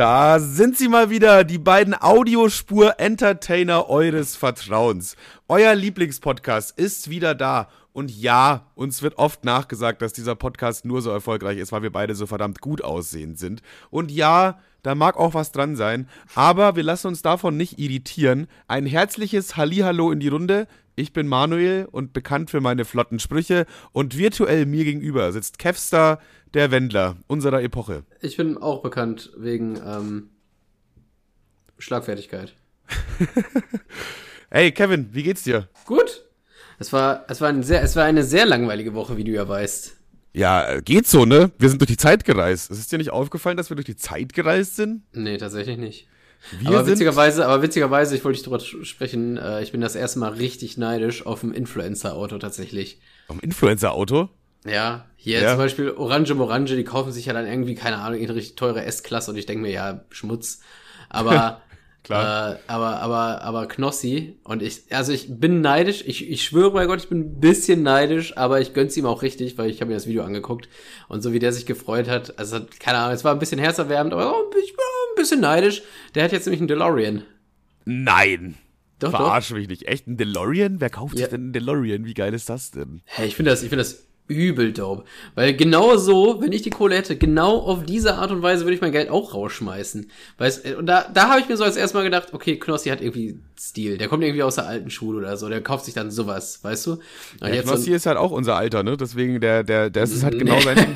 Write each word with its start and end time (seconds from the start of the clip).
Da 0.00 0.40
sind 0.40 0.78
sie 0.78 0.88
mal 0.88 1.10
wieder, 1.10 1.44
die 1.44 1.58
beiden 1.58 1.94
Audiospur-Entertainer 1.94 3.90
eures 3.90 4.34
Vertrauens. 4.34 5.14
Euer 5.46 5.74
Lieblingspodcast 5.74 6.78
ist 6.78 7.10
wieder 7.10 7.34
da. 7.34 7.68
Und 7.92 8.10
ja, 8.10 8.70
uns 8.74 9.02
wird 9.02 9.18
oft 9.18 9.44
nachgesagt, 9.44 10.00
dass 10.00 10.14
dieser 10.14 10.36
Podcast 10.36 10.86
nur 10.86 11.02
so 11.02 11.10
erfolgreich 11.10 11.58
ist, 11.58 11.70
weil 11.70 11.82
wir 11.82 11.92
beide 11.92 12.14
so 12.14 12.26
verdammt 12.26 12.62
gut 12.62 12.82
aussehend 12.82 13.38
sind. 13.38 13.60
Und 13.90 14.10
ja, 14.10 14.58
da 14.82 14.94
mag 14.94 15.18
auch 15.18 15.34
was 15.34 15.52
dran 15.52 15.76
sein, 15.76 16.08
aber 16.34 16.76
wir 16.76 16.82
lassen 16.82 17.08
uns 17.08 17.20
davon 17.20 17.58
nicht 17.58 17.78
irritieren. 17.78 18.46
Ein 18.68 18.86
herzliches 18.86 19.58
Hallihallo 19.58 20.12
in 20.12 20.20
die 20.20 20.28
Runde. 20.28 20.66
Ich 21.00 21.14
bin 21.14 21.26
Manuel 21.26 21.88
und 21.90 22.12
bekannt 22.12 22.50
für 22.50 22.60
meine 22.60 22.84
flotten 22.84 23.20
Sprüche 23.20 23.64
und 23.92 24.18
virtuell 24.18 24.66
mir 24.66 24.84
gegenüber 24.84 25.32
sitzt 25.32 25.58
Kevstar, 25.58 26.20
der 26.52 26.70
Wendler 26.72 27.16
unserer 27.26 27.62
Epoche. 27.62 28.04
Ich 28.20 28.36
bin 28.36 28.58
auch 28.58 28.82
bekannt 28.82 29.32
wegen 29.34 29.76
ähm, 29.76 30.28
Schlagfertigkeit. 31.78 32.52
hey 34.50 34.72
Kevin, 34.72 35.08
wie 35.12 35.22
geht's 35.22 35.42
dir? 35.42 35.70
Gut. 35.86 36.26
Es 36.78 36.92
war, 36.92 37.24
es, 37.28 37.40
war 37.40 37.48
ein 37.48 37.62
sehr, 37.62 37.82
es 37.82 37.96
war 37.96 38.04
eine 38.04 38.22
sehr 38.22 38.44
langweilige 38.44 38.92
Woche, 38.92 39.16
wie 39.16 39.24
du 39.24 39.32
ja 39.32 39.48
weißt. 39.48 39.96
Ja, 40.34 40.80
geht 40.82 41.06
so, 41.06 41.24
ne? 41.24 41.50
Wir 41.58 41.70
sind 41.70 41.80
durch 41.80 41.90
die 41.90 41.96
Zeit 41.96 42.26
gereist. 42.26 42.70
Ist 42.70 42.92
dir 42.92 42.98
nicht 42.98 43.10
aufgefallen, 43.10 43.56
dass 43.56 43.70
wir 43.70 43.74
durch 43.74 43.86
die 43.86 43.96
Zeit 43.96 44.34
gereist 44.34 44.76
sind? 44.76 45.02
Nee, 45.14 45.38
tatsächlich 45.38 45.78
nicht. 45.78 46.08
Wir 46.58 46.68
aber 46.68 46.86
witzigerweise, 46.86 47.46
aber 47.46 47.62
witzigerweise, 47.62 48.16
ich 48.16 48.24
wollte 48.24 48.38
dich 48.38 48.44
darüber 48.44 48.84
sprechen, 48.84 49.36
äh, 49.36 49.62
ich 49.62 49.72
bin 49.72 49.80
das 49.80 49.94
erste 49.94 50.18
Mal 50.18 50.32
richtig 50.32 50.78
neidisch 50.78 51.26
auf 51.26 51.42
ein 51.42 51.52
Influencer-Auto 51.52 52.38
tatsächlich. 52.38 53.00
Auf 53.28 53.36
ein 53.36 53.40
Influencer-Auto? 53.40 54.28
Ja, 54.64 55.06
hier 55.16 55.40
ja. 55.40 55.50
zum 55.50 55.58
Beispiel 55.58 55.90
Orange 55.90 56.34
Morange, 56.34 56.76
die 56.76 56.84
kaufen 56.84 57.12
sich 57.12 57.26
ja 57.26 57.32
dann 57.32 57.46
irgendwie, 57.46 57.74
keine 57.74 57.98
Ahnung, 57.98 58.20
eine 58.20 58.34
richtig 58.34 58.56
teure 58.56 58.84
S-Klasse 58.84 59.30
und 59.30 59.36
ich 59.36 59.46
denke 59.46 59.62
mir, 59.62 59.70
ja, 59.70 60.04
Schmutz. 60.10 60.60
Aber, 61.08 61.62
Klar. 62.02 62.54
Äh, 62.54 62.58
aber, 62.66 63.00
aber, 63.00 63.42
aber 63.42 63.68
Knossi 63.68 64.38
und 64.42 64.62
ich, 64.62 64.84
also 64.90 65.12
ich 65.12 65.38
bin 65.38 65.60
neidisch, 65.60 66.02
ich, 66.06 66.30
ich 66.30 66.42
schwöre 66.42 66.70
bei 66.70 66.86
Gott, 66.86 67.00
ich 67.00 67.08
bin 67.10 67.20
ein 67.20 67.40
bisschen 67.40 67.82
neidisch, 67.82 68.38
aber 68.38 68.60
ich 68.60 68.72
gönn's 68.72 68.96
ihm 68.96 69.04
auch 69.04 69.20
richtig, 69.20 69.58
weil 69.58 69.68
ich 69.68 69.82
habe 69.82 69.90
mir 69.90 69.96
das 69.96 70.06
Video 70.06 70.24
angeguckt 70.24 70.68
und 71.08 71.20
so 71.20 71.34
wie 71.34 71.38
der 71.38 71.52
sich 71.52 71.66
gefreut 71.66 72.08
hat, 72.08 72.38
also 72.38 72.58
keine 72.78 72.98
Ahnung, 72.98 73.14
es 73.14 73.24
war 73.24 73.32
ein 73.32 73.38
bisschen 73.38 73.60
herzerwärmend, 73.60 74.14
aber 74.14 74.34
ich 74.62 74.74
war 74.76 74.99
ein 75.10 75.16
bisschen 75.16 75.40
neidisch. 75.40 75.82
Der 76.14 76.24
hat 76.24 76.32
jetzt 76.32 76.46
nämlich 76.46 76.60
einen 76.60 76.68
DeLorean. 76.68 77.22
Nein. 77.84 78.56
Doch, 78.98 79.10
Verarsch 79.10 79.50
mich 79.52 79.68
nicht. 79.68 79.88
Echt 79.88 80.06
ein 80.06 80.16
DeLorean? 80.16 80.80
Wer 80.80 80.90
kauft 80.90 81.14
ja. 81.14 81.20
sich 81.20 81.28
denn 81.28 81.40
einen 81.42 81.52
DeLorean? 81.52 82.04
Wie 82.04 82.14
geil 82.14 82.34
ist 82.34 82.48
das 82.48 82.70
denn? 82.70 83.00
Hey, 83.06 83.28
ich 83.28 83.36
finde 83.36 83.50
das, 83.50 83.62
ich 83.62 83.70
finde 83.70 83.82
das 83.82 84.06
übel 84.30 84.72
dope. 84.72 85.04
Weil 85.34 85.54
genau 85.54 85.96
so, 85.96 86.40
wenn 86.40 86.52
ich 86.52 86.62
die 86.62 86.70
Kohle 86.70 86.96
hätte, 86.96 87.16
genau 87.16 87.58
auf 87.58 87.84
diese 87.84 88.14
Art 88.14 88.30
und 88.30 88.42
Weise 88.42 88.64
würde 88.64 88.74
ich 88.74 88.80
mein 88.80 88.92
Geld 88.92 89.10
auch 89.10 89.34
rausschmeißen. 89.34 90.10
Weißt, 90.38 90.66
und 90.74 90.86
da, 90.86 91.08
da 91.12 91.30
habe 91.30 91.40
ich 91.40 91.48
mir 91.48 91.56
so 91.56 91.64
als 91.64 91.76
erstes 91.76 91.94
mal 91.94 92.04
gedacht, 92.04 92.32
okay, 92.32 92.56
Knossi 92.56 92.90
hat 92.90 93.00
irgendwie 93.00 93.40
Stil. 93.58 93.98
Der 93.98 94.08
kommt 94.08 94.22
irgendwie 94.22 94.42
aus 94.42 94.54
der 94.54 94.66
alten 94.66 94.90
Schule 94.90 95.18
oder 95.18 95.36
so. 95.36 95.48
Der 95.48 95.62
kauft 95.62 95.84
sich 95.84 95.94
dann 95.94 96.10
sowas, 96.10 96.62
weißt 96.62 96.86
du? 96.86 96.92
Und 96.92 97.54
ja, 97.54 97.62
Knossi 97.62 97.90
so 97.90 97.92
ist 97.94 98.06
halt 98.06 98.18
auch 98.18 98.30
unser 98.30 98.56
Alter, 98.56 98.82
ne? 98.82 98.96
Deswegen, 98.96 99.40
der, 99.40 99.64
der, 99.64 99.90
der 99.90 100.04
ist 100.04 100.22
halt 100.22 100.38
genau 100.38 100.60
sein. 100.64 100.94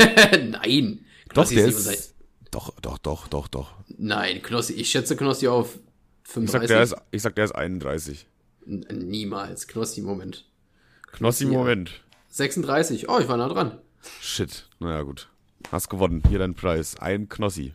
Nein. 0.63 1.01
Knossi 1.29 1.57
doch, 1.57 1.63
der 1.63 1.69
ist, 1.69 1.87
ist 1.87 2.14
doch, 2.55 2.73
doch, 2.81 2.99
doch, 2.99 3.27
doch, 3.27 3.49
doch. 3.49 3.73
Nein, 3.99 4.41
Knossi, 4.41 4.75
ich 4.75 4.89
schätze 4.89 5.17
Knossi 5.17 5.49
auf 5.49 5.79
35. 6.25 6.45
Ich 6.45 6.51
sag, 6.53 6.67
der 6.69 6.83
ist, 6.83 6.97
ich 7.11 7.23
sag, 7.23 7.35
der 7.35 7.45
ist 7.47 7.53
31. 7.53 8.27
N 8.67 8.87
niemals. 9.09 9.67
Knossi, 9.67 10.03
Moment. 10.03 10.45
Knossi, 11.13 11.47
Moment. 11.47 12.01
36. 12.29 13.09
Oh, 13.09 13.19
ich 13.19 13.29
war 13.29 13.37
nah 13.37 13.49
dran. 13.49 13.79
Shit. 14.21 14.69
Naja, 14.79 15.03
gut. 15.03 15.29
Hast 15.73 15.89
gewonnen. 15.89 16.23
Hier 16.29 16.39
dein 16.39 16.55
Preis. 16.55 16.97
Ein 16.97 17.29
Knossi. 17.29 17.75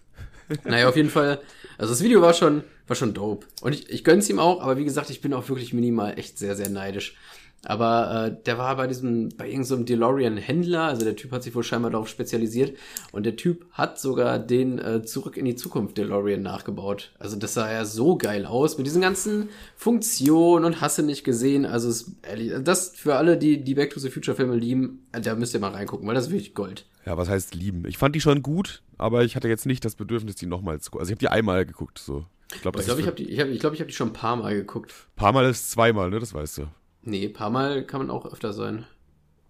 naja, 0.64 0.88
auf 0.88 0.96
jeden 0.96 1.10
Fall. 1.10 1.40
Also 1.76 1.92
das 1.92 2.02
Video 2.02 2.20
war 2.20 2.34
schon, 2.34 2.64
war 2.88 2.96
schon 2.96 3.14
dope. 3.14 3.46
Und 3.60 3.72
ich, 3.72 3.88
ich 3.88 4.02
gönn's 4.02 4.28
ihm 4.28 4.40
auch, 4.40 4.60
aber 4.60 4.78
wie 4.78 4.84
gesagt, 4.84 5.10
ich 5.10 5.20
bin 5.20 5.32
auch 5.32 5.48
wirklich 5.48 5.72
minimal 5.72 6.18
echt 6.18 6.38
sehr, 6.38 6.56
sehr 6.56 6.70
neidisch. 6.70 7.16
Aber 7.64 8.26
äh, 8.26 8.44
der 8.44 8.56
war 8.56 8.76
bei 8.76 8.86
diesem, 8.86 9.30
bei 9.30 9.46
irgendeinem 9.46 9.64
so 9.64 9.76
DeLorean-Händler, 9.82 10.82
also 10.82 11.04
der 11.04 11.16
Typ 11.16 11.32
hat 11.32 11.42
sich 11.42 11.54
wohl 11.54 11.64
scheinbar 11.64 11.90
darauf 11.90 12.08
spezialisiert 12.08 12.76
und 13.10 13.26
der 13.26 13.36
Typ 13.36 13.66
hat 13.72 13.98
sogar 13.98 14.38
den 14.38 14.78
äh, 14.78 15.02
Zurück 15.02 15.36
in 15.36 15.44
die 15.44 15.56
Zukunft 15.56 15.98
DeLorean 15.98 16.40
nachgebaut. 16.40 17.12
Also 17.18 17.36
das 17.36 17.54
sah 17.54 17.70
ja 17.70 17.84
so 17.84 18.16
geil 18.16 18.46
aus 18.46 18.78
mit 18.78 18.86
diesen 18.86 19.02
ganzen 19.02 19.48
Funktionen 19.76 20.64
und 20.64 20.80
hast 20.80 20.98
du 20.98 21.02
nicht 21.02 21.24
gesehen. 21.24 21.66
Also 21.66 21.88
es, 21.88 22.12
ehrlich, 22.22 22.52
das 22.62 22.92
für 22.94 23.16
alle, 23.16 23.36
die 23.36 23.64
die 23.64 23.74
Back 23.74 23.90
to 23.90 23.98
the 23.98 24.10
Future 24.10 24.36
Filme 24.36 24.54
lieben, 24.54 25.06
äh, 25.12 25.20
da 25.20 25.34
müsst 25.34 25.54
ihr 25.54 25.60
mal 25.60 25.72
reingucken, 25.72 26.06
weil 26.06 26.14
das 26.14 26.26
ist 26.26 26.30
wirklich 26.30 26.54
Gold. 26.54 26.86
Ja, 27.04 27.16
was 27.16 27.28
heißt 27.28 27.54
lieben? 27.54 27.86
Ich 27.86 27.98
fand 27.98 28.14
die 28.14 28.20
schon 28.20 28.42
gut, 28.42 28.82
aber 28.98 29.24
ich 29.24 29.34
hatte 29.34 29.48
jetzt 29.48 29.66
nicht 29.66 29.84
das 29.84 29.96
Bedürfnis, 29.96 30.36
die 30.36 30.46
nochmal 30.46 30.80
zu 30.80 30.90
gucken. 30.90 31.02
Also 31.02 31.10
ich 31.10 31.14
habe 31.14 31.20
die 31.20 31.28
einmal 31.28 31.66
geguckt, 31.66 31.98
so. 31.98 32.24
Ich 32.54 32.62
glaube, 32.62 32.80
ich, 32.80 32.86
glaub, 32.86 32.98
ich 32.98 33.06
habe 33.06 33.16
die, 33.16 33.28
ich 33.28 33.40
hab, 33.40 33.48
ich 33.48 33.60
glaub, 33.60 33.74
ich 33.74 33.80
hab 33.80 33.88
die 33.88 33.94
schon 33.94 34.08
ein 34.08 34.14
paar 34.14 34.36
Mal 34.36 34.54
geguckt. 34.54 34.94
Paar 35.16 35.32
Mal 35.32 35.48
ist 35.48 35.70
zweimal, 35.70 36.08
ne? 36.10 36.18
Das 36.18 36.32
weißt 36.32 36.58
du. 36.58 36.66
Nee, 37.02 37.28
paar 37.28 37.50
Mal 37.50 37.84
kann 37.84 38.00
man 38.00 38.10
auch 38.10 38.30
öfter 38.30 38.52
sein. 38.52 38.84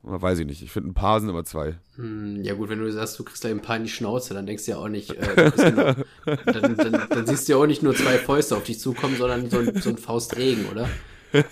Weiß 0.03 0.39
ich 0.39 0.47
nicht. 0.47 0.63
Ich 0.63 0.71
finde, 0.71 0.91
ein 0.91 0.95
paar 0.95 1.21
sind 1.21 1.29
immer 1.29 1.45
zwei. 1.45 1.75
Hm, 1.97 2.43
ja 2.43 2.55
gut, 2.55 2.69
wenn 2.69 2.79
du 2.79 2.91
sagst, 2.91 3.19
du 3.19 3.25
kriegst 3.25 3.45
da 3.45 3.49
ein 3.49 3.61
paar 3.61 3.77
in 3.77 3.83
die 3.83 3.89
Schnauze, 3.89 4.33
dann 4.33 4.47
denkst 4.47 4.65
du 4.65 4.71
ja 4.71 4.79
auch 4.79 4.89
nicht, 4.89 5.11
äh, 5.11 5.71
nur, 5.71 5.97
dann, 6.45 6.77
dann, 6.77 7.07
dann, 7.11 7.27
siehst 7.27 7.49
du 7.49 7.53
ja 7.53 7.59
auch 7.59 7.67
nicht 7.67 7.83
nur 7.83 7.95
zwei 7.95 8.17
Fäuste 8.19 8.57
auf 8.57 8.63
dich 8.63 8.79
zukommen, 8.79 9.17
sondern 9.17 9.51
so 9.51 9.59
ein, 9.59 9.81
so 9.81 9.91
ein 9.91 9.99
Faustregen, 9.99 10.67
oder? 10.71 10.89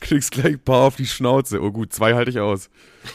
kriegst 0.00 0.32
gleich 0.32 0.54
ein 0.54 0.60
paar 0.60 0.82
auf 0.82 0.96
die 0.96 1.06
Schnauze. 1.06 1.62
Oh 1.62 1.70
gut, 1.70 1.92
zwei 1.92 2.14
halte 2.14 2.30
ich 2.30 2.40
aus. 2.40 2.70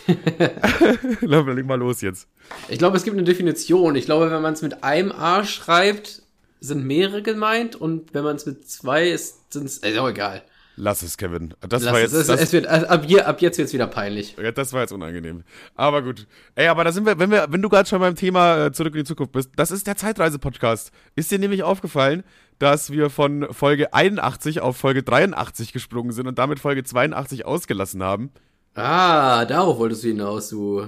Dann 1.22 1.56
leg 1.56 1.66
mal 1.66 1.76
los 1.76 2.02
jetzt. 2.02 2.28
Ich 2.70 2.80
glaube, 2.80 2.98
es 2.98 3.04
gibt 3.04 3.16
eine 3.16 3.26
Definition. 3.26 3.96
Ich 3.96 4.06
glaube, 4.06 4.32
wenn 4.32 4.42
man 4.42 4.54
es 4.54 4.62
mit 4.62 4.84
einem 4.84 5.12
A 5.12 5.44
schreibt, 5.44 6.24
sind 6.60 6.86
mehrere 6.86 7.22
gemeint 7.22 7.76
und 7.76 8.14
wenn 8.14 8.24
man 8.24 8.36
es 8.36 8.46
mit 8.46 8.68
zwei 8.70 9.10
ist, 9.10 9.54
sind 9.54 9.66
es, 9.66 9.78
ist 9.78 9.98
auch 9.98 10.10
egal. 10.10 10.44
Lass 10.80 11.02
es, 11.02 11.18
Kevin. 11.18 11.56
Das 11.68 11.82
Lass 11.82 11.92
war 11.92 12.00
jetzt. 12.00 12.14
Es, 12.14 12.30
es 12.30 12.54
wird, 12.54 12.68
ab, 12.68 13.04
hier, 13.04 13.28
ab 13.28 13.42
jetzt 13.42 13.58
wird 13.58 13.68
es 13.68 13.74
wieder 13.74 13.88
peinlich. 13.88 14.36
Ja, 14.42 14.52
das 14.52 14.74
war 14.74 14.82
jetzt 14.82 14.92
unangenehm. 14.92 15.44
Aber 15.74 16.04
gut. 16.04 16.28
Ey, 16.54 16.68
aber 16.68 16.84
da 16.84 16.92
sind 16.92 17.08
wir, 17.08 17.18
wenn 17.18 17.32
wir, 17.32 17.48
wenn 17.50 17.64
du 17.64 17.68
gerade 17.68 17.90
schon 17.90 18.00
beim 18.00 18.16
Thema 18.16 18.68
äh, 18.68 18.72
Zurück 18.72 18.94
in 18.94 19.00
die 19.00 19.06
Zukunft 19.06 19.32
bist, 19.32 19.50
das 19.56 19.72
ist 19.72 19.88
der 19.88 19.98
Zeitreise-Podcast. 19.98 20.92
Ist 21.16 21.32
dir 21.32 21.40
nämlich 21.40 21.64
aufgefallen, 21.64 22.24
dass 22.60 22.92
wir 22.92 23.10
von 23.10 23.52
Folge 23.52 23.92
81 23.96 24.62
auf 24.62 24.78
Folge 24.78 25.02
83 25.02 25.74
gesprungen 25.74 26.12
sind 26.12 26.28
und 26.28 26.38
damit 26.38 26.60
Folge 26.60 26.84
82 26.84 27.44
ausgelassen 27.44 28.04
haben? 28.04 28.30
Ah, 28.76 29.46
darauf 29.46 29.80
wolltest 29.80 30.04
du 30.04 30.10
hinaus, 30.10 30.50
du 30.50 30.88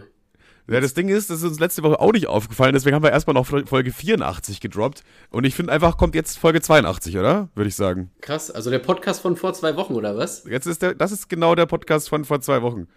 ja, 0.70 0.82
das 0.82 0.94
Ding 0.94 1.10
ist, 1.10 1.30
das 1.30 1.40
ist 1.40 1.46
uns 1.46 1.60
letzte 1.60 1.84
Woche 1.84 2.00
auch 2.00 2.12
nicht 2.12 2.28
aufgefallen, 2.28 2.74
deswegen 2.74 2.96
haben 2.96 3.04
wir 3.04 3.12
erstmal 3.12 3.34
noch 3.34 3.46
Folge 3.46 3.92
84 3.92 4.60
gedroppt. 4.60 5.04
Und 5.32 5.46
ich 5.46 5.56
finde 5.56 5.72
einfach, 5.74 5.98
kommt 5.98 6.16
jetzt 6.16 6.38
Folge 6.38 6.62
82, 6.62 7.18
oder? 7.18 7.50
Würde 7.56 7.68
ich 7.68 7.76
sagen. 7.76 8.12
Krass, 8.22 8.52
also 8.52 8.70
der 8.70 8.80
Podcast 8.80 9.22
von 9.22 9.36
vor 9.36 9.54
zwei 9.54 9.76
Wochen, 9.76 9.96
oder 9.96 10.18
was? 10.18 10.44
Jetzt 10.50 10.68
ist 10.68 10.82
der, 10.82 10.94
das 10.94 11.12
ist 11.12 11.30
genau 11.30 11.56
der 11.56 11.66
Podcast 11.66 12.10
von 12.10 12.26
vor 12.26 12.42
zwei 12.42 12.62
Wochen. 12.62 12.88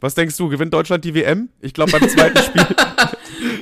Was 0.00 0.14
denkst 0.14 0.36
du, 0.36 0.48
gewinnt 0.48 0.74
Deutschland 0.74 1.04
die 1.04 1.14
WM? 1.14 1.48
Ich 1.60 1.72
glaube 1.72 1.92
beim 1.92 2.08
zweiten 2.08 2.38
Spiel. 2.42 2.66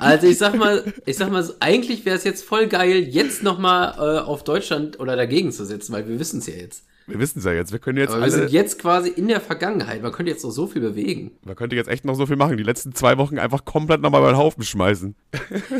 Also 0.00 0.26
ich 0.26 0.36
sag 0.36 0.56
mal, 0.56 0.92
ich 1.06 1.16
sag 1.16 1.30
mal, 1.30 1.48
eigentlich 1.60 2.04
wäre 2.04 2.16
es 2.16 2.24
jetzt 2.24 2.44
voll 2.44 2.66
geil, 2.66 3.04
jetzt 3.08 3.42
nochmal 3.42 3.94
äh, 3.96 4.20
auf 4.20 4.44
Deutschland 4.44 4.98
oder 4.98 5.16
dagegen 5.16 5.52
zu 5.52 5.64
setzen, 5.64 5.92
weil 5.92 6.08
wir 6.08 6.18
wissen 6.18 6.40
es 6.40 6.46
ja 6.46 6.54
jetzt. 6.54 6.84
Wir 7.06 7.18
wissen 7.18 7.38
es 7.38 7.44
ja 7.44 7.52
jetzt. 7.52 7.72
Wir 7.72 7.78
können 7.78 7.98
jetzt. 7.98 8.12
Aber 8.12 8.24
wir 8.24 8.30
sind 8.30 8.50
jetzt 8.50 8.78
quasi 8.78 9.10
in 9.10 9.28
der 9.28 9.40
Vergangenheit. 9.40 10.02
Man 10.02 10.12
könnte 10.12 10.32
jetzt 10.32 10.42
noch 10.42 10.50
so 10.50 10.66
viel 10.66 10.80
bewegen. 10.80 11.32
Man 11.44 11.54
könnte 11.54 11.76
jetzt 11.76 11.88
echt 11.88 12.04
noch 12.04 12.14
so 12.14 12.26
viel 12.26 12.36
machen. 12.36 12.56
Die 12.56 12.62
letzten 12.62 12.94
zwei 12.94 13.18
Wochen 13.18 13.38
einfach 13.38 13.64
komplett 13.64 14.00
nochmal 14.00 14.20
über 14.22 14.32
den 14.32 14.38
Haufen 14.38 14.64
schmeißen. 14.64 15.14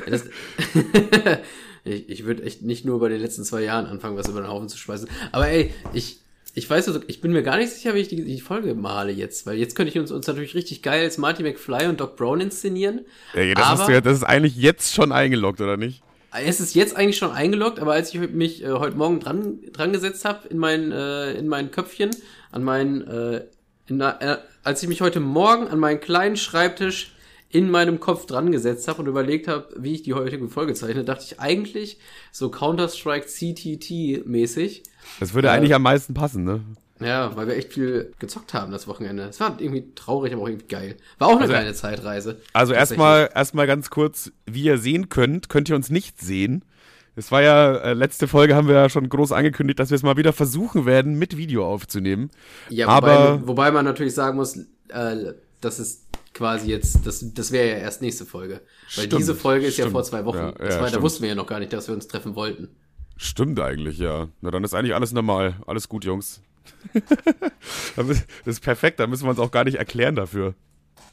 Ja, 0.06 1.38
ich 1.84 2.08
ich 2.08 2.24
würde 2.24 2.42
echt 2.42 2.62
nicht 2.62 2.84
nur 2.84 3.00
bei 3.00 3.08
den 3.08 3.20
letzten 3.20 3.44
zwei 3.44 3.62
Jahren 3.62 3.86
anfangen, 3.86 4.16
was 4.16 4.28
über 4.28 4.40
den 4.40 4.48
Haufen 4.48 4.68
zu 4.68 4.76
schmeißen. 4.76 5.08
Aber 5.32 5.48
ey, 5.48 5.72
ich, 5.92 6.20
ich 6.54 6.68
weiß, 6.68 6.88
also, 6.88 7.00
ich 7.06 7.20
bin 7.20 7.32
mir 7.32 7.42
gar 7.42 7.56
nicht 7.56 7.72
sicher, 7.72 7.94
wie 7.94 8.00
ich 8.00 8.08
die, 8.08 8.22
die 8.22 8.40
Folge 8.40 8.74
male 8.74 9.12
jetzt, 9.12 9.46
weil 9.46 9.56
jetzt 9.56 9.74
könnte 9.74 9.90
ich 9.90 9.98
uns, 9.98 10.10
uns 10.10 10.26
natürlich 10.26 10.54
richtig 10.54 10.82
geil 10.82 11.04
als 11.04 11.18
Marty 11.18 11.42
McFly 11.42 11.86
und 11.86 12.00
Doc 12.00 12.16
Brown 12.16 12.40
inszenieren. 12.40 13.00
Ja, 13.34 13.54
das, 13.54 13.80
aber, 13.80 13.92
ja, 13.92 14.00
das 14.00 14.18
ist 14.18 14.24
eigentlich 14.24 14.56
jetzt 14.56 14.94
schon 14.94 15.12
eingeloggt, 15.12 15.60
oder 15.60 15.76
nicht? 15.76 16.02
Es 16.42 16.60
ist 16.60 16.74
jetzt 16.74 16.96
eigentlich 16.96 17.16
schon 17.16 17.30
eingeloggt, 17.30 17.78
aber 17.78 17.92
als 17.92 18.12
ich 18.12 18.30
mich 18.30 18.64
äh, 18.64 18.72
heute 18.72 18.96
Morgen 18.96 19.20
dran, 19.20 19.60
dran 19.72 19.92
gesetzt 19.92 20.24
habe 20.24 20.48
in 20.48 20.58
mein, 20.58 20.90
äh, 20.90 21.32
in 21.34 21.46
mein 21.46 21.70
Köpfchen, 21.70 22.10
an 22.50 22.64
meinen, 22.64 23.02
äh, 23.06 23.44
in, 23.86 24.00
äh, 24.00 24.38
als 24.64 24.82
ich 24.82 24.88
mich 24.88 25.00
heute 25.00 25.20
Morgen 25.20 25.68
an 25.68 25.78
meinen 25.78 26.00
kleinen 26.00 26.36
Schreibtisch 26.36 27.14
in 27.50 27.70
meinem 27.70 28.00
Kopf 28.00 28.26
dran 28.26 28.50
gesetzt 28.50 28.88
habe 28.88 29.02
und 29.02 29.06
überlegt 29.06 29.46
habe, 29.46 29.68
wie 29.76 29.94
ich 29.94 30.02
die 30.02 30.14
heutige 30.14 30.48
Folge 30.48 30.74
zeichne, 30.74 31.04
dachte 31.04 31.24
ich 31.24 31.38
eigentlich 31.38 31.98
so 32.32 32.50
Counter-Strike 32.50 33.26
CTT 33.26 34.26
mäßig. 34.26 34.82
Das 35.20 35.34
würde 35.34 35.48
äh, 35.48 35.50
eigentlich 35.52 35.74
am 35.74 35.82
meisten 35.82 36.14
passen, 36.14 36.42
ne? 36.42 36.62
Ja, 37.00 37.36
weil 37.36 37.48
wir 37.48 37.56
echt 37.56 37.72
viel 37.72 38.12
gezockt 38.18 38.54
haben 38.54 38.70
das 38.70 38.86
Wochenende. 38.86 39.24
Es 39.24 39.40
war 39.40 39.60
irgendwie 39.60 39.92
traurig, 39.94 40.32
aber 40.32 40.42
auch 40.42 40.48
irgendwie 40.48 40.68
geil. 40.68 40.96
War 41.18 41.28
auch 41.28 41.32
eine 41.32 41.42
also, 41.42 41.52
kleine 41.52 41.74
Zeitreise. 41.74 42.40
Also 42.52 42.72
erstmal 42.72 43.30
erstmal 43.34 43.66
ganz 43.66 43.90
kurz, 43.90 44.30
wie 44.46 44.62
ihr 44.62 44.78
sehen 44.78 45.08
könnt, 45.08 45.48
könnt 45.48 45.68
ihr 45.68 45.74
uns 45.74 45.90
nicht 45.90 46.20
sehen. 46.20 46.64
Es 47.16 47.30
war 47.30 47.42
ja, 47.42 47.76
äh, 47.76 47.94
letzte 47.94 48.26
Folge 48.28 48.56
haben 48.56 48.68
wir 48.68 48.74
ja 48.74 48.88
schon 48.88 49.08
groß 49.08 49.32
angekündigt, 49.32 49.78
dass 49.78 49.90
wir 49.90 49.96
es 49.96 50.02
mal 50.02 50.16
wieder 50.16 50.32
versuchen 50.32 50.84
werden, 50.86 51.18
mit 51.18 51.36
Video 51.36 51.66
aufzunehmen. 51.66 52.30
Ja, 52.70 52.86
wobei, 52.86 53.12
aber, 53.12 53.46
wobei 53.46 53.70
man 53.70 53.84
natürlich 53.84 54.14
sagen 54.14 54.36
muss, 54.36 54.56
äh, 54.88 55.34
dass 55.60 55.78
es 55.78 56.06
quasi 56.32 56.70
jetzt, 56.70 57.06
das, 57.06 57.24
das 57.34 57.52
wäre 57.52 57.68
ja 57.68 57.76
erst 57.76 58.02
nächste 58.02 58.24
Folge. 58.24 58.54
Weil 58.96 59.06
Stimmt, 59.06 59.20
diese 59.20 59.34
Folge 59.34 59.66
ist 59.66 59.74
stimmt. 59.74 59.88
ja 59.88 59.92
vor 59.92 60.02
zwei 60.02 60.24
Wochen. 60.24 60.38
Ja, 60.38 60.52
das 60.52 60.74
ja, 60.74 60.80
war, 60.80 60.90
da 60.90 61.02
wussten 61.02 61.22
wir 61.22 61.28
ja 61.28 61.34
noch 61.36 61.46
gar 61.46 61.60
nicht, 61.60 61.72
dass 61.72 61.86
wir 61.86 61.94
uns 61.94 62.08
treffen 62.08 62.34
wollten. 62.34 62.68
Stimmt 63.16 63.60
eigentlich, 63.60 63.98
ja. 63.98 64.28
Na, 64.40 64.50
dann 64.50 64.64
ist 64.64 64.74
eigentlich 64.74 64.94
alles 64.94 65.12
normal. 65.12 65.56
Alles 65.66 65.88
gut, 65.88 66.04
Jungs. 66.04 66.42
Das 67.96 68.24
ist 68.46 68.60
perfekt, 68.60 69.00
da 69.00 69.06
müssen 69.06 69.24
wir 69.24 69.30
uns 69.30 69.38
auch 69.38 69.50
gar 69.50 69.64
nicht 69.64 69.76
erklären 69.76 70.14
dafür. 70.14 70.54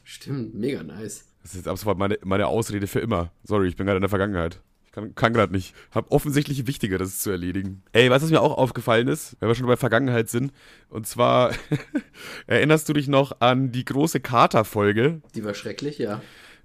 Stimmt, 0.04 0.54
mega 0.54 0.82
nice. 0.82 1.24
Das 1.42 1.52
ist 1.52 1.58
jetzt 1.58 1.68
ab 1.68 1.78
sofort 1.78 1.98
meine, 1.98 2.18
meine 2.24 2.46
Ausrede 2.46 2.86
für 2.86 3.00
immer. 3.00 3.32
Sorry, 3.44 3.68
ich 3.68 3.76
bin 3.76 3.86
gerade 3.86 3.96
in 3.96 4.02
der 4.02 4.08
Vergangenheit. 4.08 4.60
Ich 4.86 4.92
kann, 4.92 5.14
kann 5.14 5.32
gerade 5.32 5.52
nicht. 5.52 5.74
Hab 5.90 6.12
offensichtlich 6.12 6.66
Wichtigeres 6.66 7.20
zu 7.20 7.30
erledigen. 7.30 7.82
Ey, 7.92 8.10
weißt 8.10 8.22
du, 8.22 8.26
was 8.26 8.30
mir 8.30 8.42
auch 8.42 8.56
aufgefallen 8.58 9.08
ist, 9.08 9.36
wenn 9.40 9.48
wir 9.48 9.54
schon 9.54 9.66
bei 9.66 9.76
Vergangenheit 9.76 10.28
sind? 10.28 10.52
Und 10.90 11.06
zwar, 11.06 11.52
erinnerst 12.46 12.88
du 12.88 12.92
dich 12.92 13.08
noch 13.08 13.40
an 13.40 13.72
die 13.72 13.84
große 13.84 14.20
Kater-Folge? 14.20 15.22
Die 15.34 15.44
war 15.44 15.54
schrecklich, 15.54 15.98
ja. 15.98 16.20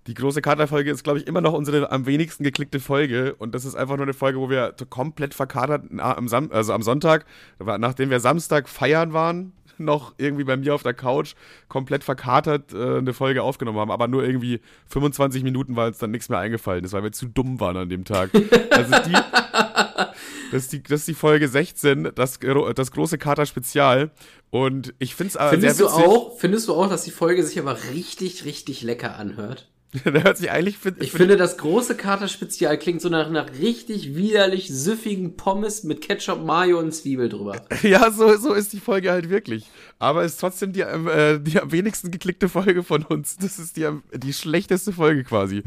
Die 0.07 0.13
große 0.13 0.42
Kater-Folge 0.42 0.89
ist, 0.89 1.04
glaube 1.04 1.19
ich, 1.19 1.27
immer 1.27 1.42
noch 1.42 1.51
unsere 1.54 1.92
am 1.92 2.06
wenigsten 2.06 2.44
geklickte 2.44 2.80
Folge. 2.80 3.36
Und 3.36 3.54
das 3.54 3.65
ist 3.65 3.75
einfach 3.75 3.98
nur 3.98 4.06
eine 4.06 4.13
Folge, 4.13 4.39
wo 4.39 4.50
wir 4.50 4.74
komplett 4.89 5.33
verkatert 5.33 5.83
am, 5.98 6.27
Sam 6.30 6.50
also 6.51 6.71
am 6.71 6.81
Sonntag, 6.81 7.25
nachdem 7.59 8.09
wir 8.09 8.21
Samstag 8.21 8.69
feiern 8.69 9.12
waren, 9.12 9.51
noch 9.77 10.13
irgendwie 10.18 10.45
bei 10.45 10.57
mir 10.57 10.74
auf 10.74 10.81
der 10.81 10.94
Couch 10.94 11.36
komplett 11.68 12.04
verkatert 12.04 12.74
äh, 12.74 12.98
eine 12.98 13.13
Folge 13.13 13.44
aufgenommen 13.44 13.80
haben. 13.80 13.92
Aber 13.92 14.07
nur 14.07 14.24
irgendwie 14.24 14.62
25 14.88 15.44
Minuten, 15.44 15.75
weil 15.75 15.89
uns 15.89 15.98
dann 15.98 16.12
nichts 16.12 16.30
mehr 16.30 16.39
eingefallen 16.39 16.86
ist, 16.86 16.94
weil 16.94 17.04
wir 17.04 17.12
zu 17.12 17.27
dumm 17.27 17.59
waren 17.59 17.77
an 17.77 17.89
dem 17.89 18.06
Tag. 18.06 18.31
Also 18.71 18.95
die, 19.06 19.12
das, 20.51 20.63
ist 20.63 20.74
die, 20.74 20.83
das 20.83 21.01
ist 21.01 21.07
die 21.09 21.13
Folge 21.13 21.48
16, 21.48 22.12
das, 22.15 22.39
das 22.75 22.92
große 22.92 23.18
Kater-Spezial. 23.18 24.12
Und 24.50 24.94
ich 25.00 25.15
finde 25.15 25.38
es 25.38 25.50
Findest 25.50 25.77
sehr 25.77 25.88
du, 25.88 25.94
auch, 25.94 26.38
findest 26.39 26.69
du 26.69 26.74
auch, 26.74 26.89
dass 26.89 27.04
die 27.04 27.12
Folge 27.12 27.44
sich 27.44 27.59
aber 27.59 27.77
richtig, 27.94 28.45
richtig 28.45 28.81
lecker 28.81 29.18
anhört? 29.18 29.69
Der 30.05 30.23
hört 30.23 30.38
sich 30.38 30.49
eigentlich... 30.51 30.77
Find, 30.77 31.01
Ich 31.01 31.11
finde, 31.11 31.38
das 31.38 31.57
große 31.57 31.95
Kater-Spezial 31.95 32.77
klingt 32.77 33.01
so 33.01 33.09
nach 33.09 33.27
einer 33.27 33.45
richtig 33.59 34.15
widerlich 34.15 34.69
süffigen 34.69 35.35
Pommes 35.38 35.83
mit 35.83 36.01
Ketchup, 36.01 36.44
Mayo 36.44 36.79
und 36.79 36.94
Zwiebel 36.94 37.29
drüber. 37.29 37.61
Ja, 37.83 38.11
so, 38.11 38.35
so 38.38 38.53
ist 38.53 38.73
die 38.73 38.79
Folge 38.79 39.11
halt 39.11 39.29
wirklich. 39.29 39.69
Aber 39.99 40.23
ist 40.23 40.38
trotzdem 40.39 40.73
die, 40.73 40.81
ähm, 40.81 41.07
äh, 41.07 41.39
die 41.39 41.59
am 41.59 41.71
wenigsten 41.71 42.11
geklickte 42.11 42.49
Folge 42.49 42.83
von 42.83 43.03
uns. 43.03 43.38
Das 43.38 43.59
ist 43.59 43.77
die, 43.77 43.85
am- 43.85 44.03
die 44.13 44.33
schlechteste 44.33 44.91
Folge 44.94 45.23
quasi. 45.23 45.63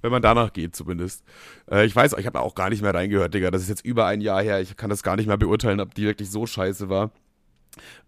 Wenn 0.00 0.12
man 0.12 0.22
danach 0.22 0.52
geht, 0.52 0.76
zumindest. 0.76 1.24
Äh, 1.70 1.84
ich 1.84 1.96
weiß, 1.96 2.14
ich 2.18 2.26
habe 2.26 2.40
auch 2.40 2.54
gar 2.54 2.70
nicht 2.70 2.82
mehr 2.82 2.94
reingehört, 2.94 3.34
Digga. 3.34 3.50
Das 3.50 3.62
ist 3.62 3.68
jetzt 3.68 3.84
über 3.84 4.06
ein 4.06 4.20
Jahr 4.20 4.42
her. 4.42 4.60
Ich 4.60 4.76
kann 4.76 4.90
das 4.90 5.02
gar 5.02 5.16
nicht 5.16 5.26
mehr 5.26 5.36
beurteilen, 5.38 5.80
ob 5.80 5.94
die 5.94 6.04
wirklich 6.04 6.30
so 6.30 6.46
scheiße 6.46 6.88
war. 6.88 7.10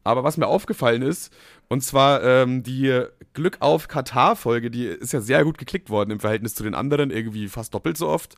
Aber 0.04 0.24
was 0.24 0.36
mir 0.36 0.46
aufgefallen 0.46 1.02
ist, 1.02 1.32
und 1.68 1.82
zwar 1.82 2.22
ähm, 2.24 2.62
die 2.62 3.02
Glück 3.34 3.58
auf 3.60 3.86
Katar-Folge, 3.88 4.70
die 4.70 4.86
ist 4.86 5.12
ja 5.12 5.20
sehr 5.20 5.44
gut 5.44 5.58
geklickt 5.58 5.88
worden 5.90 6.10
im 6.10 6.20
Verhältnis 6.20 6.54
zu 6.54 6.62
den 6.64 6.74
anderen, 6.74 7.10
irgendwie 7.10 7.48
fast 7.48 7.74
doppelt 7.74 7.96
so 7.96 8.08
oft. 8.08 8.34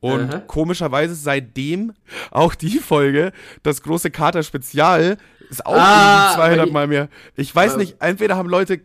Und 0.00 0.34
Aha. 0.34 0.38
komischerweise 0.40 1.14
seitdem 1.14 1.94
auch 2.30 2.54
die 2.54 2.78
Folge, 2.78 3.32
das 3.62 3.82
große 3.82 4.10
Kater-Spezial, 4.10 5.16
ist 5.48 5.64
auch 5.64 5.72
Ah, 5.74 6.26
irgendwie 6.26 6.34
200 6.36 6.58
aber 6.58 6.66
die- 6.66 6.72
Mal 6.72 6.86
mehr. 6.88 7.08
Ich 7.36 7.54
weiß 7.54 7.76
nicht, 7.76 7.96
entweder 8.00 8.36
haben 8.36 8.48
Leute 8.50 8.80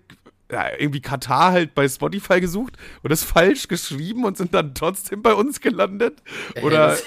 ja, 0.51 0.65
irgendwie 0.77 1.01
Katar 1.01 1.51
halt 1.53 1.73
bei 1.73 1.87
Spotify 1.87 2.41
gesucht 2.41 2.77
und 3.03 3.11
es 3.11 3.23
falsch 3.23 3.67
geschrieben 3.67 4.25
und 4.25 4.37
sind 4.37 4.53
dann 4.53 4.75
trotzdem 4.75 5.21
bei 5.21 5.33
uns 5.33 5.61
gelandet. 5.61 6.21
Oder, 6.61 6.97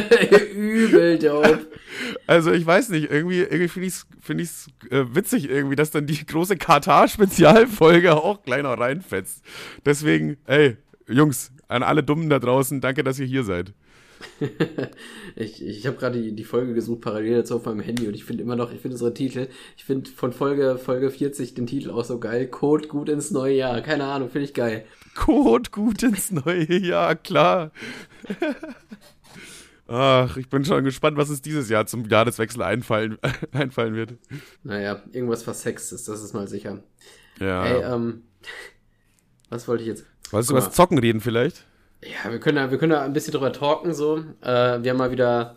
Übel 0.54 1.18
dope. 1.18 1.66
also 2.26 2.52
ich 2.52 2.64
weiß 2.64 2.88
nicht, 2.90 3.10
irgendwie, 3.10 3.40
irgendwie 3.40 3.68
finde 3.68 3.88
ich 3.88 3.94
es 3.94 4.06
find 4.20 4.40
ich's, 4.40 4.68
äh, 4.90 5.04
witzig 5.12 5.48
irgendwie, 5.50 5.76
dass 5.76 5.90
dann 5.90 6.06
die 6.06 6.24
große 6.24 6.56
Katar-Spezialfolge 6.56 8.14
auch 8.14 8.42
gleich 8.42 8.62
noch 8.62 8.78
reinfetzt. 8.78 9.44
Deswegen, 9.84 10.38
ey, 10.46 10.76
Jungs, 11.06 11.52
an 11.68 11.82
alle 11.82 12.02
Dummen 12.02 12.30
da 12.30 12.38
draußen, 12.38 12.80
danke, 12.80 13.04
dass 13.04 13.18
ihr 13.18 13.26
hier 13.26 13.44
seid. 13.44 13.74
Ich, 15.36 15.64
ich 15.66 15.86
habe 15.86 15.96
gerade 15.96 16.20
die, 16.20 16.32
die 16.32 16.44
Folge 16.44 16.74
gesucht, 16.74 17.00
parallel 17.00 17.38
dazu 17.38 17.56
auf 17.56 17.64
meinem 17.64 17.80
Handy 17.80 18.06
und 18.06 18.14
ich 18.14 18.24
finde 18.24 18.44
immer 18.44 18.54
noch, 18.54 18.72
ich 18.72 18.80
finde 18.80 18.94
unsere 18.94 19.12
Titel, 19.14 19.48
ich 19.76 19.84
finde 19.84 20.08
von 20.08 20.32
Folge, 20.32 20.78
Folge 20.78 21.10
40 21.10 21.54
den 21.54 21.66
Titel 21.66 21.90
auch 21.90 22.04
so 22.04 22.20
geil. 22.20 22.46
Code 22.46 22.86
gut 22.86 23.08
ins 23.08 23.32
neue 23.32 23.56
Jahr. 23.56 23.80
Keine 23.80 24.04
Ahnung, 24.04 24.30
finde 24.30 24.44
ich 24.44 24.54
geil. 24.54 24.84
Code 25.16 25.70
gut 25.70 26.04
ins 26.04 26.30
neue 26.30 26.78
Jahr, 26.78 27.16
klar. 27.16 27.72
Ach, 29.86 30.36
ich 30.36 30.48
bin 30.48 30.64
schon 30.64 30.84
gespannt, 30.84 31.16
was 31.16 31.28
es 31.28 31.42
dieses 31.42 31.68
Jahr 31.68 31.86
zum 31.86 32.08
Jahreswechsel 32.08 32.62
einfallen, 32.62 33.18
einfallen 33.52 33.94
wird. 33.94 34.14
Naja, 34.62 35.02
irgendwas 35.12 35.42
Versextes, 35.42 36.04
das 36.04 36.22
ist 36.22 36.32
mal 36.32 36.48
sicher. 36.48 36.82
Ja. 37.40 37.64
Ey, 37.64 37.92
ähm, 37.92 38.22
was 39.50 39.68
wollte 39.68 39.82
ich 39.82 39.88
jetzt? 39.88 40.06
Wolltest 40.30 40.50
du 40.50 40.54
was 40.54 40.70
Zocken 40.70 40.98
reden 40.98 41.20
vielleicht? 41.20 41.66
Ja, 42.04 42.30
wir 42.30 42.38
können 42.38 42.56
da, 42.56 42.70
wir 42.70 42.78
können 42.78 42.92
da 42.92 43.02
ein 43.02 43.12
bisschen 43.12 43.32
drüber 43.32 43.52
talken, 43.52 43.94
so. 43.94 44.18
Äh, 44.42 44.82
wir 44.82 44.90
haben 44.90 44.98
mal 44.98 45.10
wieder 45.10 45.56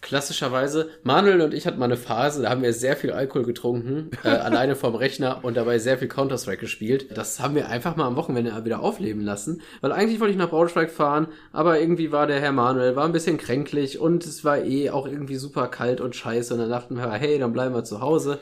klassischerweise, 0.00 0.88
Manuel 1.02 1.42
und 1.42 1.52
ich 1.52 1.66
hatten 1.66 1.78
mal 1.78 1.84
eine 1.84 1.96
Phase, 1.96 2.42
da 2.42 2.50
haben 2.50 2.62
wir 2.62 2.72
sehr 2.72 2.96
viel 2.96 3.12
Alkohol 3.12 3.44
getrunken, 3.44 4.10
äh, 4.24 4.28
alleine 4.28 4.76
vorm 4.76 4.94
Rechner 4.94 5.40
und 5.42 5.56
dabei 5.56 5.78
sehr 5.78 5.98
viel 5.98 6.08
Counter-Strike 6.08 6.60
gespielt. 6.60 7.16
Das 7.16 7.40
haben 7.40 7.54
wir 7.54 7.68
einfach 7.68 7.96
mal 7.96 8.06
am 8.06 8.16
Wochenende 8.16 8.64
wieder 8.64 8.80
aufleben 8.80 9.22
lassen, 9.22 9.60
weil 9.80 9.92
eigentlich 9.92 10.20
wollte 10.20 10.32
ich 10.32 10.38
nach 10.38 10.50
Braunschweig 10.50 10.90
fahren, 10.90 11.28
aber 11.52 11.80
irgendwie 11.80 12.12
war 12.12 12.26
der 12.26 12.40
Herr 12.40 12.52
Manuel, 12.52 12.96
war 12.96 13.04
ein 13.04 13.12
bisschen 13.12 13.36
kränklich 13.36 13.98
und 13.98 14.24
es 14.24 14.44
war 14.44 14.58
eh 14.58 14.90
auch 14.90 15.06
irgendwie 15.06 15.36
super 15.36 15.68
kalt 15.68 16.00
und 16.00 16.16
scheiße 16.16 16.54
und 16.54 16.60
dann 16.60 16.70
dachten 16.70 16.96
wir, 16.96 17.10
hey, 17.12 17.38
dann 17.38 17.52
bleiben 17.52 17.74
wir 17.74 17.84
zu 17.84 18.00
Hause 18.00 18.38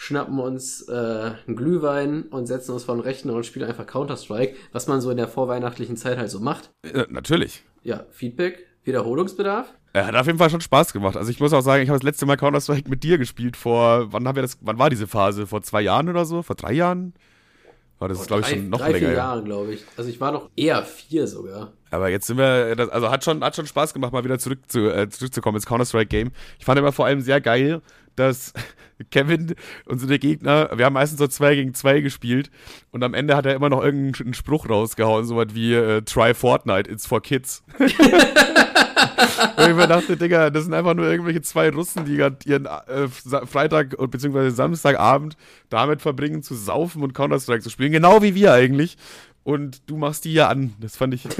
schnappen 0.00 0.38
uns 0.38 0.88
äh, 0.88 0.92
einen 1.46 1.56
Glühwein 1.56 2.22
und 2.22 2.46
setzen 2.46 2.72
uns 2.72 2.84
vor 2.84 2.94
den 2.94 3.02
Rechner 3.02 3.34
und 3.34 3.44
spielen 3.44 3.68
einfach 3.68 3.84
Counter-Strike, 3.84 4.56
was 4.72 4.86
man 4.86 5.02
so 5.02 5.10
in 5.10 5.18
der 5.18 5.28
vorweihnachtlichen 5.28 5.98
Zeit 5.98 6.16
halt 6.16 6.30
so 6.30 6.40
macht. 6.40 6.70
Äh, 6.82 7.04
natürlich. 7.10 7.64
Ja, 7.82 8.06
Feedback, 8.08 8.66
Wiederholungsbedarf. 8.84 9.74
Er 9.92 10.06
hat 10.06 10.14
auf 10.14 10.24
jeden 10.24 10.38
Fall 10.38 10.48
schon 10.48 10.62
Spaß 10.62 10.94
gemacht. 10.94 11.18
Also 11.18 11.30
ich 11.30 11.38
muss 11.38 11.52
auch 11.52 11.60
sagen, 11.60 11.82
ich 11.82 11.90
habe 11.90 11.98
das 11.98 12.04
letzte 12.04 12.24
Mal 12.24 12.38
Counter-Strike 12.38 12.88
mit 12.88 13.02
dir 13.02 13.18
gespielt 13.18 13.58
vor, 13.58 14.10
wann 14.10 14.26
haben 14.26 14.36
wir 14.36 14.42
das, 14.42 14.56
wann 14.62 14.78
war 14.78 14.88
diese 14.88 15.06
Phase? 15.06 15.46
Vor 15.46 15.60
zwei 15.62 15.82
Jahren 15.82 16.08
oder 16.08 16.24
so? 16.24 16.42
Vor 16.42 16.56
drei 16.56 16.72
Jahren? 16.72 17.12
War 17.98 18.08
das, 18.08 18.26
glaube 18.26 18.40
ich, 18.40 18.48
schon 18.48 18.70
noch 18.70 18.78
drei, 18.78 18.92
länger. 18.92 19.08
vier. 19.08 19.16
Jahre, 19.16 19.44
glaube 19.44 19.74
ich. 19.74 19.84
Also 19.98 20.08
ich 20.08 20.18
war 20.18 20.32
noch 20.32 20.48
eher 20.56 20.82
vier 20.82 21.26
sogar. 21.26 21.74
Aber 21.90 22.08
jetzt 22.08 22.26
sind 22.26 22.38
wir, 22.38 22.74
das, 22.74 22.88
also 22.88 23.10
hat 23.10 23.22
schon, 23.22 23.44
hat 23.44 23.54
schon 23.54 23.66
Spaß 23.66 23.92
gemacht, 23.92 24.14
mal 24.14 24.24
wieder 24.24 24.38
zurück 24.38 24.60
zu, 24.68 24.88
äh, 24.88 25.10
zurückzukommen 25.10 25.56
ins 25.56 25.66
Counter-Strike-Game. 25.66 26.30
Ich 26.58 26.64
fand 26.64 26.78
aber 26.78 26.92
vor 26.92 27.04
allem 27.04 27.20
sehr 27.20 27.42
geil, 27.42 27.82
dass 28.20 28.52
Kevin, 29.10 29.54
unsere 29.86 30.18
Gegner, 30.18 30.70
wir 30.76 30.84
haben 30.84 30.92
meistens 30.92 31.18
so 31.18 31.26
zwei 31.26 31.54
gegen 31.54 31.74
zwei 31.74 32.00
gespielt 32.00 32.50
und 32.90 33.02
am 33.02 33.14
Ende 33.14 33.36
hat 33.36 33.46
er 33.46 33.54
immer 33.54 33.70
noch 33.70 33.82
irgendeinen 33.82 34.34
Spruch 34.34 34.68
rausgehauen, 34.68 35.24
so 35.24 35.36
was 35.36 35.54
wie 35.54 35.74
äh, 35.74 36.02
Try 36.02 36.34
Fortnite, 36.34 36.90
it's 36.90 37.06
for 37.06 37.20
kids. 37.22 37.62
Und 39.56 39.70
ich 39.70 39.74
mir 39.74 39.86
dachte, 39.86 40.16
Digga, 40.16 40.50
das 40.50 40.64
sind 40.64 40.74
einfach 40.74 40.94
nur 40.94 41.06
irgendwelche 41.06 41.40
zwei 41.40 41.70
Russen, 41.70 42.04
die 42.04 42.16
gerade 42.16 42.36
ihren 42.44 42.66
äh, 42.66 43.08
Freitag 43.08 43.94
und 43.98 44.10
beziehungsweise 44.10 44.50
Samstagabend 44.50 45.36
damit 45.70 46.02
verbringen, 46.02 46.42
zu 46.42 46.54
saufen 46.54 47.02
und 47.02 47.14
Counter-Strike 47.14 47.62
zu 47.62 47.70
spielen. 47.70 47.92
Genau 47.92 48.22
wie 48.22 48.34
wir 48.34 48.52
eigentlich. 48.52 48.98
Und 49.42 49.88
du 49.88 49.96
machst 49.96 50.24
die 50.26 50.34
ja 50.34 50.48
an. 50.48 50.74
Das 50.80 50.96
fand 50.96 51.14
ich. 51.14 51.26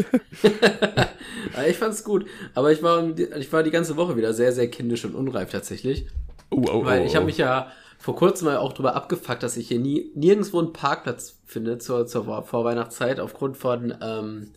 Ich 1.68 1.78
fand's 1.78 2.04
gut, 2.04 2.26
aber 2.54 2.72
ich 2.72 2.82
war, 2.82 3.04
ich 3.18 3.52
war 3.52 3.62
die 3.62 3.70
ganze 3.70 3.96
Woche 3.96 4.16
wieder 4.16 4.32
sehr, 4.34 4.52
sehr 4.52 4.68
kindisch 4.68 5.04
und 5.04 5.14
unreif 5.14 5.50
tatsächlich. 5.50 6.06
Oh, 6.50 6.64
oh, 6.70 6.84
Weil 6.84 7.02
oh, 7.02 7.04
ich 7.04 7.14
habe 7.14 7.24
oh. 7.24 7.26
mich 7.26 7.38
ja 7.38 7.70
vor 7.98 8.16
kurzem 8.16 8.46
mal 8.46 8.56
auch 8.56 8.72
drüber 8.72 8.94
abgefuckt, 8.96 9.42
dass 9.42 9.56
ich 9.56 9.68
hier 9.68 9.78
nie, 9.78 10.10
nirgendwo 10.14 10.58
einen 10.58 10.72
Parkplatz 10.72 11.38
finde 11.44 11.78
zur, 11.78 12.06
zur 12.06 12.24
Vor- 12.24 12.44
Vorweihnachtszeit 12.44 13.20
aufgrund 13.20 13.56
von, 13.56 13.94
ähm, 14.00 14.52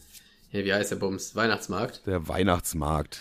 ja, 0.51 0.63
wie 0.63 0.73
heißt 0.73 0.91
der 0.91 0.95
Bums? 0.97 1.35
Weihnachtsmarkt. 1.35 2.05
Der 2.05 2.27
Weihnachtsmarkt. 2.27 3.19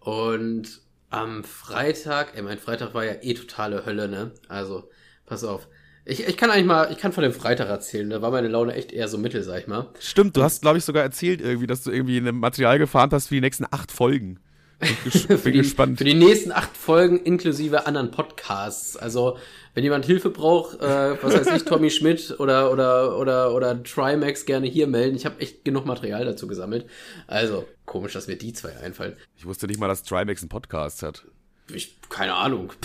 Und 0.00 0.80
am 1.10 1.44
Freitag, 1.44 2.36
ey, 2.36 2.42
mein 2.42 2.58
Freitag 2.58 2.94
war 2.94 3.04
ja 3.04 3.14
eh 3.22 3.34
totale 3.34 3.84
Hölle, 3.86 4.08
ne? 4.08 4.32
Also, 4.48 4.88
pass 5.26 5.44
auf. 5.44 5.68
Ich, 6.04 6.26
ich 6.26 6.36
kann 6.36 6.50
eigentlich 6.50 6.66
mal, 6.66 6.90
ich 6.90 6.98
kann 6.98 7.12
von 7.12 7.22
dem 7.22 7.32
Freitag 7.32 7.68
erzählen, 7.68 8.08
da 8.10 8.22
war 8.22 8.30
meine 8.30 8.48
Laune 8.48 8.74
echt 8.74 8.90
eher 8.92 9.06
so 9.06 9.18
mittel, 9.18 9.42
sag 9.42 9.60
ich 9.60 9.66
mal. 9.66 9.88
Stimmt, 10.00 10.36
du 10.36 10.42
hast, 10.42 10.62
glaube 10.62 10.78
ich, 10.78 10.84
sogar 10.84 11.02
erzählt 11.02 11.40
irgendwie, 11.40 11.66
dass 11.66 11.82
du 11.82 11.90
irgendwie 11.90 12.18
ein 12.18 12.36
Material 12.36 12.78
gefahren 12.78 13.10
hast 13.12 13.28
für 13.28 13.34
die 13.34 13.40
nächsten 13.40 13.66
acht 13.70 13.92
Folgen. 13.92 14.40
Bin 14.80 14.88
für, 15.38 15.52
die, 15.52 15.58
gespannt. 15.58 15.98
für 15.98 16.04
die 16.04 16.14
nächsten 16.14 16.52
acht 16.52 16.76
Folgen 16.76 17.18
inklusive 17.18 17.86
anderen 17.86 18.10
Podcasts. 18.10 18.96
Also, 18.96 19.36
wenn 19.74 19.84
jemand 19.84 20.06
Hilfe 20.06 20.30
braucht, 20.30 20.80
äh, 20.80 21.22
was 21.22 21.34
weiß 21.34 21.56
ich, 21.56 21.64
Tommy 21.64 21.90
Schmidt 21.90 22.34
oder 22.38 22.72
oder 22.72 23.18
oder 23.18 23.54
oder 23.54 23.82
Trimax 23.82 24.46
gerne 24.46 24.66
hier 24.66 24.86
melden. 24.86 25.16
Ich 25.16 25.26
habe 25.26 25.40
echt 25.40 25.64
genug 25.64 25.84
Material 25.84 26.24
dazu 26.24 26.46
gesammelt. 26.46 26.86
Also, 27.26 27.66
komisch, 27.84 28.14
dass 28.14 28.26
mir 28.26 28.36
die 28.36 28.52
zwei 28.54 28.76
einfallen. 28.78 29.16
Ich 29.36 29.44
wusste 29.44 29.66
nicht 29.66 29.78
mal, 29.78 29.88
dass 29.88 30.02
Trimax 30.02 30.42
einen 30.42 30.48
Podcast 30.48 31.02
hat. 31.02 31.24
Ich, 31.72 31.98
keine 32.08 32.34
Ahnung. 32.34 32.72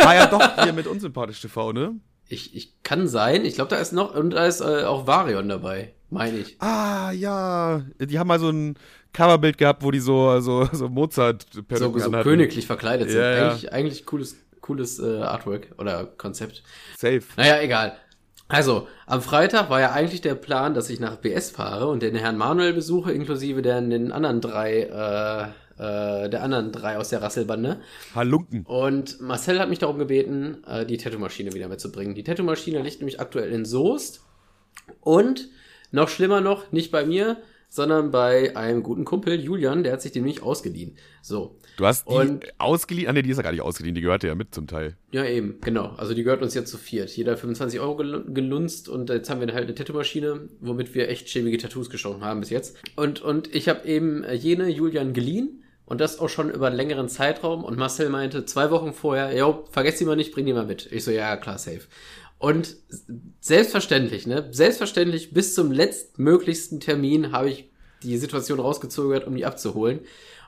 Ah 0.00 0.14
ja, 0.14 0.26
doch, 0.26 0.40
hier 0.64 0.72
mit 0.72 0.86
Unsympathisch 0.86 1.42
TV, 1.42 1.72
ne? 1.74 1.96
Ich, 2.28 2.54
ich 2.54 2.82
kann 2.82 3.08
sein. 3.08 3.44
Ich 3.44 3.56
glaube, 3.56 3.68
da 3.68 3.76
ist 3.76 3.92
noch 3.92 4.14
und 4.14 4.30
da 4.30 4.46
ist 4.46 4.62
äh, 4.62 4.84
auch 4.84 5.06
Varion 5.06 5.48
dabei, 5.50 5.92
meine 6.08 6.38
ich. 6.38 6.56
Ah, 6.62 7.10
ja. 7.10 7.84
Die 8.00 8.18
haben 8.18 8.28
mal 8.28 8.40
so 8.40 8.48
ein 8.48 8.78
Coverbild 9.18 9.58
gehabt, 9.58 9.82
wo 9.82 9.90
die 9.90 9.98
so, 9.98 10.38
so, 10.38 10.68
so 10.72 10.88
mozart 10.88 11.44
So, 11.52 11.98
so 11.98 12.10
königlich 12.22 12.66
verkleidet 12.66 13.10
sind. 13.10 13.20
Ja, 13.20 13.32
ja. 13.32 13.48
Eigentlich, 13.48 13.72
eigentlich 13.72 14.06
cooles, 14.06 14.36
cooles 14.60 15.00
äh, 15.00 15.22
Artwork 15.22 15.74
oder 15.76 16.04
Konzept. 16.04 16.62
Safe. 16.96 17.22
Naja, 17.36 17.60
egal. 17.60 17.96
Also, 18.46 18.86
am 19.06 19.20
Freitag 19.20 19.70
war 19.70 19.80
ja 19.80 19.90
eigentlich 19.90 20.20
der 20.20 20.36
Plan, 20.36 20.72
dass 20.72 20.88
ich 20.88 21.00
nach 21.00 21.16
BS 21.16 21.50
fahre 21.50 21.88
und 21.88 22.02
den 22.02 22.14
Herrn 22.14 22.38
Manuel 22.38 22.72
besuche, 22.72 23.10
inklusive 23.12 23.60
der, 23.60 23.80
den 23.80 24.12
anderen 24.12 24.40
drei, 24.40 24.82
äh, 24.82 25.42
äh, 25.82 26.30
der 26.30 26.42
anderen 26.44 26.70
drei 26.70 26.96
aus 26.96 27.08
der 27.08 27.20
Rasselbande. 27.20 27.80
Halunken. 28.14 28.64
Und 28.66 29.20
Marcel 29.20 29.58
hat 29.58 29.68
mich 29.68 29.80
darum 29.80 29.98
gebeten, 29.98 30.62
äh, 30.64 30.86
die 30.86 30.96
Tattoo-Maschine 30.96 31.52
wieder 31.52 31.68
mitzubringen. 31.68 32.14
Die 32.14 32.22
Tattoo-Maschine 32.22 32.80
liegt 32.82 33.00
nämlich 33.00 33.20
aktuell 33.20 33.50
in 33.50 33.64
Soest. 33.64 34.22
Und 35.00 35.48
noch 35.90 36.08
schlimmer 36.08 36.40
noch, 36.40 36.70
nicht 36.70 36.92
bei 36.92 37.04
mir, 37.04 37.36
sondern 37.68 38.10
bei 38.10 38.56
einem 38.56 38.82
guten 38.82 39.04
Kumpel, 39.04 39.38
Julian, 39.40 39.82
der 39.82 39.92
hat 39.92 40.02
sich 40.02 40.12
den 40.12 40.22
nämlich 40.24 40.42
ausgeliehen. 40.42 40.96
So. 41.22 41.58
Du 41.76 41.84
hast 41.86 42.08
die 42.08 42.14
Und- 42.14 42.46
ausgeliehen? 42.58 43.08
Ah, 43.08 43.12
nee, 43.12 43.22
die 43.22 43.30
ist 43.30 43.36
ja 43.36 43.42
gar 43.42 43.52
nicht 43.52 43.60
ausgeliehen, 43.60 43.94
die 43.94 44.00
gehörte 44.00 44.26
ja 44.26 44.34
mit 44.34 44.54
zum 44.54 44.66
Teil. 44.66 44.96
Ja, 45.12 45.24
eben, 45.24 45.58
genau. 45.60 45.94
Also 45.96 46.14
die 46.14 46.22
gehört 46.24 46.42
uns 46.42 46.54
jetzt 46.54 46.70
zu 46.70 46.78
viert. 46.78 47.10
Jeder 47.16 47.36
25 47.36 47.78
Euro 47.80 47.96
gel 47.96 48.24
gelunzt 48.32 48.88
und 48.88 49.10
jetzt 49.10 49.28
haben 49.30 49.40
wir 49.40 49.52
halt 49.54 49.64
eine 49.66 49.74
Tattoo-Maschine, 49.74 50.48
womit 50.60 50.94
wir 50.94 51.08
echt 51.08 51.28
schäbige 51.28 51.58
Tattoos 51.58 51.90
gestochen 51.90 52.24
haben 52.24 52.40
bis 52.40 52.50
jetzt. 52.50 52.76
Und, 52.96 53.20
und 53.20 53.54
ich 53.54 53.68
habe 53.68 53.86
eben 53.86 54.24
äh, 54.24 54.34
jene 54.34 54.68
Julian 54.68 55.12
geliehen 55.12 55.62
und 55.84 56.00
das 56.00 56.18
auch 56.18 56.28
schon 56.28 56.50
über 56.50 56.66
einen 56.66 56.76
längeren 56.76 57.08
Zeitraum 57.08 57.64
und 57.64 57.78
Marcel 57.78 58.08
meinte 58.10 58.44
zwei 58.44 58.70
Wochen 58.70 58.92
vorher, 58.92 59.36
jo, 59.36 59.64
vergesst 59.70 60.00
die 60.00 60.04
mal 60.04 60.16
nicht, 60.16 60.32
bring 60.32 60.46
die 60.46 60.52
mal 60.52 60.66
mit. 60.66 60.90
Ich 60.90 61.04
so, 61.04 61.10
ja, 61.10 61.36
klar, 61.36 61.58
safe. 61.58 61.82
Und 62.38 62.76
selbstverständlich, 63.40 64.26
ne, 64.26 64.48
selbstverständlich 64.52 65.32
bis 65.32 65.54
zum 65.54 65.72
letztmöglichsten 65.72 66.80
Termin 66.80 67.32
habe 67.32 67.50
ich 67.50 67.70
die 68.02 68.16
Situation 68.16 68.60
rausgezögert, 68.60 69.26
um 69.26 69.34
die 69.34 69.44
abzuholen. 69.44 70.00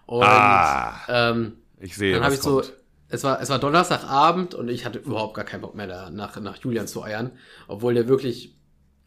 Und 0.07 0.23
Ah. 0.23 1.01
ähm, 1.09 1.55
Ich 1.81 1.97
sehe, 1.97 2.15
dann 2.15 2.25
habe 2.25 2.35
ich 2.35 2.41
so, 2.41 2.63
es 3.09 3.25
war, 3.25 3.41
es 3.41 3.49
war 3.49 3.59
Donnerstagabend 3.59 4.55
und 4.55 4.69
ich 4.69 4.85
hatte 4.85 4.99
überhaupt 4.99 5.35
gar 5.35 5.45
keinen 5.45 5.63
Bock 5.63 5.75
mehr 5.75 5.89
da 5.89 6.11
nach, 6.11 6.39
nach 6.41 6.59
Julian 6.59 6.87
zu 6.87 7.03
eiern, 7.03 7.33
obwohl 7.67 7.95
der 7.95 8.07
wirklich, 8.07 8.55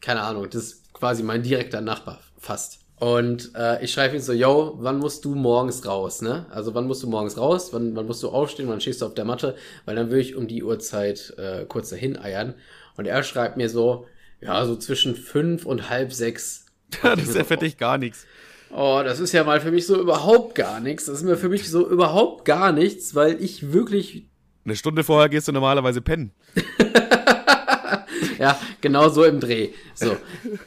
keine 0.00 0.20
Ahnung, 0.22 0.48
das 0.50 0.62
ist 0.62 0.92
quasi 0.92 1.22
mein 1.22 1.42
direkter 1.42 1.80
Nachbar 1.80 2.20
fast. 2.38 2.83
Und 2.98 3.52
äh, 3.56 3.82
ich 3.84 3.92
schreibe 3.92 4.14
ihm 4.14 4.22
so, 4.22 4.32
yo, 4.32 4.76
wann 4.78 4.98
musst 4.98 5.24
du 5.24 5.34
morgens 5.34 5.84
raus, 5.84 6.22
ne? 6.22 6.46
Also 6.50 6.74
wann 6.74 6.86
musst 6.86 7.02
du 7.02 7.08
morgens 7.08 7.36
raus, 7.36 7.72
wann, 7.72 7.96
wann 7.96 8.06
musst 8.06 8.22
du 8.22 8.28
aufstehen, 8.28 8.68
wann 8.68 8.80
stehst 8.80 9.02
du 9.02 9.06
auf 9.06 9.14
der 9.14 9.24
Matte, 9.24 9.56
weil 9.84 9.96
dann 9.96 10.10
will 10.10 10.20
ich 10.20 10.36
um 10.36 10.46
die 10.46 10.62
Uhrzeit 10.62 11.34
äh, 11.36 11.64
kurz 11.66 11.90
dahin 11.90 12.16
eiern. 12.16 12.54
Und 12.96 13.06
er 13.06 13.22
schreibt 13.24 13.56
mir 13.56 13.68
so, 13.68 14.06
ja, 14.40 14.64
so 14.64 14.76
zwischen 14.76 15.16
fünf 15.16 15.66
und 15.66 15.90
halb 15.90 16.12
sechs. 16.12 16.66
das 17.02 17.20
ist 17.20 17.34
ja 17.34 17.44
für 17.44 17.56
dich 17.56 17.78
gar 17.78 17.98
nichts. 17.98 18.26
Oh, 18.70 19.02
das 19.04 19.20
ist 19.20 19.32
ja 19.32 19.44
mal 19.44 19.60
für 19.60 19.70
mich 19.70 19.86
so 19.86 20.00
überhaupt 20.00 20.54
gar 20.54 20.80
nichts. 20.80 21.06
Das 21.06 21.16
ist 21.16 21.24
mir 21.24 21.36
für 21.36 21.48
mich 21.48 21.70
so 21.70 21.88
überhaupt 21.88 22.44
gar 22.44 22.72
nichts, 22.72 23.14
weil 23.14 23.42
ich 23.42 23.72
wirklich 23.72 24.24
Eine 24.64 24.76
Stunde 24.76 25.04
vorher 25.04 25.28
gehst 25.28 25.48
du 25.48 25.52
normalerweise 25.52 26.00
pennen. 26.00 26.32
Ja, 28.44 28.58
genau 28.82 29.08
so 29.08 29.24
im 29.24 29.40
Dreh. 29.40 29.70
So. 29.94 30.10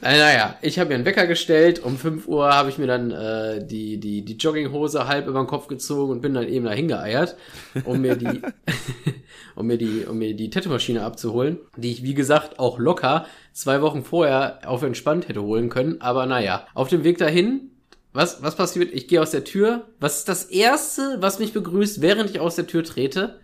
Äh, 0.02 0.18
naja, 0.18 0.58
ich 0.62 0.80
habe 0.80 0.88
mir 0.88 0.96
einen 0.96 1.04
Wecker 1.04 1.28
gestellt. 1.28 1.80
Um 1.80 1.96
5 1.96 2.26
Uhr 2.26 2.52
habe 2.52 2.70
ich 2.70 2.78
mir 2.78 2.88
dann 2.88 3.12
äh, 3.12 3.64
die, 3.64 4.00
die, 4.00 4.24
die 4.24 4.36
Jogginghose 4.36 5.06
halb 5.06 5.28
über 5.28 5.38
den 5.38 5.46
Kopf 5.46 5.68
gezogen 5.68 6.10
und 6.10 6.20
bin 6.20 6.34
dann 6.34 6.48
eben 6.48 6.64
dahin 6.64 6.88
geeiert, 6.88 7.36
um 7.84 8.00
mir 8.00 8.16
die, 8.16 8.42
um 9.54 9.68
mir 9.68 9.78
die, 9.78 10.06
um 10.06 10.18
mir 10.18 10.34
die 10.34 10.50
Tattoo-Maschine 10.50 11.04
abzuholen, 11.04 11.58
die 11.76 11.92
ich, 11.92 12.02
wie 12.02 12.14
gesagt, 12.14 12.58
auch 12.58 12.80
locker 12.80 13.26
zwei 13.52 13.80
Wochen 13.80 14.02
vorher 14.02 14.58
auf 14.66 14.82
entspannt 14.82 15.28
hätte 15.28 15.42
holen 15.42 15.68
können. 15.68 16.00
Aber 16.00 16.26
naja, 16.26 16.66
auf 16.74 16.88
dem 16.88 17.04
Weg 17.04 17.18
dahin, 17.18 17.70
was, 18.12 18.42
was 18.42 18.56
passiert? 18.56 18.92
Ich 18.92 19.06
gehe 19.06 19.22
aus 19.22 19.30
der 19.30 19.44
Tür. 19.44 19.86
Was 20.00 20.18
ist 20.18 20.28
das 20.28 20.46
Erste, 20.46 21.18
was 21.20 21.38
mich 21.38 21.52
begrüßt, 21.52 22.02
während 22.02 22.28
ich 22.28 22.40
aus 22.40 22.56
der 22.56 22.66
Tür 22.66 22.82
trete? 22.82 23.38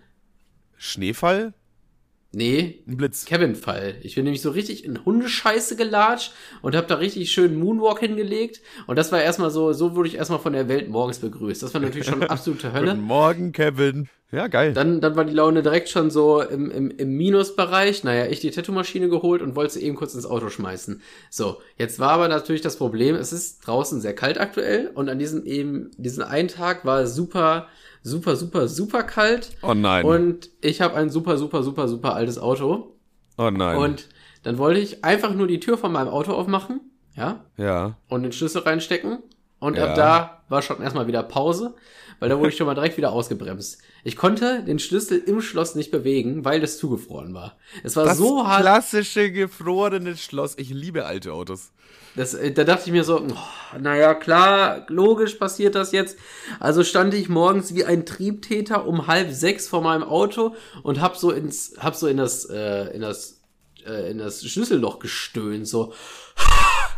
Schneefall? 0.77 1.55
Nee, 2.35 2.83
Ein 2.87 2.97
Blitz. 2.97 3.25
Kevin-Fall. 3.25 3.97
Ich 4.03 4.15
bin 4.15 4.25
nämlich 4.25 4.43
so 4.43 4.51
richtig 4.51 4.85
in 4.85 5.05
Hundescheiße 5.05 5.77
gelatscht 5.77 6.33
und 6.63 6.75
habe 6.75 6.87
da 6.87 6.97
richtig 6.97 7.31
schön 7.31 7.57
Moonwalk 7.57 8.01
hingelegt. 8.01 8.61
Und 8.87 8.97
das 8.97 9.13
war 9.13 9.23
erstmal 9.23 9.51
so, 9.51 9.73
so 9.73 9.95
wurde 9.95 10.09
ich 10.09 10.17
erstmal 10.17 10.41
von 10.41 10.53
der 10.53 10.69
Welt 10.69 10.89
morgens 10.89 11.19
begrüßt. 11.19 11.63
Das 11.63 11.75
war 11.75 11.81
natürlich 11.81 12.07
schon 12.07 12.23
absolute 12.25 12.69
Guten 12.69 12.79
Hölle. 12.79 12.95
Morgen, 12.95 13.53
Kevin. 13.53 14.09
Ja, 14.33 14.49
geil. 14.49 14.73
Dann, 14.73 15.01
dann 15.01 15.15
war 15.15 15.25
die 15.25 15.33
Laune 15.33 15.63
direkt 15.63 15.89
schon 15.89 16.11
so 16.11 16.43
im, 16.43 16.69
im, 16.71 16.91
im 16.91 17.17
Minusbereich. 17.17 18.03
Naja, 18.03 18.27
ich 18.27 18.41
die 18.41 18.51
Tattoo-Maschine 18.51 19.09
geholt 19.09 19.43
und 19.43 19.55
wollte 19.55 19.75
sie 19.75 19.83
eben 19.83 19.95
kurz 19.95 20.15
ins 20.15 20.27
Auto 20.27 20.49
schmeißen. 20.49 21.03
So, 21.31 21.59
jetzt 21.79 22.01
war 22.01 22.11
aber 22.11 22.27
natürlich 22.27 22.63
das 22.63 22.77
Problem, 22.77 23.15
es 23.15 23.33
ist 23.33 23.61
draußen 23.65 24.01
sehr 24.01 24.15
kalt 24.15 24.41
aktuell 24.41 24.91
und 24.93 25.09
an 25.09 25.21
diesem 25.21 25.47
eben, 25.47 25.93
diesen 25.99 26.25
einen 26.25 26.49
Tag 26.49 26.85
war 26.85 27.03
es 27.03 27.15
super, 27.15 27.69
super, 28.05 28.37
super, 28.37 28.69
super 28.69 29.03
kalt. 29.03 29.51
oh 29.63 29.75
nein. 29.75 30.05
Und 30.05 30.51
ich 30.61 30.81
habe 30.81 30.95
ein 30.95 31.11
super, 31.11 31.37
super, 31.39 31.63
super, 31.65 31.89
super 31.89 32.15
altes 32.15 32.39
Auto. 32.39 32.95
oh 33.39 33.51
nein. 33.51 33.77
Und 33.77 34.09
dann 34.45 34.59
wollte 34.59 34.79
ich 34.79 35.05
einfach 35.05 35.35
nur 35.35 35.47
die 35.49 35.59
Tür 35.59 35.77
von 35.79 35.91
meinem 35.91 36.09
Auto 36.09 36.33
aufmachen, 36.33 36.81
ja, 37.17 37.45
ja. 37.57 37.97
und 38.09 38.23
den 38.23 38.31
Schlüssel 38.33 38.63
reinstecken. 38.63 39.19
Und 39.59 39.77
Ja. 39.79 39.87
ab 39.87 39.95
da 39.97 40.45
war 40.51 40.61
schon 40.61 40.83
erstmal 40.83 41.07
wieder 41.07 41.23
Pause, 41.23 41.75
weil 42.21 42.29
da 42.29 42.39
wurde 42.39 42.51
ich 42.51 42.57
schon 42.59 42.67
mal 42.67 42.75
direkt 42.75 42.99
wieder 42.99 43.13
ausgebremst. 43.13 43.79
Ich 44.05 44.17
konnte 44.17 44.63
den 44.63 44.79
Schlüssel 44.79 45.17
im 45.19 45.41
Schloss 45.41 45.75
nicht 45.75 45.91
bewegen, 45.91 46.45
weil 46.45 46.61
das 46.61 46.77
zugefroren 46.77 47.33
war. 47.33 47.57
Es 47.83 47.97
war 47.97 48.05
Das 48.05 48.19
so 48.19 48.47
hart. 48.47 48.61
klassische 48.61 49.33
gefrorene 49.33 50.15
Schloss. 50.19 50.55
Ich 50.59 50.69
liebe 50.69 51.07
alte 51.07 51.33
Autos. 51.33 51.73
Das, 52.17 52.33
äh, 52.35 52.53
da 52.53 52.65
dachte 52.65 52.85
ich 52.87 52.93
mir 52.93 53.03
so, 53.05 53.21
oh, 53.21 53.79
naja, 53.79 54.15
klar, 54.15 54.87
logisch 54.89 55.35
passiert 55.35 55.75
das 55.75 55.91
jetzt. 55.93 56.17
Also 56.61 56.85
stand 56.85 57.13
ich 57.15 57.29
morgens 57.29 57.75
wie 57.75 57.85
ein 57.85 58.07
Triebtäter 58.07 58.87
um 58.87 59.07
halb 59.09 59.33
sechs 59.33 59.69
vor 59.69 59.83
meinem 59.83 60.05
Auto 60.05 60.55
und 60.83 61.01
hab 61.01 61.17
so 61.17 61.31
ins, 61.33 61.75
hab 61.79 61.97
so 61.97 62.07
in 62.07 62.17
das, 62.17 62.45
äh, 62.45 62.95
in 62.95 63.01
das, 63.01 63.41
äh, 63.87 64.11
in 64.11 64.19
das 64.19 64.45
Schlüsselloch 64.45 65.01
gestöhnt, 65.01 65.67
so. 65.67 65.93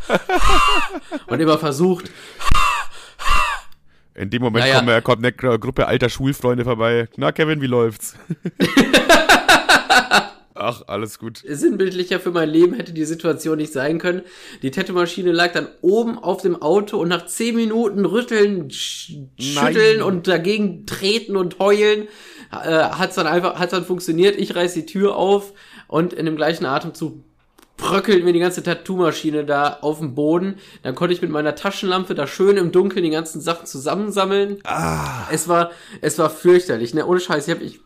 und 1.29 1.41
immer 1.41 1.59
versucht, 1.59 2.11
In 4.15 4.31
dem 4.31 4.41
Moment 4.43 4.65
Naja. 4.67 5.01
kommt, 5.01 5.05
kommt 5.05 5.25
eine 5.25 5.33
Gru- 5.33 5.59
Gruppe 5.59 5.87
alter 5.87 6.09
Schulfreunde 6.09 6.65
vorbei. 6.65 7.09
Na, 7.17 7.33
Kevin, 7.33 7.61
wie 7.61 7.67
läuft's? 7.67 8.15
Ach, 10.57 10.83
alles 10.87 11.19
gut. 11.19 11.43
sinnbildlicher 11.47 12.21
für 12.21 12.31
mein 12.31 12.49
Leben 12.49 12.75
hätte 12.75 12.93
die 12.93 13.05
Situation 13.05 13.59
nicht 13.59 13.73
sein 13.73 13.99
können. 13.99 14.23
Die 14.63 14.71
Tattoo-Maschine 14.71 15.33
lag 15.33 15.53
dann 15.53 15.69
oben 15.83 16.19
auf 16.19 16.43
dem 16.43 16.61
Auto 16.61 16.99
und 16.99 17.09
nach 17.09 17.27
zehn 17.27 17.55
Minuten 17.55 18.05
rütteln, 18.05 18.71
sch 18.71 19.13
schütteln 19.39 20.03
und 20.03 20.27
dagegen 20.29 20.87
treten 20.87 21.37
und 21.37 21.59
heulen, 21.59 22.09
äh, 22.53 22.71
hat's 22.71 23.17
dann 23.17 23.27
einfach, 23.27 23.59
hat's 23.59 23.73
dann 23.73 23.85
funktioniert. 23.85 24.37
Ich 24.37 24.55
reiß 24.57 24.75
die 24.75 24.87
Tür 24.87 25.17
auf 25.17 25.53
und 25.89 26.13
in 26.13 26.27
dem 26.27 26.37
gleichen 26.37 26.65
Atemzug 26.65 27.23
bröckelt 27.77 28.25
mir 28.25 28.33
die 28.33 28.41
ganze 28.41 28.63
Tattoo-Maschine 28.63 29.45
da 29.45 29.79
auf 29.83 29.99
dem 29.99 30.15
Boden. 30.15 30.57
Dann 30.83 30.95
konnte 30.95 31.15
ich 31.15 31.23
mit 31.23 31.31
meiner 31.31 31.55
Taschenlampe 31.55 32.15
da 32.15 32.27
schön 32.27 32.57
im 32.57 32.73
Dunkeln 32.73 33.05
die 33.05 33.11
ganzen 33.11 33.41
Sachen 33.41 33.67
zusammensammeln. 33.67 34.59
Es 35.31 35.47
war, 35.49 35.71
es 36.01 36.19
war 36.19 36.31
fürchterlich, 36.31 36.95
ne? 36.95 37.07
Ohne 37.07 37.21
Scheiß. 37.21 37.49
Ich 37.49 37.55
hab, 37.55 37.63
ich, 37.63 37.81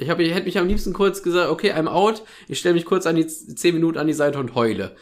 ich, 0.00 0.10
hab, 0.10 0.18
ich 0.20 0.32
hätte 0.34 0.46
mich 0.46 0.58
am 0.58 0.66
liebsten 0.66 0.92
kurz 0.92 1.22
gesagt, 1.22 1.50
okay, 1.50 1.72
I'm 1.72 1.86
out. 1.88 2.22
Ich 2.48 2.58
stelle 2.58 2.74
mich 2.74 2.84
kurz 2.84 3.06
an 3.06 3.16
die 3.16 3.26
z- 3.26 3.58
10 3.58 3.74
Minuten 3.74 3.98
an 3.98 4.06
die 4.06 4.12
Seite 4.12 4.38
und 4.38 4.54
heule. 4.54 4.96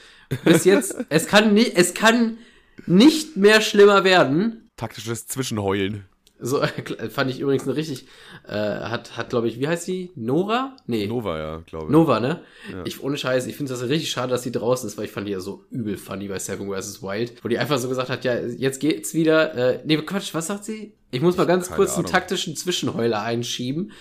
Bis 0.45 0.64
jetzt, 0.64 0.97
es 1.09 1.26
kann 1.26 1.55
nicht, 1.55 1.76
es 1.76 1.95
kann 1.95 2.38
nicht 2.87 3.37
mehr 3.37 3.61
schlimmer 3.61 4.05
werden. 4.05 4.69
Taktisches 4.76 5.26
Zwischenheulen. 5.26 6.05
So 6.40 6.62
fand 7.11 7.30
ich 7.30 7.40
übrigens 7.40 7.64
eine 7.64 7.76
richtig, 7.76 8.07
äh, 8.47 8.52
hat, 8.52 9.16
hat 9.16 9.30
glaube 9.30 9.49
ich, 9.49 9.59
wie 9.59 9.66
heißt 9.68 9.87
die? 9.88 10.12
Nora? 10.14 10.76
Nee. 10.87 11.07
Nova, 11.07 11.38
ja, 11.38 11.59
glaube 11.66 11.87
ich. 11.87 11.90
Nova, 11.90 12.21
ne? 12.21 12.42
Ich, 12.85 13.02
ohne 13.02 13.16
Scheiß, 13.16 13.47
ich 13.47 13.57
finde 13.57 13.73
das 13.73 13.83
richtig 13.83 14.11
schade, 14.11 14.30
dass 14.30 14.42
sie 14.42 14.52
draußen 14.52 14.88
ist, 14.88 14.97
weil 14.97 15.07
ich 15.07 15.11
fand 15.11 15.26
die 15.26 15.33
ja 15.33 15.40
so 15.40 15.64
übel 15.71 15.97
funny 15.97 16.28
bei 16.28 16.38
Seven 16.38 16.71
vs. 16.73 17.02
Wild, 17.02 17.45
wo 17.45 17.49
die 17.49 17.59
einfach 17.59 17.78
so 17.78 17.88
gesagt 17.88 18.11
hat, 18.11 18.25
ja, 18.25 18.38
jetzt 18.38 18.80
geht's 18.80 19.14
wieder, 19.14 19.54
äh, 19.54 19.80
nee, 19.85 19.97
Quatsch, 19.99 20.33
was 20.35 20.47
sagt 20.47 20.64
sie? 20.64 20.92
Ich 21.11 21.21
muss 21.21 21.37
mal 21.37 21.47
ganz 21.47 21.66
Keine 21.66 21.76
kurz 21.76 21.90
einen 21.90 22.00
Ahnung. 22.04 22.12
taktischen 22.12 22.54
Zwischenheuler 22.54 23.23
einschieben. 23.23 23.92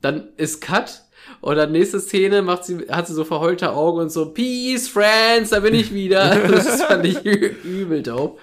Dann 0.00 0.28
ist 0.36 0.60
Cut 0.60 1.02
und 1.40 1.56
dann 1.56 1.72
nächste 1.72 2.00
Szene 2.00 2.42
macht 2.42 2.64
sie, 2.64 2.86
hat 2.88 3.06
sie 3.06 3.14
so 3.14 3.24
verheulte 3.24 3.72
Augen 3.72 4.00
und 4.00 4.12
so, 4.12 4.30
Peace, 4.32 4.88
Friends, 4.88 5.50
da 5.50 5.60
bin 5.60 5.74
ich 5.74 5.92
wieder. 5.92 6.36
Das 6.50 6.82
fand 6.82 7.06
ich 7.06 7.24
übel 7.64 8.02
dope. 8.02 8.40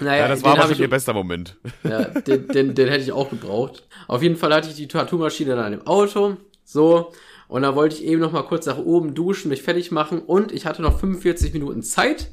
Naja, 0.00 0.22
Ja, 0.22 0.28
das 0.28 0.42
war 0.42 0.52
wahrscheinlich 0.52 0.78
ich- 0.78 0.82
ihr 0.82 0.90
bester 0.90 1.12
Moment. 1.12 1.56
ja, 1.84 2.04
den, 2.04 2.48
den, 2.48 2.74
den 2.74 2.88
hätte 2.88 3.02
ich 3.04 3.12
auch 3.12 3.30
gebraucht. 3.30 3.86
Auf 4.08 4.22
jeden 4.22 4.36
Fall 4.36 4.52
hatte 4.54 4.68
ich 4.68 4.74
die 4.76 4.88
Tattoo-Maschine 4.88 5.54
dann 5.56 5.72
im 5.72 5.86
Auto. 5.86 6.36
So. 6.64 7.12
Und 7.48 7.62
da 7.62 7.74
wollte 7.74 7.96
ich 7.96 8.04
eben 8.04 8.20
noch 8.20 8.32
mal 8.32 8.42
kurz 8.44 8.66
nach 8.66 8.78
oben 8.78 9.14
duschen, 9.14 9.48
mich 9.48 9.62
fertig 9.62 9.90
machen. 9.90 10.20
Und 10.20 10.52
ich 10.52 10.66
hatte 10.66 10.82
noch 10.82 10.98
45 11.00 11.52
Minuten 11.52 11.82
Zeit, 11.82 12.30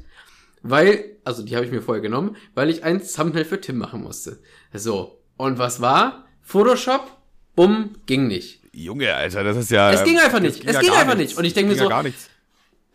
weil, 0.62 1.16
also 1.24 1.42
die 1.44 1.54
habe 1.56 1.66
ich 1.66 1.72
mir 1.72 1.82
vorher 1.82 2.00
genommen, 2.02 2.36
weil 2.54 2.70
ich 2.70 2.84
ein 2.84 3.02
Thumbnail 3.04 3.44
für 3.44 3.60
Tim 3.60 3.78
machen 3.78 4.02
musste. 4.02 4.38
So. 4.72 5.20
Und 5.36 5.58
was 5.58 5.80
war? 5.80 6.24
Photoshop? 6.42 7.10
Bumm, 7.54 7.90
ging 8.06 8.26
nicht. 8.28 8.60
Junge, 8.72 9.12
Alter, 9.14 9.42
das 9.42 9.56
ist 9.56 9.70
ja. 9.72 9.90
Es 9.92 10.04
ging 10.04 10.16
einfach 10.18 10.34
das 10.34 10.42
nicht. 10.42 10.64
Es 10.64 10.74
ja 10.74 10.80
ging 10.80 10.92
einfach 10.92 11.16
nichts. 11.16 11.32
nicht. 11.32 11.38
Und 11.38 11.44
ich 11.44 11.54
denk 11.54 11.66
mir 11.66 11.74
ging 11.74 11.78
so- 11.82 11.88
Ja 11.90 11.96
gar 11.96 12.02
nichts. 12.04 12.30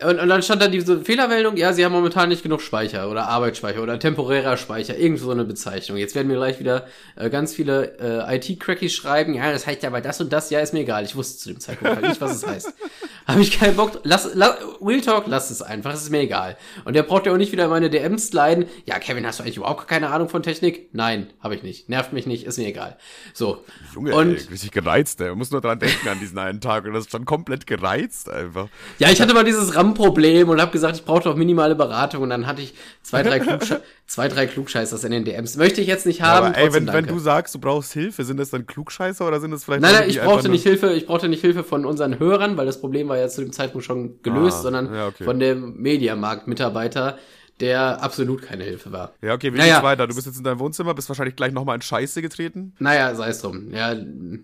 Und, 0.06 0.20
und 0.20 0.30
dann 0.30 0.42
stand 0.42 0.62
da 0.62 0.68
diese 0.68 1.02
Fehlermeldung, 1.02 1.58
ja, 1.58 1.74
sie 1.74 1.84
haben 1.86 1.92
momentan 1.92 2.30
nicht 2.30 2.44
genug 2.44 2.62
Speicher 2.62 3.10
oder 3.10 3.28
Arbeitsspeicher 3.28 3.82
oder 3.82 4.00
temporärer 4.00 4.58
Speicher, 4.58 4.98
irgend 4.98 5.20
so 5.20 5.32
eine 5.32 5.46
Bezeichnung. 5.46 5.98
Jetzt 5.98 6.16
werden 6.16 6.28
mir 6.28 6.36
gleich 6.36 6.60
wieder 6.60 6.88
äh, 7.16 7.30
ganz 7.30 7.54
viele 7.54 7.98
äh, 8.00 8.36
IT-Crackies 8.36 8.94
schreiben, 8.94 9.34
ja, 9.34 9.52
das 9.52 9.68
heißt 9.68 9.84
ja 9.84 9.90
aber 9.90 10.02
das 10.02 10.20
und 10.22 10.32
das, 10.32 10.50
ja, 10.50 10.60
ist 10.60 10.74
mir 10.74 10.82
egal. 10.82 11.04
Ich 11.04 11.16
wusste 11.16 11.38
zu 11.40 11.50
dem 11.50 11.60
Zeitpunkt 11.60 11.96
halt 11.96 12.08
nicht, 12.08 12.22
was 12.22 12.36
es 12.36 12.48
heißt. 12.48 12.74
Habe 13.26 13.42
ich 13.42 13.58
keinen 13.58 13.76
Bock. 13.76 14.02
Lass, 14.04 14.30
lass, 14.34 14.58
Real 14.82 15.00
Talk, 15.02 15.26
lass 15.28 15.50
es 15.50 15.62
einfach. 15.62 15.94
Es 15.94 16.04
ist 16.04 16.10
mir 16.10 16.20
egal. 16.20 16.58
Und 16.84 16.94
der 16.94 17.04
braucht 17.04 17.26
ja 17.26 17.32
auch 17.32 17.38
nicht 17.38 17.52
wieder 17.52 17.70
meine 17.70 17.90
DMs 17.90 18.28
sliden. 18.28 18.66
Ja, 18.86 19.00
Kevin, 19.00 19.26
hast 19.26 19.40
du 19.40 19.44
eigentlich 19.44 19.58
überhaupt 19.58 19.88
keine 19.88 20.10
Ahnung 20.10 20.28
von 20.28 20.44
Technik? 20.44 20.90
Nein, 20.92 21.28
habe 21.40 21.56
ich 21.56 21.64
nicht. 21.64 21.88
Nervt 21.88 22.12
mich 22.12 22.26
nicht, 22.26 22.46
ist 22.46 22.58
mir 22.58 22.68
egal. 22.68 22.98
So. 23.34 23.64
Junge, 23.94 24.14
und, 24.14 24.36
ey, 24.36 24.48
richtig 24.52 24.72
gereizt, 24.72 25.22
ey. 25.22 25.30
Man 25.30 25.38
muss 25.38 25.52
nur 25.52 25.62
dran 25.62 25.80
denken 25.80 26.08
an 26.10 26.20
diesen 26.20 26.38
einen 26.38 26.60
Tag. 26.60 26.86
Und 26.86 26.94
das 26.94 27.06
ist 27.06 27.12
schon 27.12 27.24
komplett 27.24 27.66
gereizt 27.66 28.30
einfach. 28.30 28.68
Ja, 29.00 29.10
ich 29.10 29.22
hatte 29.22 29.34
mal 29.34 29.46
dieses 29.46 29.74
RAM-Problem 29.94 30.50
und 30.50 30.60
habe 30.60 30.72
gesagt, 30.72 30.98
ich 30.98 31.06
brauche 31.06 31.24
doch 31.24 31.36
minimale 31.36 31.76
Beratung. 31.76 32.24
Und 32.24 32.30
dann 32.30 32.46
hatte 32.46 32.62
ich 32.62 32.74
zwei, 33.02 33.24
drei, 33.24 33.40
Klugsche 33.40 33.82
zwei, 34.08 34.28
drei 34.28 34.46
Klugscheißers 34.48 35.06
in 35.06 35.12
den 35.12 35.24
DMs. 35.24 35.56
Möchte 35.56 35.80
ich 35.80 35.88
jetzt 35.88 36.06
nicht 36.06 36.22
haben. 36.22 36.48
Ja, 36.48 36.50
aber 36.50 36.58
ey, 36.58 36.74
wenn, 36.74 36.92
wenn 36.92 37.06
du 37.06 37.20
sagst, 37.20 37.56
du 37.56 37.60
brauchst 37.60 37.94
Hilfe, 37.94 38.26
sind 38.26 38.38
das 38.38 38.50
dann 38.50 38.66
Klugscheißer 38.66 39.26
oder 39.26 39.40
sind 39.40 39.52
das 39.52 39.64
vielleicht. 39.64 39.82
Nein, 39.82 39.94
nein, 39.94 40.10
ich 40.10 40.20
brauchte 40.20 40.50
nicht 40.50 40.64
Hilfe, 40.64 40.92
ich 40.92 41.06
brauchte 41.06 41.30
nicht 41.30 41.42
Hilfe 41.42 41.64
von 41.64 41.86
unseren 41.86 42.20
Hörern, 42.20 42.58
weil 42.58 42.66
das 42.66 42.82
Problem 42.82 43.08
war, 43.08 43.14
war 43.14 43.20
ja 43.20 43.28
zu 43.30 43.42
dem 43.42 43.54
Zeitpunkt 43.54 43.86
schon 43.86 44.22
gelöst, 44.24 44.58
ah, 44.58 44.62
sondern 44.64 44.94
ja, 44.94 45.08
okay. 45.08 45.24
von 45.24 45.40
dem 45.40 45.78
Mediamarkt-Mitarbeiter, 45.78 47.20
der 47.60 48.02
absolut 48.02 48.42
keine 48.42 48.64
Hilfe 48.64 48.92
war. 48.92 49.14
Ja, 49.22 49.36
okay, 49.36 49.54
wie 49.54 49.58
naja, 49.58 49.76
geht's 49.76 49.84
weiter? 49.84 50.08
Du 50.08 50.16
bist 50.16 50.26
jetzt 50.26 50.38
in 50.38 50.44
deinem 50.44 50.60
Wohnzimmer, 50.60 50.96
bist 50.96 51.10
wahrscheinlich 51.10 51.36
gleich 51.36 51.54
nochmal 51.54 51.76
in 51.76 51.82
Scheiße 51.82 52.22
getreten? 52.22 52.74
Naja, 52.80 53.14
sei 53.14 53.30
es 53.30 53.42
drum. 53.42 53.72
Ja, 53.72 53.96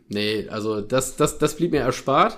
nee, 0.08 0.48
also 0.50 0.82
das, 0.82 1.16
das, 1.18 1.40
das 1.40 1.56
blieb 1.56 1.72
mir 1.72 1.80
erspart. 1.80 2.38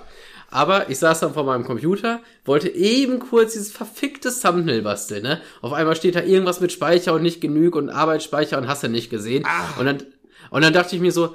Aber 0.52 0.90
ich 0.90 0.98
saß 0.98 1.20
dann 1.20 1.32
vor 1.32 1.44
meinem 1.44 1.64
Computer, 1.64 2.20
wollte 2.44 2.68
eben 2.68 3.18
kurz 3.18 3.54
dieses 3.54 3.72
verfickte 3.72 4.30
Thumbnail 4.30 4.82
basteln, 4.82 5.22
ne? 5.22 5.40
Auf 5.62 5.72
einmal 5.72 5.96
steht 5.96 6.14
da 6.14 6.22
irgendwas 6.22 6.60
mit 6.60 6.70
Speicher 6.70 7.14
und 7.14 7.22
nicht 7.22 7.40
genug 7.40 7.74
und 7.74 7.88
Arbeitsspeicher 7.88 8.58
und 8.58 8.68
hast 8.68 8.82
du 8.82 8.88
nicht 8.88 9.08
gesehen. 9.08 9.44
Ah. 9.46 9.80
Und 9.80 9.86
dann, 9.86 10.02
und 10.50 10.62
dann 10.62 10.74
dachte 10.74 10.94
ich 10.94 11.00
mir 11.00 11.10
so, 11.10 11.34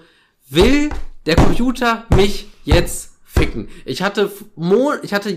will 0.49 0.91
der 1.25 1.35
Computer 1.35 2.05
mich 2.15 2.47
jetzt 2.63 3.13
ficken. 3.25 3.69
Ich 3.85 4.03
hatte 4.03 4.31
Mo 4.55 4.93
ich 5.01 5.13
hatte 5.13 5.35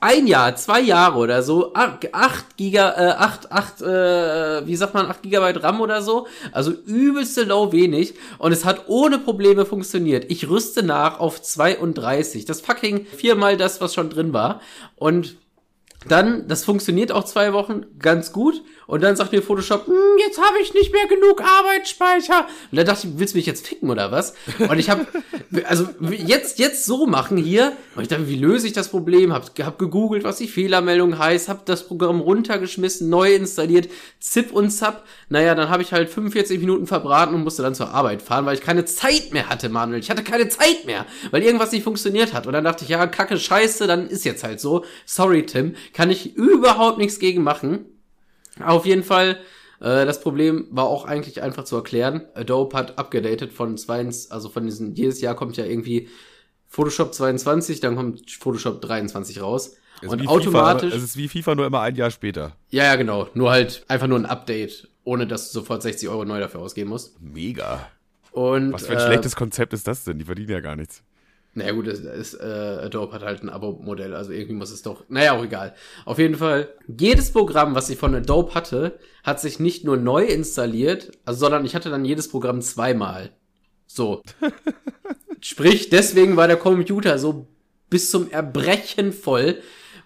ein 0.00 0.26
Jahr, 0.26 0.56
zwei 0.56 0.80
Jahre 0.80 1.18
oder 1.18 1.42
so, 1.42 1.74
acht 1.74 2.56
Giga, 2.56 2.94
äh, 2.96 3.12
acht, 3.12 3.52
acht, 3.52 3.82
äh, 3.82 4.66
wie 4.66 4.76
sagt 4.76 4.94
man, 4.94 5.06
acht 5.06 5.22
Gigabyte 5.22 5.62
RAM 5.62 5.80
oder 5.82 6.00
so. 6.00 6.26
Also 6.52 6.72
übelste 6.72 7.44
low 7.44 7.70
wenig. 7.70 8.14
Und 8.38 8.52
es 8.52 8.64
hat 8.64 8.88
ohne 8.88 9.18
Probleme 9.18 9.66
funktioniert. 9.66 10.24
Ich 10.30 10.48
rüste 10.48 10.82
nach 10.82 11.20
auf 11.20 11.42
32. 11.42 12.46
Das 12.46 12.62
fucking 12.62 13.04
viermal 13.04 13.58
das, 13.58 13.82
was 13.82 13.94
schon 13.94 14.08
drin 14.08 14.32
war. 14.32 14.62
Und 14.96 15.36
dann, 16.08 16.48
das 16.48 16.64
funktioniert 16.64 17.12
auch 17.12 17.24
zwei 17.24 17.52
Wochen 17.52 17.84
ganz 17.98 18.32
gut. 18.32 18.62
Und 18.90 19.02
dann 19.04 19.14
sagt 19.14 19.30
mir 19.30 19.40
Photoshop, 19.40 19.86
hm, 19.86 19.94
jetzt 20.18 20.40
habe 20.40 20.58
ich 20.60 20.74
nicht 20.74 20.92
mehr 20.92 21.06
genug 21.06 21.40
Arbeitsspeicher. 21.40 22.48
Und 22.72 22.76
dann 22.76 22.84
dachte 22.84 23.06
ich, 23.06 23.18
willst 23.20 23.34
du 23.34 23.38
mich 23.38 23.46
jetzt 23.46 23.64
ficken 23.64 23.88
oder 23.88 24.10
was? 24.10 24.34
Und 24.58 24.80
ich 24.80 24.90
habe, 24.90 25.06
also 25.68 25.88
jetzt, 26.10 26.58
jetzt 26.58 26.84
so 26.86 27.06
machen 27.06 27.36
hier. 27.36 27.72
Und 27.94 28.02
ich 28.02 28.08
dachte, 28.08 28.28
wie 28.28 28.34
löse 28.34 28.66
ich 28.66 28.72
das 28.72 28.88
Problem? 28.88 29.32
Hab, 29.32 29.56
hab 29.60 29.78
gegoogelt, 29.78 30.24
was 30.24 30.38
die 30.38 30.48
Fehlermeldung 30.48 31.16
heißt, 31.16 31.48
hab 31.48 31.66
das 31.66 31.86
Programm 31.86 32.20
runtergeschmissen, 32.20 33.08
neu 33.08 33.32
installiert, 33.32 33.88
zip 34.18 34.50
und 34.50 34.70
zap. 34.70 35.04
Naja, 35.28 35.54
dann 35.54 35.68
habe 35.68 35.84
ich 35.84 35.92
halt 35.92 36.10
45 36.10 36.58
Minuten 36.58 36.88
verbraten 36.88 37.36
und 37.36 37.44
musste 37.44 37.62
dann 37.62 37.76
zur 37.76 37.90
Arbeit 37.90 38.22
fahren, 38.22 38.44
weil 38.44 38.56
ich 38.56 38.60
keine 38.60 38.86
Zeit 38.86 39.32
mehr 39.32 39.48
hatte, 39.48 39.68
Manuel. 39.68 40.00
Ich 40.00 40.10
hatte 40.10 40.24
keine 40.24 40.48
Zeit 40.48 40.84
mehr, 40.84 41.06
weil 41.30 41.44
irgendwas 41.44 41.70
nicht 41.70 41.84
funktioniert 41.84 42.34
hat. 42.34 42.48
Und 42.48 42.54
dann 42.54 42.64
dachte 42.64 42.82
ich, 42.82 42.90
ja, 42.90 43.06
kacke, 43.06 43.38
scheiße, 43.38 43.86
dann 43.86 44.08
ist 44.08 44.24
jetzt 44.24 44.42
halt 44.42 44.58
so. 44.58 44.84
Sorry, 45.06 45.46
Tim. 45.46 45.76
Kann 45.94 46.10
ich 46.10 46.34
überhaupt 46.34 46.98
nichts 46.98 47.20
gegen 47.20 47.44
machen. 47.44 47.86
Auf 48.62 48.86
jeden 48.86 49.02
Fall, 49.02 49.38
äh, 49.80 50.04
das 50.04 50.20
Problem 50.20 50.68
war 50.70 50.84
auch 50.86 51.04
eigentlich 51.04 51.42
einfach 51.42 51.64
zu 51.64 51.76
erklären. 51.76 52.22
Adobe 52.34 52.76
hat 52.76 52.98
abgedatet 52.98 53.52
von 53.52 53.76
zwei, 53.76 54.04
also 54.30 54.48
von 54.48 54.64
diesen, 54.64 54.94
jedes 54.94 55.20
Jahr 55.20 55.34
kommt 55.34 55.56
ja 55.56 55.64
irgendwie 55.64 56.08
Photoshop 56.68 57.12
22, 57.14 57.80
dann 57.80 57.96
kommt 57.96 58.30
Photoshop 58.30 58.80
23 58.80 59.40
raus. 59.40 59.76
Also 60.02 60.14
und 60.14 60.28
automatisch. 60.28 60.90
FIFA, 60.90 60.96
es 60.96 61.02
ist 61.02 61.16
wie 61.16 61.28
FIFA 61.28 61.54
nur 61.56 61.66
immer 61.66 61.80
ein 61.80 61.94
Jahr 61.94 62.10
später. 62.10 62.56
Ja, 62.70 62.84
ja, 62.84 62.96
genau. 62.96 63.28
Nur 63.34 63.50
halt 63.50 63.84
einfach 63.88 64.06
nur 64.06 64.18
ein 64.18 64.26
Update, 64.26 64.88
ohne 65.04 65.26
dass 65.26 65.52
du 65.52 65.60
sofort 65.60 65.82
60 65.82 66.08
Euro 66.08 66.24
neu 66.24 66.40
dafür 66.40 66.60
ausgeben 66.60 66.90
musst. 66.90 67.20
Mega. 67.20 67.88
Und, 68.32 68.72
Was 68.72 68.86
für 68.86 68.92
ein 68.92 68.98
äh, 68.98 69.06
schlechtes 69.06 69.36
Konzept 69.36 69.72
ist 69.72 69.86
das 69.88 70.04
denn? 70.04 70.18
Die 70.18 70.24
verdienen 70.24 70.50
ja 70.50 70.60
gar 70.60 70.76
nichts. 70.76 71.02
Naja 71.52 71.72
gut, 71.72 71.88
es, 71.88 72.00
es, 72.00 72.34
äh, 72.34 72.44
Adobe 72.84 73.12
hat 73.12 73.22
halt 73.22 73.42
ein 73.42 73.48
Abo-Modell, 73.48 74.14
also 74.14 74.30
irgendwie 74.30 74.54
muss 74.54 74.70
es 74.70 74.82
doch. 74.82 75.04
Naja, 75.08 75.32
auch 75.32 75.42
egal. 75.42 75.74
Auf 76.04 76.18
jeden 76.18 76.36
Fall, 76.36 76.68
jedes 76.86 77.32
Programm, 77.32 77.74
was 77.74 77.90
ich 77.90 77.98
von 77.98 78.14
Adobe 78.14 78.54
hatte, 78.54 78.98
hat 79.24 79.40
sich 79.40 79.58
nicht 79.58 79.84
nur 79.84 79.96
neu 79.96 80.24
installiert, 80.24 81.10
also, 81.24 81.40
sondern 81.40 81.64
ich 81.64 81.74
hatte 81.74 81.90
dann 81.90 82.04
jedes 82.04 82.28
Programm 82.28 82.62
zweimal. 82.62 83.30
So. 83.86 84.22
Sprich, 85.40 85.90
deswegen 85.90 86.36
war 86.36 86.46
der 86.46 86.56
Computer 86.56 87.18
so 87.18 87.48
bis 87.88 88.10
zum 88.10 88.30
Erbrechen 88.30 89.12
voll, 89.12 89.56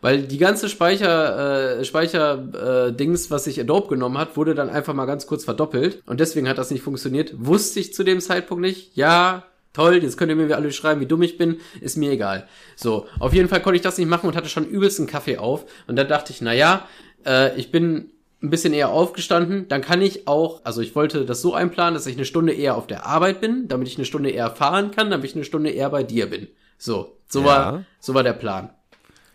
weil 0.01 0.23
die 0.23 0.39
ganze 0.39 0.71
Speicher, 0.71 1.79
äh, 1.79 1.85
Speicher 1.85 2.89
äh, 2.89 2.93
Dings, 2.93 3.31
was 3.31 3.45
sich 3.45 3.61
Adobe 3.61 3.89
genommen 3.89 4.17
hat, 4.17 4.37
wurde 4.39 4.55
dann 4.55 4.71
einfach 4.71 4.95
mal 4.95 5.07
ganz 5.07 5.27
kurz 5.27 5.45
verdoppelt 5.45 6.03
und 6.07 6.21
deswegen 6.21 6.49
hat 6.49 6.57
das 6.57 6.71
nicht 6.71 6.83
funktioniert. 6.83 7.35
Wusste 7.37 7.81
ich 7.81 7.93
zu 7.93 8.03
dem 8.03 8.21
Zeitpunkt 8.21 8.63
nicht. 8.63 8.97
Ja, 8.97 9.45
Toll, 9.75 10.03
jetzt 10.03 10.17
könnt 10.17 10.31
ihr 10.31 10.37
mir 10.37 10.57
alle 10.57 10.73
schreiben, 10.73 11.01
wie 11.01 11.07
dumm 11.07 11.23
ich 11.23 11.37
bin, 11.37 11.61
ist 11.81 11.97
mir 11.97 12.13
egal. 12.13 12.49
So, 12.77 13.07
auf 13.19 13.35
jeden 13.35 13.49
Fall 13.49 13.61
konnte 13.61 13.77
ich 13.77 13.83
das 13.83 13.99
nicht 13.99 14.09
machen 14.09 14.29
und 14.29 14.37
hatte 14.37 14.49
schon 14.49 14.67
übelsten 14.67 15.07
Kaffee 15.07 15.37
auf. 15.37 15.67
Und 15.89 15.97
dann 15.97 16.09
dachte 16.09 16.33
ich, 16.33 16.41
na 16.41 16.55
ja, 16.55 16.89
äh, 17.27 17.59
ich 17.59 17.73
bin 17.73 18.13
ein 18.41 18.51
bisschen 18.51 18.73
eher 18.73 18.91
aufgestanden, 18.91 19.67
dann 19.69 19.83
kann 19.83 20.01
ich 20.01 20.29
auch, 20.29 20.65
also 20.65 20.81
ich 20.81 20.95
wollte 20.95 21.25
das 21.25 21.43
so 21.43 21.55
einplanen, 21.55 21.95
dass 21.95 22.07
ich 22.07 22.15
eine 22.15 22.25
Stunde 22.25 22.53
eher 22.53 22.77
auf 22.77 22.87
der 22.87 23.05
Arbeit 23.05 23.41
bin, 23.41 23.67
damit 23.67 23.89
ich 23.89 23.97
eine 23.97 24.05
Stunde 24.05 24.31
eher 24.31 24.51
fahren 24.51 24.93
kann, 24.93 25.11
damit 25.11 25.31
ich 25.31 25.35
eine 25.35 25.45
Stunde 25.45 25.71
eher 25.71 25.91
bei 25.91 26.05
dir 26.05 26.31
bin. 26.31 26.49
So, 26.79 27.19
so 27.27 27.41
ja. 27.41 27.47
war, 27.47 27.85
so 27.99 28.15
war 28.15 28.23
der 28.23 28.35
Plan. 28.35 28.71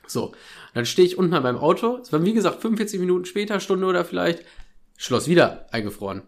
So, 0.07 0.33
dann 0.73 0.85
stehe 0.85 1.07
ich 1.07 1.17
unten 1.17 1.33
an 1.33 1.43
meinem 1.43 1.57
Auto, 1.57 1.97
es 2.01 2.13
war 2.13 2.23
wie 2.23 2.33
gesagt 2.33 2.61
45 2.61 2.99
Minuten 2.99 3.25
später, 3.25 3.59
Stunde 3.59 3.87
oder 3.87 4.05
vielleicht, 4.05 4.45
Schloss 4.97 5.27
wieder 5.27 5.65
eingefroren. 5.71 6.21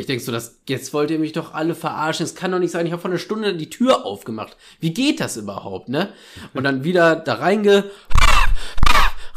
Ich 0.00 0.06
denk 0.06 0.22
so, 0.22 0.32
das, 0.32 0.58
jetzt 0.66 0.94
wollt 0.94 1.10
ihr 1.10 1.18
mich 1.18 1.32
doch 1.32 1.52
alle 1.52 1.74
verarschen. 1.74 2.24
Es 2.24 2.34
kann 2.34 2.50
doch 2.50 2.58
nicht 2.58 2.70
sein, 2.70 2.86
ich 2.86 2.92
habe 2.92 3.02
vor 3.02 3.10
einer 3.10 3.18
Stunde 3.18 3.54
die 3.54 3.68
Tür 3.68 4.06
aufgemacht. 4.06 4.56
Wie 4.80 4.94
geht 4.94 5.20
das 5.20 5.36
überhaupt, 5.36 5.90
ne? 5.90 6.08
Und 6.54 6.64
dann 6.64 6.84
wieder 6.84 7.16
da 7.16 7.34
reinge 7.34 7.84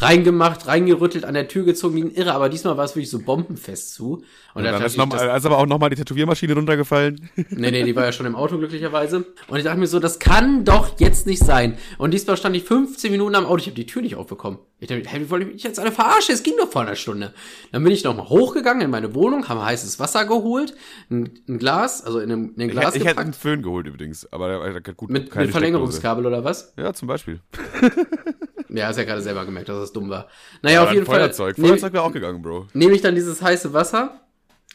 reingemacht, 0.04 0.68
reingerüttelt, 0.68 1.26
an 1.26 1.34
der 1.34 1.48
Tür 1.48 1.64
gezogen 1.64 1.96
wie 1.96 2.04
ein 2.04 2.12
Irre, 2.12 2.34
aber 2.34 2.50
diesmal 2.50 2.78
war 2.78 2.86
es 2.86 2.96
wirklich 2.96 3.10
so 3.10 3.20
bombenfest 3.20 3.94
zu. 3.94 4.24
Und, 4.54 4.64
dann, 4.64 4.74
dann 4.74 4.84
ist, 4.84 4.98
noch, 4.98 5.12
ist 5.14 5.46
aber 5.46 5.58
auch 5.58 5.66
nochmal 5.66 5.90
die 5.90 5.96
Tätowiermaschine 5.96 6.54
runtergefallen. 6.54 7.30
Nee, 7.50 7.72
nee, 7.72 7.84
die 7.84 7.96
war 7.96 8.06
ja 8.06 8.12
schon 8.12 8.26
im 8.26 8.36
Auto 8.36 8.58
glücklicherweise. 8.58 9.26
Und 9.48 9.58
ich 9.58 9.64
dachte 9.64 9.80
mir 9.80 9.88
so, 9.88 10.00
das 10.00 10.20
kann 10.20 10.66
doch 10.66 11.00
jetzt 11.00 11.28
nicht 11.28 11.44
sein. 11.44 11.78
Und 11.98 12.14
diesmal 12.14 12.36
stand 12.36 12.56
ich 12.56 12.64
15 12.64 13.12
Minuten 13.12 13.36
am 13.36 13.46
Auto, 13.46 13.58
ich 13.58 13.66
habe 13.68 13.76
die 13.76 13.86
Tür 13.86 14.02
nicht 14.02 14.16
aufbekommen. 14.16 14.60
Ich 14.80 14.88
dachte, 14.88 15.04
hey, 15.06 15.22
wie 15.22 15.30
wollte 15.30 15.46
ich 15.46 15.54
mich 15.54 15.64
jetzt 15.64 15.80
alle 15.80 15.92
verarschen? 15.92 16.34
Es 16.34 16.44
ging 16.44 16.56
doch 16.60 16.70
vor 16.70 16.82
einer 16.82 16.96
Stunde. 16.96 17.34
Dann 17.72 17.84
bin 17.84 17.94
ich 17.94 18.04
nochmal 18.04 18.28
hochgegangen 18.30 18.82
in 18.82 18.90
meine 18.90 19.14
Wohnung, 19.16 19.48
habe 19.48 19.64
heißes 19.64 20.00
Wasser 20.00 20.26
geholt, 20.26 20.76
ein, 21.10 21.40
ein 21.48 21.58
Glas, 21.58 22.04
also 22.04 22.20
in 22.20 22.32
einem, 22.32 22.54
in 22.56 22.62
einem 22.62 22.72
Glas 22.72 22.96
Ich, 22.96 23.02
ich 23.02 23.08
hätte 23.08 23.22
einen 23.22 23.34
Föhn 23.34 23.62
geholt 23.62 23.88
übrigens, 23.88 24.32
aber 24.32 24.72
gut. 24.96 25.10
Mit, 25.10 25.34
mit 25.36 25.52
Verlängerungskabel 25.52 26.26
oder 26.26 26.44
was? 26.44 26.74
Ja, 26.78 26.94
zum 26.94 27.08
Beispiel. 27.08 27.40
Ja, 28.74 28.88
hast 28.88 28.98
ja 28.98 29.04
gerade 29.04 29.22
selber 29.22 29.46
gemerkt, 29.46 29.70
dass 29.70 29.80
das 29.80 29.94
dumm 29.94 30.10
war. 30.10 30.28
Naja, 30.62 30.82
ja, 30.82 30.84
auf 30.84 30.92
jeden 30.92 31.06
Feuerzeug. 31.06 31.56
Fall. 31.56 31.66
Feuerzeug 31.66 31.94
wäre 31.94 32.04
auch 32.04 32.12
gegangen, 32.12 32.42
Bro. 32.42 32.68
Nehme 32.74 32.94
ich 32.94 33.02
dann 33.02 33.14
dieses 33.16 33.42
heiße 33.42 33.72
Wasser 33.72 34.20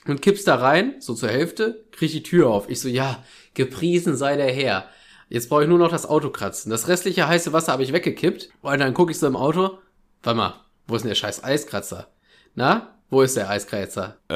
und 0.07 0.23
kipp's 0.23 0.45
da 0.45 0.55
rein, 0.55 0.95
so 1.01 1.15
zur 1.15 1.29
Hälfte, 1.29 1.85
krieg 1.91 2.13
die 2.13 2.23
Tür 2.23 2.49
auf. 2.49 2.71
Ich 2.71 2.81
so, 2.81 2.89
ja, 2.89 3.25
gepriesen 3.55 4.17
sei 4.17 4.37
der 4.37 4.53
Herr. 4.53 4.85
Jetzt 5.29 5.49
brauche 5.49 5.65
ich 5.65 5.69
nur 5.69 5.79
noch 5.79 5.91
das 5.91 6.07
Auto 6.07 6.31
kratzen. 6.31 6.71
Das 6.71 6.89
restliche 6.89 7.27
heiße 7.29 7.53
Wasser 7.53 7.73
habe 7.73 7.83
ich 7.83 7.93
weggekippt. 7.93 8.49
Und 8.63 8.79
dann 8.79 8.95
gucke 8.95 9.11
ich 9.11 9.19
so 9.19 9.27
im 9.27 9.37
Auto. 9.37 9.79
Warte 10.23 10.37
mal, 10.37 10.55
wo 10.87 10.95
ist 10.95 11.03
denn 11.03 11.11
der 11.11 11.17
scheiß 11.17 11.45
Eiskratzer? 11.45 12.09
Na? 12.55 12.98
Wo 13.11 13.23
ist 13.23 13.37
der 13.37 13.49
Eiskratzer? 13.49 14.17
Äh, 14.29 14.35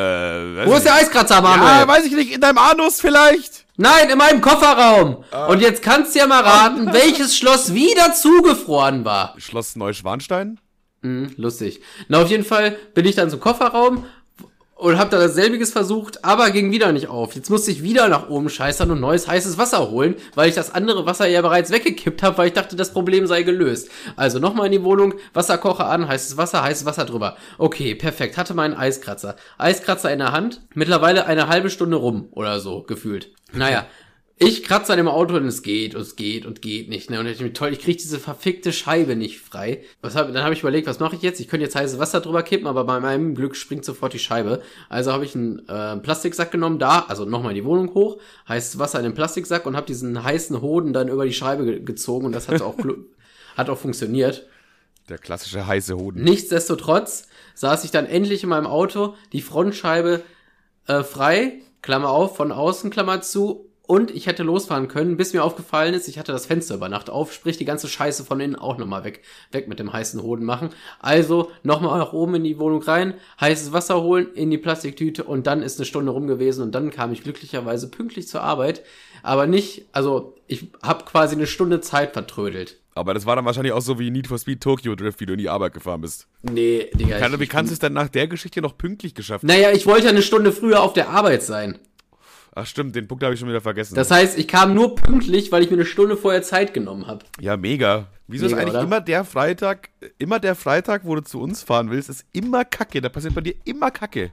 Wo 0.67 0.75
ist 0.75 0.85
der 0.85 0.95
Eiskratzer, 0.95 1.43
Manuel? 1.43 1.81
Ja, 1.81 1.89
weiß 1.89 2.07
ich 2.07 2.13
nicht, 2.13 2.33
in 2.33 2.41
deinem 2.41 2.57
Anus 2.59 3.01
vielleicht? 3.01 3.67
Nein, 3.77 4.09
in 4.09 4.17
meinem 4.17 4.41
Kofferraum. 4.41 5.25
Ah. 5.31 5.47
Und 5.47 5.61
jetzt 5.61 5.83
kannst 5.83 6.15
du 6.15 6.21
ja 6.21 6.27
mal 6.27 6.43
raten, 6.43 6.87
welches 6.93 7.37
Schloss 7.37 7.75
wieder 7.75 8.15
zugefroren 8.15 9.05
war. 9.05 9.35
Schloss 9.37 9.77
Neuschwanstein? 9.77 10.59
Mhm, 11.03 11.35
lustig. 11.37 11.83
Na, 12.09 12.23
auf 12.23 12.31
jeden 12.31 12.45
Fall 12.45 12.77
bin 12.95 13.05
ich 13.05 13.15
dann 13.15 13.29
zum 13.29 13.41
Kofferraum, 13.41 14.07
und 14.83 14.99
hab 14.99 15.11
da 15.11 15.19
dasselbiges 15.19 15.71
versucht, 15.71 16.25
aber 16.25 16.51
ging 16.51 16.73
wieder 16.73 16.91
nicht 16.91 17.07
auf. 17.07 17.37
Jetzt 17.37 17.51
musste 17.51 17.71
ich 17.71 17.85
wieder 17.85 18.09
nach 18.09 18.29
oben 18.29 18.49
scheißern 18.49 18.91
und 18.91 18.99
neues 18.99 19.29
heißes 19.29 19.57
Wasser 19.57 19.91
holen, 19.91 20.17
weil 20.35 20.49
ich 20.49 20.57
das 20.57 20.75
andere 20.75 21.07
Wasser 21.07 21.29
ja 21.29 21.41
bereits 21.41 21.71
weggekippt 21.71 22.21
habe, 22.25 22.39
weil 22.39 22.49
ich 22.49 22.53
dachte, 22.53 22.75
das 22.75 22.93
Problem 22.93 23.29
sei 23.29 23.45
gelöst. 23.45 23.89
Also 24.17 24.41
nochmal 24.41 24.67
in 24.67 24.73
die 24.73 24.83
Wohnung, 24.83 25.15
Wasserkocher 25.35 25.87
an, 25.87 26.09
heißes 26.09 26.37
Wasser, 26.37 26.65
heißes 26.65 26.85
Wasser 26.85 27.05
drüber. 27.05 27.37
Okay, 27.59 27.95
perfekt, 27.95 28.37
hatte 28.37 28.55
meinen 28.55 28.75
Eiskratzer. 28.75 29.37
Eiskratzer 29.57 30.13
in 30.13 30.19
der 30.19 30.33
Hand, 30.33 30.63
mittlerweile 30.75 31.27
eine 31.27 31.47
halbe 31.47 31.71
Stunde 31.71 31.97
rum 31.97 32.27
oder 32.33 32.59
so, 32.59 32.83
gefühlt. 32.83 33.31
Naja, 33.53 33.87
ich 34.37 34.65
kratze 34.65 34.93
an 34.93 34.99
dem 34.99 35.09
Auto 35.09 35.37
und 35.37 35.47
es 35.47 35.63
geht 35.63 35.95
und 35.95 36.01
es 36.01 36.17
geht 36.17 36.47
und 36.47 36.63
geht 36.63 36.89
nicht. 36.89 37.11
Ne? 37.11 37.21
Und 37.21 37.27
ich 37.27 37.41
mir 37.41 37.53
toll, 37.53 37.73
ich 37.73 37.81
kriege 37.81 37.99
diese 37.99 38.19
verfickte 38.19 38.73
Scheibe 38.73 39.15
nicht 39.15 39.41
frei. 39.41 39.83
Was 40.01 40.17
hab, 40.17 40.33
dann 40.33 40.43
habe 40.43 40.55
ich 40.55 40.61
überlegt, 40.61 40.87
was 40.87 41.01
mache 41.01 41.17
ich 41.17 41.23
jetzt? 41.23 41.41
Ich 41.41 41.49
könnte 41.49 41.65
jetzt 41.65 41.77
heißes 41.77 41.99
Wasser 41.99 42.21
drüber 42.21 42.43
kippen, 42.43 42.67
aber 42.67 42.85
bei 42.85 42.99
meinem 42.99 43.35
Glück 43.35 43.55
springt 43.55 43.85
sofort 43.85 44.13
die 44.15 44.19
Scheibe. 44.19 44.63
Also 44.89 45.13
habe 45.13 45.25
ich 45.25 45.35
einen 45.35 45.69
äh, 45.69 45.97
Plastiksack 45.99 46.51
genommen, 46.51 46.79
da, 46.79 47.07
also 47.09 47.25
nochmal 47.25 47.55
die 47.55 47.65
Wohnung 47.65 47.95
hoch, 47.95 48.19
heißes 48.49 48.79
Wasser 48.79 48.99
in 48.99 49.05
den 49.05 49.15
Plastiksack 49.15 49.67
und 49.67 49.77
habe 49.77 49.87
diesen 49.87 50.23
heißen 50.23 50.61
Hoden 50.61 50.93
dann 50.93 51.09
über 51.09 51.25
die 51.25 51.33
Scheibe 51.33 51.65
ge 51.65 51.81
gezogen 51.81 52.27
und 52.27 52.33
das 52.33 52.49
hat 52.49 52.63
auch 52.63 52.77
Hat 53.57 53.69
auch 53.69 53.79
funktioniert. 53.79 54.47
Der 55.09 55.19
klassische 55.19 55.67
heiße 55.67 55.97
Hoden. 55.97 56.23
Nichtsdestotrotz 56.23 57.29
saß 57.55 57.85
ich 57.85 57.91
dann 57.91 58.07
endlich 58.07 58.43
in 58.43 58.49
meinem 58.49 58.67
Auto, 58.67 59.15
die 59.33 59.43
Frontscheibe 59.43 60.23
äh, 60.87 61.03
frei, 61.03 61.61
Klammer 61.83 62.11
auf, 62.11 62.37
von 62.37 62.53
außen, 62.53 62.91
Klammer 62.91 63.21
zu, 63.21 63.72
und 63.93 64.11
ich 64.11 64.27
hätte 64.27 64.43
losfahren 64.43 64.89
können, 64.89 65.19
bis 65.19 65.35
mir 65.35 65.45
aufgefallen 65.45 65.93
ist, 65.93 66.09
ich 66.09 66.19
hatte 66.19 66.33
das 66.33 66.47
Fenster 66.47 66.77
über 66.77 66.89
Nacht 66.89 67.11
auf, 67.11 67.31
sprich 67.31 67.59
die 67.59 67.67
ganze 67.67 67.89
Scheiße 67.89 68.25
von 68.25 68.41
innen 68.41 68.57
auch 68.57 68.79
nochmal 68.79 69.05
weg, 69.05 69.21
weg 69.51 69.69
mit 69.69 69.79
dem 69.81 69.93
heißen 69.93 70.23
Hoden 70.23 70.47
machen. 70.47 70.71
Also 70.99 71.51
nochmal 71.63 71.99
nach 71.99 72.15
oben 72.15 72.37
in 72.37 72.45
die 72.45 72.59
Wohnung 72.59 72.83
rein, 72.83 73.13
heißes 73.39 73.75
Wasser 73.75 74.03
holen, 74.03 74.29
in 74.33 74.51
die 74.51 74.57
Plastiktüte 74.57 75.25
und 75.25 75.47
dann 75.47 75.61
ist 75.61 75.79
eine 75.79 75.85
Stunde 75.85 76.11
rum 76.11 76.27
gewesen 76.27 76.63
und 76.63 76.75
dann 76.75 76.91
kam 76.91 77.13
ich 77.13 77.23
glücklicherweise 77.23 77.91
pünktlich 77.91 78.29
zur 78.29 78.41
Arbeit. 78.41 78.83
Aber 79.23 79.47
nicht, 79.47 79.85
also 79.93 80.37
ich 80.47 80.71
habe 80.83 81.05
quasi 81.05 81.37
eine 81.37 81.47
Stunde 81.47 81.83
Zeit 81.83 82.15
vertrödelt. 82.15 82.79
Aber 82.95 83.13
das 83.13 83.27
war 83.27 83.37
dann 83.37 83.45
wahrscheinlich 83.45 83.75
auch 83.75 83.83
so 83.83 83.99
wie 83.99 84.11
Need 84.11 84.27
for 84.27 84.39
Speed 84.39 84.63
Tokyo 84.63 84.95
Drift, 84.95 85.21
wie 85.21 85.27
du 85.27 85.35
in 85.35 85.39
die 85.39 85.51
Arbeit 85.51 85.75
gefahren 85.75 86.01
bist. 86.01 86.29
Nee, 86.43 86.91
Digga. 86.95 87.19
Kann, 87.19 87.39
wie 87.39 87.47
kannst 87.47 87.71
du 87.71 87.75
es 87.75 87.79
denn 87.79 87.93
nach 87.93 88.09
der 88.09 88.27
Geschichte 88.27 88.63
noch 88.63 88.79
pünktlich 88.79 89.15
geschafft? 89.15 89.45
Naja, 89.45 89.71
ich 89.71 89.87
wollte 89.87 90.05
ja 90.05 90.11
eine 90.11 90.23
Stunde 90.23 90.51
früher 90.51 90.83
auf 90.83 90.95
der 90.95 91.11
Arbeit 91.11 91.43
sein. 91.43 91.79
Ach 92.55 92.67
stimmt, 92.67 92.95
den 92.95 93.09
Punkt 93.09 93.25
habe 93.25 93.33
ich 93.33 93.41
schon 93.41 93.49
wieder 93.49 93.63
vergessen. 93.63 93.95
Das 93.95 94.11
heißt, 94.11 94.39
ich 94.39 94.47
kam 94.47 94.75
nur 94.75 94.95
pünktlich, 94.95 95.51
weil 95.53 95.63
ich 95.63 95.71
mir 95.71 95.77
eine 95.77 95.87
Stunde 95.87 96.17
vorher 96.19 96.43
Zeit 96.43 96.75
genommen 96.75 97.07
habe. 97.07 97.25
ja, 97.41 97.57
mega. 97.57 98.09
Wieso 98.29 98.47
Mega, 98.47 98.57
ist 98.57 98.63
eigentlich 98.63 98.75
oder? 98.75 98.85
immer 98.85 99.01
der 99.01 99.25
Freitag, 99.25 99.91
immer 100.19 100.39
der 100.39 100.55
Freitag, 100.55 101.05
wo 101.05 101.15
du 101.15 101.23
zu 101.23 101.41
uns 101.41 101.63
fahren 101.63 101.91
willst, 101.91 102.09
ist 102.09 102.25
immer 102.33 102.65
Kacke. 102.65 103.01
Da 103.01 103.09
passiert 103.09 103.35
bei 103.35 103.41
dir 103.43 103.55
immer 103.65 103.91
Kacke. 103.91 104.31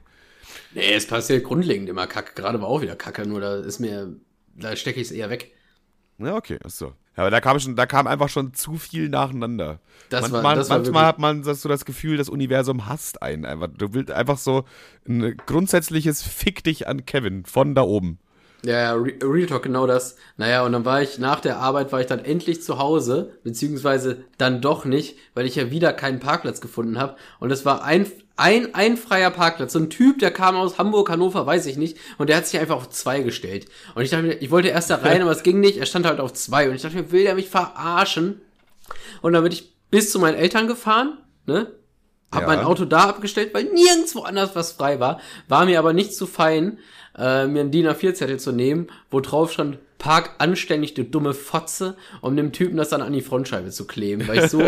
Nee, 0.74 0.92
es 0.94 1.06
passiert 1.06 1.44
grundlegend 1.44 1.88
immer 1.88 2.06
Kacke. 2.06 2.32
Gerade 2.34 2.60
war 2.60 2.68
auch 2.68 2.80
wieder 2.80 2.96
Kacke, 2.96 3.26
nur 3.26 3.40
da 3.40 3.56
ist 3.56 3.78
mir, 3.78 4.14
da 4.54 4.74
stecke 4.76 5.00
ich 5.00 5.08
es 5.08 5.12
eher 5.12 5.28
weg. 5.28 5.52
Ja, 6.20 6.36
okay, 6.36 6.58
ach 6.64 6.70
so. 6.70 6.86
Ja, 7.16 7.24
aber 7.24 7.30
da 7.30 7.40
kam 7.40 7.58
schon, 7.58 7.76
da 7.76 7.86
kam 7.86 8.06
einfach 8.06 8.28
schon 8.28 8.54
zu 8.54 8.76
viel 8.76 9.08
nacheinander. 9.08 9.80
Das 10.10 10.30
Man- 10.30 10.42
war- 10.44 10.54
das 10.54 10.68
manchmal 10.68 11.06
hat 11.06 11.18
man 11.18 11.42
so 11.42 11.68
das 11.68 11.84
Gefühl, 11.84 12.16
das 12.16 12.28
Universum 12.28 12.86
hasst 12.86 13.22
einen 13.22 13.44
einfach. 13.44 13.68
Du 13.76 13.92
willst 13.94 14.10
einfach 14.12 14.38
so 14.38 14.64
ein 15.08 15.36
grundsätzliches 15.46 16.22
Fick 16.22 16.62
dich 16.64 16.86
an 16.86 17.04
Kevin 17.06 17.44
von 17.44 17.74
da 17.74 17.82
oben. 17.82 18.18
Ja, 18.64 18.78
ja, 18.78 18.92
Re 18.92 19.14
Real 19.22 19.46
Talk, 19.46 19.62
genau 19.62 19.86
das. 19.86 20.16
Naja, 20.36 20.64
und 20.64 20.72
dann 20.72 20.84
war 20.84 21.00
ich, 21.00 21.18
nach 21.18 21.40
der 21.40 21.58
Arbeit 21.58 21.92
war 21.92 22.00
ich 22.00 22.06
dann 22.06 22.22
endlich 22.24 22.62
zu 22.62 22.78
Hause, 22.78 23.32
beziehungsweise 23.42 24.24
dann 24.36 24.60
doch 24.60 24.84
nicht, 24.84 25.16
weil 25.34 25.46
ich 25.46 25.54
ja 25.56 25.70
wieder 25.70 25.92
keinen 25.94 26.20
Parkplatz 26.20 26.60
gefunden 26.60 26.98
habe. 26.98 27.16
Und 27.38 27.50
es 27.50 27.64
war 27.64 27.84
ein, 27.84 28.06
ein, 28.36 28.74
ein 28.74 28.96
freier 28.98 29.30
Parkplatz. 29.30 29.72
So 29.72 29.78
ein 29.78 29.88
Typ, 29.88 30.18
der 30.18 30.30
kam 30.30 30.56
aus 30.56 30.76
Hamburg, 30.78 31.08
Hannover, 31.08 31.46
weiß 31.46 31.64
ich 31.66 31.78
nicht. 31.78 31.96
Und 32.18 32.28
der 32.28 32.36
hat 32.36 32.46
sich 32.46 32.60
einfach 32.60 32.76
auf 32.76 32.90
zwei 32.90 33.20
gestellt. 33.20 33.66
Und 33.94 34.02
ich 34.02 34.10
dachte 34.10 34.24
mir, 34.24 34.34
ich 34.34 34.50
wollte 34.50 34.68
erst 34.68 34.90
da 34.90 34.96
rein, 34.96 35.22
aber 35.22 35.32
es 35.32 35.42
ging 35.42 35.60
nicht. 35.60 35.78
Er 35.78 35.86
stand 35.86 36.04
halt 36.06 36.20
auf 36.20 36.34
zwei. 36.34 36.68
Und 36.68 36.74
ich 36.74 36.82
dachte 36.82 36.96
mir, 36.96 37.12
will 37.12 37.24
der 37.24 37.34
mich 37.34 37.48
verarschen? 37.48 38.42
Und 39.22 39.32
dann 39.32 39.42
bin 39.42 39.52
ich 39.52 39.74
bis 39.90 40.12
zu 40.12 40.18
meinen 40.18 40.36
Eltern 40.36 40.66
gefahren, 40.66 41.18
ne? 41.46 41.72
Hab 42.32 42.42
Ja. 42.42 42.46
mein 42.46 42.60
Auto 42.60 42.84
da 42.84 43.08
abgestellt, 43.08 43.52
weil 43.54 43.64
nirgendwo 43.64 44.20
anders 44.20 44.54
was 44.54 44.70
frei 44.72 45.00
war. 45.00 45.20
War 45.48 45.64
mir 45.64 45.80
aber 45.80 45.92
nicht 45.92 46.14
zu 46.14 46.28
fein, 46.28 46.78
äh, 47.16 47.46
mir 47.46 47.60
einen 47.60 47.70
DIN 47.70 47.86
A4-Zettel 47.86 48.38
zu 48.38 48.52
nehmen, 48.52 48.88
wo 49.10 49.20
drauf 49.20 49.52
stand, 49.52 49.78
park 49.98 50.30
anständig, 50.38 50.94
du 50.94 51.04
dumme 51.04 51.34
Fotze, 51.34 51.96
um 52.20 52.36
dem 52.36 52.52
Typen 52.52 52.76
das 52.76 52.88
dann 52.88 53.02
an 53.02 53.12
die 53.12 53.20
Frontscheibe 53.20 53.70
zu 53.70 53.86
kleben. 53.86 54.26
Weil 54.26 54.44
ich 54.44 54.50
so, 54.50 54.62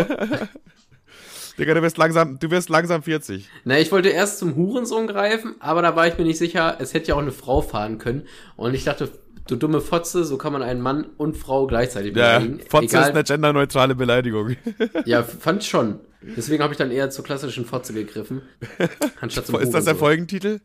Digga, 1.57 1.73
du 1.73 1.81
wirst 1.81 1.97
langsam, 1.97 2.39
du 2.39 2.49
wirst 2.49 2.69
langsam 2.69 3.03
40. 3.03 3.47
na, 3.63 3.79
ich 3.79 3.91
wollte 3.91 4.09
erst 4.09 4.39
zum 4.39 4.55
Hurensohn 4.55 5.07
greifen, 5.07 5.55
aber 5.59 5.81
da 5.81 5.95
war 5.95 6.07
ich 6.07 6.17
mir 6.17 6.23
nicht 6.23 6.37
sicher, 6.39 6.77
es 6.79 6.93
hätte 6.93 7.09
ja 7.09 7.15
auch 7.15 7.21
eine 7.21 7.31
Frau 7.31 7.61
fahren 7.61 7.99
können. 7.99 8.23
Und 8.55 8.73
ich 8.73 8.83
dachte, 8.85 9.09
du 9.47 9.55
dumme 9.55 9.81
Fotze, 9.81 10.23
so 10.23 10.37
kann 10.37 10.53
man 10.53 10.63
einen 10.63 10.81
Mann 10.81 11.05
und 11.17 11.37
Frau 11.37 11.67
gleichzeitig 11.67 12.15
Ja, 12.15 12.39
beleidigen. 12.39 12.59
Fotze 12.69 12.85
ist 12.85 12.93
Egal, 12.93 13.09
eine 13.11 13.23
genderneutrale 13.23 13.95
Beleidigung. 13.95 14.55
ja, 15.05 15.23
fand 15.23 15.63
schon. 15.63 15.99
Deswegen 16.21 16.63
habe 16.63 16.73
ich 16.73 16.77
dann 16.77 16.89
eher 16.89 17.09
zur 17.09 17.23
klassischen 17.23 17.65
Fotze 17.65 17.93
gegriffen. 17.93 18.41
Anstatt 19.21 19.45
zum 19.45 19.59
ist 19.59 19.73
das 19.73 19.85
der. 19.85 19.95
Folgentitel? 19.95 20.61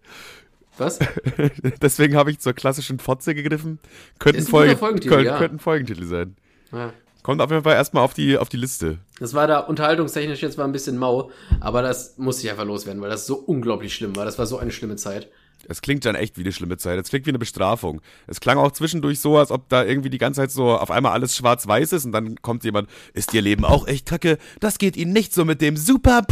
Was? 0.79 0.99
Deswegen 1.83 2.17
habe 2.17 2.31
ich 2.31 2.41
zur 2.41 2.53
klassischen 2.53 2.99
Fotze 2.99 3.35
gegriffen. 3.35 3.79
Könnten, 4.19 4.43
Folge, 4.43 4.77
Folgentitel, 4.77 5.15
könnten, 5.15 5.27
ja. 5.27 5.39
könnten 5.39 5.59
Folgentitel 5.59 6.05
sein. 6.05 6.37
Ja. 6.73 6.93
Kommt 7.23 7.43
auf 7.43 7.51
jeden 7.51 7.65
Fall 7.65 7.75
erstmal 7.75 8.05
auf 8.05 8.15
die, 8.15 8.39
auf 8.39 8.49
die 8.49 8.57
Liste. 8.57 8.99
Das 9.19 9.35
war 9.35 9.47
da 9.47 9.59
unterhaltungstechnisch 9.59 10.41
jetzt 10.41 10.57
mal 10.57 10.65
ein 10.65 10.73
bisschen 10.73 10.97
mau, 10.97 11.31
aber 11.61 11.83
das 11.83 12.17
musste 12.17 12.47
ich 12.47 12.51
einfach 12.51 12.65
loswerden, 12.65 13.03
weil 13.03 13.11
das 13.11 13.27
so 13.27 13.37
unglaublich 13.37 13.95
schlimm 13.95 14.17
war. 14.17 14.25
Das 14.25 14.39
war 14.39 14.47
so 14.47 14.59
eine 14.59 14.71
schlimme 14.71 14.97
Zeit. 14.97 15.29
Es 15.67 15.83
klingt 15.83 16.05
dann 16.05 16.15
echt 16.15 16.39
wie 16.39 16.43
eine 16.43 16.53
schlimme 16.53 16.77
Zeit. 16.77 16.99
Es 16.99 17.09
klingt 17.09 17.27
wie 17.27 17.31
eine 17.31 17.39
Bestrafung. 17.39 18.01
Es 18.27 18.41
klang 18.41 18.59
auch 18.59 18.73
zwischendurch 18.73 19.21
so, 19.21 19.37
als 19.37 19.51
ob 19.51 19.69
da 19.69 19.85
irgendwie 19.85 20.11
die 20.11 20.19
ganze 20.19 20.41
Zeit 20.41 20.51
so 20.51 20.71
auf 20.71 20.91
einmal 20.91 21.13
alles 21.13 21.37
schwarz-weiß 21.37 21.93
ist 21.93 22.05
und 22.05 22.13
dann 22.13 22.41
kommt 22.41 22.65
jemand, 22.65 22.89
ist 23.13 23.35
ihr 23.35 23.43
Leben 23.43 23.65
auch 23.65 23.87
echt 23.87 24.07
kacke? 24.07 24.39
Das 24.61 24.79
geht 24.79 24.97
ihnen 24.97 25.13
nicht 25.13 25.35
so 25.35 25.45
mit 25.45 25.61
dem 25.61 25.77
super 25.77 26.23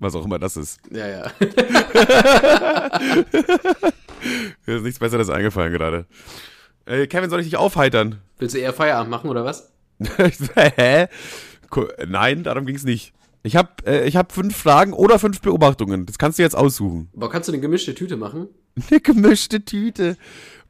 Was 0.00 0.14
auch 0.14 0.24
immer 0.24 0.38
das 0.38 0.56
ist. 0.56 0.80
Ja, 0.90 1.06
ja. 1.06 1.30
Mir 4.66 4.76
ist 4.76 4.82
nichts 4.82 4.98
Besseres 4.98 5.28
eingefallen 5.28 5.72
gerade. 5.74 6.06
Äh, 6.86 7.06
Kevin, 7.06 7.28
soll 7.28 7.40
ich 7.40 7.46
dich 7.46 7.56
aufheitern? 7.58 8.16
Willst 8.38 8.54
du 8.54 8.58
eher 8.58 8.72
Feierabend 8.72 9.10
machen 9.10 9.28
oder 9.28 9.44
was? 9.44 9.70
Hä? 10.56 11.06
Nein, 12.08 12.42
darum 12.44 12.64
ging's 12.64 12.84
nicht. 12.84 13.12
Ich 13.42 13.56
habe 13.56 13.68
äh, 13.86 14.08
ich 14.08 14.16
hab 14.16 14.32
fünf 14.32 14.56
Fragen 14.56 14.94
oder 14.94 15.18
fünf 15.18 15.42
Beobachtungen. 15.42 16.06
Das 16.06 16.16
kannst 16.18 16.38
du 16.38 16.42
jetzt 16.42 16.56
aussuchen. 16.56 17.10
Aber 17.14 17.28
kannst 17.28 17.48
du 17.48 17.52
eine 17.52 17.60
gemischte 17.60 17.94
Tüte 17.94 18.16
machen? 18.16 18.48
Eine 18.90 19.00
gemischte 19.00 19.64
Tüte. 19.64 20.16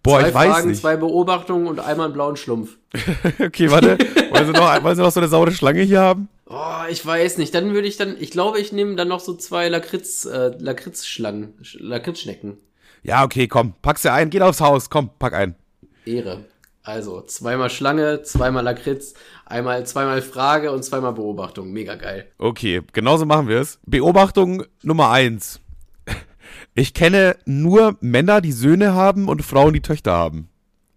Boah, 0.02 0.20
zwei 0.20 0.28
ich 0.28 0.34
weiß 0.34 0.52
Fragen, 0.52 0.68
nicht. 0.68 0.80
zwei 0.80 0.96
Beobachtungen 0.96 1.66
und 1.66 1.78
einmal 1.80 2.06
einen 2.06 2.14
blauen 2.14 2.36
Schlumpf. 2.36 2.76
Okay, 3.38 3.70
warte. 3.70 3.98
wollen, 4.30 4.46
sie 4.46 4.52
noch, 4.52 4.82
wollen 4.82 4.96
sie 4.96 5.02
noch 5.02 5.12
so 5.12 5.20
eine 5.20 5.28
saure 5.28 5.52
Schlange 5.52 5.82
hier 5.82 6.00
haben? 6.00 6.28
Oh, 6.46 6.82
ich 6.90 7.04
weiß 7.04 7.38
nicht. 7.38 7.54
Dann 7.54 7.72
würde 7.74 7.86
ich 7.86 7.96
dann, 7.96 8.16
ich 8.18 8.30
glaube, 8.30 8.58
ich 8.60 8.72
nehme 8.72 8.96
dann 8.96 9.08
noch 9.08 9.20
so 9.20 9.34
zwei 9.34 9.68
Lakritz, 9.68 10.24
äh, 10.24 10.52
Lakritzschlangen, 10.58 11.54
Sch- 11.62 11.76
Lakritzschnecken. 11.80 12.56
Ja, 13.02 13.24
okay, 13.24 13.46
komm. 13.46 13.74
Pack 13.82 13.98
sie 13.98 14.10
ein. 14.12 14.30
Geht 14.30 14.42
aufs 14.42 14.60
Haus. 14.60 14.90
Komm, 14.90 15.10
pack 15.18 15.34
ein. 15.34 15.54
Ehre. 16.04 16.44
Also, 16.82 17.20
zweimal 17.20 17.68
Schlange, 17.70 18.22
zweimal 18.22 18.64
Lakritz, 18.64 19.12
einmal, 19.44 19.84
zweimal 19.86 20.22
Frage 20.22 20.72
und 20.72 20.82
zweimal 20.82 21.12
Beobachtung. 21.12 21.70
Mega 21.72 21.94
geil. 21.94 22.26
Okay, 22.38 22.80
genauso 22.92 23.26
machen 23.26 23.48
wir 23.48 23.60
es. 23.60 23.78
Beobachtung 23.86 24.64
Nummer 24.82 25.10
eins. 25.10 25.60
Ich 26.74 26.94
kenne 26.94 27.36
nur 27.44 27.96
Männer, 28.00 28.40
die 28.40 28.52
Söhne 28.52 28.94
haben 28.94 29.28
und 29.28 29.42
Frauen, 29.42 29.74
die 29.74 29.80
Töchter 29.80 30.12
haben. 30.12 30.48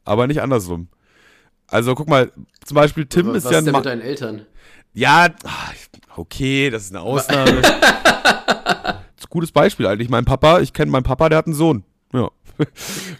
Aber 0.05 0.27
nicht 0.27 0.41
andersrum. 0.41 0.88
Also 1.67 1.95
guck 1.95 2.07
mal, 2.07 2.31
zum 2.63 2.75
Beispiel 2.75 3.05
Tim 3.05 3.27
Was 3.27 3.38
ist 3.38 3.45
ist 3.45 3.51
ja 3.51 3.57
ein 3.57 3.65
denn 3.65 3.71
Ma 3.71 3.79
mit 3.79 3.86
deinen 3.86 4.01
Eltern? 4.01 4.45
Ja, 4.93 5.29
ah, 5.43 5.71
okay, 6.15 6.69
das 6.69 6.83
ist 6.83 6.91
eine 6.91 7.01
Ausnahme. 7.01 7.51
ist 7.59 7.65
ein 7.65 9.29
gutes 9.29 9.51
Beispiel 9.51 9.88
eigentlich. 9.88 10.09
Mein 10.09 10.25
Papa, 10.25 10.59
ich 10.59 10.73
kenne 10.73 10.91
meinen 10.91 11.03
Papa, 11.03 11.29
der 11.29 11.39
hat 11.39 11.47
einen 11.47 11.55
Sohn. 11.55 11.83
Ja. 12.13 12.29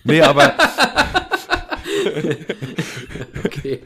nee, 0.03 0.21
aber, 0.21 0.53
Okay. 3.45 3.81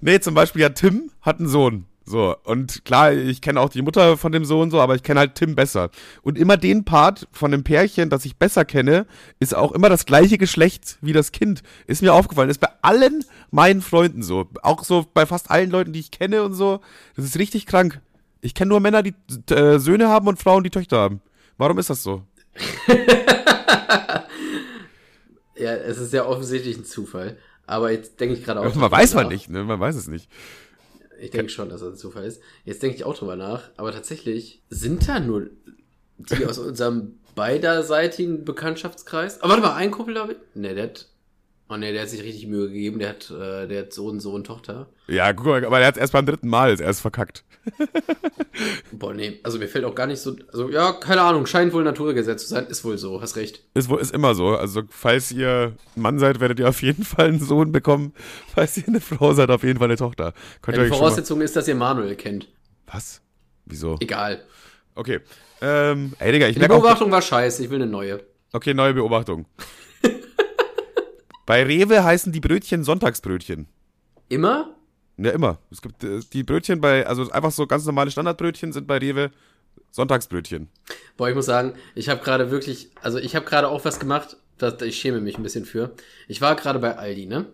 nee, 0.00 0.20
zum 0.20 0.34
Beispiel 0.34 0.62
ja, 0.62 0.68
Tim 0.70 1.10
hat 1.20 1.38
einen 1.38 1.48
Sohn. 1.48 1.86
So, 2.08 2.36
und 2.44 2.84
klar, 2.84 3.12
ich 3.12 3.40
kenne 3.40 3.60
auch 3.60 3.68
die 3.68 3.82
Mutter 3.82 4.16
von 4.16 4.30
dem 4.30 4.44
Sohn 4.44 4.70
so, 4.70 4.80
aber 4.80 4.94
ich 4.94 5.02
kenne 5.02 5.18
halt 5.18 5.34
Tim 5.34 5.56
besser. 5.56 5.90
Und 6.22 6.38
immer 6.38 6.56
den 6.56 6.84
Part 6.84 7.26
von 7.32 7.50
dem 7.50 7.64
Pärchen, 7.64 8.10
das 8.10 8.24
ich 8.24 8.36
besser 8.36 8.64
kenne, 8.64 9.06
ist 9.40 9.56
auch 9.56 9.72
immer 9.72 9.88
das 9.88 10.06
gleiche 10.06 10.38
Geschlecht 10.38 10.98
wie 11.00 11.12
das 11.12 11.32
Kind. 11.32 11.62
Ist 11.88 12.02
mir 12.02 12.14
aufgefallen. 12.14 12.48
Ist 12.48 12.60
bei 12.60 12.70
allen 12.80 13.24
meinen 13.50 13.82
Freunden 13.82 14.22
so. 14.22 14.46
Auch 14.62 14.84
so 14.84 15.04
bei 15.12 15.26
fast 15.26 15.50
allen 15.50 15.70
Leuten, 15.70 15.92
die 15.92 16.00
ich 16.00 16.12
kenne 16.12 16.44
und 16.44 16.54
so. 16.54 16.80
Das 17.16 17.24
ist 17.24 17.38
richtig 17.38 17.66
krank. 17.66 18.00
Ich 18.40 18.54
kenne 18.54 18.68
nur 18.68 18.80
Männer, 18.80 19.02
die 19.02 19.14
äh, 19.50 19.78
Söhne 19.78 20.08
haben 20.08 20.28
und 20.28 20.38
Frauen, 20.38 20.62
die 20.62 20.70
Töchter 20.70 20.98
haben. 20.98 21.20
Warum 21.58 21.78
ist 21.78 21.90
das 21.90 22.04
so? 22.04 22.22
Ja, 25.58 25.72
es 25.74 25.98
ist 25.98 26.12
ja 26.12 26.26
offensichtlich 26.26 26.76
ein 26.76 26.84
Zufall. 26.84 27.36
Aber 27.66 27.90
jetzt 27.90 28.20
denke 28.20 28.34
ich 28.34 28.44
gerade 28.44 28.60
auch. 28.60 28.74
Man 28.74 28.90
weiß 28.90 29.14
man 29.14 29.28
nicht, 29.28 29.50
ne? 29.50 29.64
Man 29.64 29.80
weiß 29.80 29.96
es 29.96 30.06
nicht. 30.06 30.28
Ich 31.20 31.30
denke 31.30 31.50
schon, 31.50 31.68
dass 31.68 31.80
das 31.80 31.94
ein 31.94 31.96
Zufall 31.96 32.24
ist. 32.24 32.40
Jetzt 32.64 32.82
denke 32.82 32.96
ich 32.96 33.04
auch 33.04 33.16
drüber 33.16 33.36
nach. 33.36 33.70
Aber 33.76 33.92
tatsächlich 33.92 34.62
sind 34.70 35.08
da 35.08 35.20
nur 35.20 35.50
die 36.18 36.46
aus 36.46 36.58
unserem 36.58 37.18
beiderseitigen 37.34 38.44
Bekanntschaftskreis. 38.44 39.40
Aber 39.40 39.50
warte 39.50 39.62
mal, 39.62 39.74
ein 39.74 39.90
Kumpel 39.90 40.14
da. 40.14 40.28
Ne, 40.54 40.74
der 40.74 40.84
hat. 40.84 41.08
Oh 41.68 41.76
ne, 41.76 41.92
der 41.92 42.02
hat 42.02 42.10
sich 42.10 42.22
richtig 42.22 42.46
Mühe 42.46 42.68
gegeben. 42.68 43.00
Der 43.00 43.08
hat, 43.08 43.28
äh, 43.30 43.66
der 43.66 43.82
hat 43.82 43.92
Sohn, 43.92 44.20
Sohn, 44.20 44.44
Tochter. 44.44 44.86
Ja, 45.08 45.32
guck 45.32 45.46
mal, 45.46 45.64
aber 45.64 45.80
er 45.80 45.88
hat 45.88 45.96
erst 45.96 46.12
beim 46.12 46.24
dritten 46.24 46.48
Mal 46.48 46.80
erst 46.80 47.00
verkackt. 47.00 47.44
Boah, 48.92 49.12
nee, 49.12 49.40
also 49.42 49.58
mir 49.58 49.66
fällt 49.68 49.84
auch 49.84 49.94
gar 49.94 50.06
nicht 50.06 50.20
so. 50.20 50.36
Also, 50.52 50.70
ja, 50.70 50.92
keine 50.92 51.22
Ahnung, 51.22 51.44
scheint 51.46 51.72
wohl 51.72 51.82
Naturgesetz 51.82 52.42
zu 52.44 52.48
sein. 52.50 52.66
Ist 52.66 52.84
wohl 52.84 52.96
so, 52.98 53.20
hast 53.20 53.36
recht. 53.36 53.64
Ist, 53.74 53.88
wohl- 53.88 54.00
ist 54.00 54.14
immer 54.14 54.34
so. 54.34 54.56
Also, 54.56 54.82
falls 54.88 55.32
ihr 55.32 55.74
Mann 55.96 56.18
seid, 56.18 56.38
werdet 56.40 56.60
ihr 56.60 56.68
auf 56.68 56.82
jeden 56.82 57.04
Fall 57.04 57.28
einen 57.28 57.40
Sohn 57.40 57.72
bekommen. 57.72 58.14
Falls 58.54 58.76
ihr 58.76 58.84
eine 58.86 59.00
Frau 59.00 59.32
seid, 59.34 59.50
auf 59.50 59.62
jeden 59.64 59.78
Fall 59.78 59.88
eine 59.88 59.96
Tochter. 59.96 60.32
Könnt 60.62 60.76
Ja, 60.78 60.84
die. 60.84 60.88
Voraussetzung 60.90 61.40
ist, 61.40 61.56
dass 61.56 61.66
ihr 61.68 61.74
Manuel 61.74 62.14
kennt. 62.14 62.48
Was? 62.86 63.20
Wieso? 63.64 63.96
Egal. 64.00 64.44
Okay. 64.94 65.20
Ähm, 65.60 66.12
ey, 66.20 66.32
Digga, 66.32 66.46
ich 66.46 66.54
Die 66.54 66.60
merke 66.60 66.74
auch... 66.74 66.80
Beobachtung 66.80 67.10
war 67.10 67.20
scheiße, 67.22 67.64
ich 67.64 67.70
will 67.70 67.82
eine 67.82 67.90
neue. 67.90 68.20
Okay, 68.52 68.72
neue 68.72 68.94
Beobachtung. 68.94 69.46
Bei 71.46 71.62
Rewe 71.62 72.02
heißen 72.02 72.32
die 72.32 72.40
Brötchen 72.40 72.82
Sonntagsbrötchen. 72.82 73.68
Immer? 74.28 74.74
Ja, 75.16 75.30
immer. 75.30 75.58
Es 75.70 75.80
gibt 75.80 76.02
äh, 76.04 76.20
die 76.32 76.42
Brötchen 76.42 76.80
bei, 76.80 77.06
also 77.06 77.30
einfach 77.30 77.52
so 77.52 77.66
ganz 77.66 77.86
normale 77.86 78.10
Standardbrötchen 78.10 78.72
sind 78.72 78.86
bei 78.86 78.98
Rewe 78.98 79.30
Sonntagsbrötchen. 79.92 80.68
Boah, 81.16 81.28
ich 81.28 81.34
muss 81.34 81.46
sagen, 81.46 81.74
ich 81.94 82.08
habe 82.08 82.22
gerade 82.22 82.50
wirklich, 82.50 82.90
also 83.00 83.18
ich 83.18 83.34
habe 83.36 83.46
gerade 83.46 83.68
auch 83.68 83.84
was 83.84 83.98
gemacht, 84.00 84.36
das, 84.58 84.82
ich 84.82 84.98
schäme 84.98 85.20
mich 85.20 85.38
ein 85.38 85.42
bisschen 85.42 85.64
für. 85.64 85.94
Ich 86.28 86.40
war 86.40 86.56
gerade 86.56 86.78
bei 86.80 86.96
Aldi, 86.96 87.26
ne? 87.26 87.46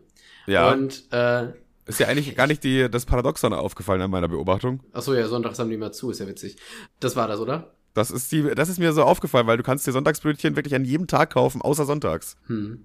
Ja. 0.46 0.72
Und, 0.72 1.04
äh, 1.12 1.48
Ist 1.86 2.00
ja 2.00 2.08
eigentlich 2.08 2.34
gar 2.34 2.46
nicht 2.46 2.64
die, 2.64 2.88
das 2.90 3.04
Paradoxon 3.06 3.52
aufgefallen 3.52 4.00
an 4.00 4.10
meiner 4.10 4.28
Beobachtung. 4.28 4.80
ach 4.92 5.02
so, 5.02 5.14
ja, 5.14 5.28
sonntags 5.28 5.58
haben 5.58 5.70
die 5.70 5.76
mal 5.76 5.92
zu, 5.92 6.10
ist 6.10 6.20
ja 6.20 6.26
witzig. 6.26 6.56
Das 6.98 7.14
war 7.14 7.28
das, 7.28 7.38
oder? 7.38 7.74
Das 7.94 8.10
ist, 8.10 8.32
die, 8.32 8.42
das 8.54 8.68
ist 8.70 8.78
mir 8.78 8.92
so 8.94 9.02
aufgefallen, 9.02 9.46
weil 9.46 9.58
du 9.58 9.62
kannst 9.62 9.86
dir 9.86 9.92
Sonntagsbrötchen 9.92 10.56
wirklich 10.56 10.74
an 10.74 10.84
jedem 10.84 11.06
Tag 11.06 11.30
kaufen, 11.34 11.60
außer 11.60 11.84
sonntags. 11.84 12.36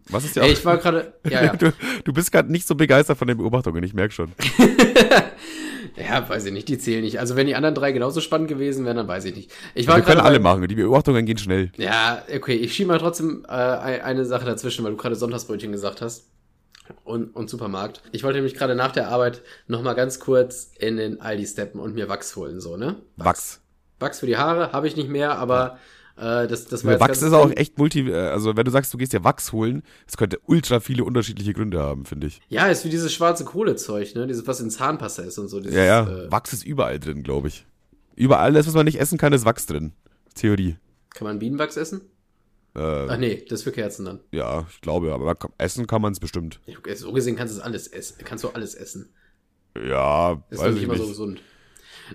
Was 0.09 0.25
ist 0.25 0.35
ja 0.35 0.43
Ey, 0.43 0.49
auch, 0.49 0.53
ich 0.53 0.65
war 0.65 0.77
gerade, 0.77 1.13
ja, 1.29 1.45
ja. 1.45 1.53
du, 1.55 1.71
du 2.03 2.13
bist 2.13 2.31
gerade 2.31 2.51
nicht 2.51 2.67
so 2.67 2.75
begeistert 2.75 3.17
von 3.17 3.27
den 3.27 3.37
Beobachtungen, 3.37 3.81
ich 3.83 3.93
merke 3.93 4.13
schon. 4.13 4.33
Ja, 5.95 6.27
weiß 6.27 6.45
ich 6.45 6.51
nicht, 6.53 6.67
die 6.67 6.77
zählen 6.77 7.03
nicht. 7.03 7.19
Also 7.19 7.35
wenn 7.35 7.47
die 7.47 7.55
anderen 7.55 7.73
drei 7.73 7.91
genauso 7.91 8.21
spannend 8.21 8.47
gewesen 8.49 8.85
wären, 8.85 8.97
dann 8.97 9.07
weiß 9.07 9.25
ich 9.25 9.35
nicht. 9.35 9.51
Ich 9.73 9.87
war 9.87 9.95
Wir 9.95 10.03
können 10.03 10.21
alle 10.21 10.39
machen, 10.39 10.67
die 10.67 10.75
Beobachtungen 10.75 11.25
gehen 11.25 11.37
schnell. 11.37 11.71
Ja, 11.77 12.21
okay, 12.35 12.53
ich 12.55 12.73
schiebe 12.75 12.89
mal 12.89 12.99
trotzdem 12.99 13.45
äh, 13.47 13.51
ein- 13.51 14.01
eine 14.01 14.25
Sache 14.25 14.45
dazwischen, 14.45 14.83
weil 14.83 14.91
du 14.91 14.97
gerade 14.97 15.15
Sonntagsbrötchen 15.15 15.71
gesagt 15.71 16.01
hast. 16.01 16.27
Und, 17.03 17.35
und 17.35 17.49
Supermarkt. 17.49 18.01
Ich 18.11 18.23
wollte 18.23 18.37
nämlich 18.37 18.53
gerade 18.55 18.75
nach 18.75 18.91
der 18.91 19.09
Arbeit 19.09 19.41
noch 19.67 19.81
mal 19.81 19.93
ganz 19.93 20.19
kurz 20.19 20.71
in 20.77 20.95
den 20.97 21.19
Aldi 21.19 21.45
steppen 21.45 21.79
und 21.81 21.95
mir 21.95 22.07
Wachs 22.09 22.35
holen, 22.35 22.61
so, 22.61 22.77
ne? 22.77 22.97
Wachs. 23.17 23.27
Wachs 23.27 23.61
für 23.99 24.25
die 24.27 24.37
Haare 24.37 24.71
habe 24.71 24.87
ich 24.87 24.95
nicht 24.95 25.09
mehr, 25.09 25.37
aber 25.37 25.77
äh, 26.17 26.47
das, 26.47 26.65
das 26.65 26.83
war 26.85 26.99
Wachs 26.99 27.21
jetzt 27.21 27.27
ist 27.27 27.33
auch 27.33 27.51
echt 27.51 27.77
multi, 27.77 28.09
äh, 28.09 28.15
also 28.15 28.55
wenn 28.57 28.65
du 28.65 28.71
sagst, 28.71 28.93
du 28.93 28.97
gehst 28.97 29.13
dir 29.13 29.23
Wachs 29.23 29.51
holen, 29.51 29.83
es 30.07 30.17
könnte 30.17 30.39
ultra 30.45 30.79
viele 30.79 31.03
unterschiedliche 31.03 31.53
Gründe 31.53 31.79
haben, 31.79 32.05
finde 32.05 32.27
ich. 32.27 32.41
Ja, 32.49 32.67
ist 32.67 32.85
wie 32.85 32.89
dieses 32.89 33.13
schwarze 33.13 33.45
Kohlezeug, 33.45 34.15
ne? 34.15 34.27
Dieses, 34.27 34.47
was 34.47 34.59
in 34.59 34.69
Zahnpasta 34.69 35.23
ist 35.23 35.37
und 35.37 35.47
so. 35.47 35.59
Dieses, 35.59 35.75
Ja, 35.75 35.83
ja, 35.83 36.07
Äh, 36.07 36.31
Wachs 36.31 36.53
ist 36.53 36.65
überall 36.65 36.99
drin, 36.99 37.23
glaube 37.23 37.47
ich. 37.49 37.65
Überall, 38.15 38.53
das, 38.53 38.65
was 38.67 38.73
man 38.73 38.85
nicht 38.85 38.99
essen 38.99 39.17
kann, 39.17 39.33
ist 39.33 39.45
Wachs 39.45 39.65
drin. 39.67 39.93
Theorie. 40.35 40.77
kann 41.11 41.27
man 41.27 41.39
Bienenwachs 41.39 41.77
essen? 41.77 42.01
Äh, 42.75 42.79
Ach 42.81 43.17
nee, 43.17 43.43
das 43.49 43.59
ist 43.59 43.63
für 43.63 43.71
Kerzen 43.71 44.05
dann. 44.05 44.19
ja, 44.31 44.65
ich 44.69 44.81
glaube, 44.81 45.11
aber 45.13 45.35
essen 45.57 45.87
kann 45.87 46.01
man 46.01 46.13
es 46.13 46.19
bestimmt. 46.19 46.59
Ja, 46.67 46.75
So 46.95 47.11
gesehen 47.11 47.35
kannst 47.35 47.55
du 47.55 47.59
es 47.59 47.63
alles 47.63 47.87
essen. 47.87 48.17
Kannst 48.23 48.43
du 48.43 48.49
alles 48.49 48.75
essen. 48.75 49.09
Ja, 49.75 50.43
Ist 50.49 50.59
weiß 50.59 50.69
nicht 50.69 50.77
ich 50.77 50.83
immer 50.83 50.95
so 50.95 51.01
nicht. 51.03 51.11
gesund. 51.11 51.41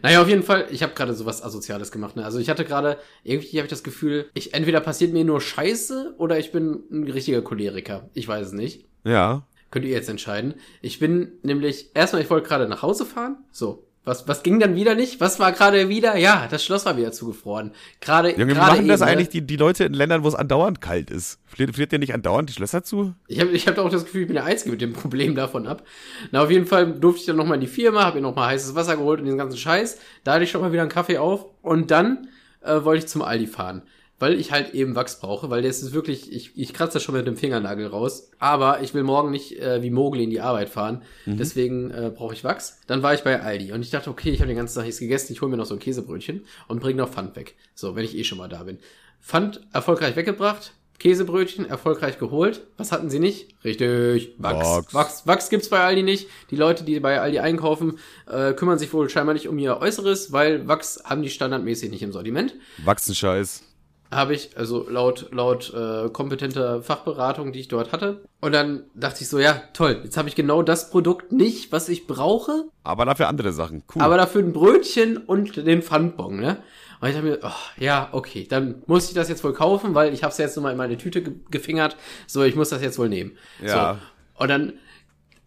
Naja, 0.00 0.22
auf 0.22 0.28
jeden 0.28 0.42
Fall, 0.42 0.66
ich 0.70 0.82
habe 0.82 0.94
gerade 0.94 1.14
sowas 1.14 1.42
Asoziales 1.42 1.92
gemacht. 1.92 2.16
Ne? 2.16 2.24
Also 2.24 2.38
ich 2.38 2.48
hatte 2.48 2.64
gerade, 2.64 2.98
irgendwie 3.24 3.58
habe 3.58 3.66
ich 3.66 3.70
das 3.70 3.82
Gefühl, 3.82 4.30
ich 4.34 4.54
entweder 4.54 4.80
passiert 4.80 5.12
mir 5.12 5.24
nur 5.24 5.40
Scheiße 5.40 6.14
oder 6.18 6.38
ich 6.38 6.52
bin 6.52 6.84
ein 6.90 7.10
richtiger 7.10 7.42
Choleriker. 7.42 8.08
Ich 8.14 8.26
weiß 8.26 8.48
es 8.48 8.52
nicht. 8.52 8.86
Ja, 9.04 9.46
Könnt 9.72 9.86
ihr 9.86 9.90
jetzt 9.90 10.10
entscheiden. 10.10 10.54
Ich 10.82 10.98
bin 10.98 11.32
nämlich, 11.42 11.90
erstmal, 11.94 12.20
ich 12.20 12.28
wollte 12.28 12.46
gerade 12.46 12.68
nach 12.68 12.82
Hause 12.82 13.06
fahren. 13.06 13.38
So. 13.50 13.86
Was, 14.04 14.26
was 14.26 14.42
ging 14.42 14.58
dann 14.58 14.74
wieder 14.74 14.96
nicht? 14.96 15.20
Was 15.20 15.38
war 15.38 15.52
gerade 15.52 15.88
wieder? 15.88 16.16
Ja, 16.16 16.48
das 16.50 16.64
Schloss 16.64 16.84
war 16.86 16.96
wieder 16.96 17.12
zugefroren. 17.12 17.70
Gerade, 18.00 18.30
Junge, 18.30 18.48
wie 18.48 18.58
machen 18.58 18.88
das 18.88 19.00
eben, 19.00 19.06
ne? 19.06 19.12
eigentlich 19.12 19.28
die, 19.28 19.42
die 19.42 19.56
Leute 19.56 19.84
in 19.84 19.94
Ländern, 19.94 20.24
wo 20.24 20.28
es 20.28 20.34
andauernd 20.34 20.80
kalt 20.80 21.08
ist? 21.08 21.38
Friert, 21.46 21.76
friert 21.76 21.92
dir 21.92 22.00
nicht 22.00 22.12
andauernd 22.12 22.48
die 22.48 22.52
Schlösser 22.52 22.82
zu? 22.82 23.14
Ich 23.28 23.38
habe 23.38 23.52
ich 23.52 23.68
hab 23.68 23.78
auch 23.78 23.90
das 23.90 24.04
Gefühl, 24.04 24.22
ich 24.22 24.26
bin 24.26 24.34
der 24.34 24.44
Einzige 24.44 24.72
mit 24.72 24.80
dem 24.80 24.92
Problem 24.92 25.36
davon 25.36 25.68
ab. 25.68 25.84
Na, 26.32 26.42
auf 26.42 26.50
jeden 26.50 26.66
Fall 26.66 26.92
durfte 26.92 27.20
ich 27.20 27.26
dann 27.26 27.36
nochmal 27.36 27.54
in 27.54 27.60
die 27.60 27.68
Firma, 27.68 28.04
habe 28.04 28.16
mir 28.16 28.22
nochmal 28.22 28.48
heißes 28.48 28.74
Wasser 28.74 28.96
geholt 28.96 29.20
und 29.20 29.26
den 29.26 29.38
ganzen 29.38 29.56
Scheiß. 29.56 30.00
Da 30.24 30.34
hatte 30.34 30.44
ich 30.44 30.50
schon 30.50 30.62
mal 30.62 30.72
wieder 30.72 30.82
einen 30.82 30.90
Kaffee 30.90 31.18
auf 31.18 31.46
und 31.62 31.92
dann 31.92 32.26
äh, 32.62 32.82
wollte 32.82 33.04
ich 33.04 33.08
zum 33.08 33.22
Aldi 33.22 33.46
fahren. 33.46 33.82
Weil 34.22 34.38
ich 34.38 34.52
halt 34.52 34.72
eben 34.72 34.94
Wachs 34.94 35.18
brauche, 35.18 35.50
weil 35.50 35.62
das 35.62 35.82
ist 35.82 35.92
wirklich, 35.92 36.32
ich, 36.32 36.56
ich 36.56 36.72
kratze 36.72 36.92
das 36.92 37.02
schon 37.02 37.16
mit 37.16 37.26
dem 37.26 37.36
Fingernagel 37.36 37.88
raus. 37.88 38.30
Aber 38.38 38.80
ich 38.80 38.94
will 38.94 39.02
morgen 39.02 39.32
nicht 39.32 39.58
äh, 39.58 39.82
wie 39.82 39.90
Mogli 39.90 40.22
in 40.22 40.30
die 40.30 40.40
Arbeit 40.40 40.68
fahren. 40.68 41.02
Deswegen 41.26 41.90
äh, 41.90 42.12
brauche 42.14 42.32
ich 42.32 42.44
Wachs. 42.44 42.78
Dann 42.86 43.02
war 43.02 43.14
ich 43.14 43.22
bei 43.22 43.40
Aldi 43.40 43.72
und 43.72 43.82
ich 43.82 43.90
dachte, 43.90 44.10
okay, 44.10 44.30
ich 44.30 44.38
habe 44.38 44.46
den 44.46 44.56
ganzen 44.56 44.76
Tag 44.76 44.84
nichts 44.84 45.00
gegessen, 45.00 45.32
ich 45.32 45.40
hole 45.40 45.50
mir 45.50 45.56
noch 45.56 45.66
so 45.66 45.74
ein 45.74 45.80
Käsebrötchen 45.80 46.44
und 46.68 46.80
bringe 46.80 46.98
noch 46.98 47.08
Pfand 47.08 47.34
weg. 47.34 47.56
So, 47.74 47.96
wenn 47.96 48.04
ich 48.04 48.16
eh 48.16 48.22
schon 48.22 48.38
mal 48.38 48.48
da 48.48 48.62
bin. 48.62 48.78
Pfand 49.20 49.60
erfolgreich 49.72 50.14
weggebracht, 50.14 50.72
Käsebrötchen 51.00 51.68
erfolgreich 51.68 52.20
geholt. 52.20 52.60
Was 52.76 52.92
hatten 52.92 53.10
sie 53.10 53.18
nicht? 53.18 53.48
Richtig, 53.64 54.36
Wachs. 54.38 54.68
Wachs. 54.68 54.94
Wachs, 54.94 55.26
Wachs 55.26 55.48
gibt's 55.50 55.68
bei 55.68 55.80
Aldi 55.80 56.04
nicht. 56.04 56.28
Die 56.52 56.56
Leute, 56.56 56.84
die 56.84 57.00
bei 57.00 57.20
Aldi 57.20 57.40
einkaufen, 57.40 57.98
äh, 58.30 58.52
kümmern 58.52 58.78
sich 58.78 58.92
wohl 58.92 59.10
scheinbar 59.10 59.34
nicht 59.34 59.48
um 59.48 59.58
ihr 59.58 59.78
Äußeres, 59.78 60.30
weil 60.30 60.68
Wachs 60.68 61.02
haben 61.02 61.22
die 61.22 61.30
standardmäßig 61.30 61.90
nicht 61.90 62.04
im 62.04 62.12
Sortiment. 62.12 62.54
Wachsenscheiß. 62.84 63.64
Habe 64.12 64.34
ich, 64.34 64.56
also 64.56 64.88
laut, 64.88 65.28
laut 65.32 65.72
äh, 65.74 66.08
kompetenter 66.10 66.82
Fachberatung, 66.82 67.52
die 67.52 67.60
ich 67.60 67.68
dort 67.68 67.92
hatte. 67.92 68.22
Und 68.40 68.52
dann 68.52 68.84
dachte 68.94 69.22
ich 69.22 69.28
so, 69.28 69.38
ja, 69.38 69.62
toll, 69.72 70.00
jetzt 70.04 70.16
habe 70.16 70.28
ich 70.28 70.34
genau 70.34 70.62
das 70.62 70.90
Produkt 70.90 71.32
nicht, 71.32 71.72
was 71.72 71.88
ich 71.88 72.06
brauche, 72.06 72.66
Aber 72.84 73.04
dafür 73.04 73.28
andere 73.28 73.52
Sachen. 73.52 73.82
Cool. 73.94 74.02
aber 74.02 74.16
dafür 74.16 74.42
ein 74.42 74.52
Brötchen 74.52 75.16
und 75.16 75.56
den 75.56 75.82
Pfandbon, 75.82 76.36
ne? 76.36 76.58
Und 77.00 77.08
ich 77.08 77.14
dachte 77.14 77.26
mir, 77.26 77.38
oh, 77.42 77.80
ja, 77.82 78.10
okay, 78.12 78.46
dann 78.48 78.82
muss 78.86 79.08
ich 79.08 79.14
das 79.14 79.28
jetzt 79.28 79.42
wohl 79.42 79.54
kaufen, 79.54 79.94
weil 79.94 80.14
ich 80.14 80.22
habe 80.22 80.30
es 80.30 80.38
jetzt 80.38 80.54
nur 80.56 80.62
mal 80.62 80.70
in 80.70 80.76
meine 80.76 80.96
Tüte 80.96 81.20
ge 81.20 81.34
gefingert. 81.50 81.96
So, 82.28 82.44
ich 82.44 82.54
muss 82.54 82.68
das 82.68 82.80
jetzt 82.80 82.96
wohl 82.96 83.08
nehmen. 83.08 83.32
Ja. 83.60 83.94
So. 83.94 84.42
Und 84.42 84.48
dann, 84.48 84.74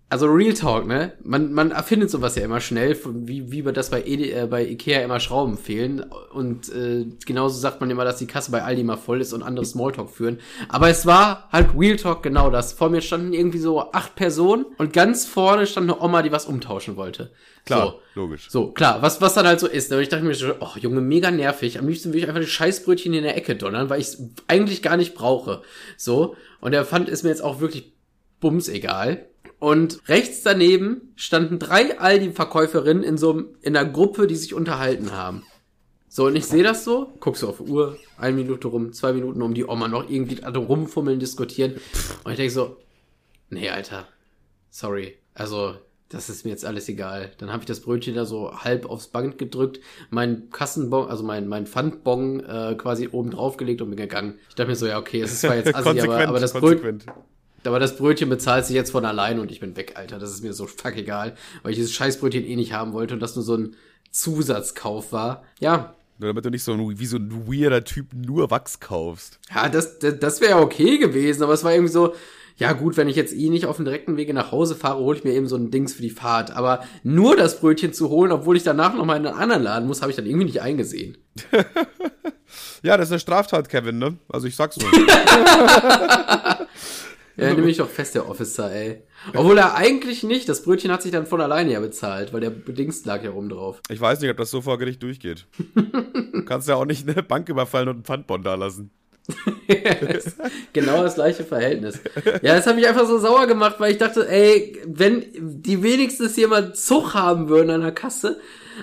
also 0.08 0.28
Real 0.28 0.54
Talk, 0.54 0.86
ne? 0.86 1.13
Man, 1.24 1.52
man 1.52 1.72
erfindet 1.72 2.12
sowas 2.12 2.36
ja 2.36 2.44
immer 2.44 2.62
schnell, 2.62 2.96
wie, 3.06 3.52
wie 3.52 3.65
wir 3.65 3.72
das 3.72 3.89
bei, 3.89 4.04
äh, 4.04 4.46
bei 4.48 4.63
Ikea 4.65 5.02
immer 5.02 5.20
Schrauben 5.20 5.58
fehlen. 5.58 6.02
Und 6.32 6.72
äh, 6.72 7.06
genauso 7.26 7.60
sagt 7.60 7.82
man 7.82 7.89
immer, 7.89 8.06
dass 8.06 8.18
die 8.18 8.28
Kasse 8.28 8.52
bei 8.52 8.62
Aldi 8.63 8.84
mal 8.84 8.98
voll 8.98 9.20
ist 9.20 9.34
und 9.34 9.41
andere 9.41 9.65
Smalltalk 9.65 10.10
führen. 10.12 10.39
Aber 10.70 10.89
es 10.89 11.06
war 11.08 11.50
halt 11.52 11.70
Real 11.76 11.98
Talk 11.98 12.22
genau 12.22 12.52
das. 12.52 12.74
Vor 12.74 12.89
mir 12.89 13.02
standen 13.02 13.34
irgendwie 13.34 13.58
so 13.58 13.91
acht 13.94 14.15
Personen 14.15 14.65
und 14.78 14.94
ganz 14.94 15.26
vorne 15.26 15.65
stand 15.65 15.89
eine 15.89 16.00
Oma, 16.00 16.22
die 16.22 16.32
was 16.32 16.46
umtauschen 16.46 16.98
wollte. 16.98 17.32
Klar, 17.65 17.96
So. 18.13 18.22
logisch. 18.22 18.48
So, 18.52 18.72
klar, 18.72 19.02
was, 19.02 19.22
was 19.22 19.34
dann 19.34 19.48
halt 19.48 19.60
so 19.60 19.65
ist. 19.68 19.89
ne? 19.89 19.98
Und 19.98 20.04
ich 20.04 20.10
dachte 20.10 20.24
mir 20.24 20.36
so, 20.36 20.54
oh 20.60 20.78
Junge, 20.80 21.02
mega 21.02 21.32
nervig. 21.32 21.80
Am 21.80 21.88
liebsten 21.88 22.10
würde 22.10 22.20
ich 22.20 22.28
einfach 22.28 22.41
die 22.41 22.48
Scheißbrötchen 22.48 23.12
in 23.15 23.24
der 23.24 23.36
Ecke 23.36 23.56
donnern, 23.56 23.89
weil 23.89 24.00
ich 24.00 24.10
es 24.10 24.24
eigentlich 24.48 24.84
gar 24.84 24.98
nicht 24.98 25.15
brauche. 25.15 25.63
So. 25.98 26.36
Und 26.62 26.74
der 26.74 26.86
Pfand 26.86 27.10
ist 27.10 27.24
mir 27.24 27.30
jetzt 27.30 27.44
auch 27.44 27.60
wirklich 27.60 27.94
bums 28.39 28.70
egal. 28.70 29.26
Und 29.60 30.08
rechts 30.10 30.44
daneben 30.44 31.13
standen 31.15 31.60
drei 31.60 32.00
Aldi-Verkäuferinnen 32.00 33.04
in 33.04 33.18
so 33.18 33.32
einem, 33.32 33.48
in 33.62 33.76
einer 33.76 33.89
Gruppe, 33.89 34.28
die 34.28 34.36
sich 34.36 34.54
unterhalten 34.54 35.12
haben. 35.12 35.44
So, 36.08 36.28
und 36.28 36.36
ich 36.36 36.46
sehe 36.46 36.63
das 36.63 36.86
so, 36.86 37.13
guckst 37.20 37.44
du 37.44 37.50
auf 37.50 37.58
die 37.58 37.70
Uhr, 37.70 37.98
eine 38.18 38.36
Minute 38.36 38.70
rum, 38.70 38.94
zwei 38.94 39.12
Minuten 39.12 39.41
um 39.41 39.54
die 39.54 39.65
Oma 39.65 39.88
noch 39.88 40.10
irgendwie 40.10 40.39
rumfummeln, 40.44 41.20
diskutieren. 41.20 41.74
Und 42.24 42.32
ich 42.32 42.38
denke 42.38 42.54
so, 42.54 42.78
nee, 43.50 43.70
Alter, 43.70 44.08
sorry. 44.70 45.18
Also, 45.34 45.76
das 46.10 46.30
ist 46.30 46.46
mir 46.46 46.52
jetzt 46.52 46.63
alles 46.63 46.88
egal. 46.88 47.32
Dann 47.39 47.52
habe 47.52 47.63
ich 47.63 47.65
das 47.65 47.82
Brötchen 47.82 48.15
da 48.15 48.26
so 48.26 48.60
halb 48.60 48.86
aufs 48.86 49.08
Band 49.08 49.38
gedrückt, 49.38 49.82
meinen 50.10 50.50
Kassenbon, 50.52 51.10
also 51.10 51.24
mein, 51.24 51.48
mein 51.48 51.65
Pfandbon 51.65 52.39
äh, 52.41 52.76
quasi 52.78 53.10
oben 53.12 53.32
draufgelegt 53.32 53.82
und 53.82 53.89
bin 53.89 53.98
gegangen. 53.98 54.39
Ich 54.48 54.56
dachte 54.56 54.70
mir 54.70 54.76
so, 54.76 54.88
ja, 54.88 55.00
okay, 55.00 55.22
es 55.22 55.34
ist 55.34 55.41
zwar 55.41 55.58
jetzt 55.58 55.76
assi, 55.76 56.00
aber, 56.00 56.28
aber, 56.28 56.39
das 56.39 56.54
Bröt, 56.54 56.82
konsequent. 56.82 57.06
Aber 57.67 57.80
das 57.80 57.97
Brötchen 57.97 58.30
bezahlt 58.30 58.65
sich 58.65 58.75
jetzt 58.75 58.91
von 58.91 59.06
allein 59.06 59.39
und 59.39 59.51
ich 59.51 59.60
bin 59.60 59.75
weg, 59.75 59.93
Alter. 59.95 60.19
Das 60.19 60.32
ist 60.32 60.43
mir 60.43 60.54
so 60.54 60.67
fuck 60.67 60.95
egal, 60.95 61.36
weil 61.63 61.71
ich 61.71 61.78
dieses 61.78 61.93
Scheißbrötchen 61.93 62.45
eh 62.45 62.56
nicht 62.56 62.73
haben 62.73 62.93
wollte 62.93 63.13
und 63.13 63.19
das 63.19 63.36
nur 63.36 63.43
so 63.45 63.56
ein 63.56 63.75
Zusatzkauf 64.12 65.12
war. 65.12 65.43
Ja, 65.60 65.95
Nur 66.19 66.30
damit 66.30 66.45
du 66.45 66.49
nicht 66.49 66.63
so 66.63 66.73
ein, 66.73 66.99
wie 66.99 67.06
so 67.06 67.17
ein 67.17 67.47
weirder 67.47 67.84
Typ 67.84 68.08
nur 68.13 68.49
Wachs 68.51 68.80
kaufst. 68.80 69.39
Ja, 69.54 69.67
das, 69.69 69.99
das, 69.99 70.19
das 70.19 70.41
wäre 70.41 70.60
okay 70.60 70.97
gewesen, 70.97 71.43
aber 71.43 71.54
es 71.54 71.63
war 71.63 71.73
irgendwie 71.73 71.91
so, 71.91 72.13
ja 72.58 72.71
gut, 72.71 72.95
wenn 72.95 73.10
ich 73.10 73.17
jetzt 73.17 73.34
eh 73.34 73.49
nicht 73.49 73.65
auf 73.65 73.75
dem 73.75 73.84
direkten 73.84 74.15
Wege 74.15 74.34
nach 74.34 74.54
Hause 74.54 74.75
fahre, 74.75 74.99
hole 74.99 75.17
ich 75.17 75.25
mir 75.25 75.34
eben 75.34 75.47
so 75.47 75.58
ein 75.58 75.71
Dings 75.71 75.93
für 75.93 76.01
die 76.01 76.10
Fahrt. 76.10 76.51
Aber 76.51 76.86
nur 77.04 77.36
das 77.36 77.60
Brötchen 77.60 77.91
zu 77.91 78.10
holen, 78.10 78.32
obwohl 78.32 78.56
ich 78.56 78.63
danach 78.63 78.93
noch 78.95 79.04
mal 79.04 79.17
in 79.17 79.28
einen 79.28 79.38
anderen 79.38 79.63
Laden 79.63 79.88
muss, 79.88 80.01
habe 80.01 80.12
ich 80.12 80.15
dann 80.15 80.25
irgendwie 80.25 80.45
nicht 80.45 80.62
eingesehen. 80.62 81.17
Ja, 82.84 82.95
das 82.97 83.08
ist 83.08 83.12
eine 83.13 83.19
Straftat, 83.19 83.67
Kevin, 83.67 83.97
ne? 83.97 84.17
Also 84.30 84.47
ich 84.47 84.56
sag's 84.56 84.78
nur. 84.78 84.89
Ja, 87.38 87.54
nehme 87.54 87.69
ich 87.69 87.78
doch 87.78 87.89
fest, 87.89 88.15
der 88.15 88.30
Officer, 88.30 88.71
ey. 88.71 89.04
Obwohl 89.34 89.58
er 89.58 89.76
eigentlich 89.76 90.24
nicht, 90.24 90.48
das 90.48 90.63
Brötchen 90.63 90.91
hat 90.91 91.02
sich 91.02 91.12
dann 91.12 91.26
von 91.26 91.41
alleine 91.41 91.71
ja 91.71 91.80
bezahlt, 91.80 92.32
weil 92.32 92.41
der 92.41 92.52
Dings 92.52 93.04
lag 93.06 93.24
ja 93.24 93.32
rum 93.32 93.50
drauf. 93.50 93.82
ich 93.89 94.00
weiß 94.00 94.21
nicht, 94.21 94.30
ob 94.30 94.38
das 94.38 94.52
so 94.52 94.62
vor 94.62 94.78
Gericht 94.78 95.04
durchgeht. 95.04 95.45
Du 95.76 96.45
kannst 96.45 96.67
ja 96.67 96.76
auch 96.76 96.86
nicht 96.86 97.10
eine 97.10 97.24
Bank 97.24 97.50
überfallen 97.50 97.89
und 97.89 97.95
einen 97.95 98.04
Pfandbon 98.06 98.43
da 98.43 98.56
lassen. 98.56 98.91
genau 100.74 101.04
das 101.04 101.15
gleiche 101.15 101.43
Verhältnis. 101.43 102.00
Ja, 102.26 102.56
das 102.56 102.67
hat 102.67 102.76
mich 102.76 102.88
einfach 102.88 103.08
so 103.08 103.17
sauer 103.17 103.48
gemacht, 103.48 103.76
weil 103.80 103.91
ich 103.91 103.98
dachte, 103.98 104.30
ey, 104.30 104.80
wenn 104.86 105.26
die 105.34 105.82
wenigstens 105.82 106.38
mal 106.48 106.74
Zug 106.74 107.13
haben 107.13 107.50
würden 107.50 107.71
an 107.71 107.82
der 107.82 107.91
Kasse, 107.91 108.39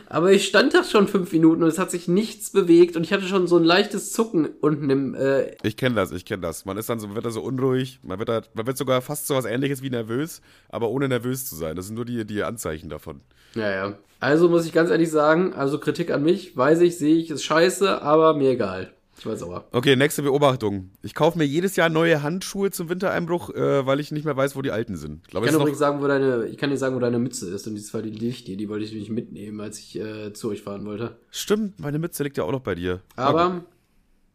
aber 0.09 0.33
ich 0.33 0.47
stand 0.47 0.75
da 0.75 0.85
schon 0.85 1.09
fünf 1.09 1.33
Minuten 1.33 1.63
und 1.63 1.69
es 1.69 1.79
hat 1.79 1.91
sich 1.91 2.09
nichts 2.09 2.51
bewegt 2.51 2.97
und 2.97 3.05
ich 3.05 3.13
hatte 3.13 3.25
schon 3.25 3.47
so 3.47 3.57
ein 3.57 3.65
leichtes 3.65 4.13
Zucken 4.13 4.49
unten 4.61 4.91
im, 4.91 5.15
äh, 5.15 5.57
Ich 5.63 5.77
kenne 5.77 5.95
das, 5.95 6.13
ich 6.13 6.25
kenne 6.25 6.43
das. 6.43 6.65
Man 6.65 6.77
ist 6.77 6.89
dann 6.89 7.01
so, 7.01 7.07
man 7.07 7.17
wird 7.17 7.27
da 7.27 7.31
so 7.31 7.43
unruhig, 7.43 8.01
man 8.03 8.19
wird 8.19 8.29
da, 8.29 8.43
man 8.55 8.67
wird 8.67 8.77
sogar 8.77 9.03
fast 9.03 9.27
so 9.27 9.35
was 9.35 9.45
ähnliches 9.45 9.83
wie 9.83 9.91
nervös, 9.91 10.43
aber 10.69 10.91
ohne 10.91 11.09
nervös 11.09 11.47
zu 11.47 11.57
sein. 11.57 11.77
Das 11.77 11.87
sind 11.87 11.97
nur 11.97 12.05
die, 12.05 12.25
die 12.25 12.43
Anzeichen 12.43 12.89
davon. 12.89 13.21
ja, 13.55 13.71
ja. 13.71 13.99
Also 14.21 14.49
muss 14.49 14.65
ich 14.65 14.73
ganz 14.73 14.89
ehrlich 14.89 15.11
sagen, 15.11 15.53
also 15.53 15.81
Kritik 15.81 16.13
an 16.13 16.23
mich, 16.23 16.57
weiß 16.57 16.81
ich, 16.83 16.97
sehe 16.97 17.17
ich, 17.17 17.29
ist 17.31 17.43
scheiße, 17.43 18.03
aber 18.03 18.35
mir 18.35 18.51
egal. 18.51 18.93
Ich 19.23 19.27
war 19.27 19.37
sauer. 19.37 19.69
Okay, 19.71 19.95
nächste 19.95 20.25
Beobachtung. 20.25 20.91
Ich 21.01 21.15
kaufe 21.15 21.39
mir 21.39 21.45
jedes 21.45 21.77
Jahr 21.77 21.89
neue 21.89 22.25
Handschuhe 22.25 22.73
zum 22.73 22.89
Wintereinbruch, 22.89 23.51
äh, 23.51 23.87
weil 23.87 24.01
ich 24.01 24.11
nicht 24.11 24.25
mehr 24.25 24.37
weiß, 24.37 24.57
wo 24.57 24.63
die 24.63 24.73
alten 24.73 24.97
sind. 24.97 25.21
Ich, 25.23 25.31
glaube, 25.31 25.47
ich 25.47 25.53
kann 25.53 25.61
übrigens 25.61 25.79
sagen, 25.79 26.03
wo 26.03 26.09
deine, 26.09 26.47
ich 26.47 26.59
kann 26.59 26.71
dir 26.71 26.77
sagen, 26.77 26.97
wo 26.97 26.99
deine 26.99 27.21
Mütze 27.21 27.49
ist. 27.49 27.65
Und 27.69 27.95
war 27.95 28.03
die 28.03 28.11
liegt 28.11 28.49
die, 28.49 28.57
die 28.57 28.69
wollte 28.69 28.85
ich 28.85 28.93
nicht 28.93 29.11
mitnehmen, 29.11 29.61
als 29.61 29.79
ich 29.79 29.97
äh, 29.97 30.33
zu 30.33 30.49
euch 30.49 30.63
fahren 30.63 30.85
wollte. 30.87 31.19
Stimmt, 31.31 31.79
meine 31.79 32.01
Mütze 32.01 32.25
liegt 32.25 32.37
ja 32.37 32.43
auch 32.43 32.51
noch 32.51 32.63
bei 32.63 32.75
dir. 32.75 33.01
Aber 33.15 33.47
okay. 33.47 33.61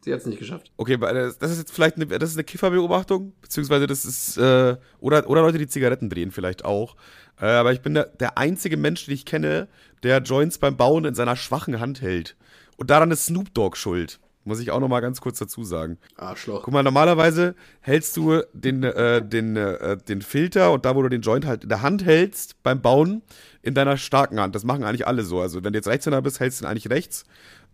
sie 0.06 0.12
hat 0.14 0.20
es 0.20 0.26
nicht 0.26 0.38
geschafft. 0.38 0.72
Okay, 0.78 0.96
das 0.96 1.36
ist 1.36 1.58
jetzt 1.58 1.72
vielleicht 1.72 1.96
eine, 1.96 2.06
das 2.06 2.30
ist 2.30 2.36
eine 2.36 2.44
Kifferbeobachtung, 2.44 3.34
beziehungsweise 3.42 3.86
das 3.86 4.06
ist, 4.06 4.38
äh, 4.38 4.78
oder, 5.00 5.28
oder 5.28 5.42
Leute, 5.42 5.58
die 5.58 5.68
Zigaretten 5.68 6.08
drehen 6.08 6.30
vielleicht 6.30 6.64
auch. 6.64 6.96
Äh, 7.38 7.44
aber 7.44 7.74
ich 7.74 7.82
bin 7.82 7.92
der, 7.92 8.06
der 8.06 8.38
einzige 8.38 8.78
Mensch, 8.78 9.04
den 9.04 9.12
ich 9.12 9.26
kenne, 9.26 9.68
der 10.02 10.22
Joints 10.22 10.56
beim 10.56 10.78
Bauen 10.78 11.04
in 11.04 11.14
seiner 11.14 11.36
schwachen 11.36 11.78
Hand 11.78 12.00
hält. 12.00 12.36
Und 12.78 12.88
daran 12.88 13.10
ist 13.10 13.26
Snoop 13.26 13.52
Dogg 13.52 13.76
schuld. 13.76 14.18
Muss 14.44 14.60
ich 14.60 14.70
auch 14.70 14.80
noch 14.80 14.88
mal 14.88 15.00
ganz 15.00 15.20
kurz 15.20 15.38
dazu 15.38 15.62
sagen. 15.64 15.98
Arschloch. 16.16 16.62
Guck 16.62 16.72
mal, 16.72 16.82
normalerweise 16.82 17.54
hältst 17.80 18.16
du 18.16 18.42
den, 18.52 18.82
äh, 18.82 19.26
den, 19.26 19.56
äh, 19.56 19.96
den 19.96 20.22
Filter 20.22 20.72
und 20.72 20.84
da, 20.84 20.96
wo 20.96 21.02
du 21.02 21.08
den 21.08 21.20
Joint 21.20 21.44
halt 21.44 21.64
in 21.64 21.68
der 21.68 21.82
Hand 21.82 22.04
hältst 22.04 22.62
beim 22.62 22.80
Bauen, 22.80 23.22
in 23.62 23.74
deiner 23.74 23.96
starken 23.96 24.40
Hand. 24.40 24.54
Das 24.54 24.64
machen 24.64 24.84
eigentlich 24.84 25.06
alle 25.06 25.22
so. 25.22 25.40
Also, 25.40 25.62
wenn 25.64 25.72
du 25.72 25.78
jetzt 25.78 25.88
Rechtshänder 25.88 26.22
bist, 26.22 26.40
hältst 26.40 26.60
du 26.60 26.64
ihn 26.64 26.68
eigentlich 26.70 26.88
rechts 26.88 27.24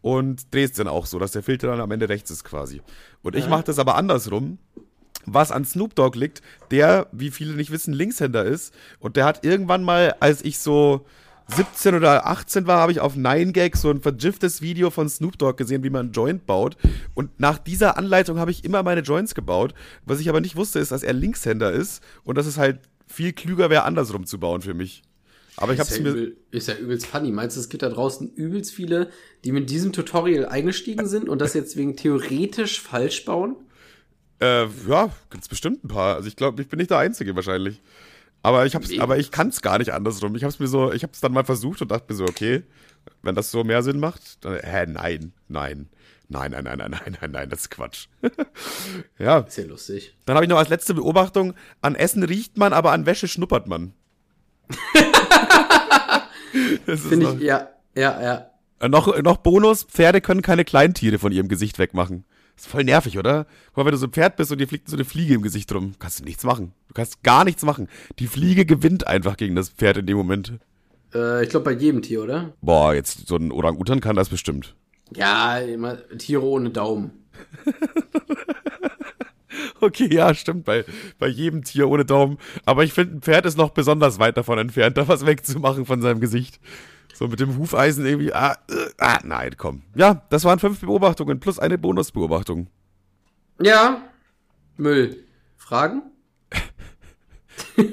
und 0.00 0.52
drehst 0.52 0.78
den 0.78 0.88
auch 0.88 1.06
so, 1.06 1.18
dass 1.18 1.32
der 1.32 1.42
Filter 1.42 1.68
dann 1.68 1.80
am 1.80 1.90
Ende 1.90 2.08
rechts 2.08 2.30
ist 2.30 2.44
quasi. 2.44 2.82
Und 3.22 3.36
ich 3.36 3.48
mache 3.48 3.64
das 3.64 3.78
aber 3.78 3.94
andersrum 3.94 4.58
was 5.26 5.52
an 5.52 5.64
Snoop 5.64 5.94
Dogg 5.94 6.18
liegt, 6.18 6.42
der, 6.70 7.06
wie 7.12 7.30
viele 7.30 7.54
nicht 7.54 7.70
wissen, 7.70 7.94
Linkshänder 7.94 8.44
ist. 8.44 8.74
Und 8.98 9.16
der 9.16 9.24
hat 9.24 9.44
irgendwann 9.44 9.82
mal, 9.82 10.14
als 10.20 10.44
ich 10.44 10.58
so 10.58 11.06
17 11.48 11.94
oder 11.94 12.26
18 12.26 12.66
war, 12.66 12.78
habe 12.78 12.92
ich 12.92 13.00
auf 13.00 13.16
9gag 13.16 13.76
so 13.76 13.90
ein 13.90 14.00
vergiftes 14.00 14.62
Video 14.62 14.90
von 14.90 15.08
Snoop 15.08 15.38
Dogg 15.38 15.56
gesehen, 15.56 15.84
wie 15.84 15.90
man 15.90 16.06
einen 16.06 16.12
Joint 16.12 16.46
baut. 16.46 16.76
Und 17.14 17.38
nach 17.38 17.58
dieser 17.58 17.98
Anleitung 17.98 18.38
habe 18.38 18.50
ich 18.50 18.64
immer 18.64 18.82
meine 18.82 19.02
Joints 19.02 19.34
gebaut. 19.34 19.74
Was 20.06 20.20
ich 20.20 20.28
aber 20.28 20.40
nicht 20.40 20.56
wusste, 20.56 20.78
ist, 20.78 20.90
dass 20.90 21.02
er 21.02 21.12
Linkshänder 21.12 21.70
ist 21.70 22.02
und 22.24 22.38
dass 22.38 22.46
es 22.46 22.56
halt 22.56 22.78
viel 23.06 23.32
klüger 23.32 23.70
wäre, 23.70 23.84
andersrum 23.84 24.26
zu 24.26 24.38
bauen 24.38 24.62
für 24.62 24.74
mich. 24.74 25.02
Aber 25.56 25.72
ich 25.72 25.78
habe 25.78 25.88
es 25.88 25.96
ja 25.96 26.02
mir. 26.02 26.10
Übel, 26.10 26.36
ist 26.50 26.68
ja 26.68 26.74
übelst 26.74 27.06
funny. 27.06 27.30
Meinst 27.30 27.56
du, 27.56 27.60
es 27.60 27.68
gibt 27.68 27.82
da 27.82 27.88
draußen 27.88 28.32
übelst 28.34 28.72
viele, 28.72 29.10
die 29.44 29.52
mit 29.52 29.70
diesem 29.70 29.92
Tutorial 29.92 30.46
eingestiegen 30.46 31.06
sind 31.06 31.28
und 31.28 31.40
das 31.40 31.54
jetzt 31.54 31.76
wegen 31.76 31.96
theoretisch 31.96 32.80
falsch 32.80 33.24
bauen? 33.24 33.56
Äh, 34.40 34.66
ja, 34.88 35.10
gibt's 35.30 35.48
bestimmt 35.48 35.84
ein 35.84 35.88
paar. 35.88 36.16
Also 36.16 36.26
ich 36.26 36.36
glaube, 36.36 36.60
ich 36.60 36.68
bin 36.68 36.78
nicht 36.78 36.90
der 36.90 36.98
Einzige 36.98 37.36
wahrscheinlich. 37.36 37.80
Aber 38.44 38.66
ich 38.66 38.74
hab's, 38.74 38.90
nee. 38.90 39.00
aber 39.00 39.16
ich 39.16 39.30
kann 39.30 39.48
es 39.48 39.62
gar 39.62 39.78
nicht 39.78 39.94
andersrum. 39.94 40.36
Ich 40.36 40.44
hab's 40.44 40.58
mir 40.58 40.66
so, 40.66 40.92
ich 40.92 41.02
hab's 41.02 41.22
dann 41.22 41.32
mal 41.32 41.46
versucht 41.46 41.80
und 41.80 41.90
dachte 41.90 42.12
mir 42.12 42.16
so, 42.16 42.24
okay, 42.24 42.62
wenn 43.22 43.34
das 43.34 43.50
so 43.50 43.64
mehr 43.64 43.82
Sinn 43.82 43.98
macht, 43.98 44.44
dann, 44.44 44.58
hä, 44.62 44.84
nein, 44.86 45.32
nein. 45.48 45.88
Nein, 46.28 46.50
nein, 46.50 46.64
nein, 46.64 46.76
nein, 46.76 46.90
nein, 46.90 47.16
nein, 47.18 47.30
nein, 47.30 47.48
das 47.48 47.60
ist 47.60 47.70
Quatsch. 47.70 48.08
ja. 49.18 49.38
Ist 49.38 49.56
ja 49.56 49.64
lustig. 49.64 50.14
Dann 50.26 50.36
habe 50.36 50.44
ich 50.44 50.50
noch 50.50 50.58
als 50.58 50.68
letzte 50.68 50.92
Beobachtung, 50.92 51.54
an 51.80 51.94
Essen 51.94 52.22
riecht 52.22 52.58
man, 52.58 52.74
aber 52.74 52.92
an 52.92 53.06
Wäsche 53.06 53.28
schnuppert 53.28 53.66
man. 53.66 53.94
Finde 56.84 57.36
ich, 57.36 57.40
ja, 57.40 57.70
ja, 57.94 58.22
ja. 58.22 58.50
Äh, 58.78 58.90
noch, 58.90 59.22
noch 59.22 59.38
Bonus, 59.38 59.84
Pferde 59.84 60.20
können 60.20 60.42
keine 60.42 60.66
Kleintiere 60.66 61.18
von 61.18 61.32
ihrem 61.32 61.48
Gesicht 61.48 61.78
wegmachen. 61.78 62.26
Ist 62.56 62.66
voll 62.66 62.84
nervig, 62.84 63.18
oder? 63.18 63.46
Guck 63.68 63.78
mal, 63.78 63.84
wenn 63.86 63.92
du 63.92 63.98
so 63.98 64.06
ein 64.06 64.12
Pferd 64.12 64.36
bist 64.36 64.52
und 64.52 64.58
dir 64.58 64.68
fliegt 64.68 64.88
so 64.88 64.96
eine 64.96 65.04
Fliege 65.04 65.34
im 65.34 65.42
Gesicht 65.42 65.72
rum, 65.74 65.94
kannst 65.98 66.20
du 66.20 66.24
nichts 66.24 66.44
machen. 66.44 66.72
Du 66.88 66.94
kannst 66.94 67.22
gar 67.22 67.44
nichts 67.44 67.64
machen. 67.64 67.88
Die 68.18 68.26
Fliege 68.26 68.64
gewinnt 68.64 69.06
einfach 69.06 69.36
gegen 69.36 69.56
das 69.56 69.70
Pferd 69.70 69.98
in 69.98 70.06
dem 70.06 70.16
Moment. 70.16 70.54
Äh, 71.14 71.44
ich 71.44 71.50
glaube 71.50 71.64
bei 71.64 71.72
jedem 71.72 72.02
Tier, 72.02 72.22
oder? 72.22 72.52
Boah, 72.60 72.94
jetzt 72.94 73.26
so 73.26 73.36
ein 73.36 73.52
Orang-Utan 73.52 74.00
kann 74.00 74.16
das 74.16 74.28
bestimmt. 74.28 74.74
Ja, 75.14 75.58
immer 75.58 75.98
Tiere 76.18 76.42
ohne 76.42 76.70
Daumen. 76.70 77.10
okay, 79.80 80.12
ja, 80.12 80.34
stimmt, 80.34 80.64
bei, 80.64 80.84
bei 81.18 81.28
jedem 81.28 81.64
Tier 81.64 81.88
ohne 81.88 82.04
Daumen. 82.04 82.38
Aber 82.64 82.84
ich 82.84 82.92
finde, 82.92 83.16
ein 83.16 83.22
Pferd 83.22 83.46
ist 83.46 83.58
noch 83.58 83.70
besonders 83.70 84.18
weit 84.18 84.36
davon 84.36 84.58
entfernt, 84.58 84.96
da 84.96 85.08
was 85.08 85.26
wegzumachen 85.26 85.86
von 85.86 86.02
seinem 86.02 86.20
Gesicht. 86.20 86.60
So 87.14 87.28
mit 87.28 87.40
dem 87.40 87.56
Hufeisen 87.56 88.04
irgendwie. 88.04 88.32
Ah, 88.32 88.58
äh, 88.68 88.90
ah, 88.98 89.20
nein, 89.24 89.54
komm. 89.56 89.82
Ja, 89.94 90.22
das 90.30 90.44
waren 90.44 90.58
fünf 90.58 90.80
Beobachtungen 90.80 91.38
plus 91.40 91.58
eine 91.58 91.78
Bonusbeobachtung. 91.78 92.66
Ja. 93.60 94.02
Müll. 94.76 95.24
Fragen? 95.56 96.02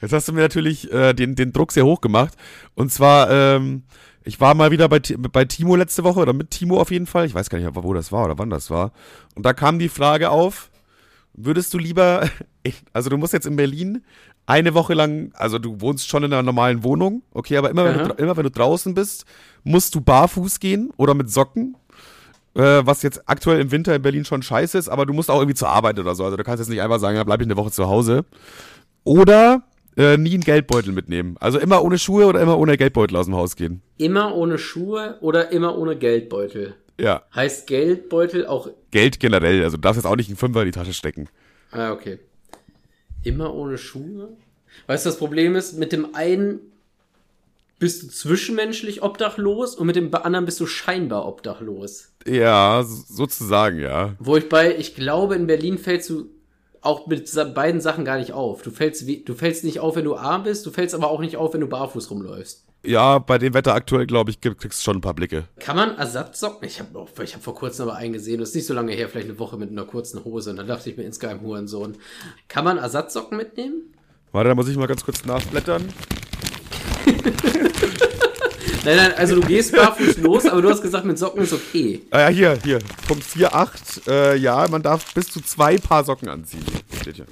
Jetzt 0.00 0.12
hast 0.12 0.28
du 0.28 0.32
mir 0.32 0.40
natürlich 0.40 0.92
äh, 0.92 1.12
den, 1.14 1.34
den 1.34 1.52
Druck 1.52 1.72
sehr 1.72 1.84
hoch 1.84 2.00
gemacht. 2.00 2.34
Und 2.74 2.92
zwar, 2.92 3.30
ähm, 3.30 3.84
ich 4.24 4.40
war 4.40 4.54
mal 4.54 4.70
wieder 4.70 4.88
bei, 4.88 5.00
bei 5.00 5.44
Timo 5.44 5.76
letzte 5.76 6.04
Woche 6.04 6.20
oder 6.20 6.32
mit 6.32 6.50
Timo 6.50 6.80
auf 6.80 6.90
jeden 6.90 7.06
Fall. 7.06 7.26
Ich 7.26 7.34
weiß 7.34 7.50
gar 7.50 7.58
nicht, 7.58 7.68
wo 7.74 7.94
das 7.94 8.12
war 8.12 8.24
oder 8.24 8.38
wann 8.38 8.50
das 8.50 8.70
war. 8.70 8.92
Und 9.34 9.46
da 9.46 9.52
kam 9.52 9.78
die 9.78 9.88
Frage 9.88 10.30
auf, 10.30 10.70
würdest 11.32 11.72
du 11.74 11.78
lieber, 11.78 12.28
also 12.92 13.10
du 13.10 13.16
musst 13.16 13.32
jetzt 13.32 13.46
in 13.46 13.56
Berlin 13.56 14.04
eine 14.48 14.72
Woche 14.72 14.94
lang, 14.94 15.30
also 15.34 15.58
du 15.58 15.82
wohnst 15.82 16.08
schon 16.08 16.24
in 16.24 16.32
einer 16.32 16.42
normalen 16.42 16.82
Wohnung, 16.82 17.22
okay, 17.34 17.58
aber 17.58 17.68
immer, 17.68 17.84
wenn 17.84 18.08
du, 18.08 18.14
immer 18.14 18.34
wenn 18.34 18.44
du 18.44 18.50
draußen 18.50 18.94
bist, 18.94 19.26
musst 19.62 19.94
du 19.94 20.00
barfuß 20.00 20.58
gehen 20.58 20.90
oder 20.96 21.12
mit 21.12 21.30
Socken. 21.30 21.76
Äh, 22.54 22.80
was 22.86 23.02
jetzt 23.02 23.28
aktuell 23.28 23.60
im 23.60 23.70
Winter 23.70 23.94
in 23.94 24.00
Berlin 24.00 24.24
schon 24.24 24.42
scheiße 24.42 24.78
ist, 24.78 24.88
aber 24.88 25.04
du 25.04 25.12
musst 25.12 25.30
auch 25.30 25.38
irgendwie 25.38 25.54
zur 25.54 25.68
Arbeit 25.68 25.98
oder 25.98 26.14
so. 26.14 26.24
Also 26.24 26.38
du 26.38 26.44
kannst 26.44 26.60
jetzt 26.60 26.70
nicht 26.70 26.80
einfach 26.80 26.98
sagen, 26.98 27.16
ja, 27.16 27.24
bleib 27.24 27.40
ich 27.40 27.46
eine 27.46 27.58
Woche 27.58 27.70
zu 27.70 27.88
Hause. 27.88 28.24
Oder 29.04 29.64
äh, 29.98 30.16
nie 30.16 30.32
einen 30.32 30.42
Geldbeutel 30.42 30.92
mitnehmen. 30.92 31.36
Also 31.40 31.58
immer 31.58 31.84
ohne 31.84 31.98
Schuhe 31.98 32.24
oder 32.24 32.40
immer 32.40 32.58
ohne 32.58 32.78
Geldbeutel 32.78 33.18
aus 33.18 33.26
dem 33.26 33.36
Haus 33.36 33.54
gehen. 33.54 33.82
Immer 33.98 34.34
ohne 34.34 34.56
Schuhe 34.56 35.18
oder 35.20 35.52
immer 35.52 35.76
ohne 35.76 35.94
Geldbeutel? 35.94 36.74
Ja. 36.98 37.22
Heißt 37.34 37.66
Geldbeutel 37.66 38.46
auch. 38.46 38.70
Geld 38.92 39.20
generell, 39.20 39.62
also 39.62 39.76
du 39.76 39.82
darfst 39.82 39.98
jetzt 40.02 40.10
auch 40.10 40.16
nicht 40.16 40.30
einen 40.30 40.38
Fünfer 40.38 40.62
in 40.62 40.66
die 40.66 40.72
Tasche 40.72 40.94
stecken. 40.94 41.28
Ah, 41.70 41.92
okay. 41.92 42.18
Immer 43.28 43.54
ohne 43.54 43.78
Schuhe? 43.78 44.36
Weißt 44.86 45.04
du, 45.04 45.10
das 45.10 45.18
Problem 45.18 45.56
ist, 45.56 45.74
mit 45.78 45.92
dem 45.92 46.14
einen 46.14 46.60
bist 47.78 48.02
du 48.02 48.08
zwischenmenschlich 48.08 49.02
obdachlos 49.02 49.74
und 49.76 49.86
mit 49.86 49.96
dem 49.96 50.12
anderen 50.14 50.44
bist 50.44 50.60
du 50.60 50.66
scheinbar 50.66 51.26
obdachlos. 51.26 52.12
Ja, 52.26 52.82
sozusagen, 52.84 53.78
ja. 53.78 54.16
Wo 54.18 54.36
ich 54.36 54.48
bei, 54.48 54.76
ich 54.76 54.94
glaube, 54.94 55.36
in 55.36 55.46
Berlin 55.46 55.78
fällst 55.78 56.10
du 56.10 56.26
auch 56.80 57.06
mit 57.06 57.30
beiden 57.54 57.80
Sachen 57.80 58.04
gar 58.04 58.18
nicht 58.18 58.32
auf. 58.32 58.62
Du 58.62 58.70
fällst, 58.70 59.04
du 59.06 59.34
fällst 59.34 59.64
nicht 59.64 59.80
auf, 59.80 59.96
wenn 59.96 60.04
du 60.04 60.16
arm 60.16 60.44
bist, 60.44 60.64
du 60.66 60.70
fällst 60.70 60.94
aber 60.94 61.10
auch 61.10 61.20
nicht 61.20 61.36
auf, 61.36 61.54
wenn 61.54 61.60
du 61.60 61.66
barfuß 61.66 62.10
rumläufst. 62.10 62.64
Ja, 62.84 63.18
bei 63.18 63.38
dem 63.38 63.54
Wetter 63.54 63.74
aktuell, 63.74 64.06
glaube 64.06 64.30
ich, 64.30 64.40
kriegst 64.40 64.62
du 64.64 64.84
schon 64.84 64.98
ein 64.98 65.00
paar 65.00 65.14
Blicke. 65.14 65.44
Kann 65.58 65.76
man 65.76 65.96
Ersatzsocken? 65.98 66.66
Ich 66.66 66.78
habe 66.78 67.06
ich 67.24 67.34
hab 67.34 67.42
vor 67.42 67.54
kurzem 67.54 67.88
aber 67.88 67.98
einen 67.98 68.12
gesehen, 68.12 68.38
das 68.38 68.50
ist 68.50 68.54
nicht 68.54 68.66
so 68.66 68.74
lange 68.74 68.92
her, 68.92 69.08
vielleicht 69.08 69.28
eine 69.28 69.38
Woche 69.38 69.56
mit 69.56 69.70
einer 69.70 69.84
kurzen 69.84 70.24
Hose. 70.24 70.50
Und 70.50 70.56
dann 70.56 70.68
dachte 70.68 70.88
ich 70.88 70.96
mir 70.96 71.02
insgeheim, 71.02 71.40
Hurensohn. 71.40 71.96
Kann 72.46 72.64
man 72.64 72.78
Ersatzsocken 72.78 73.36
mitnehmen? 73.36 73.94
Warte, 74.30 74.50
da 74.50 74.54
muss 74.54 74.68
ich 74.68 74.76
mal 74.76 74.86
ganz 74.86 75.04
kurz 75.04 75.24
nachblättern. 75.24 75.88
nein, 78.84 78.96
nein, 78.96 79.12
also 79.16 79.34
du 79.34 79.40
gehst 79.40 79.74
barfuß 79.74 80.18
los, 80.18 80.46
aber 80.46 80.62
du 80.62 80.70
hast 80.70 80.82
gesagt, 80.82 81.04
mit 81.04 81.18
Socken 81.18 81.42
ist 81.42 81.52
okay. 81.52 82.02
Ah 82.10 82.20
ja, 82.20 82.28
hier, 82.28 82.58
hier. 82.62 82.78
Punkt 83.08 83.24
4.8. 83.24 84.08
Äh, 84.08 84.36
ja, 84.36 84.68
man 84.68 84.82
darf 84.82 85.14
bis 85.14 85.28
zu 85.28 85.40
zwei 85.40 85.78
Paar 85.78 86.04
Socken 86.04 86.28
anziehen. 86.28 86.64
Steht 87.00 87.16
hier. 87.16 87.26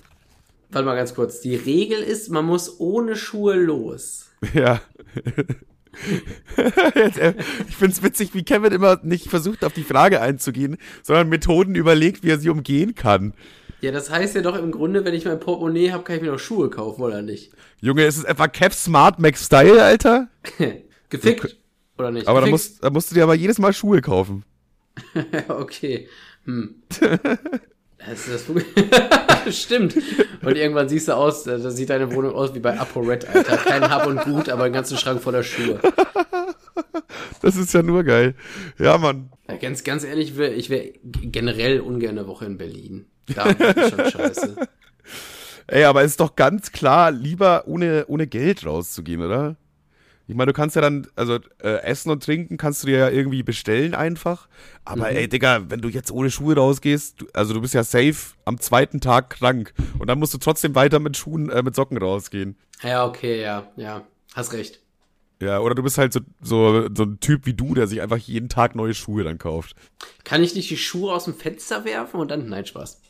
Warte 0.71 0.87
mal 0.87 0.97
ganz 0.97 1.15
kurz. 1.15 1.41
Die 1.41 1.55
Regel 1.55 2.01
ist, 2.01 2.31
man 2.31 2.45
muss 2.45 2.81
ohne 2.81 3.15
Schuhe 3.15 3.55
los. 3.55 4.26
Ja. 4.55 4.81
Äh, 6.59 7.33
ich 7.69 7.77
finde 7.77 7.95
es 7.95 8.03
witzig, 8.03 8.35
wie 8.35 8.43
Kevin 8.43 8.71
immer 8.73 9.01
nicht 9.03 9.31
versucht, 9.31 9.65
auf 9.65 9.73
die 9.73 9.83
Frage 9.83 10.21
einzugehen, 10.21 10.77
sondern 11.03 11.31
Methoden 11.31 11.75
überlegt, 11.75 12.23
wie 12.23 12.29
er 12.29 12.39
sie 12.39 12.51
umgehen 12.51 12.95
kann. 12.95 13.33
Ja, 13.81 13.93
das 13.93 14.11
heißt 14.11 14.35
ja 14.35 14.43
doch 14.43 14.59
im 14.59 14.73
Grunde, 14.73 15.05
wenn 15.05 15.15
ich 15.15 15.25
mein 15.25 15.41
Portemonnaie 15.41 15.93
habe, 15.93 16.05
kann 16.05 16.17
ich 16.17 16.23
mir 16.23 16.33
noch 16.33 16.39
Schuhe 16.39 16.71
kaufen, 16.71 17.03
oder 17.03 17.23
nicht? 17.23 17.53
Junge, 17.81 18.05
ist 18.05 18.19
es 18.19 18.25
etwa 18.25 18.49
Kev 18.49 18.75
Smart 18.75 19.19
Max 19.19 19.47
Style, 19.47 19.83
Alter? 19.83 20.29
Gefickt, 21.09 21.57
oder 21.99 22.11
nicht? 22.11 22.27
Aber 22.27 22.41
da 22.41 22.47
musst, 22.47 22.83
da 22.83 22.91
musst 22.91 23.11
du 23.11 23.15
dir 23.15 23.23
aber 23.23 23.35
jedes 23.35 23.59
Mal 23.59 23.73
Schuhe 23.73 24.01
kaufen. 24.01 24.45
okay. 25.49 26.09
Hm. 26.45 26.83
Das, 28.09 28.27
das 28.27 29.57
Stimmt. 29.57 29.97
Und 30.43 30.57
irgendwann 30.57 30.89
siehst 30.89 31.09
du 31.09 31.13
aus, 31.13 31.45
da 31.45 31.59
sieht 31.71 31.91
deine 31.91 32.15
Wohnung 32.15 32.35
aus 32.35 32.55
wie 32.55 32.61
bei 32.61 32.79
ApoRed, 32.79 33.29
Alter. 33.29 33.57
Kein 33.57 33.89
Hab 33.89 34.07
und 34.07 34.23
Gut, 34.23 34.49
aber 34.49 34.65
einen 34.65 34.75
ganzen 34.75 34.97
Schrank 34.97 35.23
voller 35.23 35.43
Schuhe. 35.43 35.81
Das 37.43 37.57
ist 37.57 37.73
ja 37.75 37.83
nur 37.83 38.03
geil. 38.05 38.35
Ja, 38.79 38.99
Mann. 38.99 39.31
Ganz, 39.61 39.85
ganz 39.85 40.05
ehrlich, 40.05 40.39
ich 40.39 40.69
wäre 40.69 40.85
wär 40.85 40.93
generell 41.03 41.81
ungern 41.81 42.19
eine 42.19 42.27
Woche 42.27 42.47
in 42.47 42.59
Berlin. 42.59 43.07
Da 43.35 43.45
ist 43.45 43.91
schon 43.91 44.11
scheiße. 44.11 44.57
Ey, 45.69 45.85
aber 45.85 46.03
es 46.03 46.13
ist 46.13 46.21
doch 46.21 46.37
ganz 46.37 46.71
klar, 46.71 47.11
lieber 47.11 47.67
ohne, 47.67 48.05
ohne 48.07 48.27
Geld 48.27 48.65
rauszugehen, 48.65 49.21
oder? 49.21 49.57
Ich 50.29 50.35
meine, 50.35 50.53
du 50.53 50.57
kannst 50.57 50.75
ja 50.75 50.83
dann, 50.83 51.07
also 51.15 51.39
äh, 51.63 51.83
Essen 51.83 52.11
und 52.11 52.23
Trinken 52.23 52.57
kannst 52.57 52.83
du 52.83 52.89
dir 52.89 52.99
ja 52.99 53.09
irgendwie 53.09 53.45
bestellen 53.45 53.95
einfach. 53.95 54.49
Aber 54.85 55.11
mhm. 55.11 55.17
ey, 55.17 55.29
Digga, 55.29 55.71
wenn 55.71 55.81
du 55.81 55.89
jetzt 55.89 56.11
ohne 56.11 56.31
Schuhe 56.31 56.57
rausgehst, 56.57 57.21
du, 57.21 57.27
also 57.33 57.55
du 57.55 57.61
bist 57.61 57.75
ja 57.75 57.85
safe 57.85 58.35
am 58.45 58.59
zweiten 58.61 59.01
Tag 59.01 59.31
krank. 59.31 59.73
Und 59.99 60.09
dann 60.09 60.19
musst 60.19 60.35
du 60.35 60.39
trotzdem 60.39 60.75
weiter 60.75 60.99
mit 60.99 61.17
Schuhen, 61.17 61.49
äh, 61.51 61.63
mit 61.63 61.77
Socken 61.77 61.99
rausgehen. 61.99 62.57
Ja, 62.83 63.07
okay, 63.07 63.41
ja, 63.41 63.69
ja. 63.77 64.03
Hast 64.35 64.53
recht. 64.53 64.81
Ja, 65.41 65.61
oder 65.61 65.75
du 65.75 65.83
bist 65.83 65.99
halt 65.99 66.13
so, 66.13 66.21
so, 66.41 66.89
so 66.95 67.05
ein 67.05 67.21
Typ 67.21 67.45
wie 67.47 67.55
du, 67.55 67.75
der 67.75 67.87
sich 67.87 68.01
einfach 68.01 68.17
jeden 68.17 68.49
Tag 68.49 68.75
neue 68.75 68.95
Schuhe 68.95 69.23
dann 69.23 69.39
kauft. 69.39 69.77
Kann 70.25 70.43
ich 70.43 70.55
nicht 70.55 70.71
die 70.71 70.79
Schuhe 70.79 71.13
aus 71.13 71.25
dem 71.25 71.35
Fenster 71.35 71.85
werfen 71.85 72.19
und 72.21 72.31
dann. 72.31 72.49
Nein, 72.49 72.65
Spaß. 72.65 73.01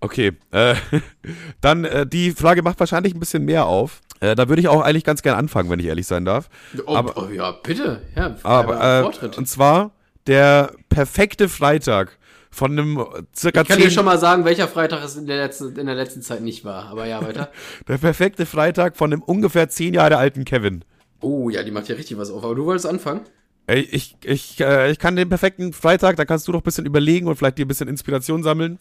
Okay, 0.00 0.32
äh, 0.52 0.76
dann 1.60 1.84
äh, 1.84 2.06
die 2.06 2.30
Frage 2.30 2.62
macht 2.62 2.78
wahrscheinlich 2.80 3.14
ein 3.14 3.20
bisschen 3.20 3.44
mehr 3.44 3.66
auf. 3.66 4.00
Äh, 4.20 4.34
da 4.34 4.48
würde 4.48 4.60
ich 4.60 4.68
auch 4.68 4.82
eigentlich 4.82 5.04
ganz 5.04 5.22
gern 5.22 5.36
anfangen, 5.36 5.70
wenn 5.70 5.80
ich 5.80 5.86
ehrlich 5.86 6.06
sein 6.06 6.24
darf. 6.24 6.48
Oh, 6.86 6.94
aber, 6.94 7.16
oh 7.16 7.28
ja, 7.28 7.52
bitte. 7.52 8.02
Ja, 8.16 8.36
aber, 8.42 9.02
äh, 9.02 9.28
und 9.36 9.48
zwar 9.48 9.92
der 10.26 10.72
perfekte 10.88 11.48
Freitag 11.48 12.18
von 12.50 12.72
einem 12.72 13.04
circa 13.34 13.62
Ich 13.62 13.68
kann 13.68 13.78
dir 13.78 13.90
schon 13.90 14.04
mal 14.04 14.18
sagen, 14.18 14.44
welcher 14.44 14.68
Freitag 14.68 15.04
es 15.04 15.16
in 15.16 15.26
der, 15.26 15.38
letzten, 15.38 15.76
in 15.76 15.86
der 15.86 15.94
letzten 15.94 16.22
Zeit 16.22 16.40
nicht 16.40 16.64
war. 16.64 16.86
Aber 16.86 17.06
ja, 17.06 17.20
weiter. 17.20 17.50
der 17.88 17.98
perfekte 17.98 18.46
Freitag 18.46 18.96
von 18.96 19.12
einem 19.12 19.22
ungefähr 19.22 19.68
zehn 19.68 19.94
Jahre 19.94 20.16
alten 20.16 20.44
Kevin. 20.44 20.84
Oh 21.20 21.50
ja, 21.50 21.62
die 21.62 21.70
macht 21.70 21.88
ja 21.88 21.96
richtig 21.96 22.16
was 22.16 22.30
auf. 22.30 22.44
Aber 22.44 22.54
du 22.54 22.64
wolltest 22.64 22.86
anfangen? 22.86 23.22
Ey, 23.66 23.80
ich, 23.80 24.16
ich, 24.22 24.60
äh, 24.60 24.90
ich 24.90 24.98
kann 24.98 25.16
den 25.16 25.28
perfekten 25.28 25.72
Freitag, 25.72 26.16
da 26.16 26.24
kannst 26.26 26.46
du 26.46 26.52
doch 26.52 26.60
ein 26.60 26.64
bisschen 26.64 26.84
überlegen 26.84 27.26
und 27.26 27.36
vielleicht 27.36 27.58
dir 27.58 27.64
ein 27.64 27.68
bisschen 27.68 27.88
Inspiration 27.88 28.42
sammeln. 28.42 28.78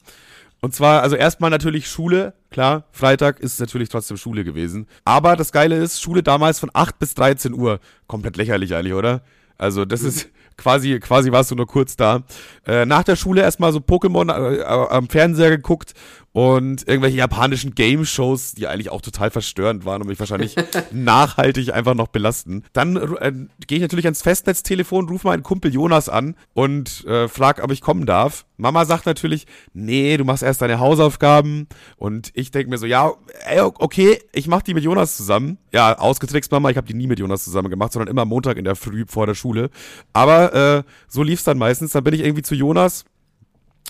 Und 0.63 0.73
zwar, 0.73 1.01
also 1.01 1.17
erstmal 1.17 1.49
natürlich 1.49 1.89
Schule, 1.89 2.35
klar, 2.49 2.85
Freitag 2.93 3.41
ist 3.41 3.59
natürlich 3.59 3.89
trotzdem 3.89 4.15
Schule 4.15 4.45
gewesen. 4.45 4.87
Aber 5.03 5.35
das 5.35 5.51
Geile 5.51 5.75
ist, 5.75 6.01
Schule 6.01 6.23
damals 6.23 6.57
von 6.61 6.69
8 6.71 6.99
bis 6.99 7.15
13 7.15 7.53
Uhr. 7.53 7.81
Komplett 8.07 8.37
lächerlich 8.37 8.73
eigentlich, 8.73 8.93
oder? 8.93 9.23
Also 9.57 9.83
das 9.83 10.03
ist 10.03 10.29
quasi, 10.57 11.01
quasi 11.01 11.33
warst 11.33 11.51
du 11.51 11.55
nur 11.55 11.67
kurz 11.67 11.97
da. 11.97 12.23
Äh, 12.65 12.85
nach 12.85 13.03
der 13.03 13.17
Schule 13.17 13.41
erstmal 13.41 13.73
so 13.73 13.79
Pokémon 13.79 14.33
äh, 14.33 14.59
äh, 14.59 14.63
am 14.63 15.09
Fernseher 15.09 15.49
geguckt 15.49 15.95
und 16.33 16.87
irgendwelche 16.87 17.17
japanischen 17.17 17.75
Game-Shows, 17.75 18.53
die 18.55 18.67
eigentlich 18.67 18.89
auch 18.89 19.01
total 19.01 19.29
verstörend 19.29 19.85
waren 19.85 20.01
und 20.01 20.07
mich 20.07 20.19
wahrscheinlich 20.19 20.55
nachhaltig 20.91 21.71
einfach 21.73 21.93
noch 21.93 22.07
belasten. 22.07 22.63
Dann 22.73 22.97
äh, 22.97 23.31
gehe 23.67 23.77
ich 23.77 23.81
natürlich 23.83 24.05
ans 24.05 24.23
Festnetztelefon, 24.23 25.07
rufe 25.07 25.27
meinen 25.27 25.43
Kumpel 25.43 25.71
Jonas 25.71 26.09
an 26.09 26.35
und 26.53 27.05
äh, 27.05 27.27
frag, 27.27 27.63
ob 27.63 27.71
ich 27.71 27.81
kommen 27.81 28.07
darf. 28.07 28.45
Mama 28.57 28.85
sagt 28.85 29.05
natürlich, 29.05 29.45
nee, 29.73 30.17
du 30.17 30.25
machst 30.25 30.41
erst 30.41 30.61
deine 30.61 30.79
Hausaufgaben 30.79 31.67
und 31.97 32.31
ich 32.33 32.49
denke 32.49 32.69
mir 32.69 32.77
so, 32.77 32.87
ja, 32.87 33.13
ey, 33.45 33.61
okay, 33.61 34.19
ich 34.31 34.47
mach 34.47 34.63
die 34.63 34.73
mit 34.73 34.83
Jonas 34.83 35.15
zusammen. 35.15 35.59
Ja, 35.71 35.97
ausgetrickst, 35.99 36.51
Mama, 36.51 36.71
ich 36.71 36.77
habe 36.77 36.87
die 36.87 36.93
nie 36.95 37.07
mit 37.07 37.19
Jonas 37.19 37.43
zusammen 37.43 37.69
gemacht, 37.69 37.93
sondern 37.93 38.09
immer 38.09 38.25
Montag 38.25 38.57
in 38.57 38.65
der 38.65 38.75
Früh 38.75 39.05
vor 39.07 39.27
der 39.27 39.35
Schule. 39.35 39.69
Aber 40.13 40.53
äh, 40.53 40.83
so 41.07 41.21
lief's 41.21 41.43
dann 41.43 41.59
meistens. 41.59 41.91
Dann 41.91 42.03
bin 42.03 42.15
ich 42.15 42.21
irgendwie 42.21 42.43
zu 42.43 42.55
Jonas 42.55 43.05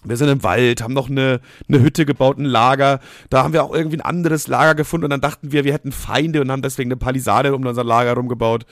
wir 0.03 0.17
sind 0.17 0.29
im 0.29 0.43
Wald, 0.43 0.81
haben 0.81 0.93
noch 0.93 1.09
eine, 1.09 1.39
eine 1.67 1.81
Hütte 1.81 2.05
gebaut, 2.05 2.37
ein 2.37 2.45
Lager. 2.45 2.99
Da 3.29 3.43
haben 3.43 3.53
wir 3.53 3.63
auch 3.63 3.73
irgendwie 3.73 3.97
ein 3.97 4.01
anderes 4.01 4.47
Lager 4.47 4.75
gefunden 4.75 5.05
und 5.05 5.09
dann 5.09 5.21
dachten 5.21 5.51
wir, 5.51 5.63
wir 5.63 5.73
hätten 5.73 5.91
Feinde 5.91 6.41
und 6.41 6.51
haben 6.51 6.61
deswegen 6.61 6.89
eine 6.89 6.97
Palisade 6.97 7.55
um 7.55 7.65
unser 7.65 7.83
Lager 7.83 8.13
rumgebaut. 8.13 8.65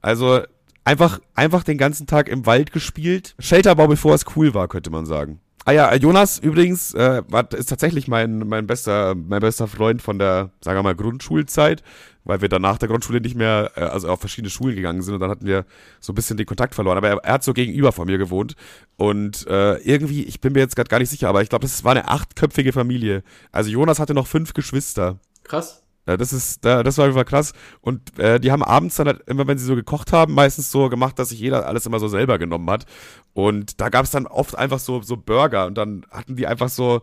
Also 0.00 0.40
einfach, 0.84 1.20
einfach 1.34 1.64
den 1.64 1.78
ganzen 1.78 2.06
Tag 2.06 2.28
im 2.28 2.46
Wald 2.46 2.72
gespielt. 2.72 3.34
Shelterbau, 3.38 3.88
bevor 3.88 4.14
es 4.14 4.24
cool 4.36 4.54
war, 4.54 4.68
könnte 4.68 4.90
man 4.90 5.06
sagen. 5.06 5.40
Ah 5.66 5.72
ja, 5.72 5.94
Jonas 5.94 6.38
übrigens 6.38 6.94
äh, 6.94 7.22
ist 7.56 7.68
tatsächlich 7.68 8.08
mein, 8.08 8.38
mein, 8.38 8.66
bester, 8.66 9.14
mein 9.14 9.40
bester 9.40 9.66
Freund 9.66 10.00
von 10.00 10.18
der, 10.18 10.50
sagen 10.60 10.78
wir 10.78 10.82
mal, 10.82 10.94
Grundschulzeit 10.94 11.82
weil 12.26 12.40
wir 12.40 12.48
dann 12.48 12.62
nach 12.62 12.76
der 12.76 12.88
Grundschule 12.88 13.20
nicht 13.20 13.36
mehr, 13.36 13.70
äh, 13.76 13.80
also 13.80 14.08
auf 14.08 14.20
verschiedene 14.20 14.50
Schulen 14.50 14.74
gegangen 14.74 15.00
sind 15.00 15.14
und 15.14 15.20
dann 15.20 15.30
hatten 15.30 15.46
wir 15.46 15.64
so 16.00 16.12
ein 16.12 16.16
bisschen 16.16 16.36
den 16.36 16.44
Kontakt 16.44 16.74
verloren. 16.74 16.98
Aber 16.98 17.08
er, 17.08 17.16
er 17.18 17.34
hat 17.34 17.44
so 17.44 17.54
gegenüber 17.54 17.92
von 17.92 18.06
mir 18.06 18.18
gewohnt 18.18 18.56
und 18.96 19.46
äh, 19.46 19.76
irgendwie, 19.78 20.24
ich 20.24 20.40
bin 20.40 20.52
mir 20.52 20.58
jetzt 20.60 20.76
gerade 20.76 20.88
gar 20.88 20.98
nicht 20.98 21.10
sicher, 21.10 21.28
aber 21.28 21.42
ich 21.42 21.48
glaube, 21.48 21.62
das 21.62 21.84
war 21.84 21.92
eine 21.92 22.08
achtköpfige 22.08 22.72
Familie. 22.72 23.22
Also 23.52 23.70
Jonas 23.70 23.98
hatte 23.98 24.12
noch 24.12 24.26
fünf 24.26 24.52
Geschwister. 24.52 25.18
Krass. 25.44 25.82
Ja, 26.06 26.16
das 26.16 26.32
ist, 26.32 26.64
das 26.64 26.98
war 26.98 27.06
einfach 27.06 27.24
krass. 27.24 27.52
Und 27.80 28.18
äh, 28.18 28.38
die 28.38 28.52
haben 28.52 28.62
abends 28.62 28.96
dann 28.96 29.08
halt 29.08 29.22
immer, 29.26 29.46
wenn 29.46 29.58
sie 29.58 29.64
so 29.64 29.74
gekocht 29.74 30.12
haben, 30.12 30.34
meistens 30.34 30.70
so 30.70 30.88
gemacht, 30.88 31.18
dass 31.18 31.30
sich 31.30 31.40
jeder 31.40 31.66
alles 31.66 31.84
immer 31.86 31.98
so 31.98 32.08
selber 32.08 32.38
genommen 32.38 32.70
hat. 32.70 32.86
Und 33.34 33.80
da 33.80 33.88
gab 33.88 34.04
es 34.04 34.12
dann 34.12 34.26
oft 34.26 34.56
einfach 34.56 34.78
so, 34.78 35.02
so 35.02 35.16
Burger 35.16 35.66
und 35.66 35.76
dann 35.76 36.06
hatten 36.10 36.36
die 36.36 36.46
einfach 36.46 36.68
so, 36.68 37.02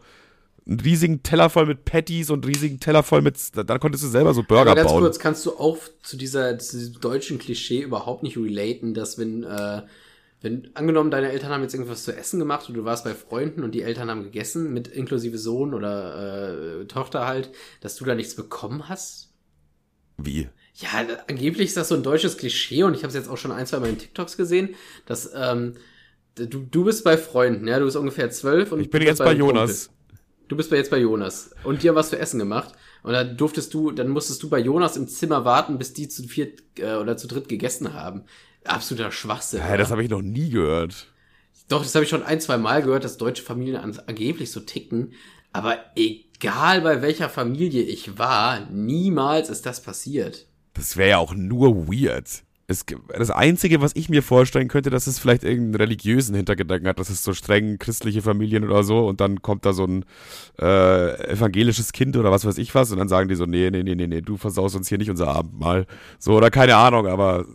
einen 0.65 0.79
riesigen 0.79 1.23
Teller 1.23 1.49
voll 1.49 1.65
mit 1.65 1.85
Patties 1.85 2.29
und 2.29 2.45
einen 2.45 2.53
riesigen 2.53 2.79
Teller 2.79 3.03
voll 3.03 3.21
mit. 3.21 3.37
Dann 3.53 3.79
konntest 3.79 4.03
du 4.03 4.07
selber 4.07 4.33
so 4.33 4.43
Burger 4.43 4.71
Aber 4.71 4.75
ganz 4.75 4.91
bauen. 4.91 5.01
kurz, 5.01 5.19
kannst 5.19 5.45
du 5.45 5.57
auch 5.57 5.77
zu, 6.01 6.17
dieser, 6.17 6.57
zu 6.57 6.77
diesem 6.77 7.01
deutschen 7.01 7.37
Klischee 7.37 7.81
überhaupt 7.81 8.23
nicht 8.23 8.37
relaten, 8.37 8.93
dass 8.93 9.17
wenn, 9.17 9.43
äh, 9.43 9.81
wenn 10.43 10.69
angenommen, 10.73 11.09
deine 11.09 11.31
Eltern 11.31 11.51
haben 11.51 11.61
jetzt 11.61 11.73
irgendwas 11.73 12.03
zu 12.03 12.15
essen 12.15 12.37
gemacht 12.37 12.67
und 12.67 12.75
du 12.75 12.83
warst 12.83 13.05
bei 13.05 13.15
Freunden 13.15 13.63
und 13.63 13.71
die 13.71 13.81
Eltern 13.81 14.09
haben 14.09 14.23
gegessen, 14.23 14.73
mit 14.73 14.89
inklusive 14.89 15.37
Sohn 15.37 15.73
oder 15.73 16.81
äh, 16.81 16.85
Tochter 16.85 17.25
halt, 17.25 17.49
dass 17.79 17.95
du 17.95 18.03
da 18.03 18.13
nichts 18.13 18.35
bekommen 18.35 18.89
hast? 18.89 19.31
Wie? 20.17 20.49
Ja, 20.75 20.89
angeblich 21.29 21.69
ist 21.69 21.77
das 21.77 21.87
so 21.87 21.95
ein 21.95 22.03
deutsches 22.03 22.37
Klischee 22.37 22.83
und 22.83 22.93
ich 22.93 23.03
habe 23.03 23.07
es 23.07 23.13
jetzt 23.13 23.29
auch 23.29 23.37
schon 23.37 23.53
ein, 23.53 23.65
zwei 23.65 23.79
Mal 23.79 23.89
in 23.89 23.97
TikToks 23.97 24.35
gesehen, 24.35 24.75
dass 25.05 25.31
ähm, 25.33 25.75
du, 26.35 26.45
du 26.45 26.83
bist 26.83 27.05
bei 27.05 27.17
Freunden, 27.17 27.65
ja, 27.65 27.79
du 27.79 27.85
bist 27.85 27.95
ungefähr 27.95 28.29
zwölf 28.29 28.73
und 28.73 28.81
ich 28.81 28.89
bin 28.89 29.01
jetzt 29.01 29.19
bei 29.19 29.33
Jonas. 29.33 29.87
Kumpel. 29.87 29.93
Du 30.49 30.57
bist 30.57 30.71
jetzt 30.71 30.91
bei 30.91 30.99
Jonas 30.99 31.51
und 31.63 31.83
dir 31.83 31.95
was 31.95 32.09
zu 32.09 32.19
essen 32.19 32.37
gemacht. 32.37 32.73
Und 33.01 33.13
dann 33.13 33.37
durftest 33.37 33.73
du, 33.73 33.91
dann 33.91 34.09
musstest 34.09 34.43
du 34.43 34.49
bei 34.49 34.59
Jonas 34.59 34.97
im 34.97 35.07
Zimmer 35.07 35.45
warten, 35.45 35.77
bis 35.77 35.93
die 35.93 36.09
zu 36.09 36.27
viert 36.27 36.61
äh, 36.77 36.95
oder 36.95 37.17
zu 37.17 37.27
dritt 37.27 37.49
gegessen 37.49 37.93
haben. 37.93 38.25
Absoluter 38.65 39.11
Schwachsinn. 39.11 39.59
Ja, 39.59 39.77
das 39.77 39.91
habe 39.91 40.03
ich 40.03 40.09
noch 40.09 40.21
nie 40.21 40.49
gehört. 40.49 41.07
Doch, 41.67 41.83
das 41.83 41.95
habe 41.95 42.03
ich 42.03 42.09
schon 42.09 42.23
ein, 42.23 42.41
zwei 42.41 42.57
Mal 42.57 42.83
gehört, 42.83 43.03
dass 43.03 43.17
deutsche 43.17 43.43
Familien 43.43 43.77
angeblich 43.77 44.51
so 44.51 44.59
ticken. 44.59 45.13
Aber 45.51 45.77
egal 45.95 46.81
bei 46.81 47.01
welcher 47.01 47.29
Familie 47.29 47.83
ich 47.83 48.17
war, 48.17 48.61
niemals 48.71 49.49
ist 49.49 49.65
das 49.65 49.81
passiert. 49.81 50.47
Das 50.73 50.97
wäre 50.97 51.11
ja 51.11 51.17
auch 51.19 51.33
nur 51.33 51.87
weird 51.87 52.43
es, 52.67 52.85
das 53.17 53.31
Einzige, 53.31 53.81
was 53.81 53.95
ich 53.95 54.09
mir 54.09 54.23
vorstellen 54.23 54.67
könnte, 54.67 54.89
dass 54.89 55.07
es 55.07 55.19
vielleicht 55.19 55.43
irgendeinen 55.43 55.75
religiösen 55.75 56.35
Hintergedanken 56.35 56.87
hat, 56.87 56.99
dass 56.99 57.09
es 57.09 57.23
so 57.23 57.33
streng 57.33 57.77
christliche 57.77 58.21
Familien 58.21 58.63
oder 58.63 58.83
so 58.83 59.07
und 59.07 59.19
dann 59.21 59.41
kommt 59.41 59.65
da 59.65 59.73
so 59.73 59.85
ein 59.85 60.05
äh, 60.59 61.31
evangelisches 61.31 61.91
Kind 61.91 62.15
oder 62.15 62.31
was 62.31 62.45
weiß 62.45 62.57
ich 62.57 62.73
was 62.73 62.91
und 62.91 62.99
dann 62.99 63.09
sagen 63.09 63.27
die 63.27 63.35
so, 63.35 63.45
nee, 63.45 63.69
nee, 63.69 63.83
nee, 63.83 63.95
nee, 63.95 64.07
nee, 64.07 64.21
du 64.21 64.37
versaust 64.37 64.75
uns 64.75 64.87
hier 64.87 64.97
nicht 64.97 65.09
unser 65.09 65.27
Abendmahl. 65.27 65.85
So, 66.19 66.35
oder 66.35 66.49
keine 66.49 66.75
Ahnung, 66.75 67.07
aber 67.07 67.45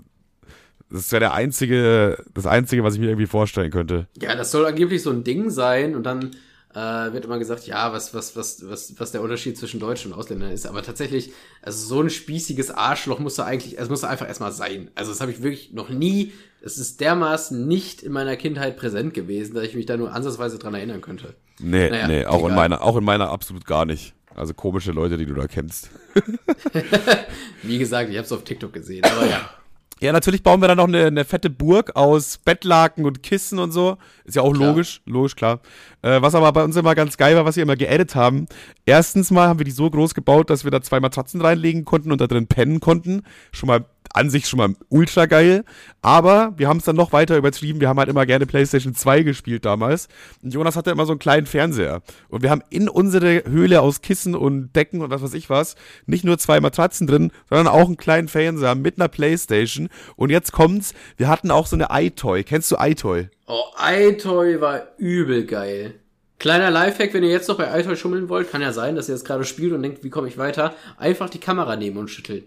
das 0.90 1.12
wäre 1.12 1.20
der 1.20 1.34
einzige, 1.34 2.24
das 2.34 2.46
Einzige, 2.46 2.84
was 2.84 2.94
ich 2.94 3.00
mir 3.00 3.08
irgendwie 3.08 3.26
vorstellen 3.26 3.70
könnte. 3.70 4.06
Ja, 4.20 4.34
das 4.34 4.50
soll 4.50 4.66
angeblich 4.66 5.02
so 5.02 5.10
ein 5.10 5.24
Ding 5.24 5.50
sein 5.50 5.94
und 5.94 6.04
dann 6.04 6.30
äh, 6.74 7.12
wird 7.12 7.24
immer 7.24 7.38
gesagt, 7.38 7.66
ja, 7.66 7.92
was, 7.92 8.14
was, 8.14 8.36
was, 8.36 8.68
was, 8.68 8.94
was 8.98 9.12
der 9.12 9.22
Unterschied 9.22 9.56
zwischen 9.58 9.80
Deutschen 9.80 10.12
und 10.12 10.18
Ausländern 10.18 10.52
ist. 10.52 10.66
Aber 10.66 10.82
tatsächlich, 10.82 11.32
also 11.62 11.86
so 11.86 12.02
ein 12.02 12.10
spießiges 12.10 12.70
Arschloch 12.70 13.18
musst 13.18 13.38
du 13.38 13.42
eigentlich, 13.42 13.78
es 13.78 13.88
muss 13.88 14.04
einfach 14.04 14.28
erstmal 14.28 14.52
sein. 14.52 14.90
Also 14.94 15.10
das 15.10 15.20
habe 15.20 15.30
ich 15.30 15.42
wirklich 15.42 15.72
noch 15.72 15.88
nie, 15.88 16.32
es 16.60 16.78
ist 16.78 17.00
dermaßen 17.00 17.66
nicht 17.66 18.02
in 18.02 18.12
meiner 18.12 18.36
Kindheit 18.36 18.76
präsent 18.76 19.14
gewesen, 19.14 19.54
dass 19.54 19.64
ich 19.64 19.74
mich 19.74 19.86
da 19.86 19.96
nur 19.96 20.12
ansatzweise 20.12 20.58
dran 20.58 20.74
erinnern 20.74 21.00
könnte. 21.00 21.34
Nee, 21.58 21.90
naja, 21.90 22.06
nee, 22.06 22.24
auch 22.24 22.46
in 22.48 22.54
meiner, 22.54 22.82
auch 22.82 22.96
in 22.96 23.04
meiner 23.04 23.30
absolut 23.30 23.64
gar 23.64 23.84
nicht. 23.84 24.14
Also 24.34 24.54
komische 24.54 24.92
Leute, 24.92 25.16
die 25.16 25.26
du 25.26 25.34
da 25.34 25.48
kennst. 25.48 25.90
Wie 27.64 27.78
gesagt, 27.78 28.08
ich 28.10 28.16
habe 28.16 28.24
es 28.24 28.30
auf 28.30 28.44
TikTok 28.44 28.72
gesehen, 28.72 29.04
aber 29.04 29.26
ja. 29.26 29.50
Ja, 30.00 30.12
natürlich 30.12 30.42
bauen 30.42 30.60
wir 30.60 30.68
dann 30.68 30.76
noch 30.76 30.86
eine, 30.86 31.06
eine, 31.06 31.24
fette 31.24 31.50
Burg 31.50 31.96
aus 31.96 32.38
Bettlaken 32.38 33.04
und 33.04 33.22
Kissen 33.22 33.58
und 33.58 33.72
so. 33.72 33.98
Ist 34.24 34.36
ja 34.36 34.42
auch 34.42 34.52
klar. 34.52 34.68
logisch, 34.68 35.02
logisch, 35.06 35.34
klar. 35.34 35.60
Äh, 36.02 36.22
was 36.22 36.36
aber 36.36 36.52
bei 36.52 36.62
uns 36.62 36.76
immer 36.76 36.94
ganz 36.94 37.16
geil 37.16 37.34
war, 37.34 37.44
was 37.44 37.56
wir 37.56 37.64
immer 37.64 37.76
geedit 37.76 38.14
haben. 38.14 38.46
Erstens 38.86 39.30
mal 39.30 39.48
haben 39.48 39.58
wir 39.58 39.64
die 39.64 39.72
so 39.72 39.90
groß 39.90 40.14
gebaut, 40.14 40.50
dass 40.50 40.62
wir 40.62 40.70
da 40.70 40.80
zwei 40.82 41.00
Matratzen 41.00 41.40
reinlegen 41.40 41.84
konnten 41.84 42.12
und 42.12 42.20
da 42.20 42.28
drin 42.28 42.46
pennen 42.46 42.78
konnten. 42.78 43.22
Schon 43.50 43.66
mal 43.66 43.86
an 44.12 44.30
sich 44.30 44.46
schon 44.48 44.58
mal 44.58 44.74
ultra 44.88 45.26
geil. 45.26 45.64
Aber 46.02 46.52
wir 46.56 46.68
haben 46.68 46.78
es 46.78 46.84
dann 46.84 46.96
noch 46.96 47.12
weiter 47.12 47.36
übertrieben. 47.36 47.80
Wir 47.80 47.88
haben 47.88 47.98
halt 47.98 48.08
immer 48.08 48.26
gerne 48.26 48.46
PlayStation 48.46 48.94
2 48.94 49.22
gespielt 49.22 49.64
damals. 49.64 50.08
Und 50.42 50.54
Jonas 50.54 50.76
hatte 50.76 50.90
immer 50.90 51.06
so 51.06 51.12
einen 51.12 51.18
kleinen 51.18 51.46
Fernseher. 51.46 52.02
Und 52.28 52.42
wir 52.42 52.50
haben 52.50 52.62
in 52.70 52.88
unsere 52.88 53.44
Höhle 53.44 53.80
aus 53.80 54.00
Kissen 54.00 54.34
und 54.34 54.72
Decken 54.74 55.00
und 55.00 55.10
was 55.10 55.22
weiß 55.22 55.34
ich 55.34 55.50
was 55.50 55.76
nicht 56.06 56.24
nur 56.24 56.38
zwei 56.38 56.60
Matratzen 56.60 57.06
drin, 57.06 57.32
sondern 57.48 57.68
auch 57.68 57.86
einen 57.86 57.96
kleinen 57.96 58.28
Fernseher 58.28 58.74
mit 58.74 58.98
einer 58.98 59.08
PlayStation. 59.08 59.88
Und 60.16 60.30
jetzt 60.30 60.52
kommt's, 60.52 60.94
wir 61.16 61.28
hatten 61.28 61.50
auch 61.50 61.66
so 61.66 61.76
eine 61.76 61.88
iToy. 61.90 62.44
Kennst 62.44 62.70
du 62.70 62.76
iToy? 62.78 63.28
Oh, 63.46 63.64
iToy 63.80 64.60
war 64.60 64.88
übel 64.98 65.46
geil. 65.46 65.94
Kleiner 66.38 66.70
Lifehack, 66.70 67.14
wenn 67.14 67.24
ihr 67.24 67.30
jetzt 67.30 67.48
noch 67.48 67.58
bei 67.58 67.80
iToy 67.80 67.96
schummeln 67.96 68.28
wollt, 68.28 68.50
kann 68.50 68.62
ja 68.62 68.72
sein, 68.72 68.94
dass 68.94 69.08
ihr 69.08 69.14
jetzt 69.14 69.24
gerade 69.24 69.44
spielt 69.44 69.72
und 69.72 69.82
denkt, 69.82 70.04
wie 70.04 70.10
komme 70.10 70.28
ich 70.28 70.38
weiter? 70.38 70.74
Einfach 70.96 71.28
die 71.28 71.40
Kamera 71.40 71.74
nehmen 71.74 71.96
und 71.96 72.08
schütteln. 72.08 72.44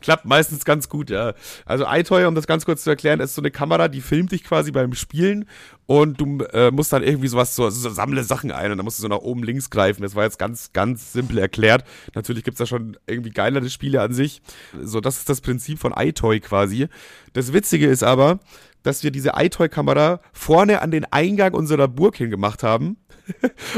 Klappt 0.00 0.24
meistens 0.24 0.64
ganz 0.64 0.88
gut, 0.88 1.10
ja. 1.10 1.34
Also 1.66 1.84
iToy, 1.86 2.24
um 2.24 2.34
das 2.34 2.46
ganz 2.46 2.64
kurz 2.64 2.84
zu 2.84 2.90
erklären, 2.90 3.20
ist 3.20 3.34
so 3.34 3.42
eine 3.42 3.50
Kamera, 3.50 3.88
die 3.88 4.00
filmt 4.00 4.32
dich 4.32 4.44
quasi 4.44 4.72
beim 4.72 4.94
Spielen 4.94 5.46
und 5.86 6.20
du 6.20 6.38
äh, 6.52 6.70
musst 6.70 6.92
dann 6.92 7.02
irgendwie 7.02 7.28
sowas, 7.28 7.54
so, 7.54 7.68
so 7.68 7.90
sammle 7.90 8.24
Sachen 8.24 8.52
ein 8.52 8.70
und 8.70 8.78
dann 8.78 8.84
musst 8.84 8.98
du 8.98 9.02
so 9.02 9.08
nach 9.08 9.18
oben 9.18 9.42
links 9.42 9.70
greifen. 9.70 10.02
Das 10.02 10.14
war 10.14 10.24
jetzt 10.24 10.38
ganz, 10.38 10.72
ganz 10.72 11.12
simpel 11.12 11.38
erklärt. 11.38 11.84
Natürlich 12.14 12.44
gibt's 12.44 12.58
da 12.58 12.66
schon 12.66 12.96
irgendwie 13.06 13.30
geilere 13.30 13.68
Spiele 13.68 14.00
an 14.00 14.12
sich. 14.12 14.40
So, 14.80 15.00
das 15.00 15.18
ist 15.18 15.28
das 15.28 15.40
Prinzip 15.40 15.78
von 15.78 15.92
iToy 15.96 16.40
quasi. 16.40 16.88
Das 17.32 17.52
Witzige 17.52 17.86
ist 17.86 18.02
aber, 18.02 18.40
dass 18.82 19.04
wir 19.04 19.10
diese 19.10 19.32
iToy-Kamera 19.36 20.20
vorne 20.32 20.80
an 20.80 20.90
den 20.90 21.04
Eingang 21.04 21.54
unserer 21.54 21.88
Burg 21.88 22.16
hingemacht 22.16 22.62
haben 22.62 22.96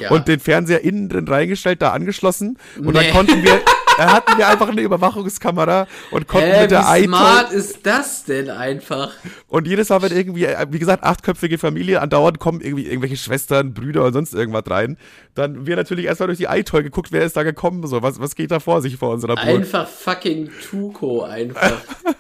ja. 0.01 0.11
und 0.11 0.29
den 0.29 0.41
Fernseher 0.41 0.83
innen 0.83 1.09
drin 1.09 1.27
reingestellt, 1.27 1.83
da 1.83 1.93
angeschlossen 1.93 2.59
und 2.79 2.89
nee. 2.89 2.93
dann 2.93 3.11
konnten 3.11 3.43
wir 3.43 3.61
da 3.97 4.12
hatten 4.12 4.38
wir 4.38 4.49
einfach 4.49 4.68
eine 4.68 4.80
Überwachungskamera 4.80 5.86
und 6.11 6.28
konnten 6.28 6.51
Hä, 6.51 6.62
mit 6.62 6.70
der 6.70 6.80
wie 6.80 7.05
smart 7.05 7.53
ist 7.53 7.86
das 7.86 8.24
denn 8.24 8.51
einfach? 8.51 9.12
und 9.49 9.66
jedes 9.66 9.88
Mal, 9.88 10.03
wenn 10.03 10.12
irgendwie, 10.12 10.45
äh, 10.47 10.66
wie 10.70 10.78
gesagt, 10.78 11.05
achtköpfige 11.05 11.59
Familie, 11.59 12.01
andauernd 12.01 12.38
kommen 12.38 12.61
irgendwie 12.61 12.86
irgendwelche 12.86 13.16
Schwestern, 13.16 13.74
Brüder 13.74 14.05
und 14.05 14.12
sonst 14.12 14.34
irgendwas 14.34 14.64
rein, 14.68 14.97
dann 15.34 15.66
wir 15.66 15.76
natürlich 15.76 16.07
erstmal 16.07 16.28
durch 16.28 16.38
die 16.38 16.45
iToy 16.45 16.82
geguckt, 16.82 17.12
wer 17.12 17.22
ist 17.22 17.36
da 17.36 17.43
gekommen, 17.43 17.86
so, 17.86 18.03
was, 18.03 18.20
was 18.20 18.34
geht 18.34 18.51
da 18.51 18.61
vor 18.61 18.82
sich 18.82 18.97
vor 18.97 19.11
unserer 19.11 19.36
Burg. 19.36 19.47
Einfach 19.47 19.88
fucking 19.88 20.51
Tuko 20.68 21.22
einfach. 21.22 21.72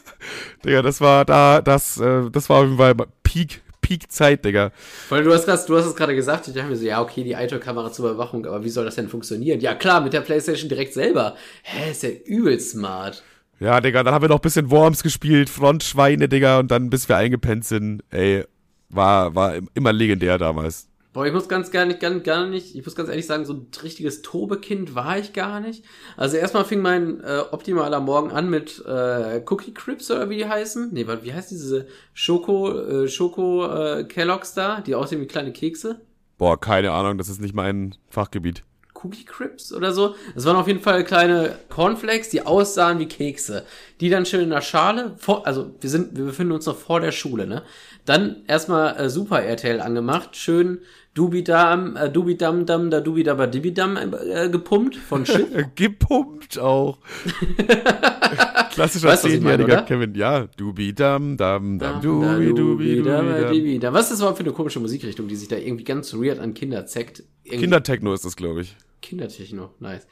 Digga, 0.64 0.82
das 0.82 1.00
war 1.00 1.24
da, 1.24 1.60
das, 1.60 1.98
äh, 1.98 2.30
das 2.30 2.48
war 2.48 2.58
auf 2.58 2.64
jeden 2.64 2.78
Fall 2.78 2.94
Peak, 3.22 3.62
Peak-Zeit, 3.82 4.44
Digga. 4.44 4.72
Weil 5.10 5.22
du 5.22 5.34
hast 5.34 5.44
grad, 5.44 5.68
du 5.68 5.76
hast 5.76 5.84
es 5.84 5.94
gerade 5.94 6.14
gesagt, 6.14 6.48
ich 6.48 6.54
dachte 6.54 6.70
mir 6.70 6.76
so, 6.76 6.86
ja, 6.86 7.02
okay, 7.02 7.22
die 7.22 7.32
iToy-Kamera 7.32 7.92
zur 7.92 8.10
Überwachung, 8.10 8.46
aber 8.46 8.64
wie 8.64 8.70
soll 8.70 8.86
das 8.86 8.94
denn 8.94 9.10
funktionieren? 9.10 9.60
Ja, 9.60 9.74
klar, 9.74 10.00
mit 10.00 10.14
der 10.14 10.22
Playstation 10.22 10.70
direkt 10.70 10.94
selber. 10.94 11.36
Hä, 11.62 11.90
ist 11.90 12.02
ja 12.02 12.08
übel 12.24 12.58
smart. 12.58 13.22
Ja, 13.60 13.80
Digga, 13.80 14.02
dann 14.02 14.14
haben 14.14 14.22
wir 14.22 14.28
noch 14.28 14.38
ein 14.38 14.42
bisschen 14.42 14.70
Worms 14.70 15.02
gespielt, 15.02 15.50
Frontschweine, 15.50 16.28
Digga, 16.28 16.58
und 16.58 16.70
dann 16.70 16.88
bis 16.88 17.08
wir 17.08 17.16
eingepennt 17.16 17.64
sind, 17.64 18.02
ey, 18.10 18.44
war, 18.88 19.34
war 19.34 19.54
immer 19.74 19.92
legendär 19.92 20.38
damals. 20.38 20.88
Boah, 21.12 21.26
ich 21.26 21.32
muss 21.34 21.46
ganz 21.46 21.70
gar 21.70 21.84
nicht, 21.84 22.00
gar, 22.00 22.10
gar 22.20 22.46
nicht, 22.46 22.74
ich 22.74 22.86
muss 22.86 22.94
ganz 22.94 23.10
ehrlich 23.10 23.26
sagen, 23.26 23.44
so 23.44 23.52
ein 23.52 23.66
richtiges 23.82 24.22
Tobekind 24.22 24.94
war 24.94 25.18
ich 25.18 25.34
gar 25.34 25.60
nicht. 25.60 25.84
Also 26.16 26.38
erstmal 26.38 26.64
fing 26.64 26.80
mein 26.80 27.20
äh, 27.20 27.42
optimaler 27.50 28.00
Morgen 28.00 28.30
an 28.30 28.48
mit 28.48 28.82
äh, 28.86 29.42
Cookie 29.46 29.74
Crips 29.74 30.10
oder 30.10 30.30
wie 30.30 30.38
die 30.38 30.48
heißen. 30.48 30.88
Nee, 30.90 31.06
warte, 31.06 31.24
wie 31.24 31.34
heißt 31.34 31.50
diese 31.50 31.86
Schoko, 32.14 32.72
äh, 32.78 33.08
Schoko 33.08 33.66
äh, 33.66 34.04
Kelloggs 34.04 34.54
da, 34.54 34.80
die 34.80 34.94
aussehen 34.94 35.20
wie 35.20 35.26
kleine 35.26 35.52
Kekse? 35.52 36.00
Boah, 36.38 36.58
keine 36.58 36.92
Ahnung, 36.92 37.18
das 37.18 37.28
ist 37.28 37.42
nicht 37.42 37.54
mein 37.54 37.94
Fachgebiet. 38.08 38.64
Cookie 39.04 39.24
Crips 39.24 39.72
oder 39.72 39.92
so. 39.92 40.14
Das 40.34 40.44
waren 40.44 40.56
auf 40.56 40.68
jeden 40.68 40.80
Fall 40.80 41.04
kleine 41.04 41.56
Cornflakes, 41.68 42.30
die 42.30 42.46
aussahen 42.46 42.98
wie 42.98 43.06
Kekse. 43.06 43.64
Die 44.00 44.08
dann 44.08 44.26
schön 44.26 44.42
in 44.42 44.50
der 44.50 44.60
Schale, 44.60 45.14
vor, 45.18 45.46
also 45.46 45.74
wir 45.80 45.90
sind, 45.90 46.16
wir 46.16 46.24
befinden 46.24 46.52
uns 46.52 46.66
noch 46.66 46.76
vor 46.76 47.00
der 47.00 47.12
Schule, 47.12 47.46
ne? 47.46 47.62
Dann 48.04 48.42
erstmal 48.48 48.96
äh, 48.96 49.10
Super 49.10 49.42
RTL 49.42 49.80
angemacht, 49.80 50.36
schön 50.36 50.80
Dubidam, 51.14 51.94
äh, 51.96 52.08
Dubidam, 52.10 52.64
Dam, 52.64 52.90
da 52.90 53.00
Dubidaba 53.00 53.46
Dibidam 53.46 53.96
äh, 53.98 54.48
gepumpt 54.48 54.96
von 54.96 55.24
Chip. 55.24 55.46
Gepumpt 55.76 56.58
auch. 56.58 56.98
Klassischer 58.70 59.14
zehnjähriger? 59.16 59.82
Kevin. 59.82 60.14
Ja, 60.14 60.46
dubi 60.56 60.94
dam 60.94 61.36
dam 61.36 61.78
dam 61.78 61.94
Da, 61.96 62.00
dubi 62.00 62.54
dubi 62.54 62.96
dubi 62.96 63.02
dam. 63.02 63.52
Dibidam. 63.52 63.92
Was 63.92 64.04
ist 64.04 64.12
das 64.12 64.18
überhaupt 64.20 64.38
für 64.38 64.44
eine 64.44 64.54
komische 64.54 64.80
Musikrichtung, 64.80 65.28
die 65.28 65.36
sich 65.36 65.48
da 65.48 65.56
irgendwie 65.56 65.84
ganz 65.84 66.14
weird 66.14 66.38
an 66.38 66.54
Kinder 66.54 66.86
zeckt? 66.86 67.22
Kindertechno 67.44 68.14
ist 68.14 68.24
das, 68.24 68.34
glaube 68.36 68.62
ich. 68.62 68.74
Kindertechno, 69.02 69.70
nice. 69.80 70.06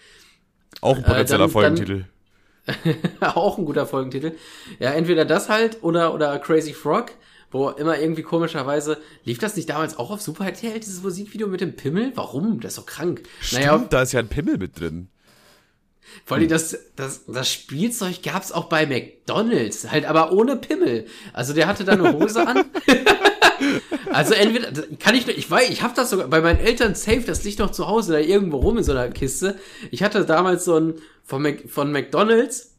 Auch 0.83 0.97
ein 0.99 1.03
potenzieller 1.05 1.39
dann- 1.45 1.51
Folgentitel. 1.51 2.05
auch 3.21 3.57
ein 3.59 3.65
guter 3.65 3.87
Folgentitel. 3.87 4.33
Ja, 4.79 4.91
entweder 4.91 5.25
das 5.25 5.49
halt 5.49 5.79
oder, 5.83 6.13
oder 6.15 6.39
Crazy 6.39 6.75
Frog, 6.75 7.13
wo 7.51 7.69
immer 7.71 7.99
irgendwie 7.99 8.23
komischerweise, 8.23 8.99
lief 9.25 9.39
das 9.39 9.57
nicht 9.57 9.69
damals 9.69 9.99
auch 9.99 10.11
auf 10.11 10.21
Super 10.23 10.47
RTL, 10.47 10.79
dieses 10.79 11.03
Musikvideo 11.03 11.49
mit 11.49 11.61
dem 11.61 11.75
Pimmel? 11.77 12.13
Warum? 12.15 12.61
Das 12.61 12.73
ist 12.73 12.79
doch 12.79 12.87
krank. 12.87 13.23
Stimmt, 13.41 13.93
da 13.93 14.03
ist 14.03 14.13
ja 14.13 14.21
ein 14.21 14.29
Pimmel 14.29 14.59
mit 14.59 14.79
drin. 14.79 15.09
vor 16.25 16.37
allem 16.37 16.49
das, 16.49 16.77
das, 16.97 17.25
das 17.27 17.53
Spielzeug 17.53 18.23
gab's 18.23 18.53
auch 18.53 18.65
bei 18.65 18.87
McDonalds, 18.87 19.91
halt 19.91 20.05
aber 20.05 20.33
ohne 20.33 20.57
Pimmel. 20.57 21.07
Also 21.33 21.53
der 21.53 21.67
hatte 21.67 21.85
da 21.85 21.93
eine 21.93 22.13
Hose 22.13 22.47
an. 22.47 22.65
Also 24.11 24.33
entweder 24.35 24.73
kann 24.99 25.15
ich 25.15 25.27
nur- 25.27 25.37
ich 25.37 25.49
weiß, 25.51 25.69
ich 25.71 25.83
habe 25.83 25.93
das 25.95 26.11
sogar 26.11 26.29
bei 26.29 26.41
meinen 26.41 26.59
Eltern 26.59 26.95
safe, 26.95 27.21
das 27.21 27.45
liegt 27.45 27.59
noch 27.59 27.71
zu 27.71 27.87
Hause 27.87 28.13
da 28.15 28.19
irgendwo 28.19 28.57
rum 28.57 28.79
in 28.79 28.85
so 28.85 28.93
einer 28.93 29.09
Kiste. 29.11 29.59
Ich 29.91 30.03
hatte 30.03 30.25
damals 30.25 30.65
so 30.65 30.77
ein 30.81 30.95
von, 31.25 31.43
Mac, 31.43 31.69
von 31.69 31.93
McDonald's 31.93 32.70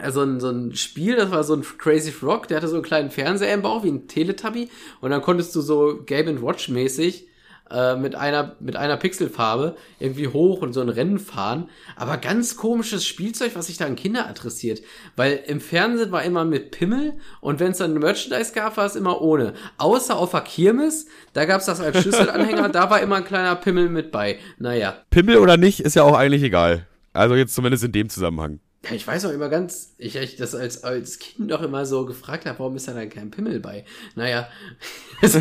also 0.00 0.22
ein, 0.22 0.40
so 0.40 0.50
ein 0.50 0.74
Spiel, 0.74 1.16
das 1.16 1.30
war 1.30 1.44
so 1.44 1.54
ein 1.54 1.62
Crazy 1.62 2.10
Frog, 2.10 2.48
der 2.48 2.56
hatte 2.56 2.68
so 2.68 2.74
einen 2.74 2.84
kleinen 2.84 3.10
Fernseher 3.10 3.54
im 3.54 3.62
Bauch 3.62 3.84
wie 3.84 3.90
ein 3.90 4.08
Teletubby 4.08 4.68
und 5.00 5.10
dann 5.10 5.22
konntest 5.22 5.54
du 5.54 5.60
so 5.60 6.00
Game 6.04 6.42
Watch 6.42 6.68
mäßig 6.68 7.28
äh, 7.70 7.96
mit 7.96 8.14
einer 8.14 8.56
mit 8.60 8.76
einer 8.76 8.96
Pixelfarbe 8.96 9.76
irgendwie 10.00 10.28
hoch 10.28 10.62
und 10.62 10.72
so 10.72 10.80
ein 10.80 10.88
Rennen 10.88 11.18
fahren, 11.18 11.68
aber 11.96 12.16
ganz 12.16 12.56
komisches 12.56 13.06
Spielzeug, 13.06 13.52
was 13.54 13.68
sich 13.68 13.76
da 13.76 13.86
an 13.86 13.96
Kinder 13.96 14.28
adressiert, 14.28 14.82
weil 15.14 15.40
im 15.46 15.60
Fernsehen 15.60 16.10
war 16.10 16.24
immer 16.24 16.44
mit 16.44 16.72
Pimmel 16.72 17.14
und 17.40 17.60
wenn 17.60 17.70
es 17.70 17.78
dann 17.78 17.94
Merchandise 17.94 18.52
gab, 18.52 18.76
war 18.76 18.86
es 18.86 18.96
immer 18.96 19.22
ohne. 19.22 19.54
Außer 19.78 20.16
auf 20.16 20.32
der 20.32 20.40
Kirmes, 20.40 21.06
da 21.34 21.44
gab's 21.44 21.66
das 21.66 21.80
als 21.80 22.02
Schlüsselanhänger, 22.02 22.68
da 22.70 22.90
war 22.90 23.00
immer 23.00 23.16
ein 23.16 23.24
kleiner 23.24 23.54
Pimmel 23.54 23.88
mit 23.88 24.10
bei. 24.10 24.38
Naja, 24.58 24.96
Pimmel 25.10 25.36
oder 25.36 25.56
nicht, 25.56 25.80
ist 25.80 25.94
ja 25.94 26.02
auch 26.02 26.16
eigentlich 26.16 26.42
egal. 26.42 26.86
Also 27.12 27.36
jetzt 27.36 27.54
zumindest 27.54 27.84
in 27.84 27.92
dem 27.92 28.08
Zusammenhang. 28.08 28.58
Ja, 28.84 28.94
ich 28.94 29.06
weiß 29.06 29.24
auch 29.24 29.30
immer 29.30 29.48
ganz, 29.48 29.94
ich, 29.96 30.16
ich 30.16 30.36
das 30.36 30.54
als, 30.54 30.84
als 30.84 31.18
Kind 31.18 31.50
doch 31.50 31.62
immer 31.62 31.86
so 31.86 32.04
gefragt 32.04 32.44
habe, 32.44 32.58
warum 32.58 32.76
ist 32.76 32.86
da 32.86 32.92
dann 32.92 33.08
kein 33.08 33.30
Pimmel 33.30 33.58
bei? 33.60 33.84
Naja, 34.14 34.46
so, 35.22 35.40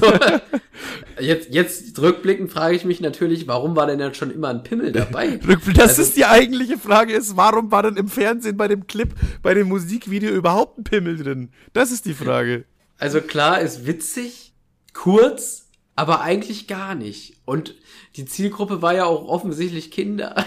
jetzt, 1.20 1.50
jetzt 1.52 2.00
rückblickend 2.00 2.52
frage 2.52 2.76
ich 2.76 2.86
mich 2.86 3.02
natürlich, 3.02 3.46
warum 3.48 3.76
war 3.76 3.88
denn 3.88 4.00
dann 4.00 4.14
schon 4.14 4.32
immer 4.32 4.50
ein 4.50 4.64
Pimmel 4.64 4.91
dabei? 4.91 5.39
Das 5.76 5.89
Also- 5.89 6.02
ist 6.04 6.16
die 6.18 6.26
eigentliche 6.26 6.78
Frage 6.78 7.14
ist, 7.14 7.36
warum 7.36 7.72
war 7.72 7.84
denn 7.84 7.98
im 7.98 8.08
Fernsehen 8.08 8.56
bei 8.58 8.68
dem 8.68 8.88
Clip, 8.88 9.14
bei 9.41 9.54
dem 9.54 9.68
Musikvideo 9.68 10.32
überhaupt 10.32 10.78
ein 10.80 10.84
Pimmel 10.84 11.18
drin? 11.18 11.50
Das 11.74 11.91
ist 11.91 12.06
die 12.06 12.14
Frage. 12.14 12.66
Also 12.98 13.20
klar, 13.22 13.60
ist 13.60 13.86
witzig, 13.86 14.54
kurz, 14.94 15.68
aber 15.96 16.22
eigentlich 16.22 16.68
gar 16.68 16.96
nicht. 16.96 17.38
Und 17.46 17.76
die 18.16 18.26
Zielgruppe 18.26 18.82
war 18.82 18.96
ja 18.96 19.06
auch 19.06 19.28
offensichtlich 19.28 19.91
Kinder. 19.91 20.46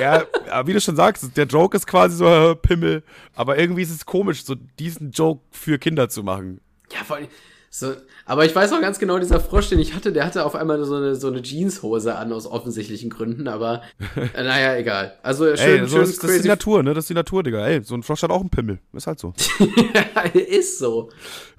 Ja, 0.00 0.24
wie 0.66 0.72
du 0.72 0.80
schon 0.80 0.96
sagst, 0.96 1.36
der 1.36 1.46
Joke 1.46 1.76
ist 1.76 1.86
quasi 1.86 2.16
so 2.16 2.26
äh, 2.26 2.54
Pimmel, 2.54 3.02
aber 3.34 3.58
irgendwie 3.58 3.82
ist 3.82 3.90
es 3.90 4.06
komisch, 4.06 4.44
so 4.44 4.54
diesen 4.54 5.10
Joke 5.10 5.42
für 5.50 5.78
Kinder 5.78 6.08
zu 6.08 6.22
machen. 6.22 6.60
Ja, 6.92 7.04
vor 7.04 7.16
allem, 7.16 7.28
so, 7.70 7.92
aber 8.24 8.46
ich 8.46 8.54
weiß 8.54 8.72
auch 8.72 8.80
ganz 8.80 8.98
genau, 8.98 9.18
dieser 9.18 9.40
Frosch, 9.40 9.68
den 9.68 9.78
ich 9.78 9.94
hatte, 9.94 10.10
der 10.10 10.24
hatte 10.24 10.46
auf 10.46 10.54
einmal 10.54 10.82
so 10.84 10.96
eine, 10.96 11.16
so 11.16 11.28
eine 11.28 11.42
Jeanshose 11.42 12.14
an, 12.14 12.32
aus 12.32 12.46
offensichtlichen 12.46 13.10
Gründen, 13.10 13.46
aber 13.46 13.82
äh, 14.16 14.42
naja, 14.42 14.76
egal. 14.76 15.18
Also 15.22 15.44
schön, 15.54 15.82
Ey, 15.82 15.86
so 15.86 15.96
schön 15.96 16.04
ist, 16.04 16.22
das 16.22 16.30
ist 16.30 16.44
die 16.44 16.48
Natur, 16.48 16.82
ne? 16.82 16.94
Das 16.94 17.04
ist 17.04 17.10
die 17.10 17.14
Natur, 17.14 17.42
Digga. 17.42 17.66
Ey, 17.66 17.82
so 17.82 17.94
ein 17.94 18.02
Frosch 18.02 18.22
hat 18.22 18.30
auch 18.30 18.40
einen 18.40 18.48
Pimmel. 18.48 18.78
Ist 18.94 19.06
halt 19.06 19.18
so. 19.18 19.34
ist 20.32 20.78
so. 20.78 21.10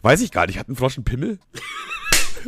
Weiß 0.01 0.21
ich 0.21 0.31
gar 0.31 0.47
nicht, 0.47 0.57
hat 0.57 0.67
ein 0.67 0.75
Frosch 0.75 0.97
einen 0.97 1.05
Pimmel? 1.05 1.37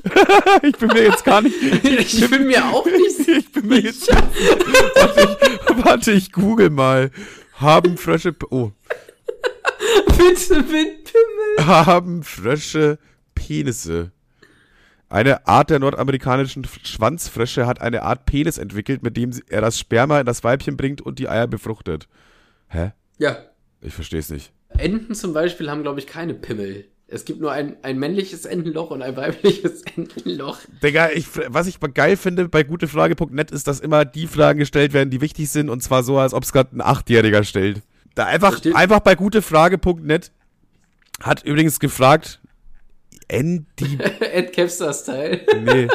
ich 0.64 0.78
bin 0.78 0.88
mir 0.90 1.04
jetzt 1.04 1.24
gar 1.24 1.42
nicht. 1.42 1.56
Ich 1.84 2.30
bin 2.30 2.48
mir 2.48 2.66
auch 2.66 2.86
nicht 2.86 3.18
sicher. 3.18 3.32
Ich 3.38 3.52
bin 3.52 3.68
mir 3.68 3.80
jetzt. 3.80 4.08
warte, 4.10 5.38
ich, 5.70 5.86
warte, 5.86 6.12
ich 6.12 6.32
google 6.32 6.70
mal. 6.70 7.12
Haben 7.54 7.98
Frösche. 7.98 8.36
Oh. 8.50 8.72
Bitte 10.08 10.58
mit 10.58 11.04
Pimmel. 11.06 11.68
Haben 11.68 12.24
Frösche 12.24 12.98
Penisse? 13.36 14.12
Eine 15.10 15.46
Art 15.46 15.70
der 15.70 15.80
nordamerikanischen 15.80 16.66
Schwanzfrösche 16.84 17.68
hat 17.68 17.82
eine 17.82 18.04
Art 18.04 18.26
Penis 18.26 18.58
entwickelt, 18.58 19.04
mit 19.04 19.18
dem 19.18 19.32
er 19.50 19.60
das 19.62 19.78
Sperma 19.78 20.22
in 20.22 20.26
das 20.26 20.44
Weibchen 20.44 20.78
bringt 20.78 21.02
und 21.02 21.20
die 21.20 21.28
Eier 21.28 21.48
befruchtet. 21.48 22.08
Hä? 22.70 22.92
Ja. 23.18 23.38
Ich 23.82 23.94
versteh's 23.94 24.30
nicht. 24.30 24.54
Enten 24.70 25.14
zum 25.14 25.34
Beispiel 25.34 25.70
haben, 25.70 25.84
glaube 25.84 26.00
ich, 26.00 26.08
keine 26.08 26.34
Pimmel. 26.34 26.86
Es 27.14 27.26
gibt 27.26 27.42
nur 27.42 27.52
ein, 27.52 27.76
ein 27.82 28.00
männliches 28.00 28.46
Entenloch 28.46 28.90
und 28.90 29.02
ein 29.02 29.18
weibliches 29.18 29.82
Entenloch. 29.98 30.60
Digga, 30.82 31.10
ich, 31.10 31.26
was 31.48 31.68
ich 31.68 31.78
geil 31.94 32.16
finde 32.16 32.48
bei 32.48 32.64
gutefrage.net 32.64 33.52
ist, 33.52 33.68
dass 33.68 33.82
immer 33.82 34.06
die 34.06 34.28
Fragen 34.28 34.60
gestellt 34.60 34.94
werden, 34.94 35.10
die 35.10 35.20
wichtig 35.20 35.50
sind 35.50 35.70
und 35.70 35.84
zwar 35.84 36.04
so, 36.04 36.18
als 36.18 36.34
ob 36.34 36.44
es 36.44 36.54
gerade 36.54 36.74
ein 36.76 36.82
Achtjähriger 36.82 37.44
stellt. 37.44 37.82
Da 38.16 38.26
einfach, 38.28 38.52
Versteht- 38.54 38.76
einfach 38.76 39.02
bei 39.02 39.16
gutefrage.net 39.16 40.32
hat 41.22 41.44
übrigens 41.44 41.80
gefragt, 41.82 42.40
Andy, 43.28 43.98
Ed 44.20 44.54
Kevstar 44.54 44.94
Style. 44.94 45.42
nee, 45.66 45.88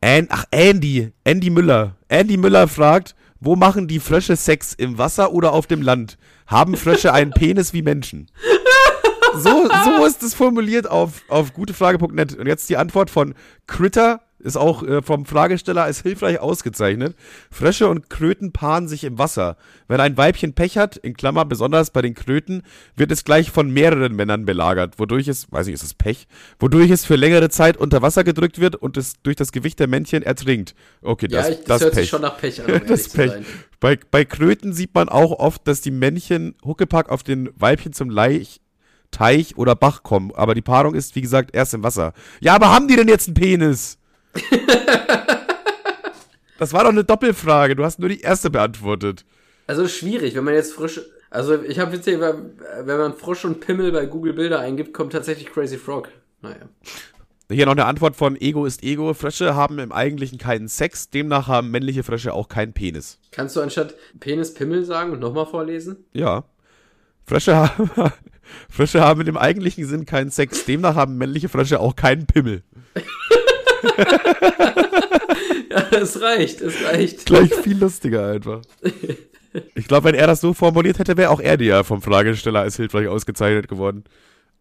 An, 0.00 0.26
ach 0.30 0.44
Andy, 0.52 1.10
Andy 1.24 1.50
Müller. 1.50 1.96
Andy 2.08 2.36
Müller 2.36 2.68
fragt, 2.68 3.16
wo 3.40 3.56
machen 3.56 3.88
die 3.88 3.98
Frösche 4.00 4.36
Sex, 4.36 4.74
im 4.74 4.96
Wasser 4.96 5.32
oder 5.32 5.52
auf 5.52 5.66
dem 5.66 5.82
Land? 5.82 6.18
Haben 6.46 6.76
Frösche 6.76 7.12
einen 7.12 7.32
Penis 7.32 7.72
wie 7.72 7.82
Menschen? 7.82 8.28
So, 9.38 9.68
so 9.84 10.04
ist 10.04 10.22
es 10.22 10.34
formuliert 10.34 10.88
auf, 10.88 11.22
auf 11.28 11.52
gutefrage.net. 11.52 12.36
Und 12.38 12.46
jetzt 12.46 12.68
die 12.68 12.76
Antwort 12.76 13.10
von 13.10 13.34
Critter, 13.66 14.20
ist 14.38 14.56
auch 14.56 14.82
äh, 14.82 15.02
vom 15.02 15.24
Fragesteller 15.26 15.82
als 15.82 16.02
hilfreich 16.02 16.38
ausgezeichnet. 16.40 17.16
Frösche 17.50 17.88
und 17.88 18.10
Kröten 18.10 18.52
paaren 18.52 18.86
sich 18.86 19.04
im 19.04 19.18
Wasser. 19.18 19.56
Wenn 19.88 20.00
ein 20.00 20.16
Weibchen 20.16 20.54
Pech 20.54 20.78
hat, 20.78 20.96
in 20.96 21.14
Klammer 21.14 21.44
besonders 21.44 21.90
bei 21.90 22.02
den 22.02 22.14
Kröten, 22.14 22.62
wird 22.94 23.10
es 23.10 23.24
gleich 23.24 23.50
von 23.50 23.70
mehreren 23.70 24.14
Männern 24.14 24.44
belagert, 24.44 24.98
wodurch 24.98 25.28
es, 25.28 25.50
weiß 25.50 25.66
ich, 25.68 25.74
ist 25.74 25.82
es 25.82 25.94
Pech, 25.94 26.28
wodurch 26.58 26.90
es 26.90 27.04
für 27.04 27.16
längere 27.16 27.48
Zeit 27.48 27.76
unter 27.76 28.02
Wasser 28.02 28.24
gedrückt 28.24 28.60
wird 28.60 28.76
und 28.76 28.96
es 28.96 29.14
durch 29.22 29.36
das 29.36 29.52
Gewicht 29.52 29.80
der 29.80 29.88
Männchen 29.88 30.22
ertrinkt. 30.22 30.74
Okay, 31.02 31.28
das, 31.28 31.48
ja, 31.48 31.52
ich, 31.52 31.58
das, 31.58 31.66
das 31.66 31.80
hört 31.82 31.94
Pech. 31.94 32.02
sich 32.02 32.10
schon 32.10 32.22
nach 32.22 32.38
Pech 32.38 32.62
an, 32.62 32.80
um 32.82 32.86
das 32.86 33.08
Pech. 33.08 33.32
Bei, 33.80 33.98
bei 34.10 34.24
Kröten 34.24 34.72
sieht 34.72 34.94
man 34.94 35.08
auch 35.08 35.32
oft, 35.32 35.66
dass 35.66 35.80
die 35.80 35.90
Männchen 35.90 36.54
Huckepack 36.64 37.08
auf 37.08 37.22
den 37.22 37.50
Weibchen 37.56 37.92
zum 37.92 38.10
Laich, 38.10 38.60
Teich 39.10 39.56
oder 39.56 39.74
Bach 39.74 40.02
kommen. 40.02 40.32
Aber 40.34 40.54
die 40.54 40.62
Paarung 40.62 40.94
ist, 40.94 41.14
wie 41.14 41.20
gesagt, 41.20 41.54
erst 41.54 41.74
im 41.74 41.82
Wasser. 41.82 42.12
Ja, 42.40 42.54
aber 42.54 42.70
haben 42.70 42.88
die 42.88 42.96
denn 42.96 43.08
jetzt 43.08 43.28
einen 43.28 43.34
Penis? 43.34 43.98
das 46.58 46.72
war 46.72 46.84
doch 46.84 46.90
eine 46.90 47.04
Doppelfrage. 47.04 47.76
Du 47.76 47.84
hast 47.84 47.98
nur 47.98 48.08
die 48.08 48.20
erste 48.20 48.50
beantwortet. 48.50 49.24
Also 49.66 49.88
schwierig, 49.88 50.34
wenn 50.34 50.44
man 50.44 50.54
jetzt 50.54 50.72
frisch. 50.74 51.00
Also 51.30 51.60
ich 51.62 51.78
habe 51.78 51.96
jetzt 51.96 52.04
hier, 52.04 52.20
wenn 52.20 52.98
man 52.98 53.14
Frosch 53.14 53.44
und 53.44 53.60
Pimmel 53.60 53.92
bei 53.92 54.06
Google 54.06 54.32
Bilder 54.32 54.60
eingibt, 54.60 54.94
kommt 54.94 55.12
tatsächlich 55.12 55.50
Crazy 55.50 55.76
Frog. 55.76 56.08
Naja. 56.40 56.68
Hier 57.50 57.66
noch 57.66 57.72
eine 57.72 57.84
Antwort 57.84 58.16
von 58.16 58.40
Ego 58.40 58.66
ist 58.66 58.82
Ego. 58.82 59.14
Frösche 59.14 59.54
haben 59.54 59.78
im 59.78 59.92
Eigentlichen 59.92 60.38
keinen 60.38 60.66
Sex, 60.66 61.10
demnach 61.10 61.46
haben 61.46 61.70
männliche 61.70 62.02
Frösche 62.02 62.32
auch 62.32 62.48
keinen 62.48 62.72
Penis. 62.72 63.20
Kannst 63.30 63.54
du 63.54 63.60
anstatt 63.60 63.94
Penis 64.18 64.52
Pimmel 64.52 64.84
sagen 64.84 65.12
und 65.12 65.20
nochmal 65.20 65.46
vorlesen? 65.46 66.04
Ja. 66.12 66.44
Frösche 67.24 67.54
haben, 67.76 67.90
Frösche 68.70 69.00
haben 69.00 69.26
im 69.26 69.36
eigentlichen 69.36 69.86
Sinn 69.86 70.06
keinen 70.06 70.30
Sex, 70.30 70.64
demnach 70.64 70.94
haben 70.94 71.16
männliche 71.16 71.48
Frösche 71.48 71.80
auch 71.80 71.96
keinen 71.96 72.26
Pimmel. 72.26 72.62
ja, 75.70 75.86
es 76.00 76.20
reicht, 76.20 76.60
es 76.60 76.74
reicht. 76.84 77.26
Gleich 77.26 77.54
viel 77.54 77.78
lustiger 77.78 78.30
einfach. 78.30 78.60
Ich 79.74 79.88
glaube, 79.88 80.04
wenn 80.04 80.14
er 80.14 80.26
das 80.26 80.40
so 80.40 80.52
formuliert 80.54 80.98
hätte, 80.98 81.16
wäre 81.16 81.30
auch 81.30 81.40
er 81.40 81.56
dir 81.56 81.84
vom 81.84 82.02
Fragesteller 82.02 82.60
als 82.60 82.76
hilfreich 82.76 83.08
ausgezeichnet 83.08 83.68
geworden. 83.68 84.04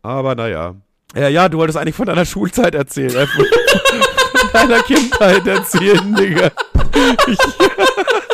Aber 0.02 0.36
naja. 0.36 0.76
Ja, 1.16 1.30
ja, 1.30 1.50
du 1.50 1.58
wolltest 1.58 1.78
eigentlich 1.78 1.96
von 1.96 2.08
deiner 2.08 2.26
Schulzeit 2.26 2.76
erzählen. 2.76 3.16
Äh, 3.16 3.28
von 4.38 4.50
deiner 4.54 4.82
Kindheit 4.84 5.48
erzählen, 5.48 6.16
Digga. 6.16 6.52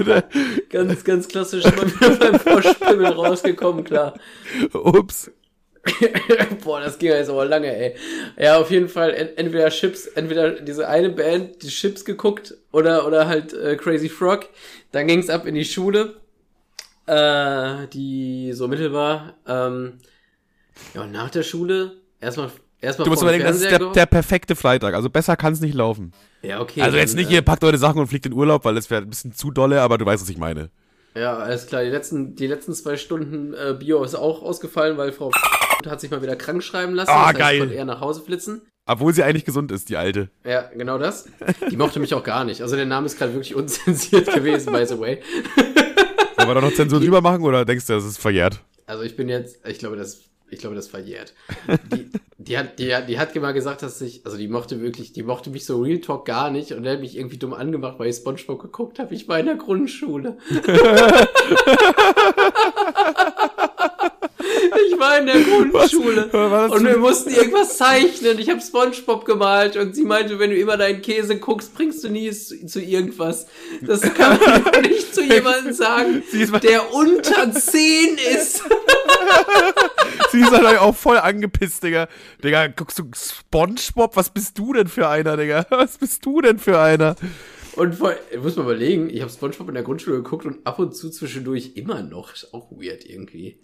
ganz, 0.70 1.04
ganz 1.04 1.28
klassisch 1.28 1.64
mal 1.64 1.86
wieder 1.86 2.16
beim 2.16 2.40
Froschpimmel 2.40 3.06
rausgekommen, 3.06 3.84
klar. 3.84 4.14
Ups. 4.72 5.30
Boah, 6.64 6.80
das 6.80 6.98
ging 6.98 7.10
jetzt 7.10 7.30
aber 7.30 7.44
lange, 7.44 7.74
ey. 7.74 7.96
Ja, 8.38 8.58
auf 8.58 8.70
jeden 8.70 8.88
Fall 8.88 9.32
entweder 9.36 9.68
Chips, 9.70 10.06
entweder 10.06 10.52
diese 10.60 10.88
eine 10.88 11.10
Band, 11.10 11.62
die 11.62 11.68
Chips 11.68 12.04
geguckt 12.04 12.54
oder, 12.72 13.06
oder 13.06 13.28
halt 13.28 13.52
äh, 13.52 13.76
Crazy 13.76 14.08
Frog. 14.08 14.48
Dann 14.92 15.06
ging's 15.06 15.30
ab 15.30 15.46
in 15.46 15.54
die 15.54 15.64
Schule, 15.64 16.16
äh, 17.06 17.86
die 17.92 18.52
so 18.52 18.68
mittel 18.68 18.92
war. 18.92 19.34
Ähm, 19.46 19.98
ja, 20.94 21.02
und 21.02 21.12
nach 21.12 21.30
der 21.30 21.42
Schule 21.42 21.96
erstmal 22.20 22.50
erstmal 22.80 23.04
Du 23.04 23.10
musst 23.10 23.22
überlegen, 23.22 23.44
das 23.44 23.56
ist 23.56 23.70
der, 23.70 23.78
der 23.78 24.06
perfekte 24.06 24.56
Freitag. 24.56 24.94
Also 24.94 25.10
besser 25.10 25.36
kann 25.36 25.52
es 25.52 25.60
nicht 25.60 25.74
laufen. 25.74 26.12
Ja, 26.42 26.60
okay. 26.60 26.82
Also 26.82 26.96
jetzt 26.96 27.16
nicht, 27.16 27.30
äh, 27.30 27.34
ihr 27.34 27.42
packt 27.42 27.64
eure 27.64 27.78
Sachen 27.78 28.00
und 28.00 28.06
fliegt 28.06 28.26
in 28.26 28.32
Urlaub, 28.32 28.64
weil 28.64 28.74
das 28.74 28.90
wäre 28.90 29.02
ein 29.02 29.10
bisschen 29.10 29.32
zu 29.32 29.50
dolle, 29.50 29.80
aber 29.82 29.98
du 29.98 30.06
weißt, 30.06 30.22
was 30.22 30.28
ich 30.28 30.38
meine. 30.38 30.70
Ja, 31.14 31.36
alles 31.36 31.66
klar. 31.66 31.82
Die 31.82 31.90
letzten, 31.90 32.34
die 32.34 32.46
letzten 32.46 32.74
zwei 32.74 32.96
Stunden 32.96 33.54
äh, 33.54 33.74
Bio 33.78 34.04
ist 34.04 34.14
auch 34.14 34.42
ausgefallen, 34.42 34.98
weil 34.98 35.12
Frau 35.12 35.30
hat 35.86 36.00
sich 36.00 36.10
mal 36.10 36.22
wieder 36.22 36.36
krank 36.36 36.62
schreiben 36.62 36.94
lassen. 36.94 37.10
Ah, 37.10 37.32
das 37.32 37.42
heißt, 37.42 37.58
geil. 37.60 37.72
eher 37.72 37.84
nach 37.84 38.00
Hause 38.00 38.22
flitzen. 38.22 38.62
Obwohl 38.88 39.12
sie 39.12 39.24
eigentlich 39.24 39.44
gesund 39.44 39.72
ist, 39.72 39.88
die 39.88 39.96
alte. 39.96 40.30
Ja, 40.44 40.70
genau 40.76 40.96
das. 40.98 41.26
Die 41.70 41.76
mochte 41.76 41.98
mich 41.98 42.14
auch 42.14 42.22
gar 42.22 42.44
nicht. 42.44 42.62
Also 42.62 42.76
der 42.76 42.86
Name 42.86 43.06
ist 43.06 43.18
gerade 43.18 43.32
wirklich 43.32 43.54
unzensiert 43.56 44.26
gewesen, 44.34 44.72
by 44.72 44.86
the 44.86 44.98
way. 44.98 45.20
Wollen 46.36 46.48
wir 46.48 46.54
da 46.54 46.60
noch 46.60 46.72
Zensur 46.72 47.00
drüber 47.00 47.20
machen 47.20 47.42
oder 47.42 47.64
denkst 47.64 47.86
du, 47.86 47.94
das 47.94 48.04
ist 48.04 48.18
verjährt? 48.18 48.60
Also 48.86 49.02
ich 49.02 49.16
bin 49.16 49.28
jetzt, 49.28 49.66
ich 49.66 49.80
glaube, 49.80 49.96
das 49.96 50.20
ich 50.50 50.60
glaube, 50.60 50.76
das 50.76 50.88
verjährt. 50.88 51.34
Die, 51.92 52.10
die, 52.38 52.58
hat, 52.58 52.78
die, 52.78 52.94
die 53.08 53.18
hat 53.18 53.34
mal 53.36 53.52
gesagt, 53.52 53.82
dass 53.82 54.00
ich, 54.00 54.24
also 54.24 54.36
die 54.36 54.48
mochte 54.48 54.80
wirklich, 54.80 55.12
die 55.12 55.22
mochte 55.22 55.50
mich 55.50 55.66
so 55.66 55.80
Real 55.80 56.00
Talk 56.00 56.24
gar 56.24 56.50
nicht 56.50 56.72
und 56.72 56.86
hat 56.86 57.00
mich 57.00 57.16
irgendwie 57.16 57.38
dumm 57.38 57.52
angemacht, 57.52 57.98
weil 57.98 58.08
ich 58.08 58.16
Spongebob 58.16 58.60
geguckt 58.60 58.98
habe. 58.98 59.14
Ich 59.14 59.28
war 59.28 59.40
in 59.40 59.46
der 59.46 59.56
Grundschule. 59.56 60.38
Ich 64.86 64.98
war 64.98 65.18
in 65.18 65.26
der 65.26 65.40
Grundschule 65.40 66.28
was, 66.32 66.72
und 66.72 66.86
wir 66.86 66.98
mussten 66.98 67.30
irgendwas 67.30 67.76
zeichnen. 67.76 68.38
Ich 68.38 68.48
habe 68.50 68.60
SpongeBob 68.60 69.24
gemalt 69.24 69.76
und 69.76 69.94
sie 69.94 70.04
meinte, 70.04 70.38
wenn 70.38 70.50
du 70.50 70.56
immer 70.56 70.76
deinen 70.76 71.02
Käse 71.02 71.38
guckst, 71.38 71.74
bringst 71.74 72.04
du 72.04 72.08
nie 72.08 72.30
zu 72.30 72.80
irgendwas. 72.80 73.46
Das 73.82 74.02
kann 74.02 74.38
man 74.38 74.82
nicht 74.82 75.14
zu 75.14 75.22
jemandem 75.22 75.72
sagen, 75.72 76.22
der 76.62 76.92
unter 76.94 77.52
10 77.52 78.18
ist. 78.34 78.62
sie 80.32 80.40
ist 80.40 80.50
halt 80.50 80.78
auch 80.78 80.94
voll 80.94 81.18
angepisst, 81.18 81.82
Digga. 81.82 82.08
Digga, 82.42 82.68
guckst 82.68 82.98
du 82.98 83.04
SpongeBob? 83.14 84.16
Was 84.16 84.30
bist 84.30 84.58
du 84.58 84.72
denn 84.72 84.88
für 84.88 85.08
einer, 85.08 85.36
Digga? 85.36 85.66
Was 85.70 85.98
bist 85.98 86.24
du 86.24 86.40
denn 86.40 86.58
für 86.58 86.80
einer? 86.80 87.16
Und 87.74 87.94
vor, 87.94 88.14
muss 88.42 88.56
man 88.56 88.66
überlegen, 88.66 89.10
ich 89.10 89.20
habe 89.20 89.30
SpongeBob 89.30 89.68
in 89.68 89.74
der 89.74 89.82
Grundschule 89.82 90.16
geguckt 90.16 90.46
und 90.46 90.66
ab 90.66 90.78
und 90.78 90.94
zu 90.96 91.10
zwischendurch 91.10 91.72
immer 91.74 92.02
noch. 92.02 92.32
Ist 92.32 92.54
auch 92.54 92.70
weird 92.70 93.04
irgendwie. 93.04 93.58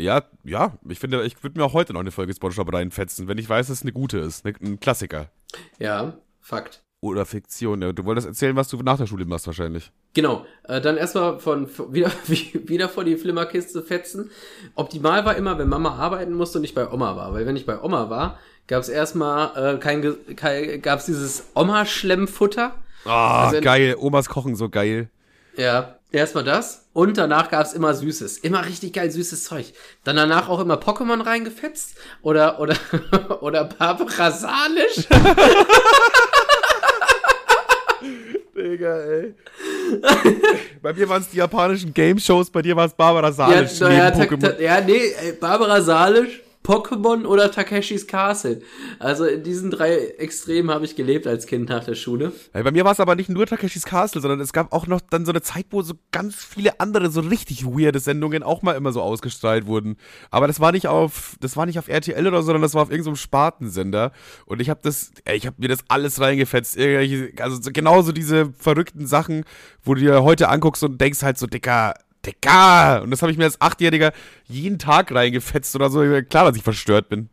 Ja, 0.00 0.22
ja, 0.44 0.78
ich 0.88 0.98
finde, 0.98 1.24
ich 1.24 1.42
würde 1.42 1.58
mir 1.58 1.64
auch 1.64 1.72
heute 1.72 1.92
noch 1.92 2.00
eine 2.00 2.12
Folge 2.12 2.32
SpongeBob 2.32 2.72
reinfetzen, 2.72 3.26
wenn 3.26 3.38
ich 3.38 3.48
weiß, 3.48 3.66
dass 3.66 3.78
es 3.78 3.82
eine 3.82 3.92
gute 3.92 4.18
ist, 4.18 4.46
eine, 4.46 4.54
ein 4.60 4.80
Klassiker. 4.80 5.30
Ja, 5.78 6.14
Fakt. 6.48 6.82
Oder 7.02 7.26
Fiktion, 7.26 7.82
ja. 7.82 7.92
Du 7.92 8.06
wolltest 8.06 8.26
erzählen, 8.26 8.56
was 8.56 8.68
du 8.68 8.78
nach 8.78 8.96
der 8.96 9.06
Schule 9.06 9.26
machst 9.26 9.46
wahrscheinlich. 9.46 9.92
Genau, 10.14 10.46
äh, 10.64 10.80
dann 10.80 10.96
erstmal 10.96 11.38
von, 11.40 11.68
wieder, 11.92 12.10
wieder 12.26 12.88
vor 12.88 13.04
die 13.04 13.16
Flimmerkiste 13.16 13.82
fetzen. 13.82 14.30
Optimal 14.74 15.26
war 15.26 15.36
immer, 15.36 15.58
wenn 15.58 15.68
Mama 15.68 15.96
arbeiten 15.96 16.32
musste 16.32 16.56
und 16.56 16.64
ich 16.64 16.74
bei 16.74 16.90
Oma 16.90 17.16
war, 17.16 17.34
weil 17.34 17.44
wenn 17.44 17.54
ich 17.54 17.66
bei 17.66 17.80
Oma 17.82 18.08
war, 18.08 18.38
gab 18.66 18.80
es 18.80 18.88
erstmal 18.88 19.74
äh, 19.74 19.78
kein, 19.78 20.16
kein 20.36 20.80
gab 20.80 21.00
es 21.00 21.04
dieses 21.04 21.50
Oma-Schlemmfutter. 21.54 22.74
Ah, 23.04 23.48
also 23.48 23.60
geil, 23.60 23.94
Omas 23.98 24.30
kochen 24.30 24.56
so 24.56 24.70
geil. 24.70 25.10
Ja, 25.58 25.98
erstmal 26.10 26.44
das. 26.44 26.87
Und 26.98 27.16
danach 27.16 27.48
gab's 27.48 27.74
immer 27.74 27.94
Süßes. 27.94 28.38
Immer 28.38 28.66
richtig 28.66 28.92
geil 28.92 29.08
süßes 29.08 29.44
Zeug. 29.44 29.72
Dann 30.02 30.16
danach 30.16 30.48
auch 30.48 30.58
immer 30.58 30.74
Pokémon 30.74 31.24
reingefetzt. 31.24 31.94
Oder, 32.22 32.58
oder, 32.58 32.74
oder 33.40 33.66
Barbara 33.66 34.32
Salisch. 34.32 35.06
Digga, 38.56 38.98
ey. 38.98 39.34
bei 40.82 40.92
mir 40.92 41.08
waren 41.08 41.22
es 41.22 41.30
die 41.30 41.36
japanischen 41.36 41.94
Game 41.94 42.18
Shows, 42.18 42.50
bei 42.50 42.62
dir 42.62 42.74
war 42.74 42.86
es 42.86 42.94
Barbara 42.94 43.30
Salisch. 43.30 43.78
Ja, 43.78 43.90
ja, 43.90 44.58
ja, 44.58 44.80
nee, 44.80 45.12
ey, 45.22 45.34
Barbara 45.34 45.80
Salisch 45.80 46.40
Pokémon 46.64 47.24
oder 47.24 47.50
Takeshis 47.50 48.06
Castle. 48.06 48.60
Also 48.98 49.24
in 49.24 49.42
diesen 49.42 49.70
drei 49.70 49.96
Extremen 50.18 50.70
habe 50.70 50.84
ich 50.84 50.96
gelebt 50.96 51.26
als 51.26 51.46
Kind 51.46 51.70
nach 51.70 51.84
der 51.84 51.94
Schule. 51.94 52.32
Ja, 52.54 52.62
bei 52.62 52.70
mir 52.70 52.84
war 52.84 52.92
es 52.92 53.00
aber 53.00 53.14
nicht 53.14 53.30
nur 53.30 53.46
Takeshis 53.46 53.84
Castle, 53.84 54.20
sondern 54.20 54.40
es 54.40 54.52
gab 54.52 54.72
auch 54.72 54.86
noch 54.86 55.00
dann 55.00 55.24
so 55.24 55.32
eine 55.32 55.40
Zeit, 55.40 55.66
wo 55.70 55.80
so 55.82 55.94
ganz 56.12 56.44
viele 56.44 56.78
andere 56.78 57.10
so 57.10 57.20
richtig 57.20 57.64
weirde 57.64 58.00
Sendungen 58.00 58.42
auch 58.42 58.60
mal 58.62 58.72
immer 58.72 58.92
so 58.92 59.00
ausgestrahlt 59.00 59.66
wurden. 59.66 59.96
Aber 60.30 60.46
das 60.46 60.60
war 60.60 60.72
nicht 60.72 60.88
auf, 60.88 61.36
das 61.40 61.56
war 61.56 61.64
nicht 61.64 61.78
auf 61.78 61.88
RTL 61.88 62.26
oder 62.26 62.42
so, 62.42 62.46
sondern 62.46 62.62
das 62.62 62.74
war 62.74 62.82
auf 62.82 62.90
irgendeinem 62.90 63.16
Spartensender. 63.16 64.12
Und 64.44 64.60
ich 64.60 64.68
habe 64.68 64.80
das, 64.82 65.12
ey, 65.24 65.36
ich 65.36 65.46
habe 65.46 65.56
mir 65.58 65.68
das 65.68 65.80
alles 65.88 66.20
reingefetzt. 66.20 66.76
Also 67.38 67.70
genauso 67.72 68.12
diese 68.12 68.52
verrückten 68.58 69.06
Sachen, 69.06 69.44
wo 69.82 69.94
du 69.94 70.02
dir 70.02 70.22
heute 70.22 70.48
anguckst 70.48 70.84
und 70.84 71.00
denkst 71.00 71.22
halt 71.22 71.38
so, 71.38 71.46
Dicker, 71.46 71.94
Digga! 72.28 72.98
Und 72.98 73.10
das 73.10 73.22
habe 73.22 73.32
ich 73.32 73.38
mir 73.38 73.44
als 73.44 73.60
Achtjähriger 73.60 74.12
jeden 74.46 74.78
Tag 74.78 75.12
reingefetzt 75.12 75.74
oder 75.74 75.90
so. 75.90 76.00
Klar, 76.28 76.46
dass 76.46 76.56
ich 76.56 76.62
verstört 76.62 77.08
bin. 77.08 77.28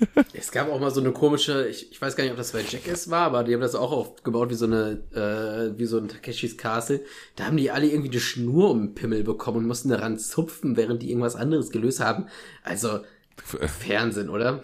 es 0.32 0.52
gab 0.52 0.70
auch 0.70 0.80
mal 0.80 0.90
so 0.90 1.00
eine 1.00 1.12
komische, 1.12 1.66
ich, 1.68 1.90
ich 1.92 2.00
weiß 2.00 2.14
gar 2.14 2.24
nicht, 2.24 2.30
ob 2.30 2.36
das 2.36 2.52
bei 2.52 2.60
Jackass 2.60 3.10
war, 3.10 3.22
aber 3.22 3.44
die 3.44 3.54
haben 3.54 3.60
das 3.60 3.74
auch 3.74 3.90
aufgebaut 3.90 4.50
wie 4.50 4.54
so 4.54 4.66
eine, 4.66 5.02
äh, 5.12 5.78
wie 5.78 5.86
so 5.86 5.98
ein 5.98 6.08
Takeshis 6.08 6.56
Castle. 6.56 7.00
Da 7.36 7.46
haben 7.46 7.56
die 7.56 7.70
alle 7.70 7.86
irgendwie 7.86 8.10
eine 8.10 8.20
Schnur 8.20 8.70
um 8.70 8.80
den 8.80 8.94
Pimmel 8.94 9.24
bekommen 9.24 9.58
und 9.58 9.66
mussten 9.66 9.88
daran 9.88 10.18
zupfen, 10.18 10.76
während 10.76 11.02
die 11.02 11.10
irgendwas 11.10 11.36
anderes 11.36 11.70
gelöst 11.70 12.00
haben. 12.00 12.26
Also, 12.62 13.00
Fernsehen, 13.44 14.28
oder? 14.28 14.62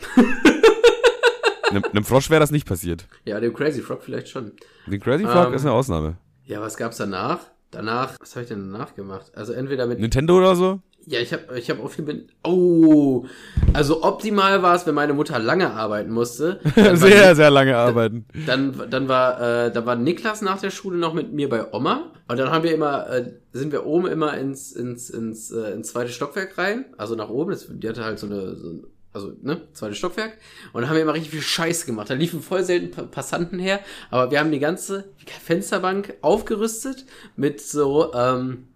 Einem 1.71 2.05
Frosch 2.05 2.31
wäre 2.31 2.41
das 2.41 2.51
nicht 2.51 2.67
passiert. 2.67 3.07
Ja, 3.25 3.41
dem 3.41 3.55
Crazy 3.55 3.81
Frog 3.83 4.03
vielleicht 4.03 4.29
schon. 4.29 4.53
Den 4.87 5.01
Crazy 5.01 5.25
Frog 5.25 5.49
ähm, 5.49 5.55
ist 5.55 5.63
eine 5.63 5.73
Ausnahme. 5.73 6.17
Ja, 6.45 6.61
was 6.61 6.77
gab's 6.77 6.99
danach? 6.99 7.41
Danach, 7.75 8.17
was 8.21 8.35
habe 8.35 8.43
ich 8.43 8.49
denn 8.49 8.73
danach 8.73 8.95
gemacht? 8.95 9.33
Also 9.35 9.53
entweder 9.53 9.87
mit 9.87 9.99
Nintendo 9.99 10.39
oder 10.39 10.57
so? 10.57 10.81
Ja, 11.07 11.21
ich 11.21 11.33
habe 11.33 11.59
ich 11.59 11.69
hab 11.69 11.85
auch 11.85 11.91
viel 11.91 12.05
mit 12.05 12.31
Oh, 12.43 13.27
also 13.75 14.03
optimal 14.03 14.63
war 14.63 14.75
es, 14.75 14.87
wenn 14.87 14.95
meine 14.95 15.13
Mutter 15.13 15.39
lange 15.39 15.71
arbeiten 15.71 16.11
musste. 16.11 16.61
sehr, 16.75 17.37
sehr 17.37 17.51
lange 17.51 17.77
arbeiten. 17.77 18.27
Dann 18.47 18.89
dann 18.89 19.09
war 19.09 19.41
äh, 19.67 19.73
da 19.73 19.85
war 19.85 19.97
Niklas 19.97 20.41
nach 20.41 20.61
der 20.61 20.71
Schule 20.71 20.97
noch 20.97 21.13
mit 21.13 21.33
mir 21.33 21.49
bei 21.49 21.73
Oma 21.73 22.13
und 22.29 22.39
dann 22.39 22.51
haben 22.51 22.65
wir 22.65 22.75
immer 22.75 23.09
äh, 23.11 23.33
sind 23.53 23.73
wir 23.73 23.85
oben 23.85 24.07
immer 24.07 24.37
ins 24.39 24.73
ins 24.73 25.11
ins 25.11 25.51
äh, 25.51 25.73
ins 25.73 25.89
zweite 25.89 26.11
Stockwerk 26.11 26.57
rein, 26.57 26.87
also 26.97 27.15
nach 27.17 27.29
oben. 27.29 27.51
Das, 27.51 27.67
die 27.69 27.89
hatte 27.89 28.05
halt 28.05 28.19
so 28.19 28.27
eine 28.27 28.57
so 28.57 28.85
also 29.15 29.33
ne, 29.43 29.63
zweites 29.73 29.97
Stockwerk. 29.97 30.37
Und 30.73 30.83
da 30.83 30.89
haben 30.89 30.97
wir 30.97 31.03
immer 31.03 31.15
richtig 31.15 31.31
viel 31.31 31.43
Scheiß 31.43 31.87
gemacht. 31.87 32.11
Da 32.11 32.15
liefen 32.15 32.43
voll 32.43 32.65
selten 32.65 32.91
Passanten 33.11 33.59
her, 33.59 33.81
aber 34.11 34.31
wir 34.31 34.41
haben 34.41 34.53
die 34.53 34.59
ganze 34.59 35.09
Fensterbank 35.43 36.15
aufgerüstet 36.21 37.07
mit 37.37 37.61
so 37.61 38.13
ähm, 38.13 38.67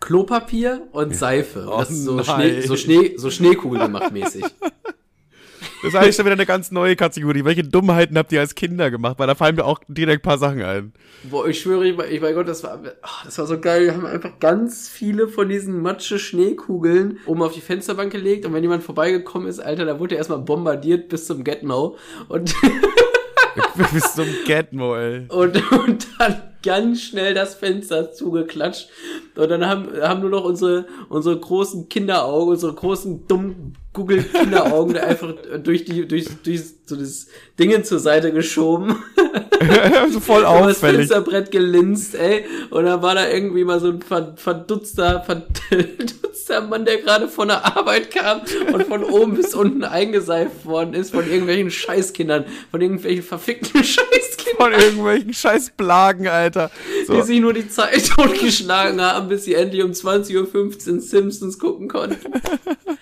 Klopapier 0.00 0.88
und 0.92 1.14
Seife. 1.14 1.68
Und 1.68 1.80
das 1.80 1.90
ist 1.90 2.04
so, 2.04 2.22
Schnee, 2.22 2.60
so, 2.62 2.76
Schnee, 2.76 3.14
so 3.16 3.30
Schneekugel 3.30 3.80
gemacht 3.80 4.12
mäßig. 4.12 4.44
Das 5.82 5.92
ist 5.92 5.96
eigentlich 5.96 6.16
schon 6.16 6.24
wieder 6.24 6.34
eine 6.34 6.46
ganz 6.46 6.70
neue 6.70 6.96
Kategorie. 6.96 7.44
Welche 7.44 7.64
Dummheiten 7.64 8.16
habt 8.18 8.32
ihr 8.32 8.40
als 8.40 8.54
Kinder 8.54 8.90
gemacht? 8.90 9.18
Weil 9.18 9.26
da 9.26 9.34
fallen 9.34 9.56
mir 9.56 9.64
auch 9.64 9.80
direkt 9.88 10.22
ein 10.22 10.28
paar 10.28 10.38
Sachen 10.38 10.62
ein. 10.62 10.92
Boah, 11.24 11.46
ich 11.46 11.60
schwöre, 11.60 11.86
ich, 11.86 12.20
mein 12.20 12.34
Gott, 12.34 12.48
das 12.48 12.62
war, 12.62 12.80
oh, 12.84 13.24
das 13.24 13.38
war 13.38 13.46
so 13.46 13.60
geil. 13.60 13.84
Wir 13.84 13.94
haben 13.94 14.06
einfach 14.06 14.38
ganz 14.40 14.88
viele 14.88 15.28
von 15.28 15.48
diesen 15.48 15.80
Matsche-Schneekugeln 15.82 17.18
oben 17.26 17.42
auf 17.42 17.52
die 17.52 17.60
Fensterbank 17.60 18.12
gelegt 18.12 18.46
und 18.46 18.52
wenn 18.52 18.62
jemand 18.62 18.82
vorbeigekommen 18.82 19.48
ist, 19.48 19.60
Alter, 19.60 19.84
da 19.84 19.98
wurde 19.98 20.14
er 20.14 20.18
erstmal 20.18 20.40
bombardiert 20.40 21.08
bis 21.08 21.26
zum 21.26 21.44
Get-No. 21.44 21.96
Und 22.28 22.54
bis 23.92 24.14
zum 24.14 24.26
Get-No, 24.46 24.96
ey. 24.96 25.26
Und, 25.28 25.72
und 25.72 26.08
dann 26.18 26.42
ganz 26.62 27.02
schnell 27.02 27.34
das 27.34 27.54
Fenster 27.54 28.12
zugeklatscht. 28.12 28.88
Und 29.36 29.50
dann 29.50 29.66
haben, 29.66 29.88
haben 30.00 30.20
nur 30.20 30.30
noch 30.30 30.44
unsere, 30.44 30.86
unsere 31.08 31.38
großen 31.38 31.88
Kinderaugen, 31.88 32.50
unsere 32.50 32.72
großen 32.72 33.26
dummen 33.26 33.76
Google-Kinderaugen 33.92 34.96
einfach 34.96 35.34
durch 35.62 35.84
die, 35.84 36.08
durch, 36.08 36.26
durch 36.42 36.62
so 36.86 36.96
das 36.96 37.26
Dingen 37.58 37.84
zur 37.84 37.98
Seite 37.98 38.32
geschoben. 38.32 38.96
so 40.10 40.20
voll 40.20 40.44
auffällig. 40.44 40.72
das 40.72 40.80
Fensterbrett 40.80 41.50
gelinst, 41.50 42.14
ey. 42.14 42.44
Und 42.70 42.86
dann 42.86 43.02
war 43.02 43.14
da 43.14 43.28
irgendwie 43.28 43.64
mal 43.64 43.80
so 43.80 43.88
ein 43.88 44.00
verdutzter, 44.36 45.22
verdutzter 45.22 46.62
Mann, 46.62 46.86
der 46.86 46.98
gerade 46.98 47.28
von 47.28 47.48
der 47.48 47.64
Arbeit 47.76 48.10
kam 48.10 48.40
und 48.72 48.86
von 48.86 49.04
oben 49.04 49.34
bis 49.34 49.54
unten 49.54 49.84
eingeseift 49.84 50.64
worden 50.64 50.94
ist 50.94 51.10
von 51.10 51.28
irgendwelchen 51.28 51.70
Scheißkindern, 51.70 52.46
von 52.70 52.80
irgendwelchen 52.80 53.22
verfickten 53.22 53.84
Scheißkindern. 53.84 54.56
Von 54.56 54.72
irgendwelchen 54.72 55.34
Scheißblagen, 55.34 56.28
Alter. 56.28 56.70
So. 57.06 57.14
Die 57.14 57.22
sich 57.22 57.40
nur 57.40 57.52
die 57.52 57.68
Zeit 57.68 58.08
totgeschlagen 58.08 59.00
haben, 59.00 59.28
bis 59.28 59.44
sie 59.44 59.54
endlich 59.54 59.82
um 59.82 59.90
20.15 59.92 60.94
Uhr 60.94 61.00
Simpsons 61.00 61.58
gucken 61.58 61.88
konnten. 61.88 62.18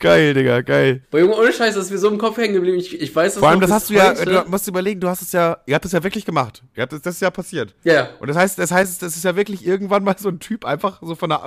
Geil, 0.00 0.32
Digga, 0.32 0.62
geil. 0.62 1.02
Boah, 1.10 1.20
Junge, 1.20 1.36
ohne 1.36 1.52
Scheiß, 1.52 1.74
dass 1.74 1.90
wir 1.90 1.98
so 1.98 2.08
im 2.08 2.16
Kopf 2.16 2.38
hängen 2.38 2.54
geblieben. 2.54 2.78
Ich, 2.78 2.98
ich 2.98 3.14
weiß, 3.14 3.34
dass 3.34 3.40
Vor 3.40 3.50
allem, 3.50 3.60
das 3.60 3.70
hast 3.70 3.90
du 3.90 3.94
ja, 3.94 4.14
du 4.14 4.48
musst 4.48 4.66
überlegen, 4.66 4.98
du 4.98 5.08
hast 5.08 5.20
es 5.20 5.32
ja, 5.32 5.58
ihr 5.66 5.74
habt 5.74 5.84
es 5.84 5.92
ja 5.92 6.02
wirklich 6.02 6.24
gemacht. 6.24 6.62
Ihr 6.74 6.82
habt 6.82 6.94
es, 6.94 7.02
das 7.02 7.16
ist 7.16 7.20
ja 7.20 7.30
passiert. 7.30 7.74
Ja, 7.84 7.92
ja. 7.92 8.08
Und 8.18 8.28
das 8.28 8.36
heißt, 8.36 8.58
das 8.58 8.70
heißt, 8.70 9.02
das 9.02 9.14
ist 9.14 9.24
ja 9.24 9.36
wirklich 9.36 9.66
irgendwann 9.66 10.02
mal 10.02 10.16
so 10.18 10.30
ein 10.30 10.40
Typ 10.40 10.64
einfach 10.64 11.00
so 11.02 11.14
von 11.14 11.28
der, 11.28 11.42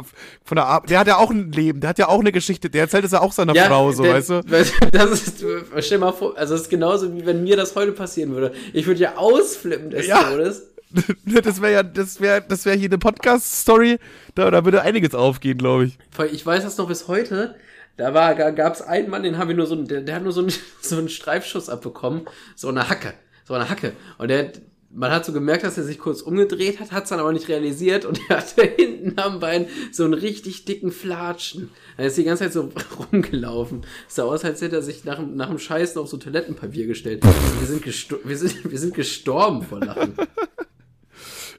von 0.46 0.56
der, 0.56 0.84
der 0.88 1.00
hat 1.00 1.08
ja 1.08 1.18
auch 1.18 1.32
ein 1.32 1.52
Leben, 1.52 1.80
der 1.80 1.90
hat 1.90 1.98
ja 1.98 2.08
auch 2.10 2.20
eine 2.20 2.32
Geschichte, 2.32 2.70
der 2.70 2.82
erzählt 2.82 3.06
es 3.06 3.12
ja 3.12 3.22
auch 3.22 3.32
seiner 3.32 3.56
ja, 3.56 3.66
Frau, 3.66 3.92
so, 3.92 4.04
der, 4.04 4.14
weißt 4.14 4.30
du? 4.30 4.42
Das 4.92 5.10
ist, 5.10 5.44
stell 5.80 5.98
mal 5.98 6.12
vor, 6.12 6.38
also, 6.38 6.54
das 6.54 6.64
ist 6.64 6.70
genauso, 6.70 7.12
wie 7.16 7.26
wenn 7.26 7.44
mir 7.44 7.58
das 7.58 7.76
heute 7.76 7.92
passieren 7.92 8.34
würde. 8.34 8.54
Ich 8.72 8.86
würde 8.86 9.00
ja 9.00 9.16
ausflippen 9.18 9.90
des 9.90 10.06
ja. 10.06 10.22
Todes. 10.24 10.70
Das 11.26 11.60
wäre 11.60 11.74
ja, 11.74 11.82
das 11.82 12.22
wäre, 12.22 12.44
das 12.48 12.68
wäre 12.68 12.78
hier 12.78 12.88
eine 12.88 13.00
Podcast-Story, 13.00 13.98
da, 14.36 14.52
da 14.52 14.64
würde 14.64 14.84
einiges 14.84 15.16
aufgehen, 15.16 15.58
glaube 15.58 15.86
ich. 15.86 15.98
Ich 16.32 16.46
weiß 16.46 16.64
das 16.64 16.78
noch 16.78 16.88
bis 16.88 17.08
heute 17.08 17.56
da 17.98 18.14
war, 18.14 18.34
gab 18.36 18.74
es 18.74 18.82
einen 18.82 19.10
Mann, 19.10 19.24
den 19.24 19.38
haben 19.38 19.50
wir 19.50 19.56
nur 19.56 19.68
so, 19.68 19.76
der, 19.76 20.02
der 20.02 20.16
hat 20.16 20.24
nur 20.24 20.32
so 20.32 20.42
einen, 20.42 20.54
so 20.82 20.98
einen 20.98 21.10
Streifschuss 21.10 21.70
abbekommen, 21.70 22.26
so 22.56 22.70
eine 22.70 22.90
Hacke, 22.90 23.14
so 23.46 23.54
eine 23.54 23.70
Hacke. 23.70 23.94
Und 24.18 24.30
der, 24.30 24.52
man 24.96 25.12
hat 25.12 25.26
so 25.26 25.34
gemerkt, 25.34 25.64
dass 25.64 25.78
er 25.78 25.84
sich 25.84 26.00
kurz 26.00 26.22
umgedreht 26.22 26.80
hat, 26.80 26.92
hat 26.92 27.04
es 27.04 27.10
dann 27.10 27.20
aber 27.20 27.34
nicht 27.34 27.48
realisiert 27.50 28.06
und 28.06 28.20
er 28.30 28.38
hatte 28.38 28.64
hinten 28.64 29.20
am 29.20 29.40
Bein 29.40 29.68
so 29.92 30.06
einen 30.06 30.14
richtig 30.14 30.66
dicken 30.66 30.92
Flatschen. 30.92 31.70
Er 31.98 32.08
ist 32.08 32.18
die 32.18 32.24
ganze 32.24 32.44
Zeit 32.44 32.54
so 32.54 32.72
rumgelaufen. 33.12 33.86
Es 34.08 34.16
sah 34.16 34.24
aus, 34.24 34.44
als 34.44 34.62
hätte 34.62 34.78
er 34.78 34.82
sich 34.82 35.04
nach, 35.06 35.20
nach 35.20 35.50
dem 35.50 35.60
Scheißen 35.60 36.02
auf 36.02 36.10
so 36.10 36.18
Toilettenpapier 36.18 36.88
gestellt. 36.88 37.24
Wir 37.24 37.68
sind, 37.68 37.86
wir 37.86 38.38
sind, 38.38 38.72
wir 38.72 38.80
sind 38.80 38.94
gestorben 38.94 39.64
vor 39.64 39.80
Lachen. 39.80 40.16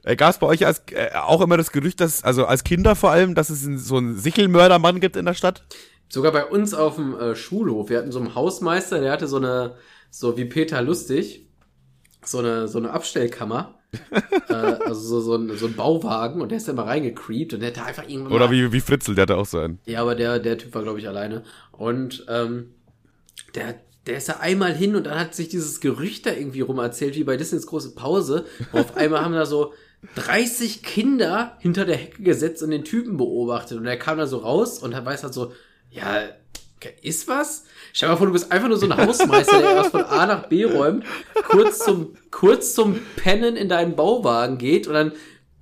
Äh, 0.03 0.15
Gab 0.15 0.31
es 0.31 0.37
bei 0.37 0.47
euch 0.47 0.65
als, 0.65 0.83
äh, 0.91 1.09
auch 1.15 1.41
immer 1.41 1.57
das 1.57 1.71
Gerücht, 1.71 1.99
dass, 1.99 2.23
also 2.23 2.45
als 2.45 2.63
Kinder 2.63 2.95
vor 2.95 3.11
allem, 3.11 3.35
dass 3.35 3.49
es 3.49 3.63
so 3.63 3.97
einen 3.97 4.17
Sichelmördermann 4.17 4.99
gibt 4.99 5.15
in 5.15 5.25
der 5.25 5.33
Stadt? 5.33 5.63
Sogar 6.09 6.31
bei 6.31 6.45
uns 6.45 6.73
auf 6.73 6.95
dem 6.95 7.17
äh, 7.19 7.35
Schulhof. 7.35 7.89
Wir 7.89 7.97
hatten 7.97 8.11
so 8.11 8.19
einen 8.19 8.35
Hausmeister, 8.35 8.99
der 8.99 9.11
hatte 9.11 9.27
so 9.27 9.37
eine, 9.37 9.75
so 10.09 10.37
wie 10.37 10.45
Peter 10.45 10.81
Lustig, 10.81 11.47
so 12.23 12.39
eine, 12.39 12.67
so 12.67 12.77
eine 12.77 12.91
Abstellkammer. 12.91 13.79
äh, 14.49 14.53
also 14.53 14.93
so, 14.93 15.21
so, 15.21 15.35
ein, 15.35 15.57
so 15.57 15.67
ein 15.67 15.75
Bauwagen 15.75 16.41
und 16.41 16.49
der 16.49 16.57
ist 16.57 16.67
da 16.67 16.73
immer 16.73 16.85
reingecreept 16.85 17.53
und 17.53 17.61
der 17.61 17.69
hatte 17.69 17.83
einfach 17.83 18.07
irgendwann. 18.07 18.33
Oder 18.33 18.51
wie, 18.51 18.71
wie 18.71 18.81
Fritzel, 18.81 19.15
der 19.15 19.23
hatte 19.23 19.37
auch 19.37 19.45
so 19.45 19.59
einen. 19.59 19.79
Ja, 19.85 20.01
aber 20.01 20.15
der, 20.15 20.39
der 20.39 20.57
Typ 20.57 20.75
war, 20.75 20.83
glaube 20.83 20.99
ich, 20.99 21.07
alleine. 21.07 21.43
Und 21.71 22.25
ähm, 22.27 22.71
der, 23.55 23.75
der 24.05 24.17
ist 24.17 24.29
da 24.29 24.33
einmal 24.33 24.73
hin 24.73 24.95
und 24.95 25.05
dann 25.05 25.19
hat 25.19 25.33
sich 25.33 25.49
dieses 25.49 25.79
Gerücht 25.79 26.25
da 26.25 26.31
irgendwie 26.31 26.61
rum 26.61 26.79
erzählt, 26.79 27.15
wie 27.15 27.23
bei 27.23 27.37
Disneys 27.37 27.67
große 27.67 27.95
Pause. 27.95 28.45
auf 28.71 28.97
einmal 28.97 29.23
haben 29.23 29.33
da 29.33 29.45
so 29.45 29.73
30 30.15 30.83
Kinder 30.83 31.57
hinter 31.59 31.85
der 31.85 31.97
Hecke 31.97 32.21
gesetzt 32.21 32.61
und 32.61 32.69
den 32.69 32.83
Typen 32.83 33.17
beobachtet. 33.17 33.77
Und 33.77 33.85
er 33.85 33.97
kam 33.97 34.17
da 34.17 34.27
so 34.27 34.37
raus 34.37 34.79
und 34.79 34.93
er 34.93 35.05
weiß 35.05 35.23
halt 35.23 35.33
so, 35.33 35.51
ja, 35.95 36.29
ist 37.01 37.27
was? 37.27 37.63
Stell 37.93 38.09
dir 38.09 38.13
mal 38.13 38.17
vor, 38.17 38.27
du 38.27 38.33
bist 38.33 38.51
einfach 38.51 38.67
nur 38.67 38.77
so 38.77 38.87
ein 38.87 38.97
Hausmeister, 38.97 39.59
der 39.59 39.71
erst 39.71 39.91
von 39.91 40.03
A 40.03 40.25
nach 40.25 40.47
B 40.47 40.65
räumt, 40.65 41.05
kurz 41.47 41.79
zum, 41.79 42.15
kurz 42.29 42.73
zum 42.75 42.99
Pennen 43.15 43.55
in 43.55 43.69
deinen 43.69 43.95
Bauwagen 43.95 44.57
geht 44.57 44.87
und 44.87 44.93
dann 44.93 45.13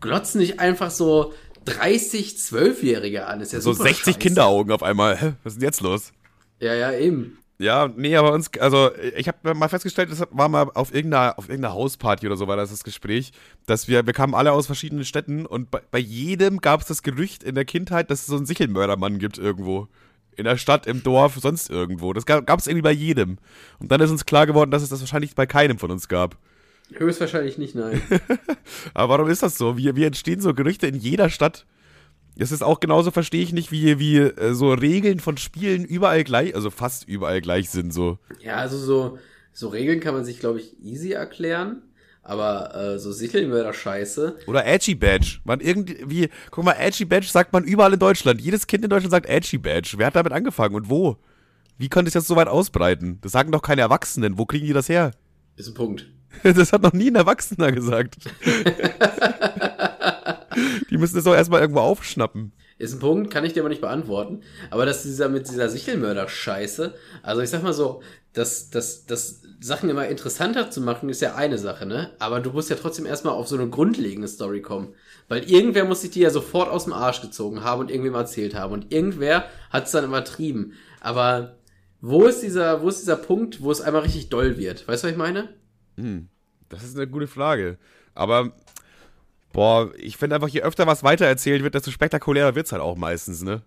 glotzen 0.01 0.41
dich 0.41 0.59
einfach 0.59 0.91
so 0.91 1.33
30 1.65 2.37
Zwölfjährige 2.37 3.27
an. 3.27 3.39
Ist 3.39 3.53
ja 3.53 3.61
so 3.61 3.71
60 3.71 4.05
scheiße. 4.05 4.19
Kinderaugen 4.19 4.73
auf 4.73 4.83
einmal. 4.83 5.15
Hä? 5.15 5.33
Was 5.43 5.53
ist 5.53 5.61
denn 5.61 5.67
jetzt 5.67 5.81
los? 5.81 6.11
Ja, 6.59 6.73
ja, 6.73 6.91
eben. 6.91 7.37
Ja, 7.59 7.89
nee, 7.95 8.15
aber 8.17 8.33
uns, 8.33 8.49
also 8.59 8.91
ich 9.15 9.27
habe 9.27 9.53
mal 9.53 9.69
festgestellt, 9.69 10.11
das 10.11 10.23
war 10.31 10.49
mal 10.49 10.69
auf 10.73 10.93
irgendeiner, 10.93 11.37
auf 11.37 11.47
irgendeiner 11.47 11.73
Hausparty 11.73 12.25
oder 12.25 12.35
so 12.35 12.47
war 12.47 12.57
das 12.57 12.71
das 12.71 12.83
Gespräch, 12.83 13.31
dass 13.67 13.87
wir, 13.87 14.05
wir 14.05 14.13
kamen 14.13 14.33
alle 14.33 14.51
aus 14.51 14.65
verschiedenen 14.65 15.05
Städten 15.05 15.45
und 15.45 15.71
bei, 15.71 15.81
bei 15.91 15.99
jedem 15.99 16.59
gab 16.59 16.81
es 16.81 16.87
das 16.87 17.03
Gerücht 17.03 17.43
in 17.43 17.55
der 17.55 17.63
Kindheit, 17.63 18.09
dass 18.09 18.21
es 18.21 18.25
so 18.25 18.35
einen 18.35 18.47
Sichelmördermann 18.47 19.19
gibt 19.19 19.37
irgendwo 19.37 19.87
in 20.37 20.45
der 20.45 20.57
Stadt, 20.57 20.87
im 20.87 21.03
Dorf, 21.03 21.37
sonst 21.39 21.69
irgendwo. 21.69 22.13
Das 22.13 22.25
gab 22.25 22.59
es 22.59 22.67
irgendwie 22.67 22.81
bei 22.83 22.91
jedem. 22.91 23.37
Und 23.79 23.91
dann 23.91 24.01
ist 24.01 24.11
uns 24.11 24.25
klar 24.25 24.45
geworden, 24.45 24.71
dass 24.71 24.83
es 24.83 24.89
das 24.89 24.99
wahrscheinlich 24.99 25.35
bei 25.35 25.45
keinem 25.45 25.77
von 25.77 25.91
uns 25.91 26.07
gab. 26.07 26.37
Höchstwahrscheinlich 26.93 27.57
nicht, 27.57 27.75
nein. 27.75 28.01
Aber 28.93 29.13
warum 29.13 29.29
ist 29.29 29.43
das 29.43 29.57
so? 29.57 29.77
Wie, 29.77 29.95
wie 29.95 30.03
entstehen 30.03 30.41
so 30.41 30.53
Gerüchte 30.53 30.87
in 30.87 30.95
jeder 30.95 31.29
Stadt? 31.29 31.65
Das 32.35 32.51
ist 32.51 32.63
auch 32.63 32.79
genauso, 32.79 33.11
verstehe 33.11 33.43
ich 33.43 33.53
nicht, 33.53 33.71
wie, 33.71 33.99
wie 33.99 34.17
äh, 34.17 34.53
so 34.53 34.73
Regeln 34.73 35.19
von 35.19 35.37
Spielen 35.37 35.85
überall 35.85 36.23
gleich, 36.23 36.55
also 36.55 36.71
fast 36.71 37.07
überall 37.07 37.41
gleich 37.41 37.69
sind, 37.69 37.93
so. 37.93 38.17
Ja, 38.39 38.55
also 38.55 38.77
so, 38.77 39.19
so 39.51 39.69
Regeln 39.69 39.99
kann 39.99 40.15
man 40.15 40.25
sich, 40.25 40.39
glaube 40.39 40.59
ich, 40.59 40.75
easy 40.83 41.11
erklären. 41.11 41.83
Aber 42.23 42.73
äh, 42.73 42.99
so 42.99 43.11
Sichelmörder-Scheiße. 43.11 44.35
Oder 44.47 44.65
Edgy 44.65 44.95
Badge. 44.95 45.39
Man 45.43 45.59
irgendwie, 45.59 46.29
guck 46.51 46.63
mal, 46.63 46.75
Edgy 46.79 47.05
Badge 47.05 47.27
sagt 47.27 47.51
man 47.51 47.65
überall 47.65 47.93
in 47.93 47.99
Deutschland. 47.99 48.39
Jedes 48.39 48.65
Kind 48.65 48.83
in 48.83 48.89
Deutschland 48.89 49.11
sagt 49.11 49.27
Edgy 49.27 49.57
Badge. 49.57 49.95
Wer 49.97 50.07
hat 50.07 50.15
damit 50.15 50.31
angefangen 50.31 50.75
und 50.75 50.89
wo? 50.89 51.17
Wie 51.77 51.89
konnte 51.89 52.07
ich 52.07 52.13
das 52.13 52.25
so 52.25 52.37
weit 52.37 52.47
ausbreiten? 52.47 53.19
Das 53.21 53.33
sagen 53.33 53.51
doch 53.51 53.61
keine 53.61 53.81
Erwachsenen. 53.81 54.37
Wo 54.37 54.45
kriegen 54.45 54.65
die 54.65 54.73
das 54.73 54.87
her? 54.87 55.11
Ist 55.57 55.67
ein 55.67 55.73
Punkt. 55.73 56.09
Das 56.41 56.73
hat 56.73 56.81
noch 56.81 56.93
nie 56.93 57.11
ein 57.11 57.15
Erwachsener 57.15 57.71
gesagt. 57.71 58.15
die 60.89 60.97
müssen 60.97 61.15
das 61.15 61.25
doch 61.25 61.35
erstmal 61.35 61.61
irgendwo 61.61 61.81
aufschnappen. 61.81 62.53
Ist 62.79 62.95
ein 62.95 62.99
Punkt, 62.99 63.31
kann 63.31 63.45
ich 63.45 63.53
dir 63.53 63.61
aber 63.61 63.69
nicht 63.69 63.81
beantworten. 63.81 64.41
Aber 64.71 64.87
dass 64.87 65.03
dieser 65.03 65.29
mit 65.29 65.47
dieser 65.47 65.69
Sichelmörder-Scheiße, 65.69 66.95
also 67.21 67.41
ich 67.41 67.51
sag 67.51 67.61
mal 67.61 67.73
so, 67.73 68.01
dass, 68.33 68.71
dass, 68.71 69.05
dass 69.05 69.42
Sachen 69.63 69.89
immer 69.89 70.07
interessanter 70.07 70.69
zu 70.69 70.81
machen, 70.81 71.07
ist 71.07 71.21
ja 71.21 71.35
eine 71.35 71.57
Sache, 71.57 71.85
ne? 71.85 72.11
Aber 72.19 72.41
du 72.41 72.51
musst 72.51 72.69
ja 72.69 72.75
trotzdem 72.75 73.05
erstmal 73.05 73.33
auf 73.33 73.47
so 73.47 73.55
eine 73.55 73.69
grundlegende 73.69 74.27
Story 74.27 74.61
kommen. 74.61 74.93
Weil 75.29 75.49
irgendwer 75.49 75.85
muss 75.85 76.01
sich 76.01 76.11
die 76.11 76.19
ja 76.19 76.29
sofort 76.29 76.69
aus 76.69 76.83
dem 76.83 76.91
Arsch 76.91 77.21
gezogen 77.21 77.63
haben 77.63 77.79
und 77.79 77.89
irgendwem 77.89 78.15
erzählt 78.15 78.55
haben. 78.55 78.73
Und 78.73 78.93
irgendwer 78.93 79.45
hat 79.69 79.85
es 79.85 79.91
dann 79.91 80.03
übertrieben. 80.03 80.73
Aber 80.99 81.55
wo 82.01 82.25
ist 82.25 82.41
dieser, 82.41 82.81
wo 82.81 82.89
ist 82.89 82.99
dieser 82.99 83.15
Punkt, 83.15 83.61
wo 83.61 83.71
es 83.71 83.79
einmal 83.79 84.01
richtig 84.01 84.27
doll 84.27 84.57
wird? 84.57 84.85
Weißt 84.87 85.03
du, 85.03 85.07
was 85.07 85.11
ich 85.13 85.17
meine? 85.17 85.47
Hm, 85.95 86.27
das 86.67 86.83
ist 86.83 86.97
eine 86.97 87.07
gute 87.07 87.27
Frage. 87.27 87.77
Aber, 88.13 88.51
boah, 89.53 89.93
ich 89.95 90.17
finde 90.17 90.35
einfach, 90.35 90.49
je 90.49 90.61
öfter 90.61 90.87
was 90.87 91.03
weitererzählt 91.03 91.63
wird, 91.63 91.75
desto 91.75 91.91
spektakulärer 91.91 92.55
wird 92.55 92.65
es 92.65 92.73
halt 92.73 92.81
auch 92.81 92.97
meistens, 92.97 93.43
ne? 93.43 93.61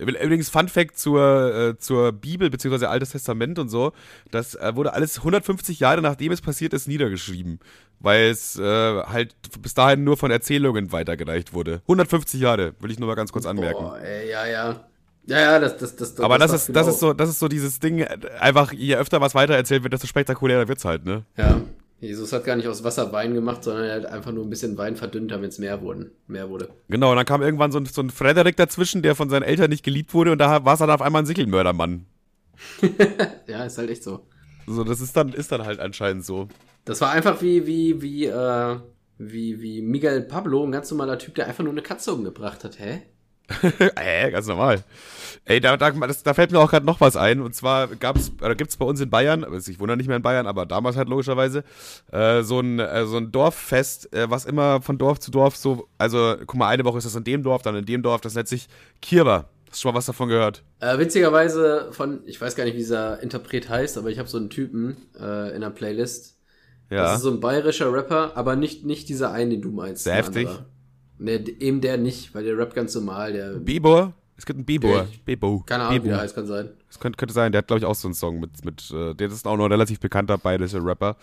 Übrigens, 0.00 0.48
Fun 0.48 0.68
Fact 0.68 0.98
zur, 0.98 1.54
äh, 1.54 1.78
zur 1.78 2.12
Bibel 2.12 2.50
bzw. 2.50 2.86
Altes 2.86 3.10
Testament 3.10 3.58
und 3.58 3.68
so, 3.68 3.92
das 4.30 4.54
äh, 4.54 4.74
wurde 4.74 4.92
alles 4.92 5.18
150 5.18 5.80
Jahre 5.80 6.02
nachdem 6.02 6.32
es 6.32 6.40
passiert 6.40 6.72
ist 6.72 6.88
niedergeschrieben, 6.88 7.60
weil 7.98 8.30
es 8.30 8.58
äh, 8.58 8.62
halt 8.62 9.34
bis 9.60 9.74
dahin 9.74 10.04
nur 10.04 10.16
von 10.16 10.30
Erzählungen 10.30 10.92
weitergereicht 10.92 11.52
wurde. 11.52 11.82
150 11.82 12.40
Jahre, 12.40 12.74
will 12.80 12.90
ich 12.90 12.98
nur 12.98 13.08
mal 13.08 13.14
ganz 13.14 13.32
kurz 13.32 13.46
anmerken. 13.46 13.82
Boah, 13.82 13.98
ey, 14.00 14.30
ja, 14.30 14.46
ja. 14.46 14.84
Ja, 15.26 15.38
ja, 15.38 15.58
das, 15.60 15.76
das, 15.76 15.94
das, 15.96 16.18
Aber 16.18 16.38
das, 16.38 16.50
das 16.50 16.62
ist, 16.62 16.66
genau. 16.68 16.78
das 16.78 16.88
ist 16.88 17.00
so, 17.00 17.12
das 17.12 17.28
ist 17.28 17.38
so 17.38 17.48
dieses 17.48 17.78
Ding, 17.78 18.02
einfach, 18.40 18.72
je 18.72 18.96
öfter 18.96 19.20
was 19.20 19.34
weitererzählt 19.34 19.82
wird, 19.82 19.92
desto 19.92 20.06
spektakulärer 20.06 20.66
wird's 20.66 20.84
halt, 20.84 21.04
ne? 21.04 21.24
Ja. 21.36 21.60
Jesus 22.00 22.32
hat 22.32 22.44
gar 22.44 22.56
nicht 22.56 22.66
aus 22.66 22.82
Wasser 22.82 23.12
Wein 23.12 23.34
gemacht, 23.34 23.62
sondern 23.62 23.84
er 23.84 23.96
hat 23.96 24.06
einfach 24.06 24.32
nur 24.32 24.44
ein 24.44 24.50
bisschen 24.50 24.78
Wein 24.78 24.96
verdünnt, 24.96 25.30
damit 25.30 25.52
es 25.52 25.58
mehr, 25.58 25.82
wurden, 25.82 26.12
mehr 26.26 26.48
wurde. 26.48 26.70
Genau, 26.88 27.10
und 27.10 27.16
dann 27.16 27.26
kam 27.26 27.42
irgendwann 27.42 27.72
so 27.72 27.78
ein, 27.78 27.84
so 27.84 28.00
ein 28.00 28.10
Frederik 28.10 28.56
dazwischen, 28.56 29.02
der 29.02 29.14
von 29.14 29.28
seinen 29.28 29.42
Eltern 29.42 29.68
nicht 29.68 29.84
geliebt 29.84 30.14
wurde 30.14 30.32
und 30.32 30.38
da 30.38 30.64
war 30.64 30.72
es 30.72 30.78
dann 30.78 30.90
auf 30.90 31.02
einmal 31.02 31.22
ein 31.22 31.26
Sichelmördermann. 31.26 32.06
ja, 33.46 33.64
ist 33.64 33.76
halt 33.76 33.90
echt 33.90 34.02
so. 34.02 34.26
So, 34.66 34.84
das 34.84 35.00
ist 35.00 35.16
dann, 35.16 35.32
ist 35.32 35.52
dann 35.52 35.64
halt 35.64 35.78
anscheinend 35.80 36.24
so. 36.24 36.48
Das 36.84 37.00
war 37.00 37.10
einfach 37.10 37.42
wie, 37.42 37.66
wie, 37.66 38.00
wie, 38.00 38.26
äh, 38.26 38.76
wie, 39.18 39.60
wie 39.60 39.82
Miguel 39.82 40.22
Pablo, 40.22 40.64
ein 40.64 40.72
ganz 40.72 40.90
normaler 40.90 41.18
Typ, 41.18 41.34
der 41.34 41.46
einfach 41.48 41.64
nur 41.64 41.72
eine 41.72 41.82
Katze 41.82 42.14
umgebracht 42.14 42.64
hat, 42.64 42.78
hä? 42.78 43.02
äh, 43.96 44.30
ganz 44.30 44.46
normal. 44.46 44.84
Ey, 45.44 45.60
da, 45.60 45.76
da, 45.76 45.90
das, 45.90 46.22
da 46.22 46.34
fällt 46.34 46.52
mir 46.52 46.58
auch 46.58 46.70
gerade 46.70 46.86
noch 46.86 47.00
was 47.00 47.16
ein. 47.16 47.40
Und 47.40 47.54
zwar 47.54 47.88
gab's, 47.88 48.32
oder 48.40 48.54
gibt's 48.54 48.76
bei 48.76 48.84
uns 48.84 49.00
in 49.00 49.10
Bayern, 49.10 49.42
also 49.44 49.70
ich 49.70 49.80
wohne 49.80 49.96
nicht 49.96 50.06
mehr 50.06 50.16
in 50.16 50.22
Bayern, 50.22 50.46
aber 50.46 50.66
damals 50.66 50.96
halt 50.96 51.08
logischerweise, 51.08 51.64
äh, 52.12 52.42
so, 52.42 52.60
ein, 52.60 52.78
äh, 52.78 53.06
so 53.06 53.16
ein 53.16 53.32
Dorffest, 53.32 54.12
äh, 54.14 54.30
was 54.30 54.44
immer 54.44 54.82
von 54.82 54.98
Dorf 54.98 55.18
zu 55.18 55.30
Dorf 55.30 55.56
so, 55.56 55.88
also 55.98 56.36
guck 56.46 56.56
mal, 56.56 56.68
eine 56.68 56.84
Woche 56.84 56.98
ist 56.98 57.04
das 57.04 57.16
in 57.16 57.24
dem 57.24 57.42
Dorf, 57.42 57.62
dann 57.62 57.74
in 57.76 57.86
dem 57.86 58.02
Dorf, 58.02 58.20
das 58.20 58.34
nennt 58.34 58.48
sich 58.48 58.68
Kirwa. 59.02 59.46
Hast 59.68 59.78
du 59.78 59.82
schon 59.82 59.92
mal 59.92 59.98
was 59.98 60.06
davon 60.06 60.28
gehört? 60.28 60.62
Äh, 60.80 60.98
witzigerweise 60.98 61.88
von, 61.92 62.22
ich 62.26 62.40
weiß 62.40 62.56
gar 62.56 62.64
nicht, 62.64 62.74
wie 62.74 62.78
dieser 62.78 63.22
Interpret 63.22 63.68
heißt, 63.68 63.98
aber 63.98 64.10
ich 64.10 64.18
habe 64.18 64.28
so 64.28 64.36
einen 64.36 64.50
Typen 64.50 64.96
äh, 65.18 65.54
in 65.54 65.60
der 65.60 65.70
Playlist, 65.70 66.36
Ja. 66.90 67.04
Das 67.04 67.16
ist 67.16 67.22
so 67.22 67.30
ein 67.30 67.40
bayerischer 67.40 67.92
Rapper, 67.92 68.32
aber 68.36 68.56
nicht, 68.56 68.84
nicht 68.84 69.08
dieser 69.08 69.32
eine, 69.32 69.50
den 69.50 69.62
du 69.62 69.70
meinst. 69.70 70.04
Sehr 70.04 70.14
heftig. 70.14 70.48
anderer. 70.48 70.66
Nee, 71.20 71.38
d- 71.38 71.56
eben 71.60 71.80
der 71.80 71.98
nicht, 71.98 72.34
weil 72.34 72.44
der 72.44 72.56
rappt 72.58 72.74
ganz 72.74 72.94
normal. 72.94 73.32
Der, 73.32 73.52
Bebor? 73.54 74.14
Es 74.36 74.46
gibt 74.46 74.56
einen 74.56 74.66
ich- 75.06 75.22
Bebo. 75.22 75.60
keine 75.66 75.84
Ahnung, 75.84 75.96
wie 75.96 75.98
Bebo. 76.00 76.10
der 76.14 76.20
heißt, 76.22 76.34
kann 76.34 76.46
sein. 76.46 76.70
Das 76.88 76.98
könnte, 76.98 77.16
könnte 77.18 77.34
sein, 77.34 77.52
der 77.52 77.58
hat, 77.58 77.66
glaube 77.66 77.78
ich, 77.80 77.84
auch 77.84 77.94
so 77.94 78.08
einen 78.08 78.14
Song 78.14 78.40
mit, 78.40 78.64
mit 78.64 78.90
äh, 78.90 79.14
der 79.14 79.28
ist 79.28 79.46
auch 79.46 79.56
noch 79.56 79.66
ein 79.66 79.70
relativ 79.72 80.00
bekannter 80.00 80.38
bayerischer 80.38 80.84
Rapper. 80.84 81.16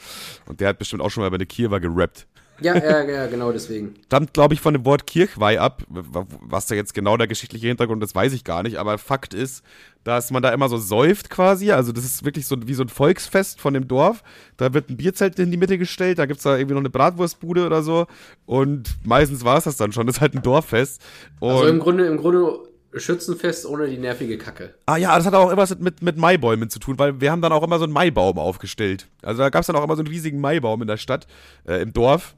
Und 0.45 0.59
der 0.61 0.69
hat 0.69 0.77
bestimmt 0.79 1.01
auch 1.01 1.09
schon 1.09 1.23
mal 1.23 1.31
bei 1.31 1.39
der 1.39 1.47
Kiewer 1.47 1.79
gerappt. 1.79 2.27
Ja, 2.61 2.75
ja, 2.75 3.03
ja, 3.03 3.27
genau 3.27 3.51
deswegen. 3.51 3.95
Stammt, 4.05 4.33
glaube 4.33 4.53
ich, 4.53 4.61
von 4.61 4.73
dem 4.73 4.85
Wort 4.85 5.07
Kirchweih 5.07 5.59
ab. 5.59 5.83
Was 5.87 6.67
da 6.67 6.75
jetzt 6.75 6.93
genau 6.93 7.17
der 7.17 7.27
geschichtliche 7.27 7.67
Hintergrund 7.67 8.03
ist, 8.03 8.15
weiß 8.15 8.33
ich 8.33 8.43
gar 8.43 8.63
nicht. 8.63 8.77
Aber 8.77 8.97
Fakt 8.97 9.33
ist, 9.33 9.63
dass 10.03 10.31
man 10.31 10.41
da 10.41 10.49
immer 10.49 10.69
so 10.69 10.77
säuft 10.77 11.29
quasi. 11.29 11.71
Also 11.71 11.91
das 11.91 12.05
ist 12.05 12.25
wirklich 12.25 12.47
so 12.47 12.55
wie 12.65 12.73
so 12.73 12.83
ein 12.83 12.89
Volksfest 12.89 13.59
von 13.59 13.73
dem 13.73 13.87
Dorf. 13.87 14.23
Da 14.57 14.73
wird 14.73 14.89
ein 14.89 14.97
Bierzelt 14.97 15.37
in 15.39 15.51
die 15.51 15.57
Mitte 15.57 15.77
gestellt, 15.77 16.19
da 16.19 16.25
gibt's 16.25 16.43
da 16.43 16.57
irgendwie 16.57 16.75
noch 16.75 16.81
eine 16.81 16.89
Bratwurstbude 16.89 17.65
oder 17.65 17.83
so. 17.83 18.07
Und 18.45 18.95
meistens 19.03 19.43
war 19.43 19.57
es 19.57 19.65
das 19.65 19.77
dann 19.77 19.91
schon. 19.91 20.07
Das 20.07 20.17
ist 20.17 20.21
halt 20.21 20.35
ein 20.35 20.41
Dorffest. 20.41 21.01
Und 21.39 21.51
Also 21.51 21.67
im 21.67 21.79
Grunde, 21.79 22.05
im 22.05 22.17
Grunde 22.17 22.59
Schützenfest 22.95 23.65
ohne 23.65 23.87
die 23.87 23.97
nervige 23.97 24.37
Kacke. 24.37 24.73
Ah 24.85 24.97
ja, 24.97 25.15
das 25.15 25.25
hat 25.25 25.33
auch 25.33 25.49
immer 25.49 25.61
was 25.61 25.77
mit, 25.77 26.01
mit 26.01 26.17
Maibäumen 26.17 26.69
zu 26.69 26.79
tun, 26.79 26.97
weil 26.97 27.19
wir 27.19 27.31
haben 27.31 27.41
dann 27.41 27.51
auch 27.51 27.63
immer 27.63 27.77
so 27.77 27.83
einen 27.83 27.93
Maibaum 27.93 28.37
aufgestellt. 28.39 29.07
Also 29.21 29.41
da 29.41 29.49
gab 29.49 29.61
es 29.61 29.67
dann 29.67 29.75
auch 29.75 29.83
immer 29.83 29.95
so 29.95 30.01
einen 30.01 30.07
riesigen 30.07 30.39
Maibaum 30.39 30.81
in 30.81 30.87
der 30.87 30.97
Stadt, 30.97 31.27
äh, 31.67 31.81
im 31.81 31.93
Dorf. 31.93 32.35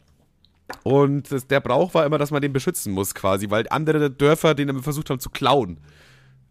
Und 0.84 1.32
das, 1.32 1.48
der 1.48 1.60
Brauch 1.60 1.94
war 1.94 2.06
immer, 2.06 2.18
dass 2.18 2.32
man 2.32 2.42
den 2.42 2.54
beschützen 2.54 2.94
muss 2.94 3.14
quasi, 3.16 3.50
weil 3.50 3.66
andere 3.70 4.10
Dörfer 4.12 4.56
den 4.56 4.70
immer 4.70 4.84
versucht 4.84 5.10
haben 5.10 5.20
zu 5.20 5.30
klauen. 5.30 5.80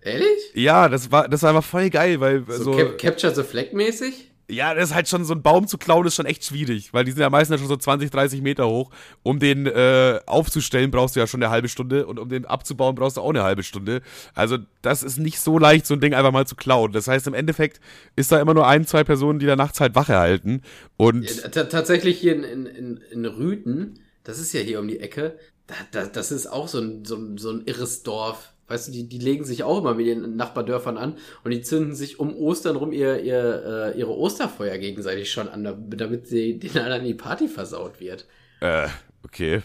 Ehrlich? 0.01 0.27
Ja, 0.55 0.89
das 0.89 1.11
war, 1.11 1.29
das 1.29 1.43
war 1.43 1.51
einfach 1.51 1.64
voll 1.64 1.91
geil, 1.91 2.21
weil 2.21 2.45
So, 2.49 2.64
so, 2.64 2.71
Cap 2.73 2.99
Capture 2.99 3.35
the 3.35 3.43
Flag 3.43 3.73
mäßig? 3.73 4.31
ja, 4.51 4.73
das 4.73 4.89
ist 4.91 4.95
halt 4.95 5.07
schon 5.09 5.27
so 5.27 5.35
ein 5.35 5.43
Baum 5.43 5.66
zu 5.69 5.77
klauen, 5.77 6.07
ist 6.07 6.14
schon 6.14 6.25
echt 6.25 6.43
schwierig, 6.43 6.95
weil 6.95 7.05
die 7.05 7.11
sind 7.11 7.21
ja 7.21 7.29
meistens 7.29 7.59
schon 7.61 7.69
so 7.69 7.77
20, 7.77 8.11
30 8.11 8.41
Meter 8.41 8.66
hoch. 8.66 8.91
Um 9.23 9.39
den 9.41 9.66
äh, 9.66 10.21
aufzustellen, 10.25 10.91
brauchst 10.91 11.16
du 11.16 11.21
ja 11.21 11.27
schon 11.27 11.43
eine 11.43 11.51
halbe 11.51 11.69
Stunde 11.69 12.07
und 12.07 12.19
um 12.19 12.31
den 12.31 12.47
abzubauen, 12.47 12.95
brauchst 12.95 13.19
du 13.19 13.21
auch 13.21 13.29
eine 13.29 13.43
halbe 13.43 13.62
Stunde. 13.62 14.01
Also, 14.35 14.57
das 14.81 15.03
ist 15.03 15.19
nicht 15.19 15.39
so 15.41 15.59
leicht, 15.59 15.85
so 15.87 15.93
ein 15.93 16.01
Ding 16.01 16.14
einfach 16.14 16.33
mal 16.33 16.47
zu 16.47 16.57
klauen. 16.57 16.93
Das 16.93 17.09
heißt, 17.09 17.27
im 17.27 17.35
Endeffekt 17.35 17.79
ist 18.16 18.33
da 18.33 18.41
immer 18.41 18.55
nur 18.55 18.66
ein, 18.66 18.87
zwei 18.87 19.05
Personen, 19.05 19.39
die 19.39 19.45
da 19.47 19.55
nachts 19.57 19.81
halt 19.81 19.95
Wache 19.95 20.16
halten. 20.16 20.62
Und 20.97 21.29
Ja, 21.29 21.49
ta- 21.49 21.64
tatsächlich 21.64 22.19
hier 22.19 22.35
in, 22.35 22.45
in, 22.45 22.64
in, 22.66 22.97
in 23.12 23.27
Rüten, 23.27 23.99
das 24.29 24.39
ist 24.39 24.53
ja 24.53 24.61
hier 24.61 24.79
um 24.79 24.87
die 24.87 25.01
Ecke, 25.01 25.39
da, 25.66 25.74
da, 25.91 26.05
das 26.07 26.31
ist 26.33 26.49
auch 26.49 26.68
so 26.68 26.81
ein, 26.81 27.07
so, 27.07 27.16
ein, 27.16 27.39
so 27.39 27.51
ein 27.51 27.62
irres 27.64 28.03
Dorf. 28.03 28.53
Weißt 28.66 28.89
du, 28.89 28.93
die, 28.93 29.09
die 29.09 29.18
legen 29.18 29.47
sich 29.47 29.62
auch 29.62 29.79
immer 29.79 29.95
mit 29.95 30.07
den 30.07 30.37
Nachbardörfern 30.37 30.99
an 30.99 31.16
und 31.45 31.51
die 31.51 31.62
zünden 31.62 31.95
sich 31.95 32.20
um 32.20 32.37
Ostern 32.37 32.76
rum 32.76 32.93
ihr, 32.93 33.22
ihr, 33.22 33.95
äh, 33.95 33.99
ihre 33.99 34.14
Osterfeuer 34.14 34.76
gegenseitig 34.76 35.33
schon 35.33 35.49
an, 35.49 35.89
damit 35.89 36.26
sie 36.26 36.59
den 36.59 36.76
anderen 36.76 37.05
die 37.05 37.14
Party 37.14 37.49
versaut 37.49 38.01
wird. 38.01 38.26
äh, 38.61 38.89
okay. 39.25 39.62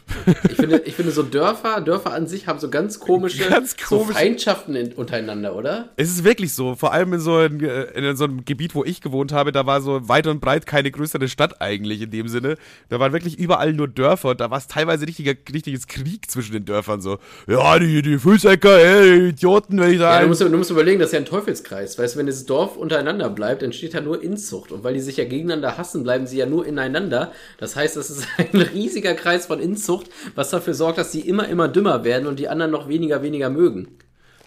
Ich 0.50 0.56
finde, 0.56 0.82
ich 0.86 0.96
finde 0.96 1.12
so 1.12 1.24
Dörfer, 1.24 1.82
Dörfer 1.82 2.14
an 2.14 2.28
sich 2.28 2.48
haben 2.48 2.60
so 2.60 2.70
ganz 2.70 3.00
komische 3.00 3.48
Ganz 3.48 3.76
so 3.78 4.00
komisch. 4.00 4.16
Feindschaften 4.16 4.76
in, 4.76 4.94
untereinander, 4.94 5.56
oder? 5.56 5.90
Es 5.96 6.10
ist 6.10 6.24
wirklich 6.24 6.54
so, 6.54 6.76
vor 6.76 6.94
allem 6.94 7.14
in 7.14 7.20
so, 7.20 7.38
ein, 7.38 7.60
in 7.60 8.16
so 8.16 8.24
einem 8.24 8.46
Gebiet, 8.46 8.76
wo 8.76 8.84
ich 8.84 9.02
gewohnt 9.02 9.32
habe, 9.32 9.52
da 9.52 9.66
war 9.66 9.82
so 9.82 10.08
weit 10.10 10.28
und 10.28 10.42
breit 10.42 10.66
keine 10.66 10.92
größere 10.92 11.28
Stadt 11.28 11.62
eigentlich 11.62 12.02
in 12.02 12.12
dem 12.12 12.28
Sinne. 12.28 12.58
Da 12.90 13.00
waren 13.00 13.14
wirklich 13.14 13.38
überall 13.38 13.74
nur 13.74 13.88
Dörfer 13.88 14.30
und 14.30 14.42
da 14.42 14.50
war 14.50 14.58
es 14.58 14.68
teilweise 14.68 15.08
richtiger, 15.08 15.34
richtiges 15.54 15.88
Krieg 15.88 16.30
zwischen 16.30 16.54
den 16.54 16.66
Dörfern 16.66 17.02
so. 17.02 17.20
Ja, 17.48 17.78
die, 17.80 18.02
die 18.02 18.18
Füßecker, 18.18 18.80
ey, 18.80 19.20
die 19.20 19.44
Idioten, 19.44 19.80
wenn 19.80 19.92
ich 19.92 20.00
da 20.00 20.16
Ja, 20.16 20.22
du 20.22 20.28
musst, 20.28 20.42
du 20.42 20.50
musst 20.50 20.72
überlegen, 20.72 21.00
das 21.00 21.10
ist 21.10 21.14
ja 21.14 21.20
ein 21.20 21.26
Teufelskreis. 21.26 21.98
Weißt 22.00 22.16
du, 22.16 22.20
wenn 22.20 22.26
dieses 22.26 22.46
Dorf 22.46 22.78
untereinander 22.78 23.30
bleibt, 23.30 23.62
entsteht 23.62 23.94
da 23.94 24.02
nur 24.02 24.22
Inzucht. 24.24 24.72
Und 24.72 24.84
weil 24.84 24.94
die 24.94 25.02
sich 25.02 25.18
ja 25.18 25.26
gegeneinander 25.26 25.78
hassen, 25.78 26.04
bleiben 26.04 26.28
sie 26.28 26.38
ja 26.38 26.46
nur 26.46 26.66
ineinander. 26.66 27.32
Das 27.58 27.76
heißt, 27.76 27.98
es 27.98 28.10
ist 28.10 28.28
ein 28.38 28.62
riesiger 28.62 29.14
Kreis 29.14 29.43
von 29.46 29.60
Inzucht, 29.60 30.10
was 30.36 30.50
dafür 30.50 30.74
sorgt, 30.74 30.98
dass 30.98 31.12
die 31.12 31.22
immer, 31.22 31.48
immer 31.48 31.68
dümmer 31.68 32.04
werden 32.04 32.28
und 32.28 32.40
die 32.40 32.50
anderen 32.50 32.72
noch 32.72 32.88
weniger, 32.88 33.22
weniger 33.22 33.50
mögen. 33.50 33.88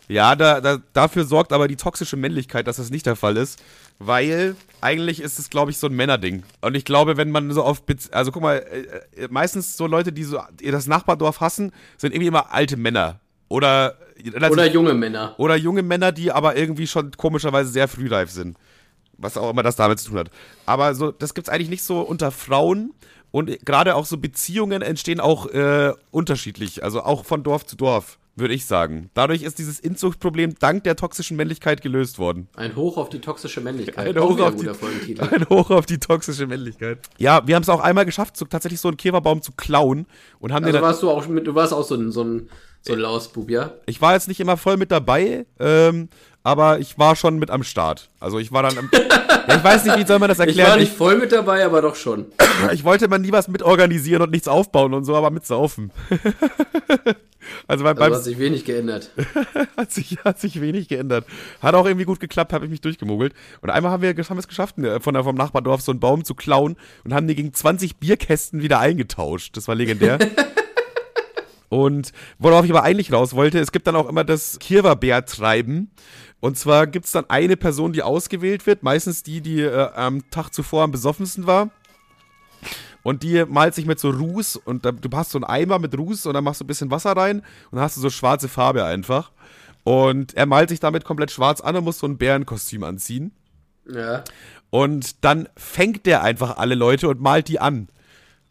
Ja, 0.09 0.36
da, 0.36 0.61
da, 0.61 0.78
dafür 0.92 1.24
sorgt 1.24 1.53
aber 1.53 1.66
die 1.66 1.76
toxische 1.76 2.16
Männlichkeit, 2.16 2.66
dass 2.68 2.76
das 2.76 2.90
nicht 2.90 3.07
der 3.07 3.16
Fall 3.16 3.36
ist, 3.36 3.61
weil 3.99 4.55
eigentlich 4.80 5.20
ist 5.20 5.38
es, 5.38 5.51
glaube 5.51 5.72
ich, 5.72 5.78
so 5.78 5.88
ein 5.88 5.94
Männerding. 5.94 6.44
Und 6.61 6.76
ich 6.76 6.84
glaube, 6.84 7.16
wenn 7.16 7.30
man 7.30 7.51
so 7.51 7.64
auf, 7.64 7.82
Bez 7.82 8.11
also 8.12 8.30
guck 8.30 8.42
mal, 8.42 8.57
äh, 8.59 9.24
äh, 9.24 9.28
meistens 9.30 9.76
so 9.76 9.86
Leute, 9.86 10.12
die 10.12 10.22
so 10.22 10.40
das 10.62 10.86
Nachbardorf 10.86 11.40
hassen, 11.40 11.72
sind 11.97 12.12
irgendwie 12.12 12.28
immer 12.28 12.53
alte 12.53 12.76
Männer. 12.76 13.20
Oder, 13.49 13.97
Oder 14.51 14.66
junge 14.66 14.94
Männer. 14.94 15.34
oder 15.38 15.57
junge 15.57 15.82
Männer, 15.82 16.11
die 16.11 16.32
aber 16.32 16.57
irgendwie 16.57 16.86
schon 16.86 17.12
komischerweise 17.12 17.70
sehr 17.70 17.86
frühreif 17.86 18.30
sind. 18.30 18.57
Was 19.18 19.36
auch 19.36 19.51
immer 19.51 19.62
das 19.62 19.76
damit 19.76 19.99
zu 19.99 20.11
tun 20.11 20.18
hat. 20.18 20.30
Aber 20.66 20.94
so, 20.94 21.11
das 21.11 21.32
gibt's 21.32 21.49
eigentlich 21.49 21.70
nicht 21.70 21.82
so 21.82 22.01
unter 22.01 22.30
Frauen. 22.30 22.92
Und 23.30 23.64
gerade 23.64 23.94
auch 23.96 24.06
so 24.06 24.18
Beziehungen 24.18 24.82
entstehen 24.82 25.20
auch 25.20 25.46
äh, 25.46 25.92
unterschiedlich. 26.10 26.82
Also 26.82 27.02
auch 27.02 27.24
von 27.24 27.42
Dorf 27.42 27.66
zu 27.66 27.76
Dorf, 27.76 28.18
würde 28.34 28.54
ich 28.54 28.66
sagen. 28.66 29.10
Dadurch 29.14 29.42
ist 29.42 29.58
dieses 29.58 29.80
Inzuchtproblem 29.80 30.54
dank 30.58 30.84
der 30.84 30.96
toxischen 30.96 31.36
Männlichkeit 31.36 31.82
gelöst 31.82 32.18
worden. 32.18 32.48
Ein 32.56 32.76
Hoch 32.76 32.96
auf 32.96 33.08
die 33.08 33.20
toxische 33.20 33.60
Männlichkeit. 33.60 34.16
Ein 34.16 34.22
Hoch, 34.22 34.38
auf 34.40 34.56
die, 34.56 34.68
ein 35.20 35.48
Hoch 35.48 35.70
auf 35.70 35.86
die 35.86 35.98
toxische 35.98 36.46
Männlichkeit. 36.46 36.98
Ja, 37.18 37.46
wir 37.46 37.56
haben 37.56 37.62
es 37.62 37.68
auch 37.68 37.80
einmal 37.80 38.04
geschafft, 38.04 38.36
so, 38.36 38.44
tatsächlich 38.44 38.80
so 38.80 38.88
einen 38.88 38.96
Käferbaum 38.96 39.42
zu 39.42 39.52
klauen. 39.52 40.06
Und 40.38 40.52
haben 40.52 40.62
den 40.62 40.68
Also 40.68 40.78
dann, 40.78 40.82
warst 40.82 41.02
du 41.02 41.10
auch 41.10 41.26
mit, 41.28 41.46
du 41.46 41.54
warst 41.54 41.72
auch 41.72 41.84
so 41.84 41.94
ein, 41.94 42.12
so 42.12 42.24
ein, 42.24 42.48
so 42.82 42.92
ein 42.92 43.00
Lausbub, 43.00 43.50
ja? 43.50 43.74
Ich 43.86 44.00
war 44.00 44.14
jetzt 44.14 44.28
nicht 44.28 44.40
immer 44.40 44.56
voll 44.56 44.76
mit 44.76 44.90
dabei, 44.90 45.46
ähm, 45.58 46.08
aber 46.47 46.78
ich 46.78 46.97
war 46.97 47.16
schon 47.16 47.40
mit 47.40 47.51
am 47.51 47.64
Start. 47.64 48.09
Also 48.20 48.38
ich 48.38 48.53
war 48.53 48.62
dann 48.62 48.78
am, 48.78 48.88
ja, 48.92 49.57
ich 49.57 49.64
weiß 49.64 49.84
nicht, 49.84 49.99
wie 49.99 50.07
soll 50.07 50.20
man 50.20 50.28
das 50.28 50.38
Ich 50.38 50.47
erklären? 50.47 50.70
war 50.70 50.76
nicht 50.76 50.92
voll 50.92 51.18
mit 51.18 51.32
dabei, 51.32 51.66
aber 51.66 51.82
doch 51.82 51.97
schon. 51.97 52.26
Ich, 52.38 52.72
ich 52.72 52.84
wollte 52.84 53.07
immer 53.07 53.18
nie 53.18 53.32
was 53.32 53.49
mitorganisieren 53.49 54.22
und 54.22 54.30
nichts 54.30 54.47
aufbauen 54.47 54.94
und 54.94 55.05
so, 55.05 55.16
aber 55.16 55.30
mitsaufen. 55.30 55.90
also 57.66 57.82
beim, 57.82 57.97
Also 57.97 57.99
beim 57.99 58.14
hat 58.14 58.22
sich 58.22 58.38
wenig 58.38 58.64
geändert. 58.64 59.11
hat, 59.76 59.90
sich, 59.90 60.18
hat 60.24 60.38
sich 60.38 60.61
wenig 60.61 60.86
geändert. 60.86 61.26
Hat 61.61 61.74
auch 61.74 61.84
irgendwie 61.84 62.07
gut 62.07 62.20
geklappt, 62.20 62.53
habe 62.53 62.64
ich 62.64 62.70
mich 62.70 62.80
durchgemogelt. 62.80 63.34
Und 63.61 63.70
einmal 63.70 63.90
haben 63.90 64.03
wir 64.03 64.11
haben 64.11 64.36
wir 64.36 64.38
es 64.38 64.47
geschafft, 64.47 64.78
ne, 64.78 65.01
von 65.01 65.14
der, 65.14 65.24
vom 65.24 65.34
Nachbardorf 65.34 65.80
so 65.80 65.90
einen 65.90 65.99
Baum 65.99 66.22
zu 66.22 66.36
klauen 66.36 66.76
und 67.03 67.12
haben 67.12 67.26
die 67.26 67.34
gegen 67.34 67.53
20 67.53 67.97
Bierkästen 67.97 68.62
wieder 68.62 68.78
eingetauscht. 68.78 69.57
Das 69.57 69.66
war 69.66 69.74
legendär. 69.74 70.20
Und 71.68 72.12
worauf 72.38 72.64
ich 72.64 72.70
aber 72.70 72.82
eigentlich 72.82 73.12
raus 73.12 73.34
wollte, 73.34 73.58
es 73.58 73.72
gibt 73.72 73.86
dann 73.86 73.96
auch 73.96 74.08
immer 74.08 74.24
das 74.24 74.58
Kirwa-Bär-Treiben. 74.58 75.90
Und 76.40 76.58
zwar 76.58 76.86
gibt 76.86 77.06
es 77.06 77.12
dann 77.12 77.28
eine 77.28 77.56
Person, 77.56 77.92
die 77.92 78.02
ausgewählt 78.02 78.66
wird, 78.66 78.82
meistens 78.82 79.22
die, 79.22 79.40
die 79.40 79.62
äh, 79.62 79.90
am 79.94 80.30
Tag 80.30 80.50
zuvor 80.50 80.84
am 80.84 80.92
besoffensten 80.92 81.46
war. 81.46 81.70
Und 83.02 83.22
die 83.22 83.44
malt 83.44 83.74
sich 83.74 83.86
mit 83.86 84.00
so 84.00 84.10
Ruß 84.10 84.56
und 84.56 84.84
da, 84.84 84.90
du 84.90 85.08
hast 85.16 85.30
so 85.30 85.38
einen 85.38 85.44
Eimer 85.44 85.78
mit 85.78 85.96
Ruß 85.96 86.26
und 86.26 86.34
dann 86.34 86.42
machst 86.42 86.60
du 86.60 86.64
ein 86.64 86.66
bisschen 86.66 86.90
Wasser 86.90 87.12
rein 87.12 87.38
und 87.38 87.76
dann 87.76 87.82
hast 87.82 87.96
du 87.96 88.00
so 88.00 88.10
schwarze 88.10 88.48
Farbe 88.48 88.84
einfach. 88.84 89.30
Und 89.84 90.34
er 90.34 90.46
malt 90.46 90.70
sich 90.70 90.80
damit 90.80 91.04
komplett 91.04 91.30
schwarz 91.30 91.60
an 91.60 91.76
und 91.76 91.84
muss 91.84 92.00
so 92.00 92.08
ein 92.08 92.18
Bärenkostüm 92.18 92.82
anziehen. 92.82 93.30
Ja. 93.88 94.24
Und 94.70 95.24
dann 95.24 95.48
fängt 95.56 96.06
der 96.06 96.22
einfach 96.22 96.56
alle 96.56 96.74
Leute 96.74 97.08
und 97.08 97.20
malt 97.20 97.46
die 97.46 97.60
an. 97.60 97.88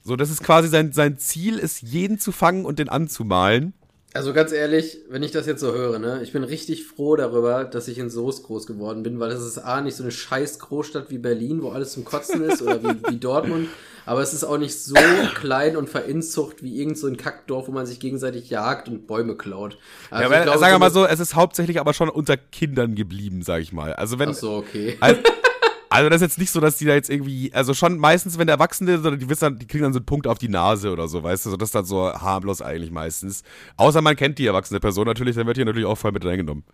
So, 0.08 0.16
das 0.16 0.30
ist 0.30 0.43
quasi 0.43 0.68
sein, 0.68 0.93
sein 0.93 1.18
Ziel, 1.18 1.58
ist 1.58 1.82
jeden 1.82 2.20
zu 2.20 2.32
fangen 2.32 2.66
und 2.66 2.78
den 2.78 2.89
anzumalen. 2.89 3.74
Also 4.14 4.34
ganz 4.34 4.51
ehrlich, 4.51 4.99
wenn 5.10 5.24
ich 5.24 5.32
das 5.32 5.47
jetzt 5.47 5.62
so 5.62 5.74
höre, 5.74 5.97
ne, 5.97 6.22
ich 6.22 6.32
bin 6.32 6.43
richtig 6.43 6.86
froh 6.86 7.16
darüber, 7.16 7.64
dass 7.64 7.88
ich 7.88 7.97
in 7.97 8.12
Soest 8.12 8.43
groß 8.43 8.68
geworden 8.68 9.01
bin, 9.01 9.20
weil 9.20 9.32
das 9.32 9.43
ist 9.43 9.58
A, 9.58 9.82
nicht 9.82 9.95
so 9.95 10.03
eine 10.03 10.12
scheiß 10.12 10.60
Großstadt 10.60 11.10
wie 11.10 11.18
Berlin, 11.18 11.64
wo 11.64 11.72
alles 11.72 11.91
zum 11.93 12.06
Kotzen 12.06 12.43
ist, 12.43 12.62
oder 12.62 12.84
wie, 12.84 12.95
wie 13.10 13.18
Dortmund, 13.18 13.68
aber 14.06 14.22
es 14.22 14.32
ist 14.32 14.43
auch 14.43 14.60
nicht 14.60 14.80
so 14.80 14.93
klein 15.34 15.76
und 15.76 15.89
verinzucht 15.89 16.62
wie 16.62 16.80
irgend 16.80 16.99
so 16.99 17.08
ein 17.08 17.18
Kackdorf, 17.18 17.68
wo 17.68 17.72
man 17.72 17.88
sich 17.88 17.99
gegenseitig 17.99 18.51
jagt 18.51 18.88
und 18.88 19.08
Bäume 19.08 19.36
klaut. 19.36 19.80
Also 20.12 20.22
ja, 20.22 20.30
aber, 20.30 20.43
glaube, 20.43 20.60
sagen 20.60 20.74
wir 20.76 20.80
mal 20.80 20.91
so 20.91 21.01
so, 21.01 21.08
es 21.08 21.20
ist 21.20 21.34
hauptsächlich 21.34 21.80
aber 21.80 21.95
schon 21.95 22.10
unter 22.10 22.38
Kindern 22.38 22.93
geblieben, 22.93 23.41
sag 23.41 23.64
ich 23.64 23.74
mal. 23.74 23.93
Also 23.93 24.20
wenn, 24.20 24.30
Ach 24.30 24.36
so, 24.36 24.53
okay. 24.53 24.97
Also, 24.99 25.20
also 25.96 26.10
das 26.10 26.18
ist 26.18 26.22
jetzt 26.22 26.38
nicht 26.39 26.52
so, 26.52 26.60
dass 26.60 26.78
die 26.78 26.86
da 26.86 26.93
jetzt 26.93 27.10
irgendwie, 27.10 27.54
also 27.54 27.74
schon 27.74 27.98
meistens, 27.98 28.38
wenn 28.38 28.48
der 28.48 28.56
Erwachsene, 28.56 28.98
sondern 29.00 29.18
die 29.18 29.30
wissen 29.30 29.58
die 29.58 29.66
kriegen 29.66 29.84
dann 29.84 29.93
so 29.93 30.00
einen 30.00 30.06
Punkt 30.06 30.28
auf 30.28 30.38
die 30.38 30.50
Nase 30.50 30.91
oder 30.91 31.08
so, 31.08 31.24
weißt 31.24 31.46
du, 31.46 31.52
so 31.52 31.58
das 31.58 31.70
ist 31.70 31.76
dann 31.76 31.86
so 31.86 32.12
harmlos 32.12 32.62
eigentlich 32.62 32.91
meistens. 32.91 33.43
Außer 33.78 34.02
man 34.02 34.18
kennt 34.18 34.38
die 34.38 34.46
erwachsene 34.46 34.82
Person 34.82 35.06
natürlich, 35.06 35.36
dann 35.38 35.48
wird 35.48 35.56
hier 35.56 35.66
natürlich 35.66 35.88
auch 35.88 35.98
voll 35.98 36.12
mit 36.12 36.26
reingenommen. 36.26 36.66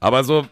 Aber 0.00 0.22
so, 0.22 0.46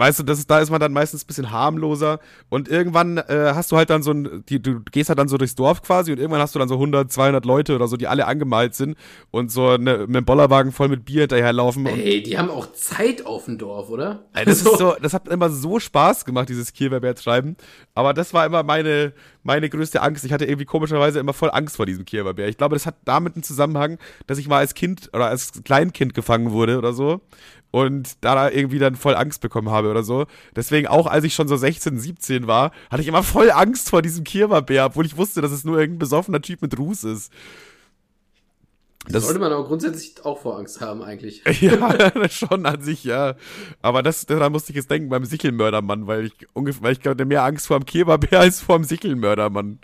weißt 0.00 0.18
du, 0.18 0.22
das 0.22 0.38
ist, 0.38 0.50
da 0.50 0.60
ist 0.60 0.70
man 0.70 0.80
dann 0.80 0.92
meistens 0.92 1.24
ein 1.24 1.26
bisschen 1.26 1.50
harmloser 1.50 2.20
und 2.48 2.68
irgendwann 2.68 3.18
äh, 3.18 3.52
hast 3.54 3.70
du 3.70 3.76
halt 3.76 3.90
dann 3.90 4.02
so 4.02 4.12
ein, 4.12 4.44
die, 4.48 4.60
du 4.60 4.80
gehst 4.80 5.10
halt 5.10 5.18
dann 5.18 5.28
so 5.28 5.36
durchs 5.36 5.54
Dorf 5.54 5.82
quasi 5.82 6.10
und 6.10 6.18
irgendwann 6.18 6.40
hast 6.40 6.54
du 6.54 6.58
dann 6.58 6.68
so 6.68 6.74
100, 6.74 7.12
200 7.12 7.44
Leute 7.44 7.74
oder 7.76 7.86
so, 7.86 7.98
die 7.98 8.06
alle 8.06 8.26
angemalt 8.26 8.74
sind 8.74 8.96
und 9.30 9.52
so 9.52 9.68
eine, 9.68 9.98
mit 9.98 10.16
einem 10.16 10.24
Bollerwagen 10.24 10.72
voll 10.72 10.88
mit 10.88 11.04
Bier 11.04 11.20
hinterherlaufen 11.20 11.84
Ey, 11.84 12.22
die 12.22 12.38
haben 12.38 12.48
auch 12.48 12.72
Zeit 12.72 13.26
auf 13.26 13.44
dem 13.44 13.58
Dorf, 13.58 13.90
oder? 13.90 14.24
Ey, 14.32 14.46
das 14.46 14.62
ist 14.62 14.78
so, 14.78 14.94
das 15.00 15.12
hat 15.12 15.28
immer 15.28 15.50
so 15.50 15.78
Spaß 15.78 16.24
gemacht, 16.24 16.48
dieses 16.48 16.72
Kirberbär-Treiben. 16.72 17.56
Aber 17.94 18.14
das 18.14 18.32
war 18.32 18.46
immer 18.46 18.62
meine, 18.62 19.12
meine 19.42 19.68
größte 19.68 20.02
Angst. 20.02 20.24
Ich 20.24 20.32
hatte 20.32 20.44
irgendwie 20.44 20.64
komischerweise 20.64 21.18
immer 21.18 21.32
voll 21.32 21.50
Angst 21.50 21.76
vor 21.76 21.86
diesem 21.86 22.04
Kiewer 22.04 22.36
Ich 22.38 22.58
glaube, 22.58 22.74
das 22.74 22.86
hat 22.86 22.96
damit 23.04 23.34
einen 23.34 23.42
Zusammenhang, 23.42 23.98
dass 24.26 24.38
ich 24.38 24.48
mal 24.48 24.58
als 24.58 24.74
Kind 24.74 25.10
oder 25.12 25.26
als 25.26 25.62
Kleinkind 25.64 26.14
gefangen 26.14 26.50
wurde 26.52 26.78
oder 26.78 26.92
so 26.92 27.20
und 27.70 28.16
da 28.20 28.50
irgendwie 28.50 28.78
dann 28.78 28.96
voll 28.96 29.14
Angst 29.14 29.40
bekommen 29.40 29.70
habe 29.70 29.90
oder 29.90 30.02
so. 30.02 30.26
Deswegen 30.56 30.88
auch, 30.88 31.06
als 31.06 31.24
ich 31.24 31.34
schon 31.34 31.48
so 31.48 31.56
16, 31.56 31.98
17 31.98 32.46
war, 32.46 32.72
hatte 32.90 33.02
ich 33.02 33.08
immer 33.08 33.22
voll 33.22 33.50
Angst 33.50 33.90
vor 33.90 34.02
diesem 34.02 34.24
Kiewer 34.24 34.64
obwohl 34.84 35.06
ich 35.06 35.16
wusste, 35.16 35.40
dass 35.40 35.52
es 35.52 35.64
nur 35.64 35.78
irgendein 35.78 36.00
besoffener 36.00 36.42
Typ 36.42 36.62
mit 36.62 36.78
Ruß 36.78 37.04
ist. 37.04 37.32
Das 39.12 39.24
sollte 39.24 39.40
man 39.40 39.52
aber 39.52 39.64
grundsätzlich 39.64 40.14
auch 40.24 40.40
vor 40.40 40.58
Angst 40.58 40.80
haben, 40.80 41.02
eigentlich. 41.02 41.42
ja, 41.60 42.28
schon 42.28 42.66
an 42.66 42.80
sich, 42.82 43.04
ja. 43.04 43.34
Aber 43.82 44.02
das, 44.02 44.26
daran 44.26 44.52
musste 44.52 44.72
ich 44.72 44.76
jetzt 44.76 44.90
denken 44.90 45.08
beim 45.08 45.24
Sichelmördermann, 45.24 46.06
weil 46.06 46.26
ich 46.26 46.46
ungefähr, 46.52 46.82
weil 46.82 46.92
ich 46.92 47.06
hatte 47.06 47.24
mehr 47.24 47.44
Angst 47.44 47.66
vor 47.66 47.78
dem 47.78 47.86
Kiewerbär 47.86 48.40
als 48.40 48.60
vor 48.60 48.76
dem 48.76 48.84
Sichelmördermann. 48.84 49.78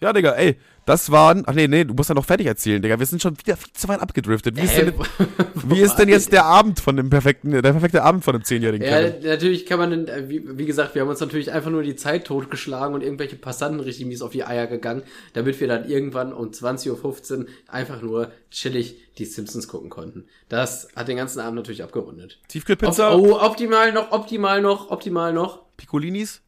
Ja, 0.00 0.12
Digga, 0.12 0.32
ey, 0.32 0.58
das 0.84 1.10
waren. 1.10 1.44
Ach 1.46 1.54
nee, 1.54 1.68
nee, 1.68 1.84
du 1.84 1.94
musst 1.94 2.08
ja 2.08 2.14
noch 2.14 2.24
fertig 2.24 2.46
erzählen, 2.46 2.82
Digga. 2.82 2.98
Wir 2.98 3.06
sind 3.06 3.22
schon 3.22 3.38
wieder 3.38 3.56
viel 3.56 3.72
zu 3.72 3.88
weit 3.88 4.00
abgedriftet. 4.00 4.56
Wie 4.56 4.62
ist, 4.62 4.76
denn, 4.76 4.94
wie 5.54 5.80
ist 5.80 5.96
denn 5.96 6.08
jetzt 6.08 6.32
der 6.32 6.44
Abend 6.44 6.80
von 6.80 6.96
dem 6.96 7.10
perfekten, 7.10 7.50
der 7.50 7.62
perfekte 7.62 8.02
Abend 8.02 8.24
von 8.24 8.34
einem 8.34 8.44
zehnjährigen 8.44 8.86
Ja, 8.86 9.00
Kevin? 9.00 9.28
natürlich 9.28 9.66
kann 9.66 9.78
man, 9.78 10.08
äh, 10.08 10.28
wie, 10.28 10.58
wie, 10.58 10.66
gesagt, 10.66 10.94
wir 10.94 11.02
haben 11.02 11.08
uns 11.08 11.20
natürlich 11.20 11.52
einfach 11.52 11.70
nur 11.70 11.82
die 11.82 11.96
Zeit 11.96 12.26
totgeschlagen 12.26 12.94
und 12.94 13.02
irgendwelche 13.02 13.36
Passanten 13.36 13.80
richtig 13.80 14.06
mies 14.06 14.22
auf 14.22 14.32
die 14.32 14.44
Eier 14.44 14.66
gegangen, 14.66 15.02
damit 15.34 15.60
wir 15.60 15.68
dann 15.68 15.88
irgendwann 15.88 16.32
um 16.32 16.48
20.15 16.48 17.38
Uhr 17.38 17.46
einfach 17.68 18.02
nur 18.02 18.32
chillig 18.50 18.96
die 19.18 19.24
Simpsons 19.24 19.68
gucken 19.68 19.90
konnten. 19.90 20.26
Das 20.48 20.88
hat 20.96 21.08
den 21.08 21.16
ganzen 21.16 21.40
Abend 21.40 21.56
natürlich 21.56 21.82
abgerundet. 21.82 22.40
Tiefkühlpizza? 22.48 23.14
Op 23.14 23.20
oh, 23.20 23.40
optimal 23.40 23.92
noch, 23.92 24.10
optimal 24.10 24.62
noch, 24.62 24.90
optimal 24.90 25.32
noch. 25.32 25.62
Piccolinis? 25.76 26.42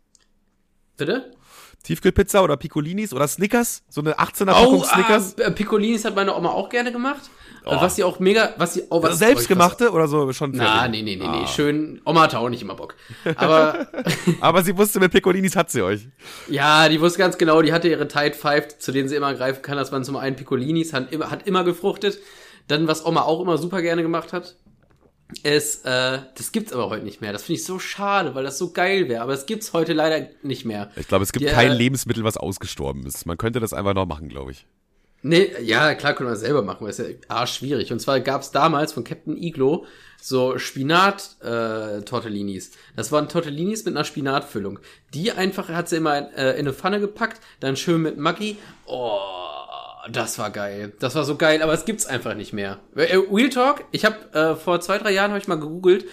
Bitte? 0.97 1.32
Tiefkühlpizza 1.85 2.43
oder 2.43 2.57
Piccolinis 2.57 3.12
oder 3.12 3.28
Snickers, 3.28 3.82
so 3.91 4.01
eine 4.01 4.18
18er 4.18 4.47
Packung 4.47 4.80
oh, 4.80 4.85
Snickers. 4.85 5.37
Ah, 5.39 5.51
Piccolinis 5.51 6.05
hat 6.07 6.16
meine 6.16 6.35
Oma 6.35 6.49
auch 6.49 6.70
gerne 6.70 6.91
gemacht. 6.91 7.30
Oh. 7.66 7.76
Was 7.80 7.97
sie 7.97 8.05
auch 8.05 8.18
mega, 8.18 8.55
was 8.57 8.74
sie 8.74 8.85
oh, 8.91 9.03
was 9.03 9.18
selbstgemachte 9.18 9.91
oder 9.91 10.09
so 10.09 10.32
schon? 10.32 10.53
Na, 10.53 10.89
nee, 10.89 11.03
nee, 11.03 11.16
nee, 11.16 11.24
ah. 11.24 11.41
nee, 11.41 11.47
schön. 11.47 12.01
Oma 12.05 12.22
hatte 12.22 12.39
auch 12.39 12.49
nicht 12.49 12.62
immer 12.62 12.74
Bock. 12.74 12.95
Aber 13.37 13.87
aber 14.41 14.62
sie 14.62 14.76
wusste 14.76 14.99
mit 14.99 15.12
Piccolinis 15.12 15.57
hat 15.57 15.70
sie 15.70 15.82
euch. 15.82 16.09
Ja, 16.49 16.89
die 16.89 17.01
wusste 17.01 17.18
ganz 17.18 17.39
genau, 17.39 17.61
die 17.61 17.72
hatte 17.72 17.89
ihre 17.89 18.09
Tide 18.09 18.35
Five, 18.35 18.78
zu 18.78 18.91
denen 18.91 19.09
sie 19.09 19.16
immer 19.16 19.35
greifen 19.35 19.61
kann, 19.62 19.76
dass 19.76 19.91
man 19.91 20.05
zum 20.05 20.16
einen 20.16 20.37
Piccolinis 20.37 20.95
hat 20.95 21.12
immer, 21.12 21.30
hat 21.30 21.47
immer 21.47 21.64
gefruchtet. 21.64 22.18
Dann 22.66 22.89
was 22.89 23.05
Oma 23.05 23.22
auch 23.22 23.43
immer 23.43 23.59
super 23.59 23.82
gerne 23.82 24.03
gemacht 24.03 24.32
hat, 24.32 24.57
ist, 25.43 25.85
äh, 25.85 26.18
das 26.37 26.53
gibt's 26.53 26.72
aber 26.72 26.91
heute 26.91 27.05
nicht 27.05 27.20
mehr. 27.20 27.32
Das 27.32 27.45
finde 27.45 27.61
ich 27.61 27.66
so 27.66 27.78
schade, 27.78 28.35
weil 28.35 28.45
das 28.45 28.59
so 28.59 28.72
geil 28.72 29.09
wäre. 29.09 29.22
Aber 29.22 29.32
es 29.32 29.47
gibt's 29.47 29.72
heute 29.72 29.93
leider 29.93 30.28
nicht 30.43 30.64
mehr. 30.64 30.91
Ich 30.97 31.09
glaube, 31.09 31.24
es 31.24 31.32
gibt 31.32 31.47
Die, 31.47 31.51
kein 31.51 31.72
äh, 31.72 31.74
Lebensmittel, 31.74 32.24
was 32.24 32.37
ausgestorben 32.37 33.07
ist. 33.07 33.26
Man 33.26 33.39
könnte 33.39 33.61
das 33.61 33.72
einfach 33.72 33.95
noch 33.95 34.07
machen, 34.07 34.28
glaube 34.28 34.53
ich. 34.53 34.66
Nee, 35.26 35.51
ja, 35.62 35.95
klar 35.95 36.12
können 36.12 36.28
wir 36.28 36.35
das 36.35 36.41
selber 36.41 36.61
machen, 36.61 36.82
weil 36.82 36.91
es 36.91 36.99
ist 36.99 37.09
ja 37.09 37.14
arsch 37.28 37.55
schwierig. 37.55 37.91
Und 37.91 37.99
zwar 37.99 38.20
gab's 38.20 38.51
damals 38.51 38.93
von 38.93 39.05
Captain 39.05 39.43
Iglo 39.43 39.87
so 40.20 40.59
Spinat-Tortellinis. 40.59 42.68
Äh, 42.68 42.72
das 42.97 43.12
waren 43.12 43.28
Tortellinis 43.28 43.85
mit 43.85 43.95
einer 43.95 44.05
Spinatfüllung. 44.05 44.78
Die 45.12 45.32
einfach 45.32 45.68
hat 45.68 45.89
sie 45.89 45.97
immer 45.97 46.32
äh, 46.37 46.53
in 46.53 46.61
eine 46.61 46.72
Pfanne 46.72 47.01
gepackt, 47.01 47.41
dann 47.61 47.76
schön 47.76 48.01
mit 48.03 48.18
Maggi. 48.18 48.57
Oh, 48.87 49.18
das 50.11 50.39
war 50.39 50.51
geil. 50.51 50.93
Das 51.01 51.15
war 51.15 51.25
so 51.25 51.37
geil, 51.37 51.63
aber 51.63 51.73
es 51.73 51.85
gibt's 51.85 52.07
einfach 52.07 52.35
nicht 52.35 52.53
mehr. 52.53 52.81
Äh, 52.95 53.17
Real 53.31 53.49
Talk, 53.49 53.85
ich 53.93 54.05
habe 54.05 54.17
äh, 54.33 54.57
vor 54.57 54.81
zwei, 54.81 54.99
drei 54.99 55.13
Jahren 55.13 55.31
habe 55.31 55.41
ich 55.41 55.49
mal 55.49 55.59
gegoogelt. 55.59 56.05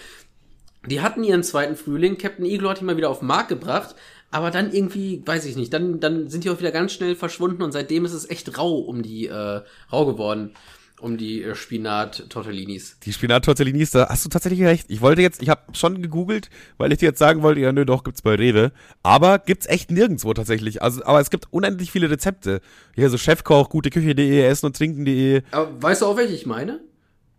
Die 0.86 1.00
hatten 1.00 1.22
ihren 1.22 1.42
zweiten 1.42 1.76
Frühling. 1.76 2.18
Captain 2.18 2.44
Eagle 2.44 2.68
hat 2.68 2.80
ihn 2.80 2.86
mal 2.86 2.96
wieder 2.96 3.10
auf 3.10 3.20
den 3.20 3.28
Markt 3.28 3.48
gebracht. 3.48 3.94
Aber 4.30 4.50
dann 4.50 4.72
irgendwie, 4.72 5.22
weiß 5.24 5.44
ich 5.44 5.56
nicht, 5.56 5.72
dann, 5.72 6.00
dann 6.00 6.30
sind 6.30 6.44
die 6.44 6.50
auch 6.50 6.58
wieder 6.58 6.72
ganz 6.72 6.92
schnell 6.92 7.14
verschwunden 7.14 7.62
und 7.62 7.72
seitdem 7.72 8.06
ist 8.06 8.14
es 8.14 8.28
echt 8.28 8.56
rau 8.56 8.78
um 8.78 9.02
die, 9.02 9.26
äh, 9.26 9.60
rau 9.92 10.06
geworden 10.06 10.54
um 11.02 11.16
die 11.16 11.42
äh, 11.42 11.54
Spinat-Tortellinis. 11.54 12.98
Die 13.00 13.12
Spinat-Tortellinis, 13.12 13.90
da 13.90 14.08
hast 14.08 14.24
du 14.24 14.28
tatsächlich 14.28 14.62
recht. 14.62 14.86
Ich 14.88 15.00
wollte 15.00 15.20
jetzt, 15.20 15.42
ich 15.42 15.48
habe 15.48 15.62
schon 15.72 16.00
gegoogelt, 16.00 16.48
weil 16.78 16.92
ich 16.92 16.98
dir 16.98 17.06
jetzt 17.06 17.18
sagen 17.18 17.42
wollte, 17.42 17.60
ja, 17.60 17.72
nö, 17.72 17.84
doch, 17.84 18.04
gibt's 18.04 18.22
bei 18.22 18.34
Rewe. 18.34 18.72
Aber 19.02 19.38
gibt's 19.38 19.66
echt 19.66 19.90
nirgendwo 19.90 20.32
tatsächlich. 20.32 20.80
Also, 20.80 21.04
aber 21.04 21.20
es 21.20 21.30
gibt 21.30 21.48
unendlich 21.50 21.90
viele 21.90 22.08
Rezepte. 22.08 22.60
Hier 22.94 23.10
so 23.10 23.18
Chefkoch, 23.18 23.68
guteküche.de, 23.68 24.42
essen 24.42 24.66
und 24.66 24.76
trinken.de. 24.76 25.42
Aber 25.50 25.82
weißt 25.82 26.02
du 26.02 26.06
auch, 26.06 26.16
welche 26.16 26.34
ich 26.34 26.46
meine? 26.46 26.80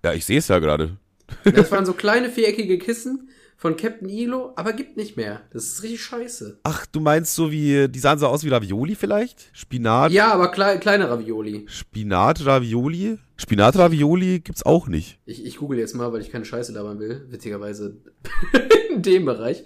Ja, 0.03 0.13
ich 0.13 0.25
sehe 0.25 0.39
es 0.39 0.49
ja 0.49 0.59
gerade. 0.59 0.97
Das 1.45 1.71
waren 1.71 1.85
so 1.85 1.93
kleine 1.93 2.29
viereckige 2.29 2.77
Kissen 2.77 3.29
von 3.57 3.77
Captain 3.77 4.09
Ilo, 4.09 4.53
aber 4.55 4.73
gibt 4.73 4.97
nicht 4.97 5.15
mehr. 5.15 5.41
Das 5.51 5.65
ist 5.65 5.83
richtig 5.83 6.03
scheiße. 6.03 6.59
Ach, 6.63 6.85
du 6.85 6.99
meinst 6.99 7.35
so 7.35 7.51
wie, 7.51 7.87
die 7.87 7.99
sahen 7.99 8.19
so 8.19 8.27
aus 8.27 8.43
wie 8.43 8.49
Ravioli 8.49 8.95
vielleicht? 8.95 9.49
Spinat? 9.53 10.11
Ja, 10.11 10.33
aber 10.33 10.51
klei 10.51 10.77
kleine 10.77 11.09
Ravioli. 11.09 11.65
Spinat-Ravioli? 11.67 13.17
Spinat-Ravioli 13.37 14.39
gibt's 14.39 14.63
auch 14.65 14.87
nicht. 14.87 15.19
Ich, 15.25 15.45
ich 15.45 15.57
google 15.57 15.79
jetzt 15.79 15.95
mal, 15.95 16.11
weil 16.11 16.21
ich 16.21 16.31
keine 16.31 16.45
Scheiße 16.45 16.73
labern 16.73 16.99
will. 16.99 17.25
Witzigerweise 17.29 17.97
in 18.93 19.01
dem 19.01 19.25
Bereich. 19.25 19.63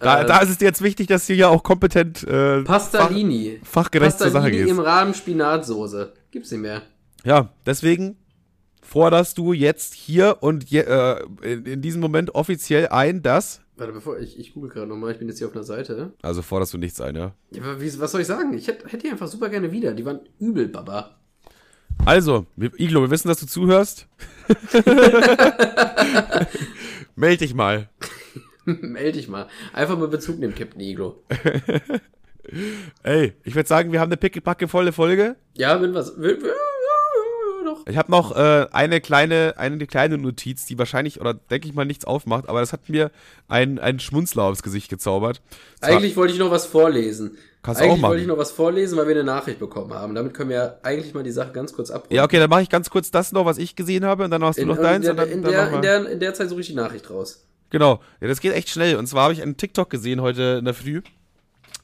Da, 0.00 0.22
äh, 0.22 0.26
da 0.26 0.38
ist 0.40 0.50
es 0.50 0.60
jetzt 0.60 0.82
wichtig, 0.82 1.06
dass 1.06 1.26
du 1.26 1.34
ja 1.34 1.48
auch 1.48 1.62
kompetent 1.62 2.24
äh, 2.24 2.62
Pastalini. 2.62 3.60
Fach, 3.62 3.84
fachgerecht 3.84 4.18
Pastalini 4.18 4.32
zur 4.32 4.40
Sache 4.40 4.50
gehst. 4.50 4.70
im 4.70 4.80
Rahmen 4.80 5.14
Spinatsoße. 5.14 6.12
Gibt's 6.30 6.50
nicht 6.50 6.60
mehr. 6.60 6.82
Ja, 7.24 7.50
deswegen 7.66 8.16
forderst 8.92 9.38
du 9.38 9.54
jetzt 9.54 9.94
hier 9.94 10.36
und 10.40 10.68
je, 10.68 10.80
äh, 10.80 11.24
in, 11.40 11.64
in, 11.64 11.80
diesem 11.80 12.02
Moment 12.02 12.34
offiziell 12.34 12.88
ein, 12.88 13.22
dass. 13.22 13.62
Warte, 13.76 13.94
bevor 13.94 14.18
ich, 14.18 14.38
ich 14.38 14.52
google 14.52 14.68
gerade 14.68 14.86
nochmal, 14.86 15.12
ich 15.12 15.18
bin 15.18 15.28
jetzt 15.28 15.38
hier 15.38 15.46
auf 15.46 15.54
einer 15.54 15.64
Seite. 15.64 16.12
Also 16.20 16.42
forderst 16.42 16.74
du 16.74 16.78
nichts 16.78 17.00
ein, 17.00 17.16
ja? 17.16 17.32
ja 17.52 17.80
wie, 17.80 18.00
was 18.00 18.12
soll 18.12 18.20
ich 18.20 18.26
sagen? 18.26 18.52
Ich 18.52 18.68
hätte 18.68 18.86
hätt 18.86 19.02
die 19.02 19.08
einfach 19.08 19.28
super 19.28 19.48
gerne 19.48 19.72
wieder. 19.72 19.94
Die 19.94 20.04
waren 20.04 20.20
übel, 20.38 20.68
Baba. 20.68 21.16
Also, 22.04 22.44
Iglo, 22.76 23.00
wir 23.00 23.10
wissen, 23.10 23.28
dass 23.28 23.40
du 23.40 23.46
zuhörst. 23.46 24.08
Meld 27.16 27.40
dich 27.40 27.54
mal. 27.54 27.88
Meld 28.66 29.14
dich 29.14 29.26
mal. 29.26 29.48
Einfach 29.72 29.98
mal 29.98 30.08
Bezug 30.08 30.38
nehmen, 30.38 30.54
Captain 30.54 30.80
Iglo. 30.80 31.22
Ey, 33.04 33.32
ich 33.42 33.54
würde 33.54 33.68
sagen, 33.68 33.90
wir 33.90 34.00
haben 34.00 34.10
eine 34.10 34.18
pickepacke 34.18 34.68
volle 34.68 34.92
Folge. 34.92 35.36
Ja, 35.54 35.80
wenn 35.80 35.94
was. 35.94 36.12
Wenn, 36.20 36.42
noch. 37.62 37.86
Ich 37.86 37.96
habe 37.96 38.10
noch 38.10 38.36
äh, 38.36 38.66
eine 38.72 39.00
kleine, 39.00 39.54
eine 39.56 39.86
kleine 39.86 40.18
Notiz, 40.18 40.66
die 40.66 40.78
wahrscheinlich 40.78 41.20
oder 41.20 41.34
denke 41.34 41.68
ich 41.68 41.74
mal 41.74 41.84
nichts 41.84 42.04
aufmacht, 42.04 42.48
aber 42.48 42.60
das 42.60 42.72
hat 42.72 42.88
mir 42.88 43.10
ein, 43.48 43.78
ein 43.78 44.00
Schmunzler 44.00 44.44
aufs 44.44 44.62
Gesicht 44.62 44.88
gezaubert. 44.88 45.40
Zwar, 45.80 45.90
eigentlich 45.90 46.16
wollte 46.16 46.32
ich 46.32 46.38
noch 46.38 46.50
was 46.50 46.66
vorlesen. 46.66 47.36
Kannst 47.62 47.80
eigentlich 47.80 47.92
auch 47.92 47.98
machen. 47.98 48.10
wollte 48.10 48.22
ich 48.22 48.28
noch 48.28 48.38
was 48.38 48.50
vorlesen, 48.50 48.98
weil 48.98 49.06
wir 49.06 49.14
eine 49.14 49.24
Nachricht 49.24 49.60
bekommen 49.60 49.94
haben. 49.94 50.14
Damit 50.14 50.34
können 50.34 50.50
wir 50.50 50.56
ja 50.56 50.74
eigentlich 50.82 51.14
mal 51.14 51.22
die 51.22 51.30
Sache 51.30 51.52
ganz 51.52 51.72
kurz 51.72 51.90
abrunden. 51.90 52.16
Ja, 52.16 52.24
okay, 52.24 52.38
dann 52.38 52.50
mache 52.50 52.62
ich 52.62 52.68
ganz 52.68 52.90
kurz 52.90 53.10
das 53.10 53.30
noch, 53.30 53.44
was 53.44 53.58
ich 53.58 53.76
gesehen 53.76 54.04
habe, 54.04 54.24
und 54.24 54.30
dann 54.32 54.42
hast 54.42 54.58
du 54.58 54.62
in, 54.62 54.68
noch 54.68 54.78
deins. 54.78 55.06
In 55.06 55.16
der, 55.16 55.26
in, 55.28 55.42
der, 55.42 55.72
in, 55.72 55.82
der, 55.82 56.10
in 56.10 56.20
der 56.20 56.34
Zeit 56.34 56.48
suche 56.48 56.60
ich 56.60 56.66
die 56.66 56.74
Nachricht 56.74 57.08
raus. 57.08 57.46
Genau. 57.70 58.00
Ja, 58.20 58.28
das 58.28 58.40
geht 58.40 58.52
echt 58.52 58.68
schnell. 58.68 58.96
Und 58.96 59.06
zwar 59.06 59.24
habe 59.24 59.32
ich 59.32 59.42
einen 59.42 59.56
TikTok 59.56 59.88
gesehen 59.88 60.20
heute 60.20 60.56
in 60.58 60.64
der 60.64 60.74
Früh. 60.74 61.02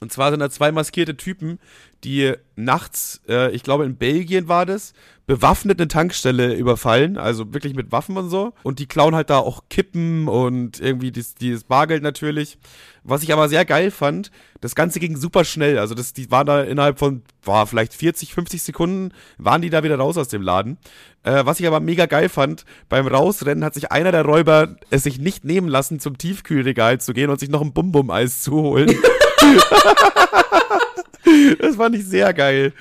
Und 0.01 0.13
zwar 0.13 0.31
sind 0.31 0.41
da 0.41 0.51
zwei 0.51 0.73
maskierte 0.73 1.17
Typen, 1.17 1.59
die 2.05 2.35
nachts, 2.55 3.21
äh, 3.29 3.51
ich 3.51 3.63
glaube 3.63 3.85
in 3.85 3.97
Belgien 3.97 4.49
war 4.49 4.65
das, 4.65 4.93
bewaffnet 5.27 5.79
eine 5.79 5.89
Tankstelle 5.89 6.55
überfallen, 6.55 7.19
also 7.19 7.53
wirklich 7.53 7.75
mit 7.75 7.93
Waffen 7.93 8.17
und 8.17 8.31
so. 8.31 8.55
Und 8.63 8.79
die 8.79 8.87
klauen 8.87 9.15
halt 9.15 9.29
da 9.29 9.39
auch 9.39 9.65
Kippen 9.69 10.29
und 10.29 10.81
irgendwie 10.81 11.11
dieses, 11.11 11.35
dieses 11.35 11.65
Bargeld 11.65 12.03
natürlich. 12.03 12.59
Was 13.03 13.23
ich 13.23 13.33
aber 13.33 13.49
sehr 13.49 13.65
geil 13.65 13.91
fand, 13.91 14.31
das 14.61 14.75
Ganze 14.75 15.01
ging 15.01 15.17
super 15.17 15.45
schnell. 15.45 15.79
Also 15.79 15.95
das, 15.95 16.13
die 16.13 16.31
waren 16.31 16.47
da 16.47 16.63
innerhalb 16.63 16.99
von, 16.99 17.23
war 17.43 17.67
vielleicht 17.67 17.93
40, 17.93 18.33
50 18.33 18.63
Sekunden, 18.63 19.13
waren 19.37 19.61
die 19.61 19.71
da 19.71 19.83
wieder 19.83 19.99
raus 19.99 20.17
aus 20.17 20.29
dem 20.29 20.43
Laden. 20.43 20.79
Äh, 21.25 21.45
was 21.45 21.61
ich 21.61 21.67
aber 21.67 21.81
mega 21.81 22.07
geil 22.07 22.29
fand, 22.29 22.65
beim 22.89 23.07
Rausrennen 23.07 23.65
hat 23.65 23.75
sich 23.75 23.93
einer 23.93 24.13
der 24.13 24.25
Räuber 24.25 24.77
es 24.91 25.03
sich 25.03 25.19
nicht 25.19 25.45
nehmen 25.45 25.69
lassen, 25.69 26.01
zum 26.01 26.17
Tiefkühlregal 26.17 27.01
zu 27.01 27.13
gehen 27.13 27.29
und 27.29 27.41
sich 27.41 27.51
noch 27.51 27.61
ein 27.61 27.73
Bum-Bum-Eis 27.73 28.43
zu 28.43 28.53
holen. 28.53 28.97
das 31.59 31.77
fand 31.77 31.97
ich 31.97 32.07
sehr 32.07 32.33
geil. 32.33 32.73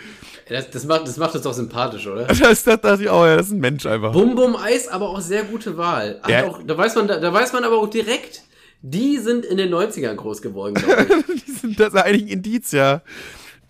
Das, 0.49 0.70
das, 0.72 0.86
macht, 0.86 1.08
das 1.08 1.18
macht 1.18 1.36
uns 1.36 1.43
doch 1.43 1.53
sympathisch, 1.53 2.08
oder? 2.08 2.26
Das, 2.28 2.64
das 2.64 2.66
dachte 2.82 3.03
ich 3.03 3.10
auch, 3.10 3.26
ja, 3.26 3.36
das 3.36 3.47
ist 3.47 3.53
ein 3.53 3.60
Mensch 3.60 3.86
einfach. 3.86 4.14
Bum 4.14 4.36
Bum 4.36 4.55
Eis, 4.55 4.88
aber 4.88 5.10
auch 5.10 5.20
sehr 5.20 5.43
gute 5.43 5.78
Wahl. 5.78 6.22
Ja. 6.28 6.45
Auch, 6.45 6.62
da, 6.66 6.78
weiß 6.78 6.95
man, 6.95 7.08
da, 7.08 7.20
da 7.20 7.34
weiß 7.34 7.53
man 7.53 7.64
aber 7.64 7.78
auch 7.78 7.89
direkt, 7.89 8.43
die 8.82 9.18
sind 9.18 9.45
in 9.45 9.58
den 9.58 9.74
90ern 9.74 10.16
groß 10.16 10.41
geworden, 10.41 10.76
glaube 10.76 11.03
ich. 11.03 11.26
die 11.45 11.51
sind, 11.51 11.80
das 11.80 11.93
ist 11.93 11.99
eigentlich 11.99 12.24
ein 12.24 12.30
Indiz, 12.30 12.72
ja. 12.72 13.01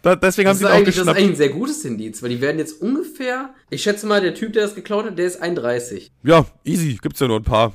Da, 0.04 0.16
deswegen 0.16 0.50
das 0.50 0.64
haben 0.64 0.68
sie 0.68 0.74
auch 0.74 0.86
geschnappt. 0.86 1.08
Das 1.08 1.16
ist 1.16 1.18
eigentlich 1.18 1.32
ein 1.32 1.36
sehr 1.36 1.50
gutes 1.50 1.84
Indiz, 1.84 2.22
weil 2.22 2.30
die 2.30 2.42
werden 2.42 2.60
jetzt 2.60 2.82
ungefähr, 2.82 3.50
ich 3.72 3.82
schätze 3.82 4.06
mal, 4.06 4.22
der 4.22 4.36
Typ, 4.36 4.54
der 4.54 4.64
das 4.64 4.76
geklaut 4.76 5.06
hat, 5.06 5.18
der 5.18 5.26
ist 5.26 5.42
31. 5.42 6.12
Ja, 6.24 6.46
easy, 6.64 7.00
gibt's 7.02 7.20
ja 7.20 7.28
nur 7.28 7.40
ein 7.40 7.44
paar. 7.44 7.74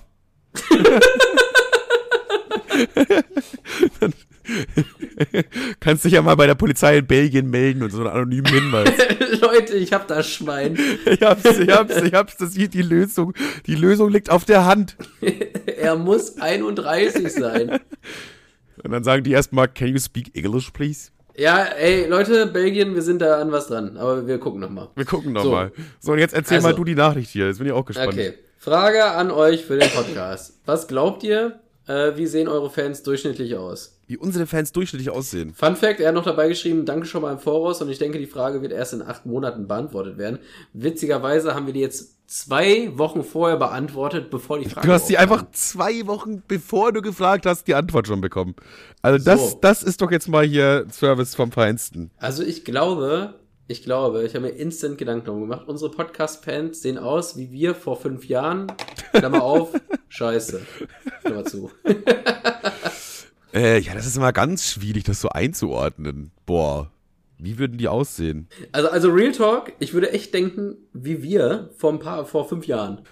Kannst 5.81 6.05
dich 6.05 6.13
ja 6.13 6.23
mal 6.23 6.35
bei 6.35 6.47
der 6.47 6.55
Polizei 6.55 6.99
in 6.99 7.07
Belgien 7.07 7.51
melden 7.51 7.83
und 7.83 7.91
so 7.91 7.99
einen 7.99 8.09
anonymen 8.09 8.53
Hinweis. 8.53 8.91
Leute, 9.41 9.75
ich 9.75 9.93
hab 9.93 10.09
das 10.09 10.29
Schwein. 10.29 10.79
ich 11.07 11.23
hab's, 11.23 11.59
ich 11.59 11.71
hab's, 11.71 11.97
ich 11.97 12.15
hab's. 12.15 12.37
Das 12.37 12.55
hier 12.55 12.69
die 12.69 12.83
Lösung. 12.83 13.35
Die 13.67 13.75
Lösung 13.75 14.11
liegt 14.11 14.31
auf 14.31 14.45
der 14.45 14.65
Hand. 14.65 14.97
er 15.67 15.97
muss 15.97 16.39
31 16.39 17.33
sein. 17.33 17.81
Und 18.83 18.91
dann 18.91 19.05
sagen 19.05 19.25
die 19.25 19.33
erstmal, 19.33 19.69
can 19.69 19.89
you 19.89 19.99
speak 19.99 20.35
English, 20.35 20.71
please? 20.71 21.11
Ja, 21.37 21.65
ey, 21.65 22.07
Leute, 22.07 22.47
Belgien, 22.47 22.95
wir 22.95 23.03
sind 23.03 23.23
da 23.23 23.41
an 23.41 23.53
was 23.53 23.69
dran, 23.69 23.97
aber 23.97 24.27
wir 24.27 24.39
gucken 24.39 24.61
nochmal. 24.61 24.89
Wir 24.95 25.07
gucken 25.07 25.33
nochmal. 25.33 25.73
So. 25.75 25.83
so, 26.01 26.13
und 26.13 26.19
jetzt 26.19 26.35
erzähl 26.35 26.57
also, 26.57 26.69
mal 26.69 26.75
du 26.75 26.85
die 26.85 26.95
Nachricht 26.95 27.31
hier, 27.31 27.47
jetzt 27.47 27.59
bin 27.59 27.67
ich 27.67 27.73
auch 27.73 27.87
gespannt. 27.87 28.13
Okay, 28.13 28.35
Frage 28.59 29.05
an 29.05 29.31
euch 29.31 29.65
für 29.65 29.79
den 29.79 29.89
Podcast. 29.91 30.61
Was 30.67 30.89
glaubt 30.89 31.25
ihr, 31.25 31.62
äh, 31.87 32.17
wie 32.17 32.27
sehen 32.27 32.49
eure 32.49 32.71
Fans 32.71 33.03
durchschnittlich 33.03 33.57
aus? 33.57 33.99
Wie 34.07 34.17
unsere 34.17 34.47
Fans 34.47 34.73
durchschnittlich 34.73 35.11
aussehen. 35.11 35.55
Fun 35.55 35.77
Fact, 35.77 36.01
er 36.01 36.09
hat 36.09 36.15
noch 36.15 36.25
dabei 36.25 36.49
geschrieben, 36.49 36.85
danke 36.85 37.07
schon 37.07 37.23
mal 37.23 37.33
im 37.33 37.39
Voraus 37.39 37.81
und 37.83 37.91
ich 37.91 37.99
denke, 37.99 38.19
die 38.19 38.27
Frage 38.27 38.63
wird 38.63 38.73
erst 38.73 38.93
in 38.93 39.03
acht 39.03 39.27
Monaten 39.27 39.67
beantwortet 39.67 40.19
werden. 40.19 40.39
Witzigerweise 40.73 41.55
haben 41.55 41.67
wir 41.67 41.73
die 41.73 41.81
jetzt 41.81 42.17
zwei 42.27 42.97
Wochen 42.97 43.23
vorher 43.25 43.57
beantwortet, 43.57 44.31
bevor 44.31 44.59
die 44.59 44.69
Frage 44.69 44.87
Du 44.87 44.93
hast 44.93 45.09
die 45.09 45.19
einfach 45.19 45.45
zwei 45.53 46.07
Wochen, 46.07 46.43
bevor 46.47 46.93
du 46.93 47.03
gefragt 47.03 47.47
hast, 47.47 47.67
die 47.67 47.75
Antwort 47.75 48.07
schon 48.07 48.21
bekommen. 48.21 48.55
Also 49.03 49.23
das, 49.23 49.53
so. 49.53 49.59
das 49.61 49.83
ist 49.83 50.01
doch 50.01 50.11
jetzt 50.11 50.29
mal 50.29 50.45
hier 50.45 50.87
Service 50.91 51.35
vom 51.35 51.53
Feinsten. 51.53 52.11
Also 52.19 52.43
ich 52.43 52.65
glaube, 52.65 53.35
ich 53.73 53.83
glaube, 53.83 54.25
ich 54.25 54.35
habe 54.35 54.47
mir 54.47 54.53
instant 54.53 54.99
Gedanken 54.99 55.27
darum 55.27 55.41
gemacht. 55.41 55.67
Unsere 55.67 55.91
Podcast-Fans 55.91 56.83
sehen 56.83 56.99
aus 56.99 57.37
wie 57.37 57.51
wir 57.51 57.75
vor 57.75 57.97
fünf 57.97 58.27
Jahren. 58.27 58.71
Klammer 59.13 59.43
auf, 59.43 59.73
scheiße. 60.09 60.61
Klammer 61.23 61.45
zu. 61.45 61.71
Äh, 63.55 63.81
ja, 63.81 63.93
das 63.93 64.07
ist 64.07 64.17
immer 64.17 64.33
ganz 64.33 64.67
schwierig, 64.67 65.05
das 65.05 65.21
so 65.21 65.29
einzuordnen. 65.29 66.31
Boah, 66.47 66.91
wie 67.37 67.59
würden 67.59 67.77
die 67.77 67.87
aussehen? 67.87 68.49
Also, 68.73 68.89
also 68.89 69.11
Real 69.11 69.33
Talk, 69.33 69.75
ich 69.79 69.93
würde 69.93 70.11
echt 70.11 70.33
denken, 70.33 70.79
wie 70.95 71.23
wir 71.23 71.69
vor 71.77 71.93
ein 71.93 71.99
paar, 71.99 72.25
vor 72.25 72.49
fünf 72.49 72.67
Jahren. 72.67 73.03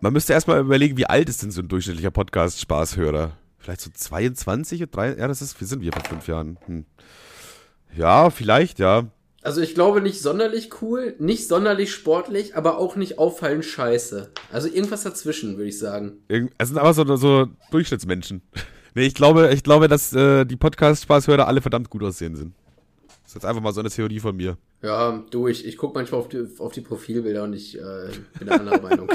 Man 0.00 0.12
müsste 0.12 0.32
erstmal 0.32 0.58
überlegen, 0.58 0.96
wie 0.96 1.06
alt 1.06 1.28
ist 1.28 1.44
denn 1.44 1.52
so 1.52 1.60
ein 1.60 1.68
durchschnittlicher 1.68 2.10
Podcast-Spaßhörer? 2.10 3.36
Vielleicht 3.58 3.80
so 3.80 3.90
22 3.94 4.82
oder 4.82 4.90
3? 4.90 5.18
Ja, 5.18 5.28
das 5.28 5.40
ist, 5.40 5.60
wie 5.60 5.66
sind 5.66 5.82
wir 5.82 5.92
vor 5.92 6.02
fünf 6.02 6.26
Jahren? 6.26 6.58
Hm. 6.66 6.84
Ja, 7.96 8.30
vielleicht, 8.30 8.80
ja. 8.80 9.04
Also 9.44 9.60
ich 9.60 9.74
glaube 9.74 10.00
nicht 10.00 10.22
sonderlich 10.22 10.70
cool, 10.80 11.14
nicht 11.18 11.48
sonderlich 11.48 11.92
sportlich, 11.92 12.56
aber 12.56 12.78
auch 12.78 12.96
nicht 12.96 13.18
auffallend 13.18 13.66
scheiße. 13.66 14.30
Also 14.50 14.68
irgendwas 14.68 15.02
dazwischen, 15.02 15.58
würde 15.58 15.68
ich 15.68 15.78
sagen. 15.78 16.14
Es 16.56 16.68
sind 16.68 16.78
aber 16.78 16.94
so, 16.94 17.16
so 17.16 17.46
Durchschnittsmenschen. 17.70 18.42
Nee, 18.96 19.06
ich 19.06 19.14
glaube, 19.14 19.52
ich 19.52 19.64
glaube, 19.64 19.88
dass 19.88 20.12
äh, 20.12 20.44
die 20.44 20.54
Podcast-Spaßhörer 20.54 21.48
alle 21.48 21.60
verdammt 21.60 21.90
gut 21.90 22.04
aussehen 22.04 22.36
sind. 22.36 22.54
Das 23.08 23.30
ist 23.30 23.34
jetzt 23.34 23.44
einfach 23.44 23.60
mal 23.60 23.72
so 23.72 23.80
eine 23.80 23.90
Theorie 23.90 24.20
von 24.20 24.36
mir. 24.36 24.56
Ja, 24.82 25.20
du, 25.32 25.48
ich, 25.48 25.66
ich 25.66 25.76
gucke 25.76 25.98
manchmal 25.98 26.20
auf 26.20 26.28
die, 26.28 26.46
auf 26.60 26.70
die 26.70 26.80
Profilbilder 26.80 27.42
und 27.42 27.54
ich 27.54 27.76
äh, 27.76 27.80
bin 28.38 28.46
der 28.46 28.60
anderer 28.60 28.80
Meinung. 28.80 29.08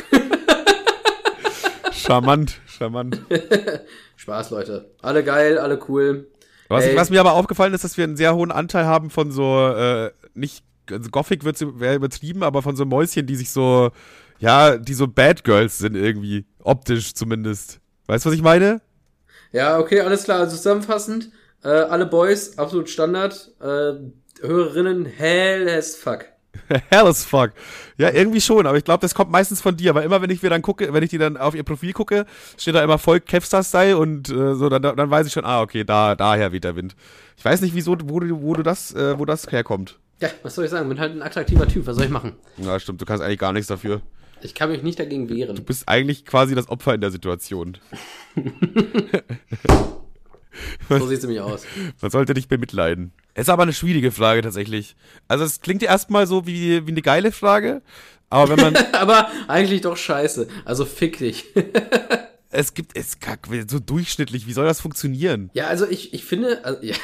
charmant, 1.94 2.60
charmant. 2.68 3.22
Spaß, 4.18 4.50
Leute. 4.50 4.92
Alle 5.02 5.24
geil, 5.24 5.58
alle 5.58 5.80
cool. 5.88 6.28
Was, 6.70 6.86
was, 6.96 7.10
mir 7.10 7.20
aber 7.20 7.34
aufgefallen 7.34 7.74
ist, 7.74 7.84
dass 7.84 7.98
wir 7.98 8.04
einen 8.04 8.16
sehr 8.16 8.36
hohen 8.36 8.52
Anteil 8.52 8.86
haben 8.86 9.10
von 9.10 9.32
so, 9.32 9.70
äh, 9.70 10.12
nicht, 10.34 10.64
also 10.90 11.10
Gothic 11.10 11.44
wird 11.44 11.60
wäre 11.80 11.96
übertrieben, 11.96 12.44
aber 12.44 12.62
von 12.62 12.76
so 12.76 12.86
Mäuschen, 12.86 13.26
die 13.26 13.36
sich 13.36 13.52
so, 13.52 13.92
ja, 14.40 14.78
die 14.78 14.94
so 14.94 15.08
Bad 15.08 15.44
Girls 15.44 15.78
sind 15.78 15.96
irgendwie. 15.96 16.46
Optisch 16.60 17.14
zumindest. 17.14 17.80
Weißt 18.08 18.26
du, 18.26 18.30
was 18.30 18.36
ich 18.36 18.42
meine? 18.42 18.82
Ja, 19.52 19.80
okay, 19.80 20.02
alles 20.02 20.24
klar. 20.24 20.40
Also 20.40 20.56
zusammenfassend, 20.56 21.32
äh, 21.64 21.70
alle 21.70 22.06
Boys, 22.06 22.58
absolut 22.58 22.90
Standard. 22.90 23.52
Äh, 23.60 23.94
Hörerinnen, 24.42 25.06
hell 25.06 25.68
as 25.70 25.96
fuck. 25.96 26.26
hell 26.90 27.08
as 27.08 27.26
fuck. 27.26 27.52
Ja, 27.98 28.12
irgendwie 28.12 28.42
schon, 28.42 28.66
aber 28.66 28.78
ich 28.78 28.84
glaube, 28.84 29.02
das 29.02 29.14
kommt 29.14 29.32
meistens 29.32 29.62
von 29.62 29.76
dir, 29.76 29.96
weil 29.96 30.06
immer, 30.06 30.22
wenn 30.22 30.30
ich 30.30 30.42
mir 30.42 30.50
dann 30.50 30.62
gucke, 30.62 30.94
wenn 30.94 31.04
ich 31.04 31.10
die 31.10 31.18
dann 31.18 31.38
auf 31.38 31.56
ihr 31.56 31.64
Profil 31.64 31.94
gucke, 31.94 32.26
steht 32.58 32.76
da 32.76 32.84
immer 32.84 32.98
voll 32.98 33.20
Kevstar-Style 33.20 33.98
und 33.98 34.30
äh, 34.30 34.56
so, 34.56 34.70
dann, 34.70 34.82
dann 34.82 35.10
weiß 35.10 35.28
ich 35.28 35.34
schon, 35.34 35.46
ah, 35.46 35.62
okay, 35.62 35.84
da, 35.84 36.16
daher 36.16 36.52
weht 36.52 36.64
der 36.64 36.76
Wind. 36.76 36.96
Ich 37.38 37.46
weiß 37.46 37.62
nicht, 37.62 37.76
wieso, 37.76 37.98
wo 38.06 38.20
du, 38.20 38.42
wo 38.42 38.54
du 38.54 38.64
das, 38.64 38.94
äh, 38.94 39.18
wo 39.20 39.26
das 39.26 39.52
herkommt. 39.52 40.00
Ja, 40.22 40.30
was 40.44 40.56
soll 40.56 40.66
ich 40.66 40.72
sagen? 40.72 40.90
Bin 40.90 41.00
halt 41.00 41.14
ein 41.14 41.22
attraktiver 41.22 41.68
Typ, 41.68 41.86
was 41.86 41.96
soll 41.96 42.06
ich 42.06 42.12
machen? 42.12 42.34
Ja, 42.58 42.80
stimmt, 42.80 43.00
du 43.02 43.06
kannst 43.06 43.24
eigentlich 43.24 43.40
gar 43.40 43.54
nichts 43.54 43.68
dafür. 43.68 44.02
Ich 44.42 44.54
kann 44.56 44.70
mich 44.70 44.84
nicht 44.84 45.00
dagegen 45.00 45.30
wehren. 45.30 45.56
Du 45.56 45.64
bist 45.64 45.88
eigentlich 45.88 46.26
quasi 46.26 46.56
das 46.56 46.70
Opfer 46.70 46.94
in 46.94 47.02
der 47.02 47.12
Situation. 47.12 47.78
so 50.90 51.08
sieht 51.08 51.18
es 51.18 51.24
nämlich 51.24 51.42
aus. 51.42 51.66
Man 52.02 52.12
sollte 52.12 52.34
dich 52.34 52.48
bemitleiden. 52.48 53.12
Ist 53.36 53.50
aber 53.50 53.64
eine 53.64 53.74
schwierige 53.74 54.12
Frage 54.12 54.42
tatsächlich. 54.42 54.96
Also 55.28 55.44
es 55.46 55.62
klingt 55.62 55.84
erstmal 55.84 56.28
so 56.28 56.46
wie, 56.46 56.86
wie 56.86 56.92
eine 56.92 57.02
geile 57.02 57.32
Frage, 57.32 57.82
aber 58.30 58.50
wenn 58.50 58.74
man. 58.74 58.76
aber 58.94 59.30
eigentlich 59.48 59.82
doch 59.82 59.98
scheiße. 59.98 60.48
Also 60.66 60.86
fick 60.86 61.18
dich. 61.20 61.46
Es 62.52 62.74
gibt, 62.74 62.98
es 62.98 63.18
so 63.68 63.80
durchschnittlich, 63.80 64.48
wie 64.48 64.54
soll 64.54 64.66
das 64.66 64.82
funktionieren? 64.82 65.52
Ja, 65.54 65.68
also 65.68 65.88
ich, 65.88 66.14
ich 66.14 66.26
finde, 66.26 66.66
also, 66.66 66.80
ja. 66.84 66.96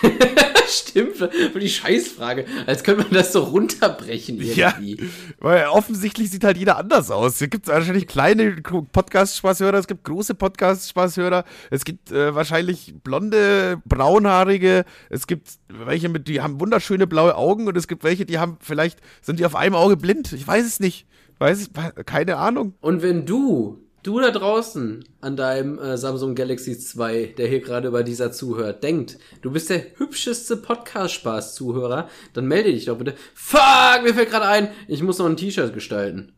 Stimmt, 0.67 1.17
für 1.17 1.59
die 1.59 1.69
Scheißfrage. 1.69 2.45
Als 2.65 2.83
könnte 2.83 3.03
man 3.03 3.13
das 3.13 3.31
so 3.31 3.43
runterbrechen 3.43 4.41
irgendwie. 4.41 4.95
Ja, 4.95 5.07
weil 5.39 5.67
offensichtlich 5.67 6.31
sieht 6.31 6.43
halt 6.43 6.57
jeder 6.57 6.77
anders 6.77 7.11
aus. 7.11 7.39
Es 7.39 7.49
gibt 7.51 7.67
wahrscheinlich 7.67 8.07
kleine 8.07 8.53
Podcast-Spaßhörer, 8.55 9.77
es 9.77 9.85
gibt 9.85 10.03
große 10.05 10.33
Podcast-Spaßhörer, 10.33 11.43
es 11.69 11.85
gibt 11.85 12.11
äh, 12.11 12.33
wahrscheinlich 12.33 12.95
blonde, 13.03 13.79
braunhaarige, 13.85 14.85
es 15.11 15.27
gibt 15.27 15.49
welche 15.67 16.09
mit, 16.09 16.27
die 16.27 16.41
haben 16.41 16.59
wunderschöne 16.59 17.05
blaue 17.05 17.35
Augen 17.35 17.67
und 17.67 17.77
es 17.77 17.87
gibt 17.87 18.03
welche, 18.03 18.25
die 18.25 18.39
haben 18.39 18.57
vielleicht, 18.59 18.99
sind 19.21 19.39
die 19.39 19.45
auf 19.45 19.55
einem 19.55 19.75
Auge 19.75 19.97
blind. 19.97 20.33
Ich 20.33 20.47
weiß 20.47 20.65
es 20.65 20.79
nicht. 20.79 21.05
Weiß 21.37 21.61
ich, 21.61 22.05
keine 22.05 22.37
Ahnung. 22.37 22.75
Und 22.79 23.01
wenn 23.01 23.25
du 23.25 23.84
du 24.05 24.19
da 24.19 24.31
draußen 24.31 25.03
an 25.21 25.35
deinem 25.35 25.79
äh, 25.79 25.97
Samsung 25.97 26.35
Galaxy 26.35 26.77
2, 26.77 27.33
der 27.37 27.47
hier 27.47 27.59
gerade 27.59 27.91
bei 27.91 28.03
dieser 28.03 28.31
zuhört, 28.31 28.83
denkt, 28.83 29.17
du 29.41 29.51
bist 29.51 29.69
der 29.69 29.83
hübscheste 29.97 30.57
Podcast-Spaß-Zuhörer, 30.57 32.07
dann 32.33 32.45
melde 32.45 32.71
dich 32.71 32.85
doch 32.85 32.97
bitte. 32.97 33.15
Fuck, 33.33 34.03
mir 34.03 34.13
fällt 34.13 34.29
gerade 34.29 34.45
ein, 34.45 34.69
ich 34.87 35.01
muss 35.01 35.17
noch 35.17 35.25
ein 35.25 35.37
T-Shirt 35.37 35.73
gestalten. 35.73 36.33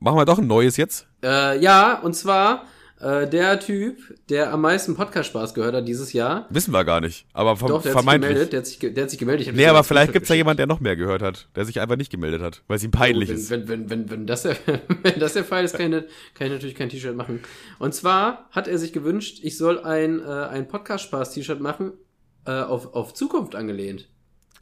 Machen 0.00 0.18
wir 0.18 0.24
doch 0.24 0.38
ein 0.38 0.46
neues 0.46 0.76
jetzt? 0.76 1.06
Äh, 1.22 1.58
ja, 1.60 2.00
und 2.00 2.14
zwar 2.14 2.66
äh, 3.00 3.28
der 3.28 3.60
Typ, 3.60 3.98
der 4.28 4.52
am 4.52 4.60
meisten 4.60 4.94
Podcast-Spaß 4.94 5.54
gehört 5.54 5.74
hat 5.74 5.88
dieses 5.88 6.12
Jahr. 6.12 6.46
Wissen 6.50 6.72
wir 6.72 6.84
gar 6.84 7.00
nicht, 7.00 7.26
aber 7.32 7.56
vom, 7.56 7.68
Doch, 7.68 7.82
der 7.82 7.92
vermeintlich. 7.92 8.38
Hat 8.38 8.38
sich 8.38 8.48
gemeldet, 8.48 8.52
der, 8.52 8.58
hat 8.60 8.66
sich, 8.66 8.94
der 8.94 9.02
hat 9.02 9.10
sich 9.10 9.18
gemeldet. 9.18 9.54
Nee, 9.54 9.66
aber 9.66 9.84
vielleicht 9.84 10.12
gibt 10.12 10.24
es 10.24 10.28
ja 10.28 10.36
jemand, 10.36 10.58
der 10.58 10.66
noch 10.66 10.80
mehr 10.80 10.96
gehört 10.96 11.20
hat, 11.20 11.48
der 11.56 11.64
sich 11.64 11.80
einfach 11.80 11.96
nicht 11.96 12.10
gemeldet 12.10 12.40
hat, 12.40 12.62
weil 12.68 12.76
es 12.76 12.84
ihm 12.84 12.92
peinlich 12.92 13.28
wenn, 13.28 13.36
ist. 13.36 13.50
Wenn, 13.50 13.68
wenn, 13.68 13.90
wenn, 13.90 14.10
wenn, 14.10 14.26
das 14.26 14.42
der, 14.42 14.56
wenn 15.02 15.18
das 15.18 15.32
der 15.34 15.44
Fall 15.44 15.64
ist, 15.64 15.76
kann 15.76 15.92
ich, 15.92 16.04
kann 16.34 16.46
ich 16.46 16.52
natürlich 16.52 16.74
kein 16.74 16.88
T-Shirt 16.88 17.16
machen. 17.16 17.40
Und 17.78 17.94
zwar 17.94 18.48
hat 18.50 18.68
er 18.68 18.78
sich 18.78 18.92
gewünscht, 18.92 19.40
ich 19.42 19.58
soll 19.58 19.80
ein, 19.80 20.20
äh, 20.20 20.24
ein 20.24 20.68
Podcast-Spaß-T-Shirt 20.68 21.60
machen, 21.60 21.92
äh, 22.46 22.52
auf, 22.52 22.94
auf 22.94 23.12
Zukunft 23.14 23.54
angelehnt. 23.54 24.08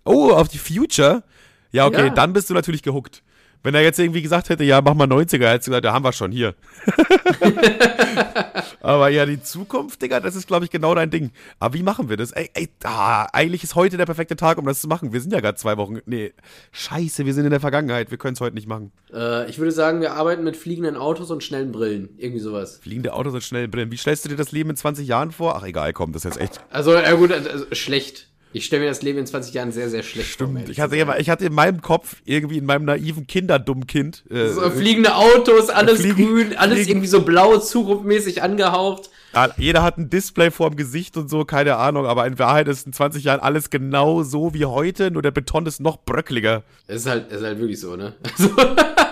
Oh, 0.05 0.31
auf 0.31 0.49
die 0.49 0.59
Future? 0.59 1.23
Ja, 1.71 1.87
okay, 1.87 2.07
ja. 2.07 2.15
dann 2.15 2.33
bist 2.33 2.51
du 2.51 2.55
natürlich 2.55 2.83
gehuckt. 2.83 3.23
Wenn 3.63 3.75
er 3.75 3.83
jetzt 3.83 3.99
irgendwie 3.99 4.23
gesagt 4.23 4.49
hätte, 4.49 4.65
ja, 4.65 4.81
mach 4.81 4.95
mal 4.95 5.07
90er, 5.07 5.49
hätte 5.49 5.67
gesagt, 5.67 5.85
da 5.85 5.93
haben 5.93 6.05
wir 6.05 6.13
schon 6.13 6.33
hier. 6.33 6.55
Aber 8.81 9.09
ja, 9.09 9.25
die 9.25 9.41
Zukunft, 9.41 10.03
Digga, 10.03 10.19
das 10.19 10.35
ist, 10.35 10.49
glaube 10.49 10.65
ich, 10.65 10.71
genau 10.71 10.95
dein 10.95 11.11
Ding. 11.11 11.31
Aber 11.61 11.75
wie 11.75 11.85
machen 11.85 12.09
wir 12.09 12.17
das? 12.17 12.33
Ey, 12.33 12.51
ey, 12.55 12.69
ah, 12.83 13.27
eigentlich 13.33 13.63
ist 13.63 13.77
heute 13.77 13.97
der 13.97 14.07
perfekte 14.07 14.35
Tag, 14.35 14.59
um 14.59 14.67
das 14.67 14.81
zu 14.81 14.89
machen. 14.89 15.13
Wir 15.13 15.21
sind 15.21 15.33
ja 15.33 15.39
gerade 15.39 15.57
zwei 15.57 15.77
Wochen. 15.77 16.01
Nee, 16.07 16.33
scheiße, 16.73 17.25
wir 17.25 17.35
sind 17.35 17.45
in 17.45 17.51
der 17.51 17.61
Vergangenheit. 17.61 18.11
Wir 18.11 18.19
können 18.19 18.35
es 18.35 18.41
heute 18.41 18.57
nicht 18.57 18.67
machen. 18.67 18.91
Äh, 19.13 19.49
ich 19.49 19.59
würde 19.59 19.71
sagen, 19.71 20.01
wir 20.01 20.15
arbeiten 20.15 20.43
mit 20.43 20.57
fliegenden 20.57 20.97
Autos 20.97 21.31
und 21.31 21.45
schnellen 21.45 21.71
Brillen. 21.71 22.11
Irgendwie 22.19 22.41
sowas. 22.41 22.79
Fliegende 22.83 23.13
Autos 23.13 23.35
und 23.35 23.45
schnellen 23.45 23.71
Brillen. 23.71 23.93
Wie 23.93 23.97
stellst 23.97 24.25
du 24.25 24.29
dir 24.29 24.37
das 24.37 24.51
Leben 24.51 24.71
in 24.71 24.77
20 24.77 25.07
Jahren 25.07 25.31
vor? 25.31 25.55
Ach, 25.57 25.63
egal, 25.63 25.93
komm, 25.93 26.13
das 26.13 26.25
ist 26.25 26.35
jetzt 26.35 26.43
echt. 26.43 26.61
Also, 26.71 26.95
ja 26.95 27.15
gut, 27.15 27.31
also, 27.31 27.67
schlecht. 27.73 28.32
Ich 28.53 28.67
stelle 28.67 28.83
mir 28.83 28.89
das 28.89 29.03
Leben 29.03 29.19
in 29.19 29.27
20 29.27 29.55
Jahren 29.55 29.73
sehr, 29.73 29.89
sehr 29.89 30.03
schlecht 30.03 30.31
Stimmt. 30.31 30.61
vor. 30.61 30.69
Ich 30.69 30.81
hatte, 30.81 30.97
ich 31.19 31.31
hatte 31.31 31.47
in 31.47 31.55
meinem 31.55 31.81
Kopf, 31.81 32.17
irgendwie 32.25 32.59
in 32.59 32.67
meinem 32.67 32.85
naiven 32.85 33.27
Kinderdummkind. 33.27 34.25
Äh, 34.31 34.49
so 34.49 34.71
fliegende 34.71 35.15
Autos, 35.15 35.71
alles 35.71 36.01
fliegen, 36.01 36.27
grün, 36.27 36.57
alles 36.57 36.75
fliegen. 36.75 36.91
irgendwie 36.91 37.09
so 37.09 37.23
blau, 37.23 37.59
zukunftmäßig 37.59 38.43
angehaucht. 38.43 39.11
Ja, 39.35 39.49
jeder 39.57 39.83
hat 39.83 39.97
ein 39.97 40.11
Display 40.11 40.51
vorm 40.51 40.77
Gesicht 40.77 41.17
und 41.17 41.31
so, 41.31 41.45
keine 41.47 41.77
Ahnung, 41.77 42.05
aber 42.05 42.27
in 42.27 42.39
Wahrheit 42.39 42.69
ist 42.69 42.87
in 42.87 42.93
20 42.93 43.25
Jahren 43.25 43.41
alles 43.41 43.71
genau 43.71 44.23
so 44.23 44.53
wie 44.53 44.67
heute, 44.67 45.11
nur 45.11 45.23
der 45.23 45.31
Beton 45.31 45.65
ist 45.65 45.81
noch 45.81 46.05
bröckliger. 46.05 46.65
Es 46.87 47.03
ist 47.03 47.07
halt, 47.09 47.33
es 47.33 47.39
ist 47.39 47.47
halt 47.47 47.59
wirklich 47.59 47.81
so, 47.81 47.97
ne? 47.97 48.15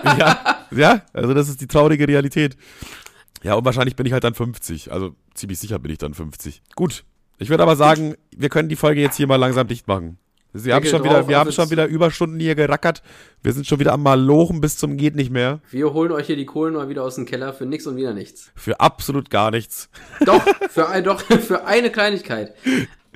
Also 0.03 0.19
ja, 0.19 0.65
ja, 0.71 1.01
also 1.13 1.35
das 1.35 1.47
ist 1.47 1.61
die 1.61 1.67
traurige 1.67 2.07
Realität. 2.07 2.57
Ja, 3.43 3.53
und 3.55 3.65
wahrscheinlich 3.65 3.95
bin 3.95 4.05
ich 4.05 4.13
halt 4.13 4.23
dann 4.23 4.33
50. 4.33 4.91
Also 4.91 5.15
ziemlich 5.35 5.59
sicher 5.59 5.77
bin 5.79 5.91
ich 5.91 5.99
dann 5.99 6.15
50. 6.15 6.61
Gut, 6.75 7.03
ich 7.41 7.49
würde 7.49 7.63
aber 7.63 7.75
sagen, 7.75 8.13
wir 8.37 8.49
können 8.49 8.69
die 8.69 8.75
Folge 8.75 9.01
jetzt 9.01 9.17
hier 9.17 9.25
mal 9.25 9.35
langsam 9.35 9.67
dicht 9.67 9.87
machen. 9.87 10.19
Wir 10.53 10.75
haben, 10.75 10.85
schon 10.85 11.03
wieder, 11.03 11.27
wir 11.27 11.39
haben 11.39 11.51
schon 11.51 11.71
wieder 11.71 11.87
Überstunden 11.87 12.39
hier 12.39 12.53
gerackert. 12.53 13.01
Wir 13.41 13.51
sind 13.51 13.65
schon 13.65 13.79
wieder 13.79 13.93
am 13.93 14.03
Malochen 14.03 14.61
bis 14.61 14.77
zum 14.77 14.95
geht 14.95 15.15
nicht 15.15 15.31
mehr. 15.31 15.59
Wir 15.71 15.91
holen 15.91 16.11
euch 16.11 16.27
hier 16.27 16.35
die 16.35 16.45
Kohlen 16.45 16.75
mal 16.75 16.87
wieder 16.87 17.03
aus 17.03 17.15
dem 17.15 17.25
Keller 17.25 17.53
für 17.53 17.65
nix 17.65 17.87
und 17.87 17.95
wieder 17.95 18.13
nichts. 18.13 18.51
Für 18.53 18.79
absolut 18.79 19.31
gar 19.31 19.49
nichts. 19.49 19.89
Doch, 20.25 20.43
für, 20.69 20.89
ein, 20.89 21.03
doch, 21.03 21.21
für 21.41 21.65
eine 21.65 21.89
Kleinigkeit. 21.89 22.53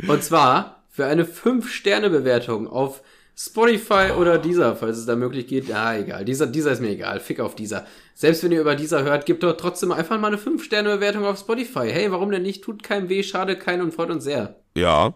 Und 0.07 0.23
zwar 0.23 0.83
für 0.89 1.05
eine 1.05 1.25
5-Sterne-Bewertung 1.25 2.67
auf 2.67 3.03
Spotify 3.37 4.11
oder 4.17 4.37
dieser, 4.37 4.77
falls 4.77 4.97
es 4.97 5.05
da 5.05 5.15
möglich 5.17 5.47
geht. 5.47 5.67
Ja, 5.67 5.93
egal. 5.93 6.23
Dieser, 6.23 6.47
dieser 6.47 6.71
ist 6.71 6.81
mir 6.81 6.91
egal. 6.91 7.19
Fick 7.19 7.41
auf 7.41 7.53
dieser. 7.53 7.85
Selbst 8.13 8.43
wenn 8.43 8.51
ihr 8.53 8.61
über 8.61 8.75
dieser 8.75 9.03
hört, 9.03 9.25
gebt 9.25 9.43
doch 9.43 9.57
trotzdem 9.57 9.91
einfach 9.91 10.17
mal 10.19 10.27
eine 10.27 10.37
5-Sterne-Bewertung 10.37 11.25
auf 11.25 11.37
Spotify. 11.37 11.89
Hey, 11.91 12.11
warum 12.11 12.31
denn 12.31 12.43
nicht? 12.43 12.63
Tut 12.63 12.81
keinem 12.81 13.09
weh, 13.09 13.23
schade 13.23 13.57
keinen 13.57 13.81
und 13.81 13.93
freut 13.93 14.09
uns 14.09 14.23
sehr. 14.23 14.55
Ja, 14.77 15.13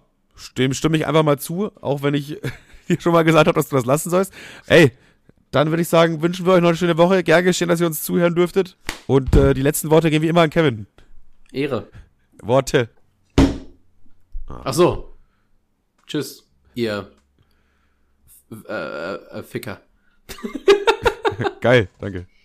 Dem 0.58 0.74
stimme 0.74 0.98
ich 0.98 1.08
einfach 1.08 1.24
mal 1.24 1.40
zu, 1.40 1.72
auch 1.82 2.04
wenn 2.04 2.14
ich 2.14 2.42
dir 2.90 3.00
schon 3.00 3.14
mal 3.14 3.24
gesagt 3.24 3.48
habe, 3.48 3.56
dass 3.56 3.70
du 3.70 3.78
das 3.78 3.86
lassen 3.86 4.10
sollst. 4.10 4.34
Ey, 4.68 4.92
dann 5.52 5.70
würde 5.70 5.82
ich 5.82 5.88
sagen, 5.88 6.22
wünschen 6.22 6.46
wir 6.46 6.54
euch 6.54 6.62
noch 6.62 6.70
eine 6.70 6.78
schöne 6.78 6.98
Woche. 6.98 7.24
Gern 7.24 7.46
geschehen, 7.46 7.70
dass 7.70 7.80
ihr 7.80 7.88
uns 7.88 8.04
zuhören 8.04 8.36
dürftet. 8.36 8.76
Und 9.08 9.34
äh, 9.38 9.54
die 9.54 9.62
letzten 9.62 9.92
Worte 9.92 10.10
gehen 10.10 10.22
wie 10.22 10.28
immer 10.28 10.42
an 10.42 10.50
Kevin. 10.50 10.88
Ehre. 11.54 11.88
Worte. 12.42 12.90
Ach 14.48 14.74
so. 14.74 15.16
Tschüss, 16.06 16.44
ihr 16.76 17.12
äh, 18.68 19.14
äh, 19.14 19.44
Ficker. 19.44 19.82
Geil, 21.62 21.90
danke. 22.00 22.28